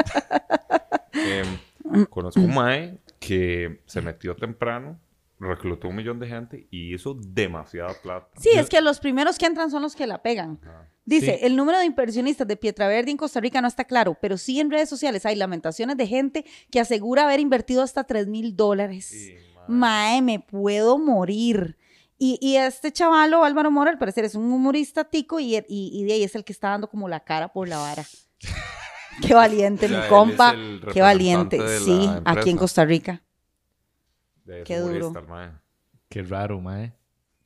Em, 1.13 2.05
conozco 2.05 2.39
un 2.41 2.53
mae 2.53 2.99
que 3.19 3.81
se 3.85 4.01
metió 4.01 4.35
temprano, 4.35 4.99
reclutó 5.39 5.87
un 5.89 5.95
millón 5.95 6.19
de 6.19 6.27
gente 6.27 6.67
y 6.71 6.93
hizo 6.93 7.13
demasiada 7.15 7.93
plata. 8.01 8.27
Sí, 8.39 8.49
es 8.55 8.69
que 8.69 8.81
los 8.81 8.99
primeros 8.99 9.37
que 9.37 9.45
entran 9.45 9.69
son 9.71 9.81
los 9.81 9.95
que 9.95 10.07
la 10.07 10.21
pegan. 10.21 10.59
Dice, 11.05 11.37
Sí. 11.39 11.45
el 11.45 11.55
número 11.55 11.79
de 11.79 11.85
inversionistas 11.85 12.47
de 12.47 12.57
Pietraverdi 12.57 13.11
en 13.11 13.17
Costa 13.17 13.39
Rica 13.39 13.61
no 13.61 13.67
está 13.67 13.85
claro, 13.85 14.17
pero 14.21 14.37
sí 14.37 14.59
en 14.59 14.69
redes 14.69 14.89
sociales 14.89 15.25
hay 15.25 15.35
lamentaciones 15.35 15.95
de 15.97 16.05
gente 16.07 16.45
que 16.69 16.79
asegura 16.79 17.23
haber 17.23 17.39
invertido 17.39 17.81
hasta 17.81 18.03
3 18.03 18.27
mil 18.27 18.55
dólares. 18.55 19.05
Sí, 19.05 19.33
Mae, 19.67 20.19
mae. 20.19 20.21
me 20.21 20.39
puedo 20.39 20.97
morir. 20.99 21.77
Y, 22.17 22.39
y 22.41 22.55
este 22.57 22.91
chavalo, 22.91 23.43
Álvaro 23.43 23.69
Mora, 23.71 23.91
al 23.91 23.97
parecer 23.99 24.25
es 24.25 24.35
un 24.35 24.51
humorista 24.51 25.03
tico 25.03 25.39
y, 25.39 25.55
y, 25.55 25.63
y 25.67 26.03
de 26.03 26.13
ahí 26.13 26.23
es 26.23 26.33
el 26.35 26.43
que 26.43 26.51
está 26.53 26.69
dando 26.69 26.89
como 26.89 27.07
la 27.07 27.19
cara 27.19 27.51
por 27.53 27.67
la 27.67 27.77
vara. 27.77 28.03
Qué 29.21 29.33
valiente, 29.33 29.85
O 29.85 29.89
sea, 29.89 29.97
mi 29.97 30.03
él 30.03 30.09
compa. 30.09 30.49
es 30.49 30.55
el 30.55 30.81
Qué 30.93 31.01
valiente. 31.01 31.79
Sí, 31.79 32.09
aquí 32.25 32.49
en. 32.51 32.57
Costa 32.57 32.85
Rica. 32.85 33.23
De 34.45 34.63
Qué 34.63 34.77
duro. 34.77 35.11
Qué 36.09 36.21
raro, 36.23 36.59
mae. 36.61 36.93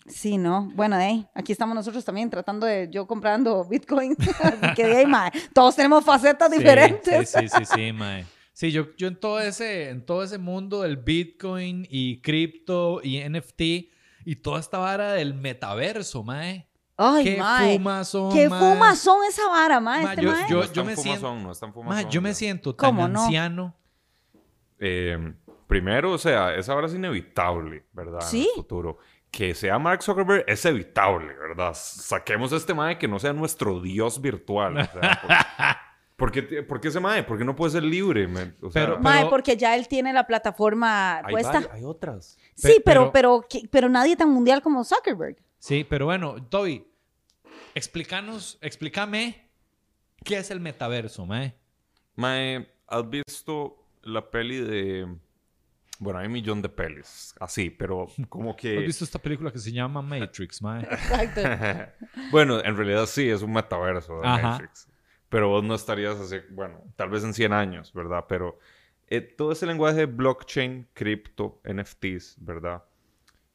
Sí, 0.07 0.38
¿no? 0.38 0.69
Bueno, 0.74 0.97
de 0.97 1.03
ahí, 1.03 1.28
aquí 1.34 1.51
estamos 1.51 1.76
nosotros 1.76 2.03
también 2.03 2.30
tratando 2.30 2.65
de, 2.65 2.89
yo 2.91 3.07
comprando 3.07 3.63
Bitcoin. 3.65 4.15
Así 4.43 4.74
que 4.76 4.86
de 4.86 4.97
ahí, 4.97 5.05
mae, 5.05 5.32
todos 5.53 5.76
tenemos 5.76 6.03
facetas 6.03 6.51
Sí, 6.51 6.57
diferentes. 6.57 7.30
Sí, 7.30 7.47
sí, 7.47 7.65
sí, 7.65 7.65
sí, 7.65 7.93
mae. 7.93 8.26
Sí, 8.53 8.72
yo, 8.72 8.88
yo 8.97 9.07
en 9.07 9.15
todo 9.19 9.39
ese, 9.39 9.89
en 9.89 10.05
todo 10.05 10.24
ese 10.24 10.38
mundo 10.38 10.82
del 10.82 10.97
Bitcoin 10.97 11.88
y 11.89 12.22
cripto 12.22 12.99
y 13.03 13.19
NFT 13.28 13.61
y 14.26 14.36
toda 14.38 14.59
esta 14.59 14.78
vara 14.78 15.13
del 15.13 15.34
metaverso, 15.34 16.24
mae. 16.24 16.67
Ay, 16.97 17.24
Qué 17.24 17.38
mae. 17.38 17.78
fumas 17.78 18.07
son, 18.09 18.32
¿Qué 18.34 18.47
mae. 18.49 18.59
fumas 18.59 18.99
son 18.99 19.24
esa 19.28 19.47
vara, 19.47 19.80
mae? 19.80 20.03
Ma, 20.03 20.09
este 20.11 20.22
yo- 20.24 20.32
mae? 20.32 20.49
yo- 20.49 20.57
No 20.57 20.63
es 20.63 20.72
tan 20.74 20.86
me 20.86 20.95
siento- 20.95 21.19
fumazón, 21.22 21.43
no 21.43 21.51
es 21.51 21.59
tan 21.59 21.69
Mae, 21.69 21.74
fumazón, 21.74 22.09
yo 22.11 22.22
me 22.22 22.34
siento 22.34 22.76
tan 22.76 22.89
¿Cómo 22.89 23.07
no? 23.07 23.24
anciano. 23.24 23.76
Eh, 24.80 25.34
primero, 25.67 26.11
o 26.11 26.17
sea, 26.17 26.55
esa 26.55 26.76
hora 26.76 26.88
es 26.88 26.93
inevitable, 26.93 27.86
¿verdad? 27.93 28.22
Sí. 28.22 28.41
En 28.43 28.49
el 28.49 28.55
futuro. 28.55 28.97
Que 29.32 29.55
sea 29.55 29.80
Mark 29.80 30.03
Zuckerberg 30.03 30.43
es 30.47 30.65
evitable, 30.65 31.34
¿verdad? 31.38 31.72
Saquemos 31.74 32.51
este 32.51 32.74
mae 32.74 32.97
que 32.97 33.07
no 33.07 33.17
sea 33.17 33.32
nuestro 33.32 33.80
dios 33.80 34.19
virtual. 34.19 34.78
o 34.78 34.84
sea, 34.84 34.91
por, 36.22 36.32
¿por 36.32 36.47
qué, 36.47 36.63
por 36.63 36.80
qué 36.80 36.88
ese 36.88 36.99
mae? 36.99 37.24
¿Por 37.24 37.38
qué 37.38 37.43
no 37.43 37.55
puede 37.55 37.72
ser 37.72 37.84
libre? 37.84 38.28
men? 38.28 38.55
O 38.61 38.69
sea, 38.72 38.86
Pero- 38.86 38.99
Mae, 38.99 39.26
porque 39.30 39.57
ya 39.57 39.76
él 39.76 39.88
tiene 39.88 40.13
la 40.13 40.26
plataforma 40.28 41.17
hay, 41.17 41.32
puesta. 41.32 41.61
vari- 41.61 41.69
hay 41.74 41.84
otras. 41.84 42.38
Sí, 42.55 42.67
Pe- 42.78 42.82
pero, 42.86 43.11
pero- 43.11 43.41
pero, 43.41 43.47
que- 43.49 43.67
pero 43.69 43.89
nadie 43.89 44.15
tan 44.15 44.30
mundial 44.30 44.61
como 44.61 44.84
Zuckerberg. 44.84 45.38
Sí, 45.59 45.84
pero 45.84 46.05
bueno, 46.05 46.36
Toby, 46.47 46.88
explícanos, 47.76 48.57
explícame 48.61 49.49
qué 50.24 50.38
es 50.38 50.51
el 50.51 50.59
metaverso, 50.59 51.26
mae. 51.26 51.55
Mae, 52.15 52.67
¿has 52.88 53.09
visto 53.09 53.78
la 54.03 54.30
peli 54.30 54.57
de... 54.59 55.07
Bueno, 55.99 56.17
hay 56.19 56.26
un 56.26 56.32
millón 56.34 56.63
de 56.63 56.69
pelis, 56.69 57.36
así, 57.39 57.69
pero 57.69 58.07
como 58.28 58.55
que... 58.55 58.80
¿Has 58.80 58.86
visto 58.86 59.05
esta 59.05 59.19
película 59.19 59.51
que 59.51 59.59
se 59.59 59.72
llama 59.72 60.01
Matrix, 60.01 60.59
mae? 60.61 60.82
Exacto. 60.84 61.41
bueno, 62.32 62.59
en 62.63 62.76
realidad 62.76 63.05
sí, 63.05 63.30
es 63.30 63.43
un 63.43 63.53
metaverso 63.53 64.19
de 64.19 64.28
Ajá. 64.28 64.41
Matrix. 64.51 64.88
Pero 65.32 65.47
vos 65.47 65.63
no 65.63 65.75
estarías 65.75 66.19
así, 66.19 66.36
bueno, 66.49 66.84
tal 66.97 67.09
vez 67.09 67.23
en 67.23 67.34
100 67.34 67.53
años, 67.53 67.93
¿verdad? 67.93 68.25
Pero 68.27 68.59
eh, 69.07 69.21
todo 69.21 69.53
ese 69.53 69.65
lenguaje 69.65 69.99
de 69.99 70.05
blockchain, 70.05 70.89
cripto, 70.93 71.61
NFTs, 71.63 72.36
¿verdad? 72.39 72.84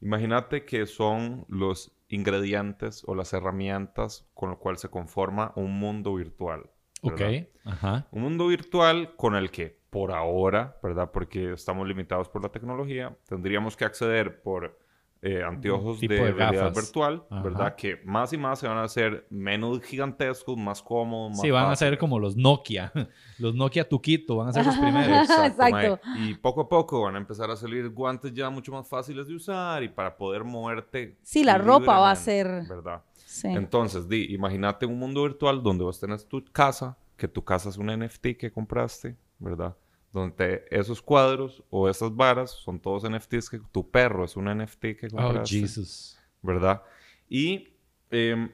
Imagínate 0.01 0.65
que 0.65 0.87
son 0.87 1.45
los 1.47 1.95
ingredientes 2.09 3.03
o 3.05 3.13
las 3.13 3.31
herramientas 3.33 4.27
con 4.33 4.49
lo 4.49 4.57
cual 4.57 4.79
se 4.79 4.89
conforma 4.89 5.53
un 5.55 5.77
mundo 5.77 6.15
virtual. 6.15 6.67
Ok, 7.03 7.19
¿verdad? 7.19 7.47
ajá. 7.65 8.07
Un 8.09 8.23
mundo 8.23 8.47
virtual 8.47 9.15
con 9.15 9.35
el 9.35 9.51
que, 9.51 9.79
por 9.91 10.11
ahora, 10.11 10.79
¿verdad? 10.81 11.11
Porque 11.11 11.53
estamos 11.53 11.87
limitados 11.87 12.27
por 12.27 12.41
la 12.41 12.49
tecnología, 12.49 13.15
tendríamos 13.27 13.77
que 13.77 13.85
acceder 13.85 14.41
por 14.41 14.79
eh, 15.21 15.41
anteojos 15.43 15.99
de, 15.99 16.07
de 16.07 16.17
realidad 16.31 16.53
gafas. 16.53 16.75
virtual, 16.75 17.23
Ajá. 17.29 17.41
¿verdad? 17.41 17.75
Que 17.75 17.99
más 18.05 18.31
y 18.33 18.37
más 18.37 18.59
se 18.59 18.67
van 18.67 18.77
a 18.77 18.83
hacer 18.83 19.25
menos 19.29 19.81
gigantescos, 19.81 20.57
más 20.57 20.81
cómodos, 20.81 21.31
más 21.31 21.41
Sí, 21.41 21.49
van 21.51 21.65
a 21.65 21.75
ser 21.75 21.87
fáciles. 21.87 21.99
como 21.99 22.19
los 22.19 22.35
Nokia. 22.37 22.91
Los 23.39 23.53
Nokia 23.55 23.87
Tuquito 23.87 24.37
van 24.37 24.49
a 24.49 24.53
ser 24.53 24.65
los 24.65 24.75
primeros. 24.79 25.29
Exacto, 25.29 25.63
Exacto. 25.65 25.99
Y 26.19 26.33
poco 26.35 26.61
a 26.61 26.69
poco 26.69 27.01
van 27.01 27.15
a 27.15 27.17
empezar 27.19 27.51
a 27.51 27.55
salir 27.55 27.89
guantes 27.89 28.33
ya 28.33 28.49
mucho 28.49 28.71
más 28.71 28.87
fáciles 28.87 29.27
de 29.27 29.35
usar 29.35 29.83
y 29.83 29.89
para 29.89 30.17
poder 30.17 30.43
moverte. 30.43 31.17
Sí, 31.23 31.43
la 31.43 31.57
ropa 31.57 31.99
va 31.99 32.11
a 32.11 32.15
ser- 32.15 32.63
¿Verdad? 32.67 33.03
Sí. 33.15 33.47
Entonces, 33.49 34.07
di, 34.07 34.33
imagínate 34.33 34.85
un 34.85 34.97
mundo 34.97 35.21
virtual 35.23 35.61
donde 35.61 35.83
vos 35.83 35.99
tenés 35.99 36.27
tu 36.27 36.43
casa, 36.51 36.97
que 37.17 37.27
tu 37.27 37.43
casa 37.43 37.69
es 37.69 37.77
un 37.77 37.87
NFT 37.87 38.37
que 38.39 38.51
compraste, 38.51 39.15
¿verdad? 39.39 39.75
Donde 40.13 40.65
esos 40.71 41.01
cuadros 41.01 41.63
o 41.69 41.89
esas 41.89 42.15
varas 42.15 42.51
son 42.51 42.79
todos 42.79 43.03
NFTs 43.09 43.49
que 43.49 43.59
tu 43.71 43.89
perro 43.89 44.23
es 44.25 44.35
un 44.35 44.45
NFT 44.45 44.81
que 44.97 45.07
Oh, 45.13 45.17
compraste, 45.17 45.59
Jesus. 45.59 46.17
¿verdad? 46.41 46.81
Y 47.29 47.67
em, 48.09 48.49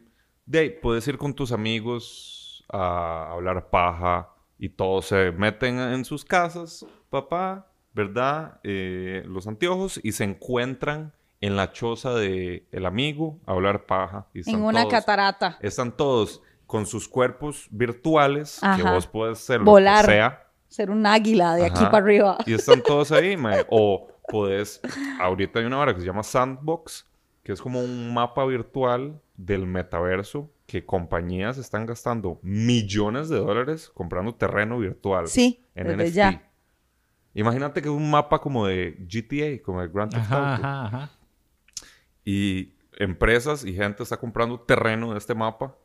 de 0.45 0.59
ahí 0.59 0.69
puedes 0.81 1.07
ir 1.07 1.17
con 1.17 1.33
tus 1.33 1.51
amigos 1.51 2.65
a 2.71 3.31
hablar 3.31 3.69
paja 3.69 4.29
y 4.57 4.69
todos 4.69 5.05
se 5.07 5.31
meten 5.31 5.79
en 5.79 6.03
sus 6.05 6.25
casas, 6.25 6.85
papá, 7.09 7.71
¿verdad? 7.93 8.59
Eh, 8.63 9.23
los 9.27 9.45
anteojos 9.47 9.99
y 10.03 10.13
se 10.13 10.23
encuentran 10.23 11.13
en 11.41 11.55
la 11.55 11.71
choza 11.71 12.13
de 12.15 12.65
el 12.71 12.85
amigo 12.85 13.39
a 13.45 13.51
hablar 13.51 13.85
paja. 13.85 14.27
Y 14.33 14.39
están 14.39 14.55
En 14.55 14.61
una 14.63 14.81
todos- 14.81 14.93
catarata. 14.93 15.57
Están 15.61 15.95
todos 15.95 16.41
con 16.65 16.85
sus 16.87 17.07
cuerpos 17.07 17.67
virtuales, 17.69 18.59
que 18.75 18.81
vos 18.83 19.05
puedes 19.05 19.37
ser 19.39 19.59
lo 19.59 19.65
Volar. 19.65 20.05
que 20.05 20.11
sea. 20.13 20.42
Ser 20.73 20.89
un 20.89 21.05
águila 21.05 21.53
de 21.53 21.67
aquí 21.67 21.83
para 21.85 21.97
arriba. 21.99 22.37
Y 22.47 22.53
están 22.55 22.81
todos 22.81 23.11
ahí, 23.11 23.37
mae. 23.37 23.63
O 23.69 24.07
podés, 24.27 24.81
ahorita 25.19 25.59
hay 25.59 25.65
una 25.65 25.77
hora 25.77 25.93
que 25.93 25.99
se 25.99 26.05
llama 26.07 26.23
Sandbox, 26.23 27.05
que 27.43 27.51
es 27.51 27.61
como 27.61 27.79
un 27.79 28.11
mapa 28.11 28.43
virtual 28.43 29.21
del 29.37 29.67
metaverso 29.67 30.49
que 30.65 30.83
compañías 30.83 31.59
están 31.59 31.85
gastando 31.85 32.39
millones 32.41 33.29
de 33.29 33.37
dólares 33.37 33.91
comprando 33.93 34.33
terreno 34.33 34.79
virtual. 34.79 35.27
Sí, 35.27 35.63
en 35.75 35.89
desde 35.95 36.05
NFT. 36.05 36.15
ya. 36.15 36.51
Imagínate 37.35 37.79
que 37.83 37.89
es 37.89 37.93
un 37.93 38.09
mapa 38.09 38.39
como 38.41 38.65
de 38.65 38.97
GTA, 39.01 39.61
como 39.63 39.79
de 39.79 39.89
Grand 39.89 40.11
Theft 40.11 40.25
Ajá, 40.25 40.37
Auto. 40.55 40.63
ajá, 40.65 40.85
ajá. 40.87 41.11
Y 42.25 42.73
empresas 42.97 43.63
y 43.63 43.75
gente 43.75 44.01
está 44.01 44.17
comprando 44.17 44.59
terreno 44.59 45.11
de 45.11 45.19
este 45.19 45.35
mapa 45.35 45.75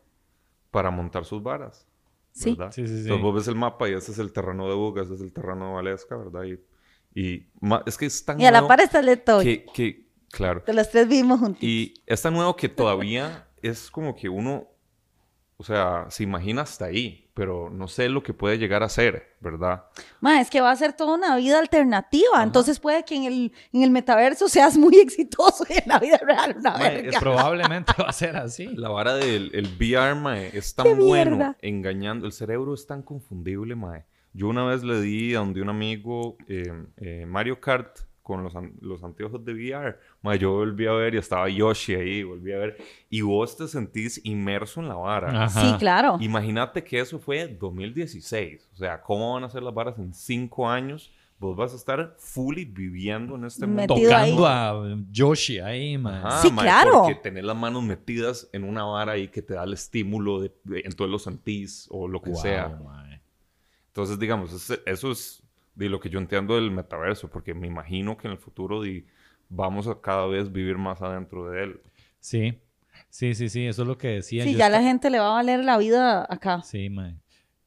para 0.70 0.90
montar 0.90 1.26
sus 1.26 1.42
varas. 1.42 1.86
Sí. 2.32 2.54
¿verdad? 2.54 2.72
Sí, 2.72 2.86
sí, 2.86 2.94
sí. 2.94 3.00
Entonces 3.02 3.22
vos 3.22 3.34
ves 3.34 3.48
el 3.48 3.54
mapa 3.56 3.88
y 3.88 3.94
ese 3.94 4.12
es 4.12 4.18
el 4.18 4.32
terreno 4.32 4.68
de 4.68 4.74
Buga, 4.74 5.02
ese 5.02 5.14
es 5.14 5.20
el 5.20 5.32
terreno 5.32 5.68
de 5.68 5.72
Valesca, 5.74 6.16
¿verdad? 6.16 6.44
Y, 6.44 6.60
y 7.20 7.46
es 7.86 7.96
que 7.98 8.06
es 8.06 8.24
tan 8.24 8.40
Y 8.40 8.46
a 8.46 8.50
la 8.50 8.66
par 8.68 8.80
está 8.80 9.00
el 9.00 9.06
de 9.06 9.16
Toy. 9.16 9.44
que, 9.44 9.66
que- 9.74 10.08
claro. 10.30 10.62
De 10.66 10.72
los 10.72 10.88
tres 10.90 11.08
vimos 11.08 11.40
juntos. 11.40 11.62
Y 11.62 11.94
es 12.06 12.22
tan 12.22 12.34
nuevo 12.34 12.54
que 12.54 12.68
todavía 12.68 13.48
es 13.62 13.90
como 13.90 14.14
que 14.14 14.28
uno, 14.28 14.68
o 15.60 15.64
sea, 15.64 16.06
se 16.08 16.22
imagina 16.22 16.62
hasta 16.62 16.84
ahí, 16.84 17.28
pero 17.34 17.68
no 17.68 17.88
sé 17.88 18.08
lo 18.08 18.22
que 18.22 18.32
puede 18.32 18.58
llegar 18.58 18.84
a 18.84 18.88
ser, 18.88 19.36
¿verdad? 19.40 19.86
Ma, 20.20 20.40
es 20.40 20.50
que 20.50 20.60
va 20.60 20.70
a 20.70 20.76
ser 20.76 20.92
toda 20.92 21.16
una 21.16 21.34
vida 21.36 21.58
alternativa. 21.58 22.44
Entonces 22.44 22.78
puede 22.78 23.04
que 23.04 23.16
en 23.16 23.24
el, 23.24 23.52
en 23.72 23.82
el 23.82 23.90
metaverso 23.90 24.48
seas 24.48 24.78
muy 24.78 24.96
exitoso 25.00 25.66
y 25.68 25.72
en 25.72 25.82
la 25.86 25.98
vida 25.98 26.20
real 26.24 26.54
una 26.60 26.70
Ma, 26.70 26.78
verga. 26.78 27.18
Probablemente 27.18 27.92
va 28.00 28.08
a 28.08 28.12
ser 28.12 28.36
así. 28.36 28.68
La 28.76 28.88
vara 28.88 29.14
del 29.14 29.50
el 29.52 29.66
VR, 29.66 30.14
mae, 30.14 30.56
es 30.56 30.74
¡Qué 30.74 30.84
tan 30.84 30.96
bueno 30.96 31.36
mierda! 31.36 31.56
engañando. 31.60 32.26
El 32.26 32.32
cerebro 32.32 32.72
es 32.72 32.86
tan 32.86 33.02
confundible, 33.02 33.74
mae. 33.74 34.04
Yo 34.32 34.46
una 34.46 34.64
vez 34.64 34.84
le 34.84 35.00
di 35.00 35.34
a 35.34 35.40
donde 35.40 35.60
un 35.60 35.70
amigo 35.70 36.36
eh, 36.46 36.72
eh, 36.98 37.26
Mario 37.26 37.60
Kart 37.60 37.98
con 38.28 38.44
los, 38.44 38.52
los 38.82 39.02
anteojos 39.02 39.42
de 39.42 39.54
VR. 39.54 39.98
Mae, 40.20 40.38
yo 40.38 40.52
volví 40.52 40.86
a 40.86 40.92
ver 40.92 41.14
y 41.14 41.16
estaba 41.18 41.48
Yoshi 41.48 41.94
ahí, 41.94 42.22
volví 42.22 42.52
a 42.52 42.58
ver. 42.58 42.76
Y 43.08 43.22
vos 43.22 43.56
te 43.56 43.66
sentís 43.66 44.20
inmerso 44.22 44.80
en 44.82 44.88
la 44.88 44.96
vara. 44.96 45.44
Ajá. 45.44 45.60
Sí, 45.72 45.76
claro. 45.78 46.18
Imagínate 46.20 46.84
que 46.84 47.00
eso 47.00 47.18
fue 47.18 47.48
2016. 47.48 48.68
O 48.74 48.76
sea, 48.76 49.00
¿cómo 49.00 49.32
van 49.32 49.44
a 49.44 49.50
ser 49.50 49.62
las 49.62 49.72
varas 49.72 49.98
en 49.98 50.12
cinco 50.12 50.68
años? 50.68 51.10
Vos 51.40 51.56
vas 51.56 51.72
a 51.72 51.76
estar 51.76 52.16
fully 52.18 52.64
viviendo 52.66 53.36
en 53.36 53.44
este 53.46 53.66
mundo. 53.66 53.94
Metido 53.94 54.14
ahí. 54.16 54.30
Tocando 54.36 54.46
a 54.46 54.98
Yoshi 55.10 55.58
ahí, 55.60 55.96
man. 55.96 56.26
Ajá, 56.26 56.42
Sí, 56.42 56.50
claro. 56.50 57.02
Porque 57.04 57.14
tener 57.14 57.44
las 57.44 57.56
manos 57.56 57.82
metidas 57.82 58.48
en 58.52 58.64
una 58.64 58.84
vara 58.84 59.12
ahí 59.12 59.28
que 59.28 59.40
te 59.40 59.54
da 59.54 59.64
el 59.64 59.72
estímulo 59.72 60.40
de, 60.40 60.52
de- 60.64 60.80
entonces 60.84 61.10
lo 61.10 61.18
sentís 61.18 61.86
o 61.90 62.06
lo 62.08 62.20
que 62.20 62.30
Wow, 62.30 62.40
sea. 62.42 62.68
mae. 62.84 63.20
Entonces, 63.86 64.18
digamos, 64.18 64.52
eso 64.84 65.10
es 65.12 65.42
de 65.78 65.88
lo 65.88 66.00
que 66.00 66.10
yo 66.10 66.18
entiendo 66.18 66.56
del 66.56 66.72
metaverso, 66.72 67.30
porque 67.30 67.54
me 67.54 67.68
imagino 67.68 68.16
que 68.16 68.26
en 68.26 68.32
el 68.32 68.38
futuro 68.38 68.82
vamos 69.48 69.86
a 69.86 70.00
cada 70.00 70.26
vez 70.26 70.50
vivir 70.50 70.76
más 70.76 71.00
adentro 71.02 71.48
de 71.48 71.62
él. 71.62 71.80
Sí, 72.18 72.60
sí, 73.08 73.32
sí, 73.34 73.48
sí, 73.48 73.64
eso 73.64 73.82
es 73.82 73.88
lo 73.88 73.96
que 73.96 74.08
decía. 74.08 74.42
Sí, 74.42 74.52
Yo 74.52 74.58
ya 74.58 74.68
la 74.68 74.82
gente 74.82 75.08
le 75.08 75.20
va 75.20 75.28
a 75.28 75.34
valer 75.34 75.64
la 75.64 75.78
vida 75.78 76.26
acá. 76.28 76.62
Sí, 76.62 76.90
mae. 76.90 77.14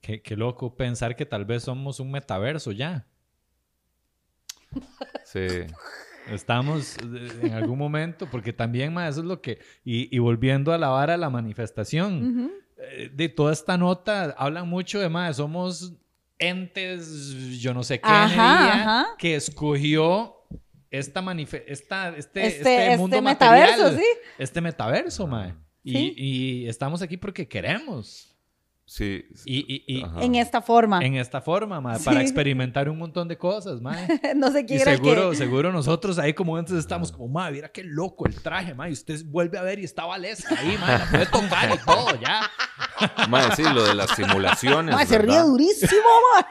Qué, 0.01 0.21
qué 0.21 0.35
loco 0.35 0.75
pensar 0.75 1.15
que 1.15 1.25
tal 1.25 1.45
vez 1.45 1.63
somos 1.63 2.01
un 2.01 2.11
metaverso 2.11 2.73
ya. 2.73 3.07
Sí. 5.23 5.47
Estamos 6.27 6.97
eh, 6.97 7.29
en 7.43 7.53
algún 7.53 7.77
momento, 7.77 8.27
porque 8.29 8.51
también, 8.51 8.93
mae, 8.93 9.09
eso 9.09 9.21
es 9.21 9.25
lo 9.25 9.41
que... 9.41 9.59
Y, 9.85 10.13
y 10.13 10.19
volviendo 10.19 10.73
a 10.73 10.77
la 10.77 10.89
vara 10.89 11.13
de 11.13 11.19
la 11.19 11.29
manifestación, 11.29 12.51
eh, 12.77 13.09
de 13.13 13.29
toda 13.29 13.53
esta 13.53 13.77
nota 13.77 14.35
hablan 14.37 14.67
mucho 14.67 14.99
de, 14.99 15.07
mae, 15.07 15.33
somos 15.33 15.93
entes, 16.41 17.59
yo 17.59 17.73
no 17.73 17.83
sé 17.83 17.99
qué, 17.99 18.07
Ajá, 18.09 18.25
energía, 18.25 18.73
ajá. 18.81 19.07
que 19.17 19.35
escogió 19.35 20.35
esta 20.89 21.21
esta, 21.67 22.09
este, 22.09 22.17
Este, 22.17 22.47
este, 22.47 22.85
este 22.87 22.97
mundo 22.97 23.21
metaverso, 23.21 23.83
material, 23.83 23.97
sí. 23.99 24.19
este 24.37 24.61
metaverso, 24.61 25.27
mae. 25.27 25.53
Y 25.83 26.67
estamos 26.67 27.01
aquí 27.01 27.17
porque 27.17 27.47
queremos. 27.47 28.30
Sí. 28.93 29.23
Y, 29.45 29.59
y- 29.73 29.99
y. 29.99 30.05
En 30.19 30.35
esta 30.35 30.61
forma. 30.61 30.99
en 30.99 31.15
esta 31.15 31.39
forma, 31.39 31.79
mae, 31.79 31.97
Sí. 31.97 32.03
para 32.03 32.21
experimentar 32.21 32.89
un 32.89 32.97
montón 32.97 33.29
de 33.29 33.37
cosas, 33.37 33.79
mae. 33.79 34.05
no 34.35 34.51
sé 34.51 34.59
Y 34.61 34.65
quién 34.65 34.81
era 34.81 34.91
el 34.91 34.97
seguro, 34.97 35.29
que... 35.29 35.37
seguro 35.37 35.71
nosotros 35.71 36.19
ahí 36.19 36.33
como 36.33 36.57
antes 36.57 36.75
estamos 36.75 37.09
como, 37.13 37.29
madre, 37.29 37.53
mira 37.53 37.69
qué 37.69 37.85
loco 37.85 38.25
el 38.27 38.35
traje, 38.41 38.73
madre. 38.73 38.89
Y 38.89 38.93
usted 38.93 39.23
vuelve 39.27 39.57
a 39.57 39.61
ver 39.61 39.79
y 39.79 39.85
está 39.85 40.03
Valesca 40.05 40.59
ahí, 40.59 40.77
madre. 40.77 41.05
La 41.05 41.09
puede 41.09 41.25
tocar 41.27 41.73
y 41.73 41.77
todo, 41.85 42.19
ya. 42.19 42.41
Mae, 43.29 43.55
sí, 43.55 43.63
lo 43.63 43.81
de 43.85 43.95
las 43.95 44.11
simulaciones. 44.13 44.93
Ma, 44.93 45.05
se 45.05 45.17
ríe 45.19 45.39
durísimo, 45.39 46.01
ma. 46.41 46.47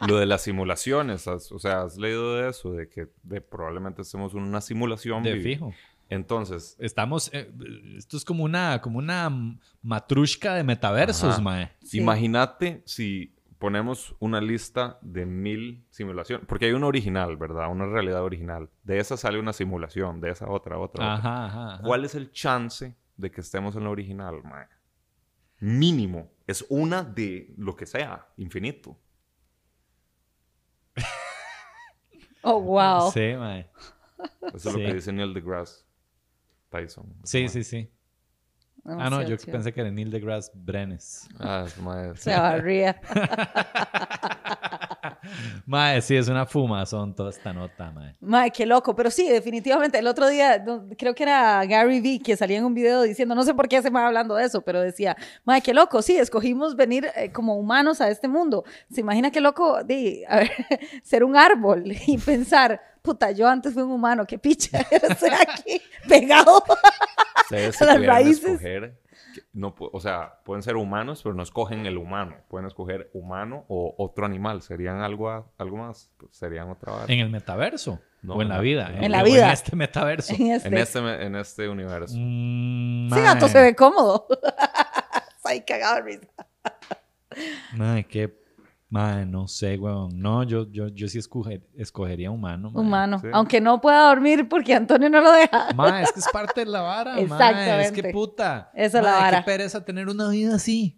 Lo 0.08 0.16
de 0.18 0.24
las 0.24 0.40
simulaciones, 0.42 1.28
has- 1.28 1.52
o 1.52 1.58
sea, 1.58 1.82
has 1.82 1.98
leído 1.98 2.34
de 2.36 2.48
eso, 2.48 2.72
de 2.72 2.88
que 2.88 3.08
de- 3.22 3.42
probablemente 3.42 4.00
estemos 4.02 4.32
en 4.32 4.40
una 4.40 4.62
simulación. 4.62 5.22
De 5.22 5.38
fijo. 5.40 5.74
Entonces, 6.10 6.76
Estamos, 6.80 7.30
eh, 7.32 7.52
esto 7.96 8.16
es 8.16 8.24
como 8.24 8.42
una, 8.42 8.80
como 8.82 8.98
una 8.98 9.30
matrushka 9.80 10.54
de 10.54 10.64
metaversos, 10.64 11.34
Ajá. 11.34 11.40
mae. 11.40 11.72
Sí. 11.84 11.98
imagínate 11.98 12.82
si 12.84 13.36
ponemos 13.58 14.16
una 14.18 14.40
lista 14.40 14.98
de 15.02 15.24
mil 15.24 15.86
simulaciones, 15.90 16.46
porque 16.48 16.66
hay 16.66 16.72
una 16.72 16.88
original, 16.88 17.36
¿verdad? 17.36 17.70
Una 17.70 17.86
realidad 17.86 18.24
original. 18.24 18.68
De 18.82 18.98
esa 18.98 19.16
sale 19.16 19.38
una 19.38 19.52
simulación, 19.52 20.20
de 20.20 20.30
esa 20.30 20.50
otra, 20.50 20.78
otra, 20.78 21.14
otra. 21.14 21.14
Ajá, 21.14 21.46
ajá, 21.46 21.74
ajá. 21.74 21.82
¿Cuál 21.84 22.04
es 22.04 22.16
el 22.16 22.32
chance 22.32 22.96
de 23.16 23.30
que 23.30 23.40
estemos 23.40 23.76
en 23.76 23.84
la 23.84 23.90
original, 23.90 24.42
mae? 24.42 24.66
Mínimo. 25.60 26.32
Es 26.44 26.66
una 26.70 27.04
de 27.04 27.54
lo 27.56 27.76
que 27.76 27.86
sea, 27.86 28.26
infinito. 28.36 28.98
Oh, 32.42 32.58
wow. 32.60 33.12
Sí, 33.12 33.34
mae. 33.36 33.70
Eso 34.54 34.70
es 34.70 34.74
lo 34.74 34.80
que 34.80 34.94
dice 34.94 35.12
Neil 35.12 35.34
deGrasse 35.34 35.89
Tyson. 36.70 37.14
Sí, 37.24 37.48
sí, 37.48 37.64
sí. 37.64 37.90
Ah, 38.84 39.10
no, 39.10 39.22
yo 39.22 39.36
chido. 39.36 39.52
pensé 39.52 39.72
que 39.72 39.80
era 39.82 39.90
Neil 39.90 40.10
deGrasse 40.10 40.52
Brenes. 40.54 41.28
Ah, 41.38 41.64
es 41.66 41.76
sí. 41.76 42.14
Se 42.16 42.30
barría. 42.30 43.00
mae, 45.66 46.00
sí, 46.02 46.16
es 46.16 46.28
una 46.28 46.46
fumazón 46.46 47.14
toda 47.14 47.30
esta 47.30 47.52
nota, 47.52 47.90
mae. 47.90 48.14
Mae, 48.20 48.50
qué 48.50 48.66
loco. 48.66 48.94
Pero 48.94 49.10
sí, 49.10 49.28
definitivamente. 49.28 49.98
El 49.98 50.06
otro 50.06 50.28
día, 50.28 50.58
no, 50.58 50.86
creo 50.96 51.14
que 51.14 51.22
era 51.24 51.64
Gary 51.64 52.00
Vee 52.00 52.20
que 52.20 52.36
salía 52.36 52.58
en 52.58 52.64
un 52.64 52.74
video 52.74 53.02
diciendo, 53.02 53.34
no 53.34 53.42
sé 53.42 53.54
por 53.54 53.68
qué 53.68 53.80
se 53.82 53.90
me 53.90 54.00
va 54.00 54.06
hablando 54.06 54.34
de 54.34 54.44
eso, 54.44 54.62
pero 54.62 54.80
decía, 54.80 55.16
mae, 55.44 55.60
qué 55.62 55.74
loco. 55.74 56.02
Sí, 56.02 56.16
escogimos 56.16 56.76
venir 56.76 57.08
eh, 57.16 57.30
como 57.32 57.56
humanos 57.56 58.00
a 58.00 58.08
este 58.08 58.28
mundo. 58.28 58.64
¿Se 58.92 59.00
imagina 59.00 59.30
qué 59.30 59.40
loco 59.40 59.82
de, 59.84 60.24
a 60.28 60.36
ver, 60.36 60.50
ser 61.02 61.24
un 61.24 61.36
árbol 61.36 61.84
y 62.06 62.18
pensar, 62.18 62.80
puta, 63.02 63.30
yo 63.30 63.48
antes 63.48 63.74
fui 63.74 63.82
un 63.82 63.92
humano, 63.92 64.26
qué 64.26 64.38
picha, 64.38 64.80
estoy 64.90 65.30
aquí 65.30 65.80
pegado. 66.08 66.62
Si 67.48 67.56
Las 67.84 68.06
raíces. 68.06 68.44
escoger, 68.44 68.99
no, 69.52 69.74
o 69.78 70.00
sea, 70.00 70.40
pueden 70.44 70.62
ser 70.62 70.76
humanos, 70.76 71.22
pero 71.22 71.34
no 71.34 71.42
escogen 71.42 71.84
el 71.86 71.98
humano. 71.98 72.36
Pueden 72.48 72.66
escoger 72.66 73.10
humano 73.14 73.64
o 73.68 73.94
otro 73.98 74.24
animal. 74.26 74.62
Serían 74.62 75.00
algo, 75.00 75.28
a- 75.30 75.50
algo 75.58 75.76
más. 75.78 76.10
Pues 76.16 76.36
serían 76.36 76.70
otra 76.70 76.92
vara. 76.92 77.12
¿En 77.12 77.18
el 77.18 77.30
metaverso? 77.30 78.00
No, 78.22 78.34
¿O 78.34 78.36
en 78.36 78.42
en 78.42 78.48
la 78.50 78.60
vida? 78.60 78.90
en 79.00 79.10
la 79.10 79.22
vida. 79.22 79.46
En 79.46 79.52
este 79.52 79.74
metaverso. 79.76 80.34
En 80.34 80.50
este. 80.52 80.68
En 80.68 80.74
este, 80.76 80.98
en 81.26 81.34
este 81.36 81.68
universo. 81.68 82.14
Mm, 82.18 83.12
Sí, 83.12 83.20
gato 83.20 83.48
se 83.48 83.60
ve 83.60 83.74
cómodo. 83.74 84.26
Ahí 85.44 85.62
cagado 85.62 85.96
de 85.96 86.02
risa. 86.02 86.28
Mae, 87.74 88.04
qué. 88.04 88.39
Mae, 88.92 89.24
no 89.24 89.46
sé, 89.46 89.78
weón. 89.78 90.20
No, 90.20 90.42
yo, 90.42 90.68
yo, 90.70 90.88
yo 90.88 91.06
sí 91.06 91.18
escoge- 91.18 91.62
escogería 91.76 92.30
humano. 92.32 92.70
mae. 92.72 92.80
Humano. 92.82 93.18
sí. 93.20 93.28
Aunque 93.32 93.60
no 93.60 93.80
pueda 93.80 94.08
dormir 94.08 94.48
porque 94.48 94.74
Antonio 94.74 95.08
no 95.08 95.20
lo 95.20 95.30
deja. 95.32 95.68
Mae, 95.76 96.02
es 96.02 96.12
que 96.12 96.18
es 96.18 96.28
parte 96.32 96.64
de 96.64 96.70
la 96.70 96.80
vara, 96.80 97.12
mae. 97.12 97.22
Es 97.24 97.30
Exactamente. 97.30 98.02
que 98.02 98.08
puta. 98.12 98.70
Esa 98.74 98.98
es 98.98 99.04
la 99.04 99.12
vara. 99.12 99.38
Qué 99.38 99.44
pereza 99.46 99.84
tener 99.84 100.08
una 100.08 100.28
vida 100.28 100.56
así. 100.56 100.96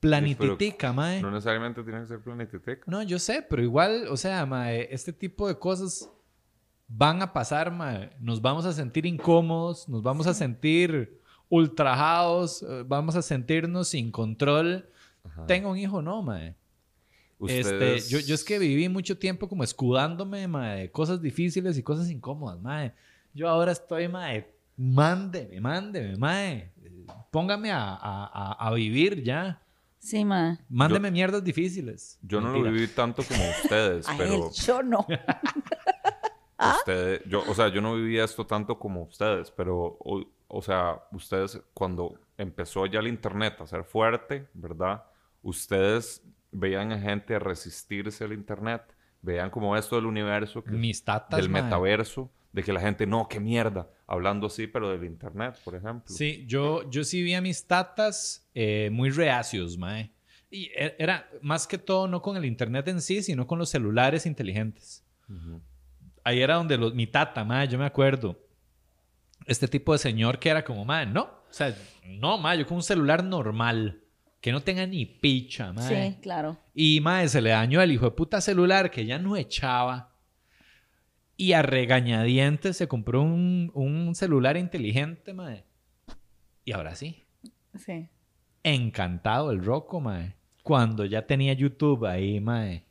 Planititica, 0.00 0.92
mae. 0.92 1.20
No 1.22 1.30
necesariamente 1.30 1.82
tiene 1.82 2.00
que 2.00 2.06
ser 2.06 2.20
planetiteca. 2.20 2.84
No, 2.86 3.02
yo 3.02 3.18
sé, 3.18 3.40
pero 3.48 3.62
igual, 3.62 4.06
o 4.10 4.16
sea, 4.16 4.44
mae, 4.46 4.88
este 4.90 5.12
tipo 5.12 5.48
de 5.48 5.58
cosas 5.58 6.10
van 6.88 7.22
a 7.22 7.32
pasar, 7.32 7.70
mae. 7.70 8.10
Nos 8.20 8.42
vamos 8.42 8.66
a 8.66 8.72
sentir 8.72 9.06
incómodos, 9.06 9.88
nos 9.88 10.02
vamos 10.02 10.26
a 10.26 10.34
sentir 10.34 11.20
ultrajados, 11.48 12.62
eh, 12.62 12.84
vamos 12.86 13.16
a 13.16 13.22
sentirnos 13.22 13.88
sin 13.88 14.10
control. 14.10 14.88
Ajá. 15.24 15.46
Tengo 15.46 15.70
un 15.70 15.78
hijo, 15.78 16.02
no, 16.02 16.22
mae. 17.48 17.60
Este, 17.60 18.00
yo, 18.08 18.18
yo 18.20 18.34
es 18.34 18.44
que 18.44 18.58
viví 18.58 18.88
mucho 18.88 19.16
tiempo 19.18 19.48
como 19.48 19.64
escudándome, 19.64 20.46
mae, 20.48 20.80
de 20.82 20.90
cosas 20.90 21.20
difíciles 21.22 21.78
y 21.78 21.82
cosas 21.82 22.10
incómodas, 22.10 22.60
mae. 22.60 22.92
Yo 23.32 23.48
ahora 23.48 23.72
estoy, 23.72 24.08
mae, 24.08 24.52
mándeme, 24.76 25.60
mándeme, 25.60 26.16
mae. 26.16 26.70
Póngame 27.30 27.70
a, 27.72 27.94
a- 27.94 28.30
a- 28.32 28.68
a 28.68 28.72
vivir 28.74 29.22
ya. 29.22 29.60
Sí, 29.98 30.24
ma. 30.24 30.58
Mándeme 30.68 31.10
mierdas 31.10 31.44
difíciles. 31.44 32.18
Yo 32.22 32.40
no 32.40 32.52
lo 32.52 32.62
viví 32.62 32.86
tanto 32.88 33.22
como 33.22 33.42
ustedes, 33.62 34.08
A 34.08 34.16
pero 34.16 34.46
él, 34.48 34.52
yo 34.66 34.82
no. 34.82 35.06
¿Ah? 36.58 36.76
Ustedes, 36.78 37.22
yo, 37.26 37.42
o 37.48 37.54
sea, 37.54 37.68
yo 37.68 37.80
no 37.80 37.94
vivía 37.96 38.24
esto 38.24 38.46
tanto 38.46 38.78
como 38.78 39.02
ustedes, 39.02 39.50
pero, 39.50 39.96
o, 39.98 40.22
o 40.48 40.62
sea, 40.62 41.00
ustedes 41.12 41.58
cuando 41.72 42.18
empezó 42.36 42.84
ya 42.86 43.00
el 43.00 43.06
internet 43.06 43.54
a 43.60 43.66
ser 43.66 43.82
fuerte, 43.84 44.46
¿verdad? 44.52 45.02
Ustedes 45.42 46.22
veían 46.52 46.92
a 46.92 46.98
gente 46.98 47.38
resistirse 47.38 48.24
al 48.24 48.32
internet, 48.32 48.82
veían 49.22 49.50
como 49.50 49.76
esto 49.76 49.96
del 49.96 50.06
universo, 50.06 50.62
que- 50.64 50.70
Mis 50.72 51.04
tatas, 51.04 51.38
del 51.40 51.48
metaverso, 51.48 52.30
de 52.52 52.62
que 52.64 52.72
la 52.72 52.80
gente, 52.80 53.06
no, 53.06 53.28
qué 53.28 53.38
mierda, 53.38 53.88
hablando 54.06 54.48
así, 54.48 54.66
pero 54.66 54.90
del 54.90 55.04
internet, 55.04 55.56
por 55.64 55.74
ejemplo. 55.76 56.12
Sí, 56.14 56.44
yo, 56.48 56.88
yo 56.90 57.04
sí 57.04 57.22
vi 57.22 57.34
a 57.34 57.40
mis 57.40 57.64
tatas 57.66 58.48
eh, 58.54 58.88
muy 58.92 59.10
reacios, 59.10 59.78
mae. 59.78 60.10
Y 60.50 60.64
e- 60.74 60.96
era 60.98 61.28
más 61.42 61.66
que 61.68 61.78
todo 61.78 62.08
no 62.08 62.20
con 62.22 62.36
el 62.36 62.44
internet 62.44 62.88
en 62.88 63.00
sí, 63.00 63.22
sino 63.22 63.46
con 63.46 63.58
los 63.60 63.70
celulares 63.70 64.26
inteligentes. 64.26 65.04
Ahí 66.24 66.42
era 66.42 66.56
donde 66.56 66.76
los, 66.76 66.92
mi 66.92 67.06
tata, 67.06 67.44
mae, 67.44 67.68
yo 67.68 67.78
me 67.78 67.86
acuerdo. 67.86 68.36
Este 69.46 69.68
tipo 69.68 69.92
de 69.92 69.98
señor 69.98 70.38
que 70.40 70.48
era 70.50 70.64
como, 70.64 70.84
mae, 70.84 71.06
no. 71.06 71.22
O 71.22 71.52
sea, 71.52 71.72
no, 72.04 72.36
mae, 72.36 72.58
yo 72.58 72.66
con 72.66 72.78
un 72.78 72.82
celular 72.82 73.22
normal. 73.22 73.99
Que 74.40 74.52
no 74.52 74.60
tenga 74.62 74.86
ni 74.86 75.04
picha, 75.04 75.72
mae. 75.72 76.12
Sí, 76.12 76.18
claro. 76.22 76.56
Y 76.74 77.00
mae, 77.00 77.28
se 77.28 77.42
le 77.42 77.50
dañó 77.50 77.82
el 77.82 77.92
hijo 77.92 78.06
de 78.06 78.12
puta 78.12 78.40
celular 78.40 78.90
que 78.90 79.04
ya 79.04 79.18
no 79.18 79.36
echaba. 79.36 80.14
Y 81.36 81.52
a 81.52 81.62
regañadientes 81.62 82.76
se 82.76 82.88
compró 82.88 83.22
un, 83.22 83.70
un 83.74 84.14
celular 84.14 84.56
inteligente, 84.56 85.32
mae. 85.34 85.64
Y 86.64 86.72
ahora 86.72 86.94
sí. 86.94 87.24
Sí. 87.78 88.08
Encantado 88.62 89.50
el 89.50 89.64
roco, 89.64 90.00
mae. 90.00 90.34
Cuando 90.62 91.04
ya 91.04 91.26
tenía 91.26 91.52
YouTube 91.52 92.06
ahí, 92.06 92.40
mae. 92.40 92.84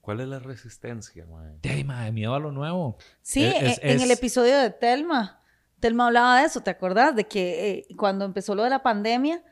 ¿Cuál 0.00 0.20
es 0.20 0.28
la 0.28 0.38
resistencia, 0.38 1.24
mae? 1.26 1.58
De 1.62 1.70
ahí, 1.70 1.84
mae, 1.84 2.12
miedo 2.12 2.34
a 2.34 2.38
lo 2.40 2.52
nuevo. 2.52 2.98
Sí, 3.22 3.42
Es- 3.44 3.78
en, 3.82 3.90
en 3.90 3.96
es- 3.96 4.02
el 4.02 4.10
episodio 4.10 4.58
de 4.58 4.70
Telma, 4.70 5.40
Telma 5.80 6.06
hablaba 6.06 6.40
de 6.40 6.46
eso, 6.46 6.62
¿te 6.62 6.70
acordás? 6.70 7.14
De 7.16 7.24
que 7.24 7.70
eh, 7.70 7.86
cuando 7.96 8.24
empezó 8.24 8.54
lo 8.54 8.64
de 8.64 8.70
la 8.70 8.82
pandemia, 8.82 9.42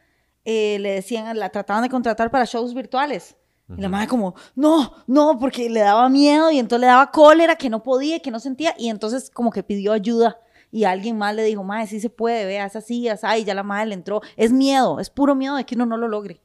eh, 0.44 0.78
le 0.80 0.92
decían, 0.92 1.38
la 1.38 1.50
trataban 1.50 1.82
de 1.82 1.88
contratar 1.88 2.30
para 2.30 2.44
shows 2.44 2.74
virtuales. 2.74 3.36
Y 3.76 3.80
la 3.80 3.88
madre 3.88 4.06
como, 4.06 4.34
no, 4.54 4.92
no, 5.06 5.38
porque 5.38 5.70
le 5.70 5.80
daba 5.80 6.08
miedo 6.10 6.50
y 6.50 6.58
entonces 6.58 6.80
le 6.82 6.88
daba 6.88 7.10
cólera, 7.10 7.56
que 7.56 7.70
no 7.70 7.82
podía, 7.82 8.20
que 8.20 8.30
no 8.30 8.38
sentía, 8.38 8.74
y 8.76 8.90
entonces 8.90 9.30
como 9.30 9.50
que 9.50 9.62
pidió 9.62 9.92
ayuda. 9.92 10.38
Y 10.70 10.84
alguien 10.84 11.16
más 11.16 11.34
le 11.34 11.42
dijo, 11.44 11.62
madre, 11.64 11.86
sí 11.86 11.98
se 12.00 12.10
puede, 12.10 12.44
vea, 12.44 12.66
es 12.66 12.76
así, 12.76 13.08
es 13.08 13.24
ahí, 13.24 13.44
ya 13.44 13.54
la 13.54 13.62
madre 13.62 13.86
le 13.86 13.94
entró. 13.94 14.20
Es 14.36 14.52
miedo, 14.52 15.00
es 15.00 15.08
puro 15.08 15.34
miedo 15.34 15.56
de 15.56 15.64
que 15.64 15.74
uno 15.74 15.86
no 15.86 15.96
lo 15.96 16.06
logre, 16.08 16.42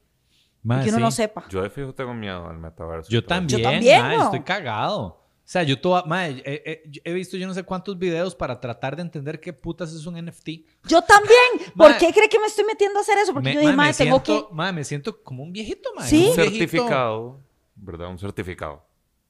Mae, 0.62 0.78
de 0.78 0.84
que 0.84 0.90
uno 0.90 0.98
sí. 0.98 1.02
no 1.02 1.10
sepa. 1.10 1.44
Yo 1.50 1.62
de 1.62 1.68
fijo 1.70 1.92
tengo 1.94 2.14
miedo 2.14 2.46
al 2.46 2.58
metaverso. 2.58 3.10
y 3.10 3.14
Yo 3.14 3.22
todo 3.22 3.34
eso. 3.34 3.40
también, 3.40 3.62
también, 3.62 4.02
mae, 4.02 4.16
¿no? 4.16 4.24
estoy 4.24 4.40
cagado. 4.40 5.27
O 5.48 5.50
sea, 5.50 5.62
yo 5.62 5.80
toda, 5.80 6.04
mae, 6.04 6.42
eh, 6.44 6.62
eh, 6.66 6.82
he 7.04 7.12
visto 7.14 7.38
yo 7.38 7.46
no 7.46 7.54
sé 7.54 7.62
cuántos 7.62 7.98
videos 7.98 8.34
para 8.34 8.60
tratar 8.60 8.96
de 8.96 9.00
entender 9.00 9.40
qué 9.40 9.54
putas 9.54 9.94
es 9.94 10.04
un 10.04 10.22
NFT. 10.22 10.48
Yo 10.86 11.00
también. 11.00 11.72
¿Por 11.74 11.88
Mae. 11.92 11.98
qué 11.98 12.12
cree 12.12 12.28
que 12.28 12.38
me 12.38 12.44
estoy 12.48 12.66
metiendo 12.66 12.98
a 12.98 13.00
hacer 13.00 13.16
eso? 13.16 13.32
Porque 13.32 13.48
Me- 13.48 13.54
yo 13.54 13.60
dije, 13.60 13.72
madre, 13.72 13.94
tengo 13.96 14.22
siento, 14.22 14.48
que... 14.50 14.54
mae, 14.54 14.74
me 14.74 14.84
siento 14.84 15.22
como 15.22 15.42
un 15.42 15.50
viejito, 15.54 15.88
mae. 15.96 16.06
Sí. 16.06 16.24
Un 16.24 16.28
Un 16.28 16.34
certificado, 16.34 17.40
¿verdad? 17.76 18.08
Un 18.10 18.18
certificado. 18.18 18.86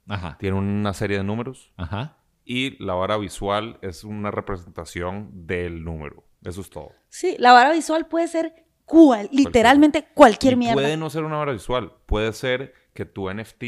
Ajá, 0.09 0.37
Tiene 0.41 0.57
una 0.57 0.93
serie 0.93 1.19
de 1.19 1.23
números 1.23 1.71
ajá. 1.77 2.17
y 2.45 2.83
la 2.83 2.95
vara 2.95 3.17
visual 3.17 3.79
es 3.83 4.03
una 4.03 4.33
representación 4.33 5.31
del 5.47 5.85
número. 5.85 6.25
Eso 6.43 6.63
es 6.63 6.69
todo. 6.71 6.91
Sí, 7.11 7.37
la 7.39 7.53
vara 7.53 7.73
visual 7.73 8.09
puede 8.09 8.27
ser 8.27 8.65
cual, 8.87 9.29
literalmente 9.31 10.09
cualquier 10.15 10.55
Y 10.55 10.57
mierda. 10.57 10.75
puede 10.75 10.97
no 10.97 11.11
ser 11.11 11.23
una 11.23 11.37
vara 11.37 11.53
visual. 11.53 11.93
Puede 12.07 12.33
ser 12.33 12.75
que 12.95 13.05
tu 13.05 13.33
NFT 13.33 13.63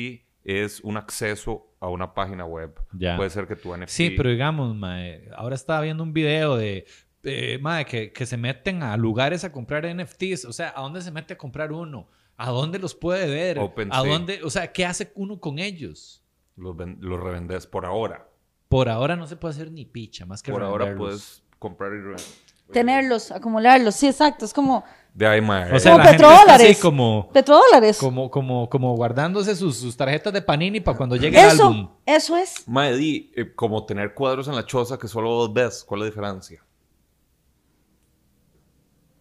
es 0.59 0.81
un 0.81 0.97
acceso 0.97 1.75
a 1.81 1.89
una 1.89 2.15
página 2.15 2.45
web. 2.45 2.79
Ya. 2.93 3.17
Puede 3.17 3.31
ser 3.31 3.47
que 3.47 3.57
tu 3.57 3.75
NFT... 3.77 3.89
Sí, 3.89 4.11
pero 4.11 4.31
digamos, 4.31 4.75
mae, 4.75 5.29
ahora 5.35 5.55
estaba 5.55 5.81
viendo 5.81 6.03
un 6.03 6.13
video 6.13 6.57
de, 6.57 6.87
eh, 7.23 7.59
mae, 7.61 7.85
que, 7.85 8.13
que 8.13 8.27
se 8.27 8.37
meten 8.37 8.83
a 8.83 8.97
lugares 8.97 9.45
a 9.45 9.53
comprar 9.53 9.85
NFTs. 9.87 10.45
O 10.45 10.53
sea, 10.53 10.73
¿a 10.77 10.83
dónde 10.83 11.03
se 11.03 11.11
mete 11.11 11.35
a 11.35 11.39
comprar 11.39 11.73
uno? 11.73 12.09
¿A 12.37 12.51
dónde 12.51 12.79
los 12.79 12.95
puede 12.95 13.29
ver? 13.29 13.59
¿A 13.91 14.03
dónde? 14.05 14.41
O 14.43 14.51
sea, 14.51 14.73
¿qué 14.73 14.87
hace 14.87 15.13
uno 15.15 15.41
con 15.41 15.59
ellos? 15.59 16.25
Los, 16.57 16.77
ven- 16.77 16.99
los 17.01 17.21
revendes 17.21 17.67
por 17.67 17.85
ahora. 17.85 18.29
Por 18.69 18.89
ahora 18.89 19.17
no 19.17 19.27
se 19.27 19.37
puede 19.37 19.55
hacer 19.55 19.71
ni 19.71 19.85
picha, 19.85 20.27
más 20.27 20.43
que 20.43 20.53
Por 20.53 20.63
ahora 20.63 20.95
puedes 20.97 21.43
comprar 21.59 21.93
y... 21.93 22.73
Tenerlos, 22.73 23.33
acumularlos. 23.33 23.97
Sí, 23.97 24.07
exacto. 24.07 24.45
Es 24.45 24.55
como 24.55 24.85
De 25.13 25.27
ahí, 25.27 25.41
mae. 25.41 25.73
O 25.75 25.79
sea, 25.81 25.93
Como 25.93 26.05
la 26.05 26.11
gente 26.11 26.23
está 26.23 26.35
así 26.35 26.39
petrodólares. 26.45 26.81
como, 26.81 27.31
petrodólares. 27.33 27.99
como, 27.99 28.31
como, 28.31 28.71
como 28.71 28.95
guardándose 28.97 29.57
sus, 29.57 29.77
sus 29.77 29.97
tarjetas 29.97 30.33
de 30.33 30.41
Panini 30.41 30.81
para 30.81 30.97
cuando 30.97 31.17
llegue 31.17 31.39
el 31.41 31.49
Eso, 31.49 31.67
álbum. 31.67 31.91
eso 32.07 32.37
es. 32.37 32.67
Mae, 32.69 32.97
di, 32.97 33.31
eh, 33.35 33.53
como 33.55 33.85
tener 33.85 34.15
cuadros 34.15 34.47
en 34.49 34.55
la 34.55 34.65
choza 34.65 34.99
que 34.99 35.09
solo 35.09 35.29
vos 35.29 35.53
ves. 35.53 35.85
¿Cuál 35.87 36.01
es 36.01 36.05
la 36.05 36.11
diferencia? 36.11 36.65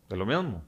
Es 0.10 0.18
lo 0.18 0.26
mismo. 0.26 0.64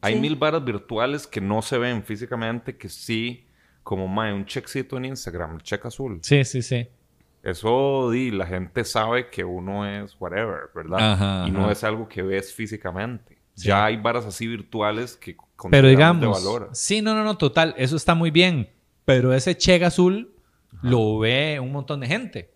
Hay 0.00 0.14
Sí. 0.14 0.20
mil 0.20 0.36
varas 0.36 0.64
virtuales 0.64 1.26
que 1.26 1.40
no 1.40 1.62
se 1.62 1.78
ven 1.78 2.02
físicamente, 2.02 2.76
que 2.76 2.88
sí, 2.88 3.46
como 3.82 4.08
mae, 4.08 4.32
un 4.32 4.44
checkcito 4.44 4.96
en 4.96 5.06
Instagram, 5.06 5.54
el 5.56 5.62
check 5.62 5.84
azul. 5.86 6.18
Sí, 6.22 6.44
sí, 6.44 6.60
sí. 6.62 6.88
Eso, 7.42 8.10
di, 8.10 8.30
la 8.30 8.46
gente 8.46 8.84
sabe 8.84 9.28
que 9.30 9.44
uno 9.44 9.86
es 9.86 10.16
whatever, 10.20 10.70
¿verdad? 10.74 11.12
Ajá, 11.12 11.44
y 11.48 11.50
no 11.50 11.62
ajá. 11.64 11.72
es 11.72 11.84
algo 11.84 12.08
que 12.08 12.22
ves 12.22 12.52
físicamente. 12.52 13.38
Sí. 13.54 13.68
Ya 13.68 13.84
hay 13.84 13.96
varas 13.98 14.24
así 14.26 14.46
virtuales 14.46 15.16
que 15.16 15.36
Pero 15.70 15.88
digamos, 15.88 16.20
de 16.22 16.26
valor. 16.26 16.70
sí, 16.72 17.02
no, 17.02 17.14
no, 17.14 17.22
no, 17.24 17.36
total, 17.36 17.74
eso 17.76 17.96
está 17.96 18.14
muy 18.14 18.30
bien. 18.30 18.70
Pero 19.04 19.32
ese 19.34 19.56
check 19.56 19.82
azul 19.82 20.34
lo 20.80 21.18
ve 21.18 21.58
un 21.60 21.70
montón 21.72 22.00
de 22.00 22.06
gente 22.06 22.50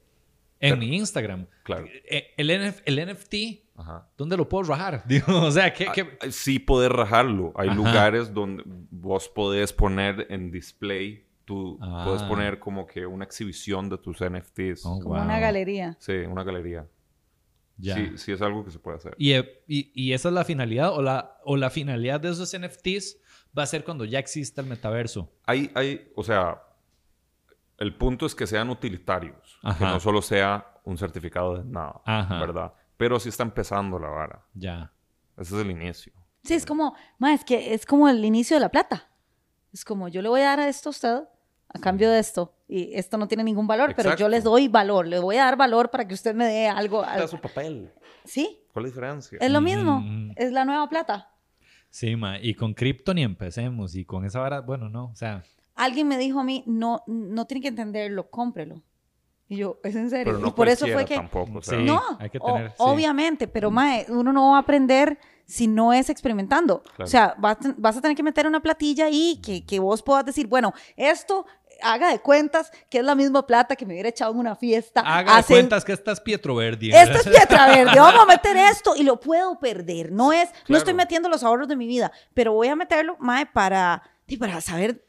en 0.60 0.70
Pero- 0.70 0.76
mi 0.76 0.96
Instagram. 0.96 1.46
Claro. 1.64 1.86
Eh, 2.08 2.32
El, 2.36 2.50
NF 2.50 2.80
el 2.86 2.98
NFT, 3.06 3.34
Ajá. 3.76 4.08
¿dónde 4.16 4.36
lo 4.36 4.48
puedo 4.48 4.64
rajar? 4.64 5.02
Digo, 5.08 5.42
o 5.42 5.50
sea, 5.50 5.72
¿qué, 5.72 5.88
qué- 5.94 6.16
Ah, 6.20 6.26
Sí 6.30 6.58
podés 6.58 6.90
rajarlo. 6.90 7.52
Hay 7.56 7.68
Ajá. 7.68 7.76
lugares 7.76 8.32
donde 8.32 8.62
vos 8.90 9.28
podés 9.28 9.72
poner 9.72 10.26
en 10.30 10.50
display, 10.50 11.26
tú 11.44 11.78
Ah. 11.82 12.04
puedes 12.06 12.22
poner 12.22 12.58
como 12.58 12.86
que 12.86 13.04
una 13.06 13.24
exhibición 13.24 13.88
de 13.90 13.98
tus 13.98 14.20
NFTs. 14.22 14.86
Oh, 14.86 14.98
Como 15.00 15.14
wow. 15.16 15.24
una 15.24 15.38
galería. 15.40 15.96
Sí, 15.98 16.12
una 16.12 16.42
galería. 16.42 16.86
Ya. 17.78 17.94
Sí, 17.94 18.12
sí 18.16 18.32
es 18.32 18.40
algo 18.42 18.64
que 18.64 18.70
se 18.70 18.78
puede 18.78 18.96
hacer. 18.96 19.14
Y, 19.18 19.32
eh, 19.32 19.62
y- 19.66 19.90
y 19.94 20.12
esa 20.12 20.28
es 20.28 20.34
la 20.34 20.44
finalidad, 20.44 20.92
o 20.94 21.02
la, 21.02 21.38
o 21.44 21.56
la 21.56 21.68
finalidad 21.70 22.20
de 22.20 22.30
esos 22.30 22.52
NFTs 22.58 23.18
va 23.56 23.62
a 23.64 23.66
ser 23.66 23.84
cuando 23.84 24.04
ya 24.04 24.18
exista 24.18 24.60
el 24.62 24.66
metaverso. 24.66 25.30
Hay, 25.46 25.70
hay, 25.74 26.10
o 26.14 26.22
sea, 26.24 26.62
el 27.78 27.94
punto 27.96 28.26
es 28.26 28.34
que 28.34 28.46
sean 28.46 28.70
utilitarios, 28.70 29.58
que 29.62 29.68
Ajá. 29.68 29.92
no 29.92 30.00
solo 30.00 30.22
sea 30.22 30.66
un 30.84 30.96
certificado 30.96 31.58
de 31.58 31.64
nada, 31.64 32.00
Ajá. 32.04 32.40
¿verdad? 32.40 32.72
Pero 32.96 33.20
sí 33.20 33.28
está 33.28 33.42
empezando 33.42 33.98
la 33.98 34.08
vara. 34.08 34.46
Ya. 34.54 34.92
Ese 35.36 35.54
es 35.56 35.60
el 35.62 35.70
inicio. 35.70 36.12
Sí, 36.44 36.54
es 36.54 36.64
como, 36.64 36.94
ma, 37.18 37.34
es 37.34 37.44
que 37.44 37.74
es 37.74 37.84
como 37.84 38.08
el 38.08 38.24
inicio 38.24 38.56
de 38.56 38.60
la 38.60 38.70
plata. 38.70 39.10
Es 39.72 39.84
como, 39.84 40.08
yo 40.08 40.22
le 40.22 40.28
voy 40.30 40.40
a 40.40 40.44
dar 40.44 40.60
a 40.60 40.68
esto 40.68 40.88
a 40.88 40.90
usted 40.90 41.18
a 41.68 41.78
cambio 41.78 42.10
de 42.10 42.18
esto. 42.18 42.54
Y 42.68 42.94
esto 42.94 43.16
no 43.16 43.28
tiene 43.28 43.44
ningún 43.44 43.66
valor, 43.66 43.94
pero 43.96 44.16
yo 44.16 44.28
les 44.28 44.44
doy 44.44 44.68
valor. 44.68 45.06
Le 45.06 45.18
voy 45.18 45.36
a 45.36 45.44
dar 45.44 45.56
valor 45.56 45.90
para 45.90 46.06
que 46.06 46.14
usted 46.14 46.34
me 46.34 46.46
dé 46.46 46.68
algo. 46.68 47.02
Algo. 47.02 47.28
su 47.28 47.38
papel. 47.38 47.92
Sí, 48.24 48.60
¿Cuál 48.72 48.86
es 48.86 48.92
la 48.92 48.94
diferencia? 48.94 49.38
es 49.40 49.50
lo 49.50 49.60
mismo. 49.60 50.00
Mm. 50.00 50.32
Es 50.36 50.52
la 50.52 50.64
nueva 50.64 50.88
plata. 50.88 51.30
Sí, 51.90 52.16
ma. 52.16 52.40
Y 52.40 52.54
con 52.54 52.74
cripto 52.74 53.14
ni 53.14 53.22
empecemos. 53.22 53.94
Y 53.94 54.04
con 54.04 54.24
esa 54.24 54.40
vara, 54.40 54.60
bueno, 54.60 54.88
no. 54.88 55.06
O 55.06 55.14
sea, 55.14 55.44
Alguien 55.76 56.08
me 56.08 56.16
dijo 56.16 56.40
a 56.40 56.44
mí, 56.44 56.64
no, 56.66 57.02
no 57.06 57.46
tiene 57.46 57.60
que 57.60 57.68
entenderlo, 57.68 58.30
cómprelo. 58.30 58.82
Y 59.48 59.58
yo, 59.58 59.78
es 59.84 59.94
en 59.94 60.10
serio. 60.10 60.24
Pero 60.26 60.38
no 60.38 60.48
y 60.48 60.50
por 60.52 60.68
eso 60.68 60.86
fue 60.88 61.04
que... 61.04 61.14
tampoco. 61.14 61.58
o 61.58 61.62
sea, 61.62 61.78
Sí. 61.78 61.84
No, 61.84 62.02
hay 62.18 62.30
que 62.30 62.38
o- 62.40 62.52
tener- 62.54 62.70
sí. 62.70 62.76
obviamente, 62.78 63.46
pero 63.48 63.70
mae, 63.70 64.04
uno 64.08 64.32
no 64.32 64.50
va 64.52 64.56
a 64.56 64.60
aprender 64.60 65.18
si 65.44 65.68
no 65.68 65.92
es 65.92 66.10
experimentando. 66.10 66.82
Claro. 66.82 67.04
O 67.04 67.06
sea, 67.06 67.34
vas, 67.38 67.58
a- 67.64 67.74
vas 67.76 67.96
a 67.96 68.00
tener 68.00 68.16
que 68.16 68.22
meter 68.24 68.46
una 68.46 68.60
platilla 68.60 69.06
ahí 69.06 69.40
que, 69.44 69.64
que 69.64 69.78
vos 69.78 70.02
puedas 70.02 70.24
decir, 70.24 70.48
bueno, 70.48 70.72
esto 70.96 71.46
haga 71.82 72.10
de 72.10 72.18
cuentas 72.20 72.72
que 72.90 72.98
es 72.98 73.04
la 73.04 73.14
misma 73.14 73.46
plata 73.46 73.76
que 73.76 73.84
me 73.86 73.92
hubiera 73.94 74.08
echado 74.08 74.32
en 74.32 74.38
una 74.38 74.56
fiesta. 74.56 75.02
haga 75.02 75.36
de 75.36 75.44
cuentas 75.44 75.84
que 75.84 75.92
esta 75.92 76.10
es 76.10 76.20
Pietroverdi. 76.20 76.90
Esto 76.90 77.18
es 77.18 77.28
Pietra 77.28 77.68
Verde, 77.68 77.92
vamos 78.00 78.22
a 78.22 78.26
meter 78.34 78.56
esto 78.56 78.96
y 78.96 79.02
lo 79.04 79.20
puedo 79.20 79.60
perder. 79.60 80.10
No 80.10 80.32
es, 80.32 80.48
no 80.68 80.76
estoy 80.76 80.94
metiendo 80.94 81.28
los 81.28 81.44
ahorros 81.44 81.68
de 81.68 81.76
mi 81.76 81.86
vida, 81.86 82.10
pero 82.34 82.52
voy 82.52 82.66
a 82.68 82.74
meterlo, 82.76 83.16
mae, 83.20 83.46
para, 83.46 84.02
para 84.40 84.60
saber 84.60 85.05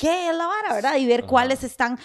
qué 0.00 0.30
es 0.30 0.36
la 0.36 0.46
vara, 0.46 0.74
¿verdad? 0.74 0.96
Y 0.96 1.06
ver 1.06 1.20
Ajá. 1.20 1.28
cuáles 1.28 1.62
están, 1.62 1.98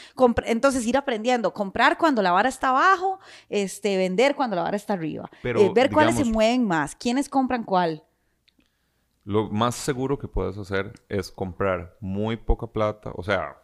entonces 0.45 0.85
ir 0.85 0.97
aprendiendo, 0.97 1.53
comprar 1.53 1.97
cuando 1.97 2.21
la 2.21 2.31
vara 2.31 2.49
está 2.49 2.69
abajo, 2.69 3.19
este, 3.49 3.95
vender 3.95 4.35
cuando 4.35 4.57
la 4.57 4.63
vara 4.63 4.75
está 4.75 4.93
arriba, 4.93 5.29
Pero, 5.41 5.61
Eh, 5.61 5.71
ver 5.73 5.89
cuáles 5.91 6.15
se 6.15 6.25
mueven 6.25 6.67
más, 6.67 6.93
quiénes 6.95 7.29
compran 7.29 7.63
cuál. 7.63 8.03
Lo 9.23 9.49
más 9.49 9.75
seguro 9.75 10.19
que 10.19 10.27
puedes 10.27 10.57
hacer 10.57 10.91
es 11.07 11.31
comprar 11.31 11.95
muy 12.01 12.35
poca 12.35 12.67
plata, 12.67 13.11
o 13.15 13.23
sea, 13.23 13.55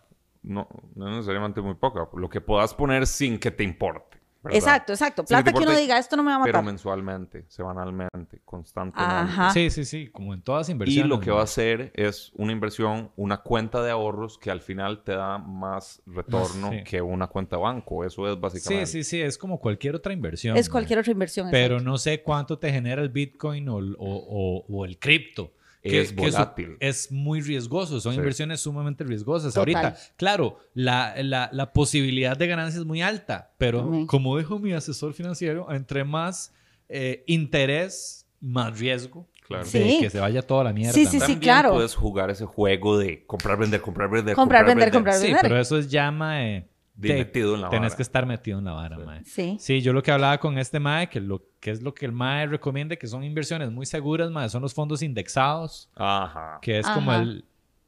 no, 0.42 0.68
no 0.96 1.10
necesariamente 1.12 1.62
muy 1.62 1.76
poca, 1.76 2.08
lo 2.14 2.30
que 2.30 2.40
puedas 2.42 2.74
poner 2.74 3.06
sin 3.08 3.38
que 3.38 3.52
te 3.52 3.64
importe. 3.66 4.21
¿Verdad? 4.44 4.58
Exacto, 4.58 4.94
exacto. 4.94 5.22
Sí, 5.24 5.28
Plata 5.34 5.54
que 5.54 5.60
uno 5.60 5.76
diga, 5.76 5.98
esto 5.98 6.16
no 6.16 6.24
me 6.24 6.32
va 6.32 6.38
a 6.38 6.44
Pero 6.44 6.58
matar. 6.60 6.66
mensualmente, 6.66 7.46
semanalmente, 7.48 8.42
constantemente. 8.46 9.14
Ajá. 9.14 9.52
Sí, 9.52 9.70
sí, 9.70 9.86
sí, 9.86 10.08
como 10.10 10.34
en 10.34 10.42
todas 10.42 10.70
Y 10.70 10.72
inversiones. 10.72 11.10
lo 11.10 11.20
que 11.20 11.32
va 11.32 11.42
a 11.42 11.44
hacer 11.44 11.92
es 11.96 12.32
una 12.36 12.52
inversión, 12.52 13.12
una 13.16 13.38
cuenta 13.38 13.84
de 13.84 13.92
ahorros 13.92 14.38
que 14.38 14.52
al 14.52 14.62
final 14.62 15.04
te 15.04 15.14
da 15.14 15.38
más 15.38 16.02
retorno 16.06 16.72
sí. 16.72 16.84
que 16.84 17.02
una 17.02 17.28
cuenta 17.28 17.56
de 17.58 17.62
banco. 17.62 18.04
Eso 18.04 18.28
es 18.28 18.34
Sí, 18.34 18.40
básicamente. 18.40 18.86
sí, 18.88 19.04
sí, 19.04 19.22
es 19.22 19.38
como 19.38 19.60
cualquier 19.60 19.96
otra 19.96 20.14
inversión. 20.14 20.58
Es 20.58 20.70
cualquier 20.70 21.00
otra 21.00 21.12
inversión. 21.12 21.48
Pero 21.52 21.76
exacto. 21.76 21.90
no 21.92 21.98
sé 21.98 22.24
cuánto 22.24 22.58
te 22.60 22.72
genera 22.72 23.02
el 23.02 23.10
Bitcoin 23.10 23.70
o, 23.70 23.80
el- 23.80 23.96
o- 24.00 24.00
o- 24.00 24.66
o 24.68 24.86
el 24.86 24.98
cripto. 24.98 25.54
Que- 25.82 26.02
Es 26.02 26.14
que 26.14 26.22
volátil. 26.22 26.78
es 26.80 27.12
muy 27.12 27.42
riesgoso, 27.42 28.00
son 28.00 28.14
Sí. 28.14 28.18
inversiones 28.20 28.60
sumamente 28.62 29.04
riesgosas. 29.04 29.54
Total. 29.54 29.76
Ahorita, 29.76 29.98
claro, 30.18 30.60
la, 30.74 31.16
la- 31.24 31.50
la 31.52 31.74
posibilidad 31.74 32.38
de 32.38 32.48
ganancia 32.48 32.80
es 32.80 32.86
muy 32.86 33.02
alta, 33.02 33.52
pero 33.58 33.84
Ujú. 33.86 34.08
como 34.08 34.38
dijo 34.38 34.60
mi 34.60 34.74
asesor 34.74 35.14
financiero, 35.14 35.72
entre 35.72 36.04
más 36.04 36.54
eh, 36.94 37.24
interés, 37.28 38.28
más 38.42 38.78
riesgo 38.78 39.28
Claro. 39.48 39.64
de 39.64 39.70
Sí. 39.70 39.98
que 40.02 40.10
se 40.10 40.20
vaya 40.20 40.42
toda 40.42 40.66
la 40.66 40.74
mierda. 40.74 40.92
Sí, 40.94 41.06
sí, 41.06 41.12
sí. 41.14 41.20
También 41.20 41.40
claro. 41.40 41.72
puedes 41.74 41.96
jugar 41.96 42.30
ese 42.30 42.46
juego 42.46 42.98
de 42.98 43.26
comprar, 43.26 43.58
vender, 43.58 43.80
comprar, 43.82 44.10
vender. 44.10 44.36
Comprar, 44.36 44.66
vender, 44.66 44.92
comprar, 44.92 45.16
Sí, 45.16 45.28
vender. 45.28 45.42
pero 45.42 45.60
eso 45.60 45.78
es 45.78 45.90
llama... 45.90 46.46
eh, 46.46 46.68
De 46.94 47.08
te- 47.10 47.14
metido 47.16 47.56
en 47.56 47.62
la 47.62 47.70
Tenés 47.70 47.90
vara. 47.92 47.96
que 47.96 48.02
estar 48.04 48.26
metido 48.26 48.60
en 48.60 48.66
la 48.66 48.74
vara, 48.74 48.98
Sí. 48.98 49.04
mae. 49.06 49.24
Sí. 49.26 49.58
Sí, 49.60 49.82
yo 49.82 49.94
lo 49.94 50.04
que 50.04 50.12
hablaba 50.12 50.38
con 50.40 50.58
este 50.58 50.80
MAE, 50.80 51.08
que, 51.10 51.20
lo, 51.22 51.42
que 51.60 51.72
es 51.72 51.82
lo 51.82 51.94
que 51.94 52.06
el 52.06 52.12
MAE 52.12 52.48
recomienda, 52.48 52.96
que 52.96 53.08
son 53.08 53.24
inversiones 53.24 53.72
muy 53.72 53.86
seguras, 53.86 54.30
MAE, 54.30 54.50
son 54.50 54.62
los 54.62 54.74
fondos 54.74 55.02
indexados, 55.02 55.90
Ajá. 55.96 56.60
que 56.62 56.80
es 56.80 56.88
como 56.88 57.14
el, 57.14 57.46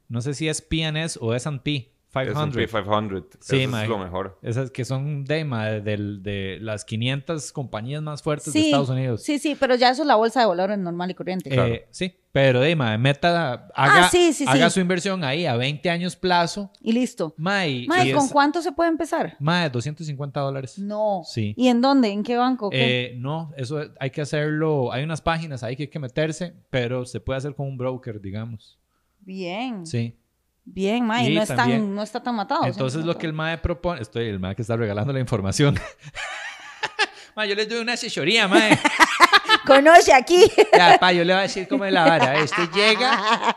no 0.08 0.22
sé 0.22 0.34
si 0.34 0.48
es 0.48 0.62
PNS 0.62 1.18
o 1.22 1.34
S&P 1.34 1.92
500. 2.12 2.56
S&P 2.58 2.68
500. 2.84 3.26
Sí, 3.42 3.62
Eso 3.62 3.72
mae. 3.72 3.84
es 3.84 3.90
lo 3.90 3.98
mejor. 3.98 4.38
Esas 4.44 4.70
que 4.72 4.86
son 4.86 5.26
de, 5.26 5.44
mae, 5.46 5.82
del- 5.82 6.22
de 6.24 6.60
las 6.62 6.86
500 6.86 7.52
compañías 7.52 8.02
más 8.04 8.22
fuertes 8.24 8.54
de 8.54 8.60
Estados 8.62 8.90
Unidos. 8.90 9.22
sí, 9.24 9.38
sí, 9.40 9.56
pero 9.60 9.76
ya 9.76 9.90
eso 9.90 10.04
es 10.04 10.08
la 10.08 10.16
bolsa 10.16 10.40
de 10.42 10.46
valores 10.46 10.78
normal 10.78 11.10
y 11.12 11.14
corriente. 11.16 11.50
Eh, 11.50 11.54
Claro. 11.54 11.76
sí, 11.90 12.16
pero 12.34 12.60
de 12.62 12.76
mae, 12.76 12.98
meta, 12.98 13.70
haga, 13.76 14.06
Ah, 14.06 14.10
sí, 14.12 14.34
sí, 14.34 14.44
haga 14.48 14.70
sí. 14.70 14.74
su 14.74 14.80
inversión 14.82 15.24
ahí 15.24 15.46
a 15.46 15.56
20 15.56 15.90
años 15.90 16.16
plazo, 16.16 16.72
Y 16.82 16.92
listo. 16.92 17.36
mae, 17.38 17.86
Mae, 17.88 18.12
¿con 18.12 18.26
es- 18.26 18.32
cuánto 18.32 18.62
se 18.62 18.72
puede 18.72 18.90
empezar? 18.90 19.38
mae, 19.40 19.70
250 19.70 20.40
dólares. 20.42 20.80
No. 20.80 21.22
Sí. 21.26 21.54
¿Y 21.56 21.68
en 21.68 21.80
dónde? 21.80 22.10
¿En 22.10 22.24
qué 22.24 22.36
banco? 22.36 22.72
¿Qué? 22.72 23.06
Eh, 23.12 23.16
no, 23.18 23.52
eso 23.56 23.80
es- 23.82 23.92
hay 24.00 24.10
que 24.10 24.22
hacerlo. 24.22 24.92
Hay 24.92 25.04
unas 25.04 25.22
páginas 25.22 25.62
ahí 25.64 25.76
que 25.76 25.84
hay 25.84 25.90
que 25.90 26.00
meterse, 26.00 26.54
pero 26.72 27.06
se 27.06 27.20
puede 27.20 27.38
hacer 27.38 27.54
con 27.56 27.68
un 27.68 27.78
broker, 27.78 28.20
digamos. 28.20 28.80
Bien. 29.20 29.86
Sí. 29.86 30.18
Bien, 30.66 31.06
Mae. 31.06 31.30
Y 31.30 31.36
No, 31.36 31.42
es 31.44 31.50
tan- 31.50 31.94
no 31.96 32.02
está 32.02 32.24
tan 32.24 32.36
matado. 32.36 32.66
Entonces 32.66 33.06
lo 33.06 33.16
que 33.18 33.28
el 33.28 33.34
MAE 33.34 33.60
propone, 33.60 34.02
estoy 34.02 34.28
el 34.30 34.40
MAE 34.40 34.56
que 34.56 34.64
está 34.64 34.76
regalando 34.76 35.14
la 35.14 35.20
información. 35.20 35.76
mae, 37.36 37.48
yo 37.50 37.54
les 37.56 37.70
doy 37.70 37.80
una 37.80 37.94
asesoría, 37.94 38.48
MAE. 38.48 38.78
Conoce 39.66 40.14
aquí. 40.14 40.44
Ya, 40.74 40.98
pa, 41.00 41.12
yo 41.12 41.24
le 41.24 41.34
voy 41.34 41.40
a 41.40 41.44
decir 41.44 41.68
cómo 41.68 41.86
es 41.86 41.94
la 41.94 42.06
vara. 42.06 42.44
Usted 42.44 42.70
llega, 42.74 43.56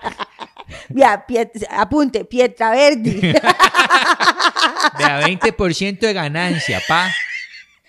Piet- 1.27 1.67
apunte, 1.71 2.25
Pietra 2.25 2.71
Verdi. 2.71 3.21
vea, 4.99 5.21
20% 5.23 5.99
de 5.99 6.13
ganancia, 6.13 6.81
pa. 6.87 7.11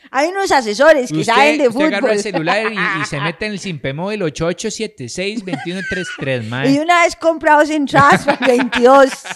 Hay 0.09 0.29
unos 0.29 0.49
asesores 0.51 1.11
que 1.11 1.23
saben 1.25 1.57
de 1.57 1.67
Usted, 1.67 1.81
usted 1.81 1.93
agarra 1.93 2.13
el 2.13 2.19
fútbol. 2.19 2.31
celular 2.31 2.71
y, 2.71 2.77
y 3.01 3.05
se 3.05 3.19
mete 3.19 3.45
en 3.45 3.51
el 3.51 3.59
Simpemóvil 3.59 4.21
8876-2133, 4.21 6.43
Y 6.43 6.47
mae. 6.47 6.79
una 6.79 7.01
vez 7.03 7.15
comprados 7.17 7.69
en 7.69 7.85
Transfer 7.85 8.37
22. 8.39 9.09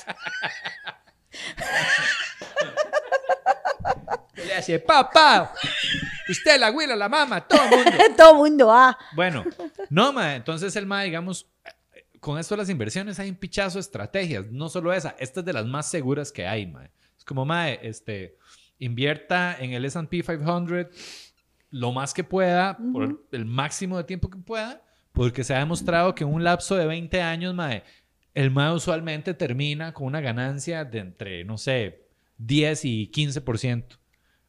Le 4.46 4.54
hace, 4.54 4.80
papá, 4.80 5.54
usted, 6.30 6.60
la 6.60 6.68
abuela, 6.68 6.96
la 6.96 7.10
mamá, 7.10 7.42
todo 7.42 7.62
el 7.64 7.70
mundo. 7.70 7.92
Todo 8.18 8.32
el 8.32 8.38
mundo, 8.38 8.72
ah. 8.72 8.98
Bueno, 9.16 9.44
no, 9.90 10.14
ma, 10.14 10.36
entonces 10.36 10.76
el 10.76 10.86
ma, 10.86 11.04
digamos, 11.04 11.48
con 12.20 12.38
esto 12.38 12.56
de 12.56 12.62
las 12.62 12.70
inversiones 12.70 13.20
hay 13.20 13.30
un 13.30 13.36
pichazo 13.36 13.78
de 13.78 13.82
estrategias, 13.82 14.46
no 14.52 14.70
solo 14.70 14.94
esa, 14.94 15.16
esta 15.20 15.40
es 15.40 15.46
de 15.46 15.54
las 15.54 15.66
más 15.66 15.90
seguras 15.90 16.32
que 16.32 16.48
hay, 16.48 16.68
ma. 16.68 16.90
Es 17.18 17.26
como, 17.26 17.46
ma, 17.46 17.70
este, 17.70 18.38
invierta 18.80 19.58
en 19.60 19.74
el 19.74 19.86
S&P 19.86 20.24
500 20.24 20.88
lo 21.72 21.92
más 21.92 22.14
que 22.14 22.24
pueda, 22.24 22.78
por 22.92 23.26
el 23.32 23.46
máximo 23.46 23.98
de 23.98 24.04
tiempo 24.04 24.30
que 24.30 24.38
pueda, 24.38 24.82
porque 25.14 25.44
se 25.44 25.56
ha 25.56 25.60
demostrado 25.60 26.14
que 26.14 26.24
en 26.24 26.34
un 26.34 26.44
lapso 26.44 26.76
de 26.76 26.86
20 26.86 27.22
años, 27.22 27.54
ma, 27.54 27.82
el 28.34 28.52
ma 28.52 28.74
usualmente 28.74 29.34
termina 29.34 29.94
con 29.94 30.08
una 30.08 30.22
ganancia 30.22 30.86
de 30.86 31.00
entre, 31.00 31.44
no 31.44 31.58
sé, 31.58 32.08
10 32.38 32.86
y 32.86 33.12
15%. 33.12 33.98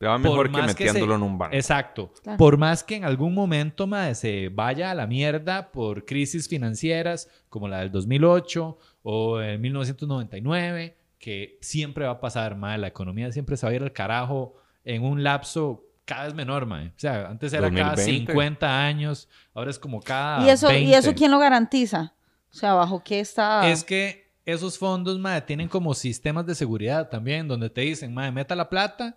Te 0.03 0.09
va 0.09 0.19
mejor 0.19 0.51
que 0.51 0.59
más 0.59 0.74
que 0.74 0.83
se- 0.89 0.95
metiéndolo 0.95 1.15
en 1.15 1.23
un 1.23 1.39
banco. 1.39 1.55
Exacto. 1.55 2.12
Claro. 2.24 2.37
Por 2.37 2.57
más 2.59 2.83
que 2.83 2.97
en 2.97 3.05
algún 3.05 3.35
momento 3.35 3.87
mae, 3.87 4.16
se 4.16 4.49
vaya 4.49 4.91
a 4.91 4.95
la 4.97 5.07
mierda 5.07 5.70
por 5.70 6.05
crisis 6.05 6.49
financieras 6.49 7.29
como 7.49 7.69
la 7.69 7.79
del 7.79 7.93
2008 7.93 8.79
o 9.05 9.41
en 9.41 9.61
1999, 9.61 10.97
que 11.20 11.57
siempre 11.61 12.05
va 12.05 12.12
a 12.12 12.20
pasar, 12.20 12.57
mae, 12.57 12.79
la 12.79 12.89
economía 12.89 13.31
siempre 13.31 13.57
se 13.57 13.65
va 13.65 13.70
a 13.70 13.74
ir 13.77 13.83
al 13.85 13.93
carajo 13.93 14.55
en 14.85 15.05
un 15.05 15.23
lapso 15.23 15.85
cada 16.05 16.24
vez 16.24 16.35
menor, 16.35 16.66
mae. 16.66 16.89
O 16.89 16.93
sea, 16.97 17.29
antes 17.29 17.53
era 17.53 17.70
cada 17.70 17.91
2020. 17.95 18.33
50 18.33 18.85
años, 18.85 19.29
ahora 19.55 19.70
es 19.70 19.79
como 19.79 20.01
cada 20.01 20.45
¿Y 20.45 20.51
eso, 20.51 20.69
¿Y 20.69 20.74
20. 20.87 20.97
eso 20.97 21.15
quién 21.15 21.31
lo 21.31 21.39
garantiza? 21.39 22.12
O 22.51 22.55
sea, 22.55 22.74
¿bajo 22.74 23.05
qué 23.05 23.20
está? 23.20 23.69
Es 23.70 23.85
que 23.85 24.33
esos 24.45 24.77
fondos, 24.79 25.20
mae, 25.20 25.41
tienen 25.43 25.69
como 25.69 25.95
sistemas 25.95 26.45
de 26.45 26.57
seguridad 26.57 27.09
también, 27.09 27.47
donde 27.47 27.70
te 27.70 27.83
dicen, 27.83 28.12
mae, 28.12 28.33
meta 28.33 28.57
la 28.57 28.69
plata 28.69 29.16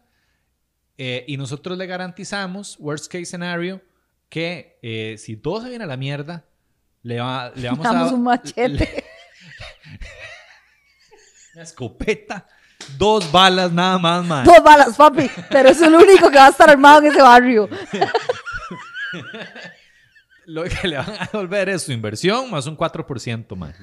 eh, 0.98 1.24
y 1.28 1.38
nosotros 1.38 1.78
le 1.78 1.86
garantizamos, 1.88 2.78
worst 2.80 3.12
case 3.12 3.26
scenario, 3.26 3.82
que 4.30 4.80
eh, 4.82 5.16
si 5.18 5.38
todo 5.38 5.62
se 5.62 5.70
viene 5.70 5.84
a 5.84 5.88
la 5.88 5.98
mierda, 5.98 6.46
le, 7.04 7.20
va- 7.20 7.52
le 7.56 7.68
vamos 7.70 7.84
Damos 7.84 8.12
a... 8.12 8.16
un 8.16 8.24
machete. 8.24 8.70
le- 8.70 9.04
una 11.54 11.64
escopeta, 11.64 12.48
dos 12.98 13.32
balas 13.32 13.72
nada 13.72 13.98
más, 13.98 14.26
mae. 14.26 14.46
Dos 14.46 14.64
balas, 14.64 14.96
papi. 14.96 15.30
Pero 15.50 15.70
es 15.70 15.82
el 15.82 15.96
único 15.96 16.30
que 16.30 16.38
va 16.38 16.48
a 16.48 16.50
estar 16.50 16.70
armado 16.70 17.00
en 17.02 17.08
ese 17.12 17.22
barrio. 17.22 17.70
Lo 20.48 20.64
que 20.64 20.88
le 20.88 20.98
van 20.98 21.10
a 21.10 21.26
devolver 21.32 21.70
es 21.70 21.82
su 21.84 21.92
inversión 21.92 22.52
más 22.52 22.68
un 22.68 22.78
4%, 22.78 23.56
mae, 23.56 23.74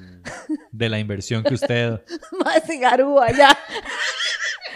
de 0.71 0.89
la 0.89 0.97
inversión 0.97 1.43
que 1.43 1.55
usted... 1.55 2.01
Más 2.43 2.69
en 2.69 2.85
Aruba, 2.85 3.29
ya. 3.33 3.57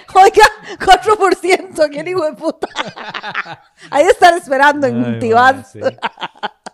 Oiga, 0.15 0.45
4%, 0.79 1.79
aquel 1.85 2.07
hijo 2.07 2.23
de 2.25 2.34
puta. 2.34 2.67
Ahí 3.89 4.05
están 4.05 4.38
esperando 4.38 4.88
en 4.88 5.01
mae, 5.01 5.63
sí. 5.63 5.79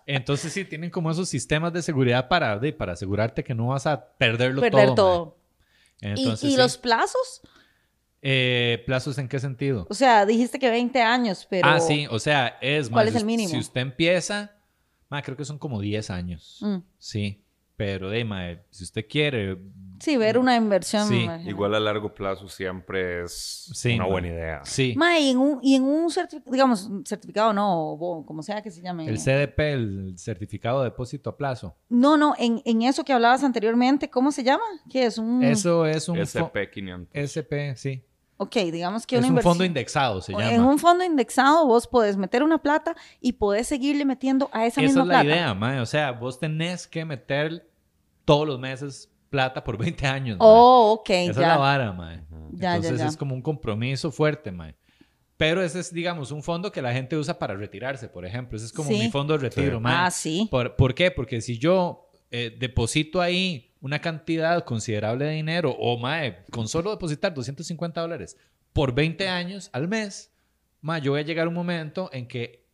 Entonces 0.06 0.52
sí, 0.54 0.66
tienen 0.66 0.90
como 0.90 1.10
esos 1.12 1.30
sistemas 1.30 1.72
de 1.74 1.82
seguridad 1.82 2.28
para, 2.28 2.58
de- 2.60 2.74
para 2.74 2.94
asegurarte 2.94 3.44
que 3.44 3.54
no 3.56 3.68
vas 3.68 3.88
a 3.88 4.06
perderlo 4.18 4.62
Perder 4.62 4.88
todo. 4.88 4.96
todo. 4.96 5.26
mae. 6.02 6.10
¿Y, 6.16 6.20
Entonces, 6.22 6.50
y 6.50 6.52
sí. 6.52 6.58
los 6.58 6.78
plazos? 6.78 7.42
Eh, 8.22 8.84
¿Plazos 8.86 9.18
en 9.18 9.28
qué 9.28 9.40
sentido? 9.40 9.86
O 9.90 9.94
sea, 9.94 10.26
dijiste 10.26 10.58
que 10.60 10.70
20 10.70 11.02
años, 11.02 11.46
pero... 11.50 11.68
Ah, 11.68 11.80
sí, 11.80 12.08
o 12.10 12.20
sea, 12.20 12.58
es 12.62 12.90
más. 12.90 12.96
¿Cuál 12.96 13.08
es 13.10 13.16
el 13.16 13.26
mínimo? 13.26 13.50
Si 13.50 13.58
usted 13.58 13.82
empieza, 13.82 14.56
ma, 15.10 15.22
creo 15.22 15.36
que 15.36 15.44
son 15.46 15.58
como 15.60 15.82
10 15.82 16.10
años. 16.10 16.60
Mm. 16.62 16.78
Sí, 16.98 17.44
pero 17.76 18.10
de, 18.10 18.24
ma, 18.24 18.48
si 18.70 18.84
usted 18.86 19.06
quiere, 19.10 19.58
Sí, 20.04 20.18
ver 20.18 20.38
una 20.38 20.58
inversión. 20.58 21.08
Sí. 21.08 21.28
Igual 21.46 21.74
a 21.76 21.80
largo 21.80 22.14
plazo 22.14 22.50
siempre 22.50 23.24
es 23.24 23.70
Sí, 23.74 23.96
una 23.96 24.06
buena 24.06 24.28
idea. 24.28 24.62
sí. 24.66 24.94
Ma, 24.98 25.18
y 25.18 25.30
en 25.30 25.38
un, 25.38 25.60
y 25.62 25.76
en 25.76 25.84
un 25.84 26.10
certificado, 26.12 26.52
digamos, 26.52 26.90
certificado 27.06 27.54
no, 27.54 27.92
o 27.94 28.26
como 28.26 28.44
sea 28.44 28.62
que 28.62 28.70
se 28.70 28.82
llame. 28.82 29.08
El 29.08 29.18
CDP, 29.18 29.60
el 29.74 30.14
certificado 30.18 30.80
de 30.80 30.90
depósito 30.90 31.30
a 31.30 31.38
plazo. 31.38 31.78
No, 31.88 32.18
no, 32.18 32.34
en, 32.38 32.62
en 32.66 32.82
eso 32.82 33.06
que 33.06 33.14
hablabas 33.14 33.44
anteriormente, 33.46 34.10
¿cómo 34.10 34.32
se 34.34 34.44
llama? 34.44 34.64
¿Qué 34.92 35.06
es? 35.06 35.18
Un... 35.18 35.42
Eso 35.42 35.86
es 35.86 36.10
un 36.10 36.18
fo- 36.18 36.52
SP500. 36.52 37.08
SP, 37.16 37.76
sí. 37.78 38.04
Ok, 38.36 38.56
digamos 38.56 39.08
que 39.08 39.16
Es 39.16 39.24
una 39.26 39.36
un 39.36 39.42
fondo 39.42 39.64
indexado, 39.64 40.20
se 40.20 40.34
llama. 40.34 40.52
En 40.52 40.64
un 40.66 40.80
fondo 40.80 41.06
indexado 41.06 41.66
vos 41.66 41.88
podés 41.88 42.18
meter 42.18 42.44
una 42.44 42.58
plata 42.58 42.94
y 43.22 43.32
podés 43.34 43.68
seguirle 43.68 44.04
metiendo 44.04 44.50
a 44.52 44.66
esa, 44.66 44.82
Esa 44.82 44.88
misma 44.88 45.02
es 45.04 45.08
la 45.08 45.14
plata. 45.22 45.26
idea, 45.26 45.54
mae. 45.54 45.80
O 45.80 45.86
sea, 45.86 46.12
vos 46.12 46.40
tenés 46.40 46.88
que 46.88 47.06
meter 47.06 47.70
todos 48.26 48.46
los 48.46 48.60
meses 48.60 49.10
plata 49.34 49.64
por 49.64 49.78
20 49.84 50.06
años. 50.06 50.38
mae. 50.38 50.48
Oh, 50.48 50.94
ok, 51.00 51.10
Esa 51.10 51.32
es 51.32 51.38
ya. 51.38 51.48
la 51.48 51.58
vara, 51.58 51.92
mae. 51.92 52.22
Ya, 52.52 52.76
Entonces 52.76 53.00
ya. 53.00 53.08
es 53.08 53.18
como 53.18 53.34
un 53.34 53.42
compromiso 53.42 54.12
fuerte, 54.12 54.52
mae. 54.52 54.76
Pero 55.38 55.64
ese 55.64 55.80
es, 55.80 55.92
digamos, 55.92 56.32
un 56.32 56.44
fondo 56.44 56.72
que 56.72 56.82
la 56.84 56.94
gente 56.94 57.18
usa 57.18 57.40
para 57.40 57.56
retirarse, 57.56 58.08
por 58.08 58.26
ejemplo. 58.26 58.56
Ese 58.56 58.68
es 58.68 58.72
como 58.72 58.90
Sí. 58.90 59.00
mi 59.00 59.10
fondo 59.10 59.34
de 59.34 59.40
retiro, 59.50 59.78
Sí. 59.78 59.82
mae. 59.84 59.96
Ah, 59.98 60.12
sí. 60.12 60.48
¿Por, 60.52 60.76
por 60.76 60.94
qué? 60.94 61.10
Porque 61.10 61.42
si 61.42 61.58
yo 61.58 62.12
eh, 62.36 62.56
deposito 62.58 63.22
ahí 63.22 63.72
una 63.82 64.00
cantidad 64.00 64.64
considerable 64.66 65.26
de 65.26 65.32
dinero, 65.32 65.76
o 65.78 65.98
mae, 65.98 66.46
con 66.52 66.68
solo 66.68 66.92
depositar 66.92 67.34
250 67.34 68.00
dólares 68.02 68.38
por 68.72 68.94
20 68.94 69.28
años 69.30 69.70
al 69.74 69.88
mes, 69.88 70.32
mae, 70.82 71.02
yo 71.02 71.12
voy 71.12 71.22
a 71.22 71.24
llegar 71.24 71.46
a 71.46 71.50
un 71.50 71.56
momento 71.56 72.10
en 72.14 72.28
que 72.28 72.66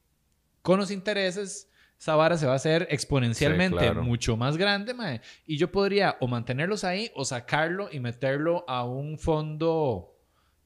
con 0.62 0.78
los 0.80 0.92
intereses 0.92 1.69
esa 2.00 2.16
vara 2.16 2.38
se 2.38 2.46
va 2.46 2.54
a 2.54 2.56
hacer 2.56 2.88
exponencialmente 2.92 3.78
Sí, 3.78 3.84
claro. 3.86 4.04
mucho 4.04 4.38
más 4.38 4.56
grande, 4.58 4.94
mae. 4.94 5.20
Y 5.46 5.58
yo 5.58 5.70
podría 5.72 6.16
o 6.22 6.28
mantenerlos 6.28 6.84
ahí 6.86 7.12
o 7.14 7.26
sacarlo 7.26 7.90
y 7.92 8.00
meterlo 8.00 8.64
a 8.70 8.86
un 8.86 9.20
fondo 9.20 10.16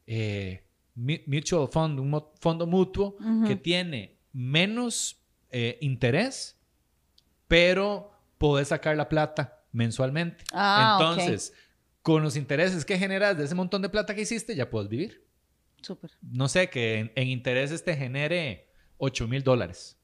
eh, 0.05 0.63
mu- 0.95 1.17
mutual 1.25 1.67
fund, 1.71 1.99
un 1.99 2.23
fondo 2.39 2.67
mutuo 2.67 3.17
que 3.47 3.55
tiene 3.55 4.19
menos 4.31 5.19
eh, 5.49 5.77
interés, 5.81 6.59
pero 7.47 8.11
podés 8.37 8.67
sacar 8.69 8.95
la 8.97 9.09
plata 9.09 9.63
mensualmente. 9.71 10.43
Ah. 10.53 10.97
Entonces, 10.99 11.53
con 12.01 12.21
los 12.21 12.35
intereses 12.35 12.85
que 12.85 12.97
generas 12.97 13.37
de 13.37 13.45
ese 13.45 13.55
montón 13.55 13.81
de 13.81 13.89
plata 13.89 14.13
que 14.13 14.21
hiciste, 14.21 14.55
ya 14.55 14.69
puedes 14.69 14.89
vivir. 14.89 15.25
Súper. 15.81 16.11
No 16.21 16.47
sé, 16.47 16.69
que 16.69 16.99
en, 16.99 17.11
en 17.15 17.27
intereses 17.27 17.83
te 17.83 17.95
genere 17.95 18.69
8 18.97 19.27
mil 19.27 19.43
dólares, 19.43 19.97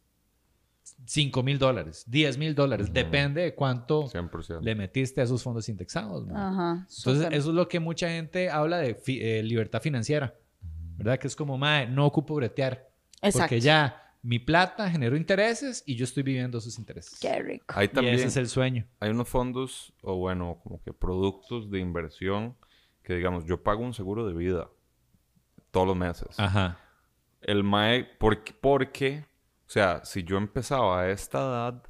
5 1.05 1.43
mil 1.43 1.57
dólares, 1.59 2.03
10 2.07 2.37
mil 2.37 2.55
dólares, 2.55 2.91
depende 2.93 3.41
de 3.41 3.55
cuánto 3.55 4.03
100%. 4.09 4.61
le 4.61 4.75
metiste 4.75 5.21
a 5.21 5.23
esos 5.23 5.41
fondos 5.43 5.67
indexados. 5.69 6.25
Entonces, 6.27 7.27
eso 7.31 7.49
es 7.49 7.55
lo 7.55 7.67
que 7.67 7.79
mucha 7.79 8.09
gente 8.09 8.49
habla 8.49 8.77
de 8.77 8.95
fi- 8.95 9.19
eh, 9.21 9.43
libertad 9.43 9.81
financiera, 9.81 10.35
¿verdad? 10.97 11.17
Que 11.19 11.27
es 11.27 11.35
como, 11.35 11.57
mae, 11.57 11.87
no 11.87 12.05
ocupo 12.05 12.35
bretear, 12.35 12.89
Exacto. 13.21 13.39
porque 13.39 13.59
ya 13.59 14.03
mi 14.21 14.37
plata 14.39 14.89
generó 14.89 15.15
intereses 15.15 15.81
y 15.85 15.95
yo 15.95 16.03
estoy 16.03 16.23
viviendo 16.23 16.57
esos 16.57 16.77
intereses. 16.77 17.17
Qué 17.19 17.39
rico. 17.41 17.65
Ahí 17.69 17.85
Y 17.85 17.89
también 17.89 18.15
ese 18.15 18.27
es 18.27 18.37
el 18.37 18.47
sueño. 18.49 18.85
hay 18.99 19.11
unos 19.11 19.29
fondos, 19.29 19.93
o 20.01 20.15
bueno, 20.17 20.59
como 20.63 20.81
que 20.81 20.91
productos 20.93 21.71
de 21.71 21.79
inversión 21.79 22.55
que, 23.03 23.15
digamos, 23.15 23.45
yo 23.45 23.63
pago 23.63 23.81
un 23.83 23.93
seguro 23.93 24.27
de 24.27 24.33
vida 24.33 24.69
todos 25.71 25.87
los 25.87 25.95
meses. 25.95 26.37
Ajá. 26.37 26.79
El 27.41 27.63
MAE, 27.63 28.03
porque, 28.19 28.53
porque, 28.59 29.25
o 29.69 29.71
sea, 29.71 30.03
si 30.03 30.23
yo 30.23 30.37
empezaba 30.37 31.01
a 31.01 31.09
esta 31.11 31.37
edad, 31.37 31.83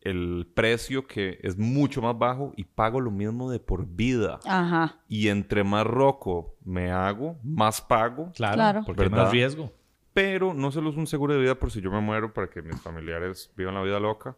el 0.00 0.50
precio 0.52 1.06
que 1.06 1.38
es 1.44 1.56
mucho 1.56 2.02
más 2.02 2.18
bajo 2.18 2.52
y 2.56 2.64
pago 2.64 3.00
lo 3.00 3.12
mismo 3.12 3.48
de 3.52 3.60
por 3.60 3.86
vida. 3.86 4.40
Ajá. 4.44 4.96
Y 5.06 5.28
entre 5.28 5.62
más 5.62 5.86
roco 5.86 6.56
me 6.64 6.90
hago, 6.90 7.38
más 7.44 7.80
pago. 7.80 8.32
Claro, 8.34 8.54
Claro. 8.56 8.82
porque 8.84 9.02
hay 9.04 9.08
¿Verdad? 9.10 9.24
más 9.26 9.32
riesgo. 9.32 9.72
Pero 10.12 10.54
no 10.54 10.72
solo 10.72 10.90
es 10.90 10.96
un 10.96 11.06
seguro 11.06 11.34
de 11.34 11.40
vida 11.40 11.54
por 11.54 11.70
si 11.70 11.80
yo 11.80 11.92
me 11.92 12.00
muero 12.00 12.34
para 12.34 12.48
que 12.50 12.62
mis 12.62 12.80
familiares 12.80 13.52
vivan 13.56 13.74
la 13.74 13.82
vida 13.82 14.00
loca, 14.00 14.34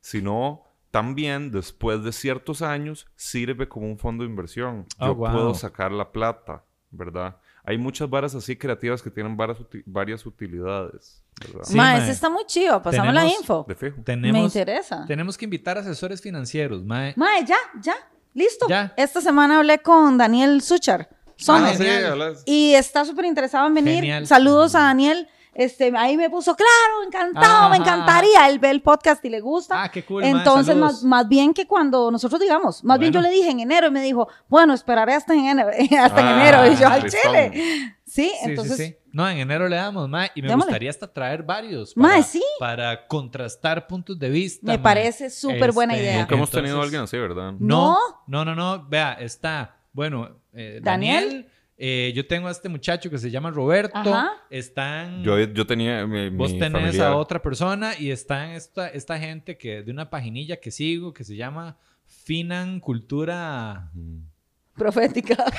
sino 0.00 0.62
también 0.92 1.50
después 1.50 2.04
de 2.04 2.12
ciertos 2.12 2.62
años 2.62 3.08
sirve 3.16 3.66
como 3.68 3.86
un 3.88 3.98
fondo 3.98 4.22
de 4.22 4.30
inversión. 4.30 4.86
Oh, 5.00 5.06
yo 5.06 5.14
wow. 5.16 5.32
puedo 5.32 5.54
sacar 5.54 5.90
la 5.90 6.12
plata, 6.12 6.62
¿verdad? 6.92 7.38
Hay 7.64 7.78
muchas 7.78 8.10
varas 8.10 8.34
así 8.34 8.56
creativas 8.56 9.00
que 9.02 9.10
tienen 9.10 9.36
varias, 9.36 9.58
uti- 9.60 9.82
varias 9.86 10.26
utilidades. 10.26 11.22
Sí, 11.62 11.76
ma, 11.76 11.96
ese 11.96 12.10
está 12.10 12.28
muy 12.28 12.44
chido. 12.46 12.82
Pasamos 12.82 13.14
la 13.14 13.26
info. 13.26 13.64
De 13.68 13.74
fijo. 13.74 13.96
Me 13.98 14.02
Tenemos, 14.02 14.42
interesa. 14.44 15.04
tenemos 15.06 15.38
que 15.38 15.44
invitar 15.44 15.78
asesores 15.78 16.20
financieros, 16.20 16.84
mae. 16.84 17.14
Mae, 17.16 17.44
ya, 17.44 17.56
ya. 17.80 17.94
Listo. 18.34 18.66
Ya. 18.68 18.92
Esta 18.96 19.20
semana 19.20 19.58
hablé 19.58 19.78
con 19.78 20.18
Daniel 20.18 20.60
Suchar. 20.62 21.08
Somos. 21.36 21.72
Ah, 21.80 22.34
sí, 22.36 22.42
Y 22.46 22.74
está 22.74 23.04
súper 23.04 23.24
interesado 23.26 23.66
en 23.66 23.74
venir. 23.74 23.94
Genial. 23.96 24.26
Saludos 24.26 24.74
a 24.74 24.80
Daniel. 24.80 25.28
Este, 25.54 25.92
ahí 25.96 26.16
me 26.16 26.30
puso, 26.30 26.54
claro, 26.56 27.06
encantado, 27.06 27.68
me 27.68 27.76
encantaría. 27.76 28.48
Él 28.48 28.58
ve 28.58 28.70
el 28.70 28.80
podcast 28.80 29.22
y 29.24 29.28
le 29.28 29.40
gusta. 29.40 29.82
Ah, 29.82 29.90
qué 29.90 30.02
cool, 30.04 30.24
Entonces, 30.24 30.74
más, 30.76 31.02
más 31.04 31.28
bien 31.28 31.52
que 31.52 31.66
cuando 31.66 32.10
nosotros 32.10 32.40
digamos, 32.40 32.82
más 32.84 32.98
bien 32.98 33.12
yo 33.12 33.20
le 33.20 33.28
dije 33.30 33.50
en 33.50 33.60
enero 33.60 33.88
y 33.88 33.90
me 33.90 34.02
dijo, 34.02 34.28
bueno, 34.48 34.72
esperaré 34.72 35.14
hasta 35.14 35.34
en 35.34 35.46
enero. 35.46 35.68
hasta 36.00 36.20
en 36.20 36.26
Ah, 36.26 36.40
enero. 36.42 36.72
Y 36.72 36.76
yo 36.76 36.88
al 36.88 37.02
chile. 37.02 37.50
Sí, 37.54 38.30
Sí, 38.30 38.32
entonces. 38.42 38.76
sí, 38.76 38.84
sí. 38.88 38.96
No, 39.12 39.26
en 39.28 39.38
enero 39.38 39.68
le 39.68 39.76
damos, 39.76 40.06
mae. 40.08 40.30
Y 40.34 40.42
me 40.42 40.48
Démosle. 40.48 40.66
gustaría 40.70 40.90
hasta 40.90 41.10
traer 41.10 41.42
varios. 41.42 41.94
Para- 41.94 42.22
sí. 42.22 42.42
Para 42.58 43.06
contrastar 43.06 43.86
puntos 43.86 44.18
de 44.18 44.28
vista. 44.30 44.66
Me 44.66 44.78
parece 44.78 45.28
súper 45.30 45.72
buena 45.72 45.94
Este, 45.94 46.04
idea. 46.06 46.18
Nunca 46.20 46.34
hemos 46.34 46.50
tenido 46.50 46.78
a 46.80 46.82
alguien 46.84 47.02
así, 47.02 47.16
¿verdad? 47.18 47.52
No, 47.58 47.96
no, 48.26 48.44
no, 48.44 48.54
no. 48.54 48.86
Vea, 48.88 49.14
está, 49.14 49.76
bueno, 49.92 50.28
eh, 50.52 50.80
Daniel. 50.82 51.24
Daniel. 51.24 51.48
Eh, 51.84 52.12
yo 52.14 52.24
tengo 52.24 52.46
a 52.46 52.52
este 52.52 52.68
muchacho 52.68 53.10
que 53.10 53.18
se 53.18 53.28
llama 53.28 53.50
Roberto. 53.50 53.98
Ajá. 53.98 54.30
Están. 54.50 55.24
Yo, 55.24 55.36
yo 55.40 55.66
tenía 55.66 56.06
mi, 56.06 56.28
Vos 56.28 56.52
mi 56.52 56.60
tenés 56.60 56.80
familiar. 56.80 57.08
a 57.08 57.16
otra 57.16 57.42
persona 57.42 57.98
y 57.98 58.12
están 58.12 58.50
esta, 58.50 58.86
esta 58.86 59.18
gente 59.18 59.58
que 59.58 59.82
de 59.82 59.90
una 59.90 60.08
paginilla 60.08 60.60
que 60.60 60.70
sigo 60.70 61.12
que 61.12 61.24
se 61.24 61.34
llama 61.34 61.76
Finan 62.06 62.78
Cultura. 62.78 63.90
Profética. 64.76 65.44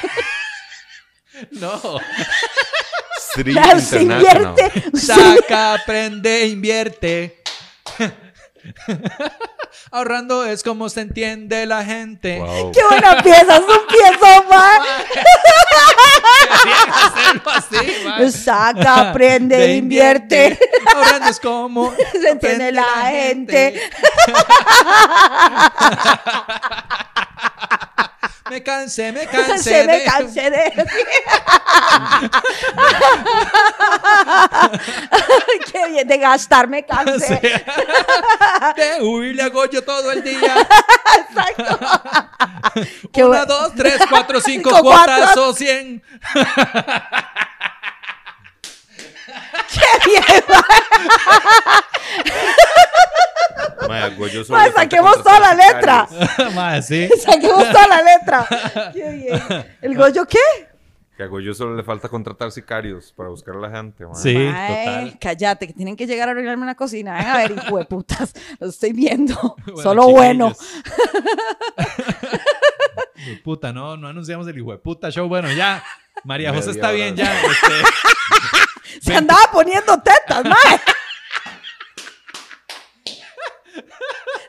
No. 1.50 2.00
Street 3.18 3.58
invierte. 4.00 4.72
Saca, 4.96 5.74
aprende, 5.74 6.46
invierte. 6.46 7.42
Ahorrando 9.92 10.46
es 10.46 10.64
como 10.64 10.90
se 10.90 11.02
entiende 11.02 11.66
la 11.66 11.84
gente. 11.84 12.40
Wow. 12.40 12.72
Qué 12.72 12.80
buena 12.88 13.22
pieza, 13.24 13.56
es 13.58 13.62
un 13.62 13.88
pieza, 13.88 14.44
ma. 14.50 14.78
Hacerlo 16.94 17.52
así. 17.52 17.78
Saca, 18.44 19.10
aprende, 19.10 19.58
De 19.58 19.76
invierte. 19.76 20.58
Ahorrando 20.96 21.30
es 21.30 21.40
como 21.40 21.94
Se 22.12 22.30
entiende 22.30 22.72
la 22.72 22.84
gente. 22.84 23.74
me 28.54 28.62
cansé, 28.62 29.12
me 29.12 29.26
cansé. 29.28 29.88
Me 29.88 30.04
cansé 30.04 30.50
de. 30.52 30.72
Qué 35.72 35.90
bien, 35.90 36.08
de 36.08 36.18
gastar 36.20 36.68
me 36.68 36.86
cansé. 36.86 37.40
De 38.76 39.02
huirle 39.02 39.42
a 39.44 39.50
Goyo 39.50 39.84
todo 39.84 40.12
el 40.12 40.24
día. 40.24 40.68
Qué 43.12 43.24
Una, 43.24 43.46
dos, 43.46 43.74
tres, 43.76 44.00
cuatro, 44.10 44.40
cinco 44.40 44.70
cuotas 44.82 45.36
o 45.38 45.54
cien. 45.54 46.04
Qué 49.74 50.10
bien, 50.10 50.44
ma. 50.50 50.64
Mae, 53.88 54.02
a 54.04 54.10
Goyo 54.10 54.44
solo 54.44 54.58
Ma, 54.60 54.66
le 54.66 54.72
falta 54.72 54.82
saquemos 54.84 55.24
toda 55.24 55.40
la 55.40 55.54
letra. 55.56 56.08
Más, 56.56 56.88
sí. 56.88 57.10
Saquemos 57.22 57.70
toda 57.72 57.88
la 57.88 58.02
letra. 58.02 58.48
Qué 58.94 59.12
bien. 59.12 59.66
¿El 59.82 59.98
Goyo 59.98 60.26
qué? 60.26 60.38
Que 61.18 61.24
a 61.24 61.28
Goyo 61.28 61.54
solo 61.54 61.76
le 61.76 61.84
falta 61.84 62.10
contratar 62.10 62.52
sicarios 62.52 63.14
para 63.16 63.30
buscar 63.30 63.56
a 63.56 63.60
la 63.60 63.70
gente, 63.70 64.06
mae. 64.06 64.16
Sí, 64.16 64.34
Mae, 64.36 64.86
total. 64.86 65.20
Cállate, 65.20 65.68
que 65.68 65.74
tienen 65.74 65.96
que 65.96 66.08
llegar 66.08 66.28
a 66.28 66.32
arreglarme 66.32 66.64
una 66.64 66.76
cocina. 66.76 67.14
Ven 67.16 67.28
a 67.28 67.38
ver, 67.38 67.52
hijo 67.66 67.78
de 67.78 67.86
putas. 67.86 68.34
Lo 68.60 68.68
estoy 68.70 68.94
viendo. 68.94 69.56
Bueno, 69.66 69.82
Solo 69.82 70.10
bueno. 70.10 70.54
chiquillos. 70.54 70.84
Puta, 73.44 73.72
no, 73.72 73.96
no 73.96 74.08
anunciamos 74.08 74.48
el 74.48 74.58
hijo 74.58 74.72
de 74.72 74.78
puta 74.80 75.10
show. 75.12 75.28
Bueno, 75.28 75.52
ya. 75.52 75.84
María 76.24 76.54
José 76.54 76.72
está 76.72 76.92
bien, 76.92 77.16
ya. 77.16 77.32
este, 77.42 77.74
Se 79.04 79.16
andaba 79.16 79.50
poniendo 79.52 80.00
tetas, 80.02 80.46
mae. 80.54 80.80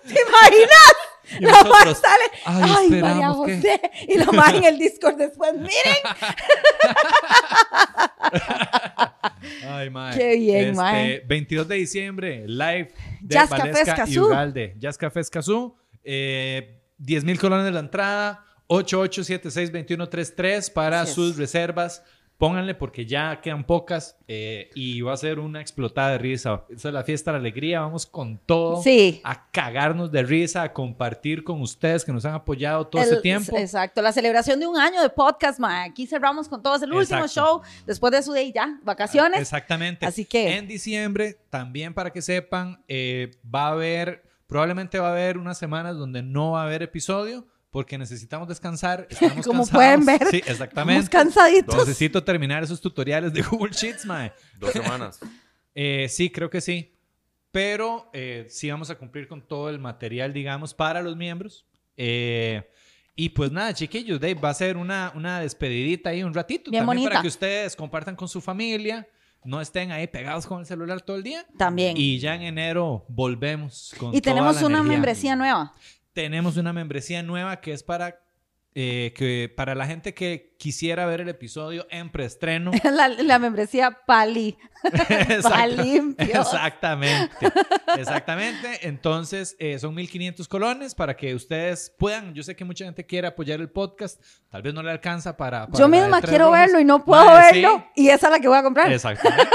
¿Te 0.06 0.20
imaginas? 0.28 0.94
Y 1.40 1.44
La 1.44 1.64
mae 1.64 1.94
sale. 1.94 2.24
"Ay, 2.44 2.62
Ay, 2.62 2.70
María 2.90 2.98
esperamos 2.98 3.46
que-" 3.46 3.56
José. 3.56 3.80
Y 4.08 4.18
la 4.18 4.26
mae 4.26 4.56
en 4.58 4.64
el 4.64 4.78
Discord 4.78 5.16
después. 5.16 5.54
Miren. 5.54 5.74
Ay, 9.68 9.90
mae. 9.90 10.16
Qué 10.16 10.36
bien, 10.36 10.64
Este, 10.66 10.76
mae. 10.76 11.22
22 11.26 11.66
de 11.68 11.74
diciembre, 11.76 12.44
live 12.46 12.92
de 13.20 13.34
Jazz 13.34 13.50
Café 13.50 13.62
Valesca 13.62 13.80
y 13.80 13.82
Escazú. 13.90 14.26
Ugalde. 14.26 14.74
Jazz 14.78 14.96
Café 14.98 15.20
Escazú. 15.20 15.76
Eh, 16.04 16.80
10 16.98 17.24
mil 17.24 17.38
colones 17.40 17.64
de 17.64 17.72
la 17.72 17.80
entrada. 17.80 18.44
8876-2133 18.68 20.72
para 20.72 21.00
Así 21.02 21.10
es. 21.10 21.14
sus 21.14 21.36
reservas. 21.36 22.02
Pónganle 22.36 22.74
porque 22.74 23.06
ya 23.06 23.40
quedan 23.40 23.64
pocas 23.64 24.16
eh, 24.26 24.68
y 24.74 25.00
va 25.02 25.12
a 25.12 25.16
ser 25.16 25.38
una 25.38 25.60
explotada 25.60 26.10
de 26.10 26.18
risa. 26.18 26.64
Esa 26.68 26.88
es 26.88 26.94
la 26.94 27.04
fiesta 27.04 27.30
de 27.30 27.38
la 27.38 27.40
alegría. 27.40 27.80
Vamos 27.80 28.06
con 28.06 28.38
todo. 28.38 28.82
Sí. 28.82 29.20
A 29.22 29.48
cagarnos 29.52 30.10
de 30.10 30.24
risa, 30.24 30.62
a 30.62 30.72
compartir 30.72 31.44
con 31.44 31.60
ustedes 31.62 32.04
que 32.04 32.12
nos 32.12 32.24
han 32.24 32.34
apoyado 32.34 32.88
todo 32.88 33.00
El- 33.02 33.08
este 33.08 33.20
tiempo. 33.22 33.56
Exacto, 33.56 34.02
la 34.02 34.10
celebración 34.12 34.58
de 34.58 34.66
un 34.66 34.76
año 34.76 35.00
de 35.00 35.10
podcast, 35.10 35.60
mae. 35.60 35.88
Aquí 35.88 36.06
cerramos 36.08 36.48
con 36.48 36.60
todos. 36.60 36.82
El 36.82 36.92
último 36.92 37.20
Exacto. 37.20 37.62
show 37.62 37.62
después 37.86 38.10
de 38.12 38.22
su 38.22 38.32
day 38.32 38.52
ya, 38.52 38.78
vacaciones. 38.82 39.40
Exactamente. 39.40 40.04
Así 40.04 40.24
que- 40.24 40.56
En 40.56 40.66
diciembre, 40.66 41.38
también 41.50 41.94
para 41.94 42.10
que 42.12 42.20
sepan, 42.20 42.82
eh, 42.88 43.30
va 43.54 43.68
a 43.68 43.72
haber, 43.72 44.24
probablemente 44.48 44.98
va 44.98 45.08
a 45.08 45.12
haber 45.12 45.38
unas 45.38 45.56
semanas 45.56 45.96
donde 45.96 46.20
no 46.22 46.50
va 46.52 46.62
a 46.62 46.66
haber 46.66 46.82
episodio 46.82 47.46
porque 47.74 47.98
necesitamos 47.98 48.46
descansar. 48.46 49.08
Estamos 49.10 49.44
Como 49.44 49.64
cansados. 49.64 49.70
pueden 49.70 50.06
ver, 50.06 50.18
Sí, 50.30 50.36
Estamos 50.36 50.48
exactamente. 50.52 51.10
cansaditos. 51.10 51.76
Necesito 51.88 52.22
terminar 52.22 52.62
esos 52.62 52.80
tutoriales 52.80 53.32
de 53.32 53.42
Google 53.50 53.72
Sheets, 53.72 54.06
mae. 54.06 54.32
Dos 54.60 54.70
semanas. 54.70 55.18
Eh, 55.76 56.06
sí, 56.08 56.30
creo 56.30 56.48
que 56.50 56.60
sí. 56.60 56.94
Pero 57.50 58.08
eh, 58.12 58.46
sí 58.48 58.70
vamos 58.70 58.90
a 58.90 58.94
cumplir 58.94 59.26
con 59.26 59.42
todo 59.42 59.68
el 59.68 59.80
material, 59.80 60.32
digamos, 60.32 60.72
para 60.72 61.02
los 61.02 61.16
miembros. 61.16 61.66
Eh, 61.96 62.62
y 63.16 63.30
pues 63.30 63.50
nada, 63.50 63.74
chiquillos, 63.74 64.20
Dave, 64.20 64.34
va 64.36 64.50
a 64.50 64.54
ser 64.54 64.76
una, 64.76 65.10
una 65.16 65.40
despedidita 65.40 66.10
ahí 66.10 66.22
un 66.22 66.32
ratito. 66.32 66.70
Bien 66.70 66.82
también 66.86 66.98
bonita. 67.00 67.10
para 67.10 67.22
que 67.22 67.26
ustedes 67.26 67.74
compartan 67.74 68.14
con 68.14 68.28
su 68.28 68.40
familia. 68.40 69.08
No 69.42 69.60
estén 69.60 69.90
ahí 69.90 70.06
pegados 70.06 70.46
con 70.46 70.60
el 70.60 70.66
celular 70.66 71.00
todo 71.02 71.16
el 71.16 71.24
día. 71.24 71.44
También. 71.58 71.96
Y, 71.96 72.14
Y 72.14 72.18
ya 72.20 72.36
en 72.36 72.42
enero 72.42 73.04
volvemos 73.08 73.94
con 73.98 74.12
toda 74.12 74.20
tenemos 74.22 74.60
la 74.60 74.66
una 74.68 74.78
energía. 74.78 74.92
membresía 74.92 75.34
nueva. 75.36 75.74
Tenemos 76.14 76.56
una 76.56 76.72
membresía 76.72 77.22
nueva 77.22 77.60
que 77.60 77.72
es 77.72 77.82
para 77.82 78.24
eh, 78.76 79.14
que 79.16 79.52
para 79.56 79.76
la 79.76 79.86
gente 79.86 80.14
que 80.14 80.56
quisiera 80.58 81.06
ver 81.06 81.20
el 81.20 81.28
episodio 81.28 81.86
en 81.90 82.10
preestreno. 82.10 82.72
la, 82.82 83.06
la 83.06 83.38
membresía 83.38 84.00
Pali. 84.04 84.58
Pa' 85.42 85.66
limpio. 85.68 86.40
Exactamente. 86.40 87.52
Exactamente. 87.96 88.80
Entonces, 88.88 89.54
eh, 89.60 89.78
son 89.78 89.94
1500 89.94 90.48
colones 90.48 90.96
para 90.96 91.16
que 91.16 91.36
ustedes 91.36 91.94
puedan. 91.96 92.34
Yo 92.34 92.42
sé 92.42 92.56
que 92.56 92.64
mucha 92.64 92.84
gente 92.84 93.06
quiere 93.06 93.28
apoyar 93.28 93.60
el 93.60 93.70
podcast. 93.70 94.20
Tal 94.50 94.62
vez 94.62 94.74
no 94.74 94.82
le 94.82 94.90
alcanza 94.90 95.36
para. 95.36 95.68
para 95.68 95.78
Yo 95.78 95.88
misma 95.88 96.20
quiero 96.20 96.50
verlo 96.50 96.80
y 96.80 96.84
no 96.84 97.04
puedo 97.04 97.22
sí. 97.22 97.62
verlo. 97.62 97.86
Y 97.94 98.08
esa 98.08 98.26
es 98.26 98.32
la 98.32 98.40
que 98.40 98.48
voy 98.48 98.58
a 98.58 98.64
comprar. 98.64 98.92
Exactamente. 98.92 99.50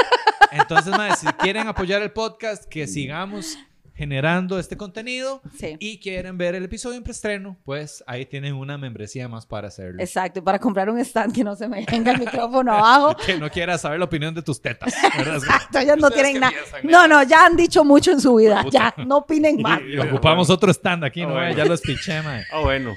Entonces, 0.51 0.97
mae, 0.97 1.13
si 1.17 1.27
quieren 1.27 1.67
apoyar 1.67 2.01
el 2.01 2.11
podcast, 2.11 2.63
que 2.65 2.87
sigamos 2.87 3.57
generando 3.99 4.57
este 4.59 4.77
contenido 4.77 5.41
Sí. 5.59 5.75
y 5.77 5.99
quieren 5.99 6.37
ver 6.37 6.55
el 6.55 6.63
episodio 6.63 6.95
en 6.95 7.03
preestreno, 7.03 7.57
pues 7.65 8.01
ahí 8.07 8.25
tienen 8.25 8.53
una 8.53 8.77
membresía 8.77 9.27
más 9.27 9.45
para 9.45 9.67
hacerlo. 9.67 10.01
Exacto, 10.01 10.39
y 10.39 10.41
para 10.41 10.57
comprar 10.57 10.89
un 10.89 10.97
stand 10.99 11.35
que 11.35 11.43
no 11.43 11.53
se 11.57 11.67
me 11.67 11.83
venga 11.83 12.13
el 12.13 12.19
micrófono 12.19 12.71
abajo. 12.73 13.13
Que 13.25 13.37
no 13.37 13.49
quieras 13.49 13.81
saber 13.81 13.99
la 13.99 14.05
opinión 14.05 14.33
de 14.33 14.41
tus 14.41 14.61
tetas. 14.61 14.93
Exacto, 15.17 15.79
ellos 15.79 15.97
no 15.97 16.07
¿Ustedes 16.07 16.23
tienen 16.23 16.39
nada. 16.39 16.53
No, 16.83 17.09
no, 17.09 17.23
ya 17.23 17.45
han 17.45 17.57
dicho 17.57 17.83
mucho 17.83 18.11
en 18.11 18.21
su 18.21 18.35
vida. 18.35 18.63
Ya, 18.71 18.93
no 19.05 19.17
opinen 19.17 19.61
más. 19.61 19.81
Y 19.81 19.97
ocupamos 19.99 20.49
otro 20.49 20.71
stand 20.71 21.03
aquí, 21.03 21.23
¿no? 21.23 21.31
Ah, 21.31 21.33
bueno. 21.47 21.57
Ya 21.57 21.65
los 21.65 21.81
piché, 21.81 22.21
mae. 22.21 22.45
Ah, 22.53 22.59
bueno. 22.61 22.95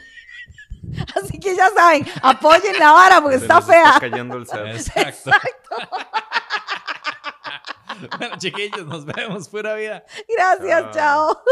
Así 1.20 1.40
que 1.40 1.56
ya 1.56 1.68
saben, 1.70 2.06
apoyen 2.22 2.78
la 2.78 2.92
vara 2.92 3.20
porque 3.20 3.38
Se 3.38 3.44
está 3.44 3.60
fea. 3.60 3.94
cayendo 3.98 4.36
el 4.36 4.46
set. 4.46 4.66
Exacto. 4.66 5.30
Bueno, 8.18 8.36
chiquillos, 8.38 8.86
nos 8.86 9.04
vemos. 9.04 9.48
Pura 9.48 9.74
vida. 9.74 10.04
Gracias, 10.28 10.84
Ah. 10.86 10.90
chao. 10.92 11.42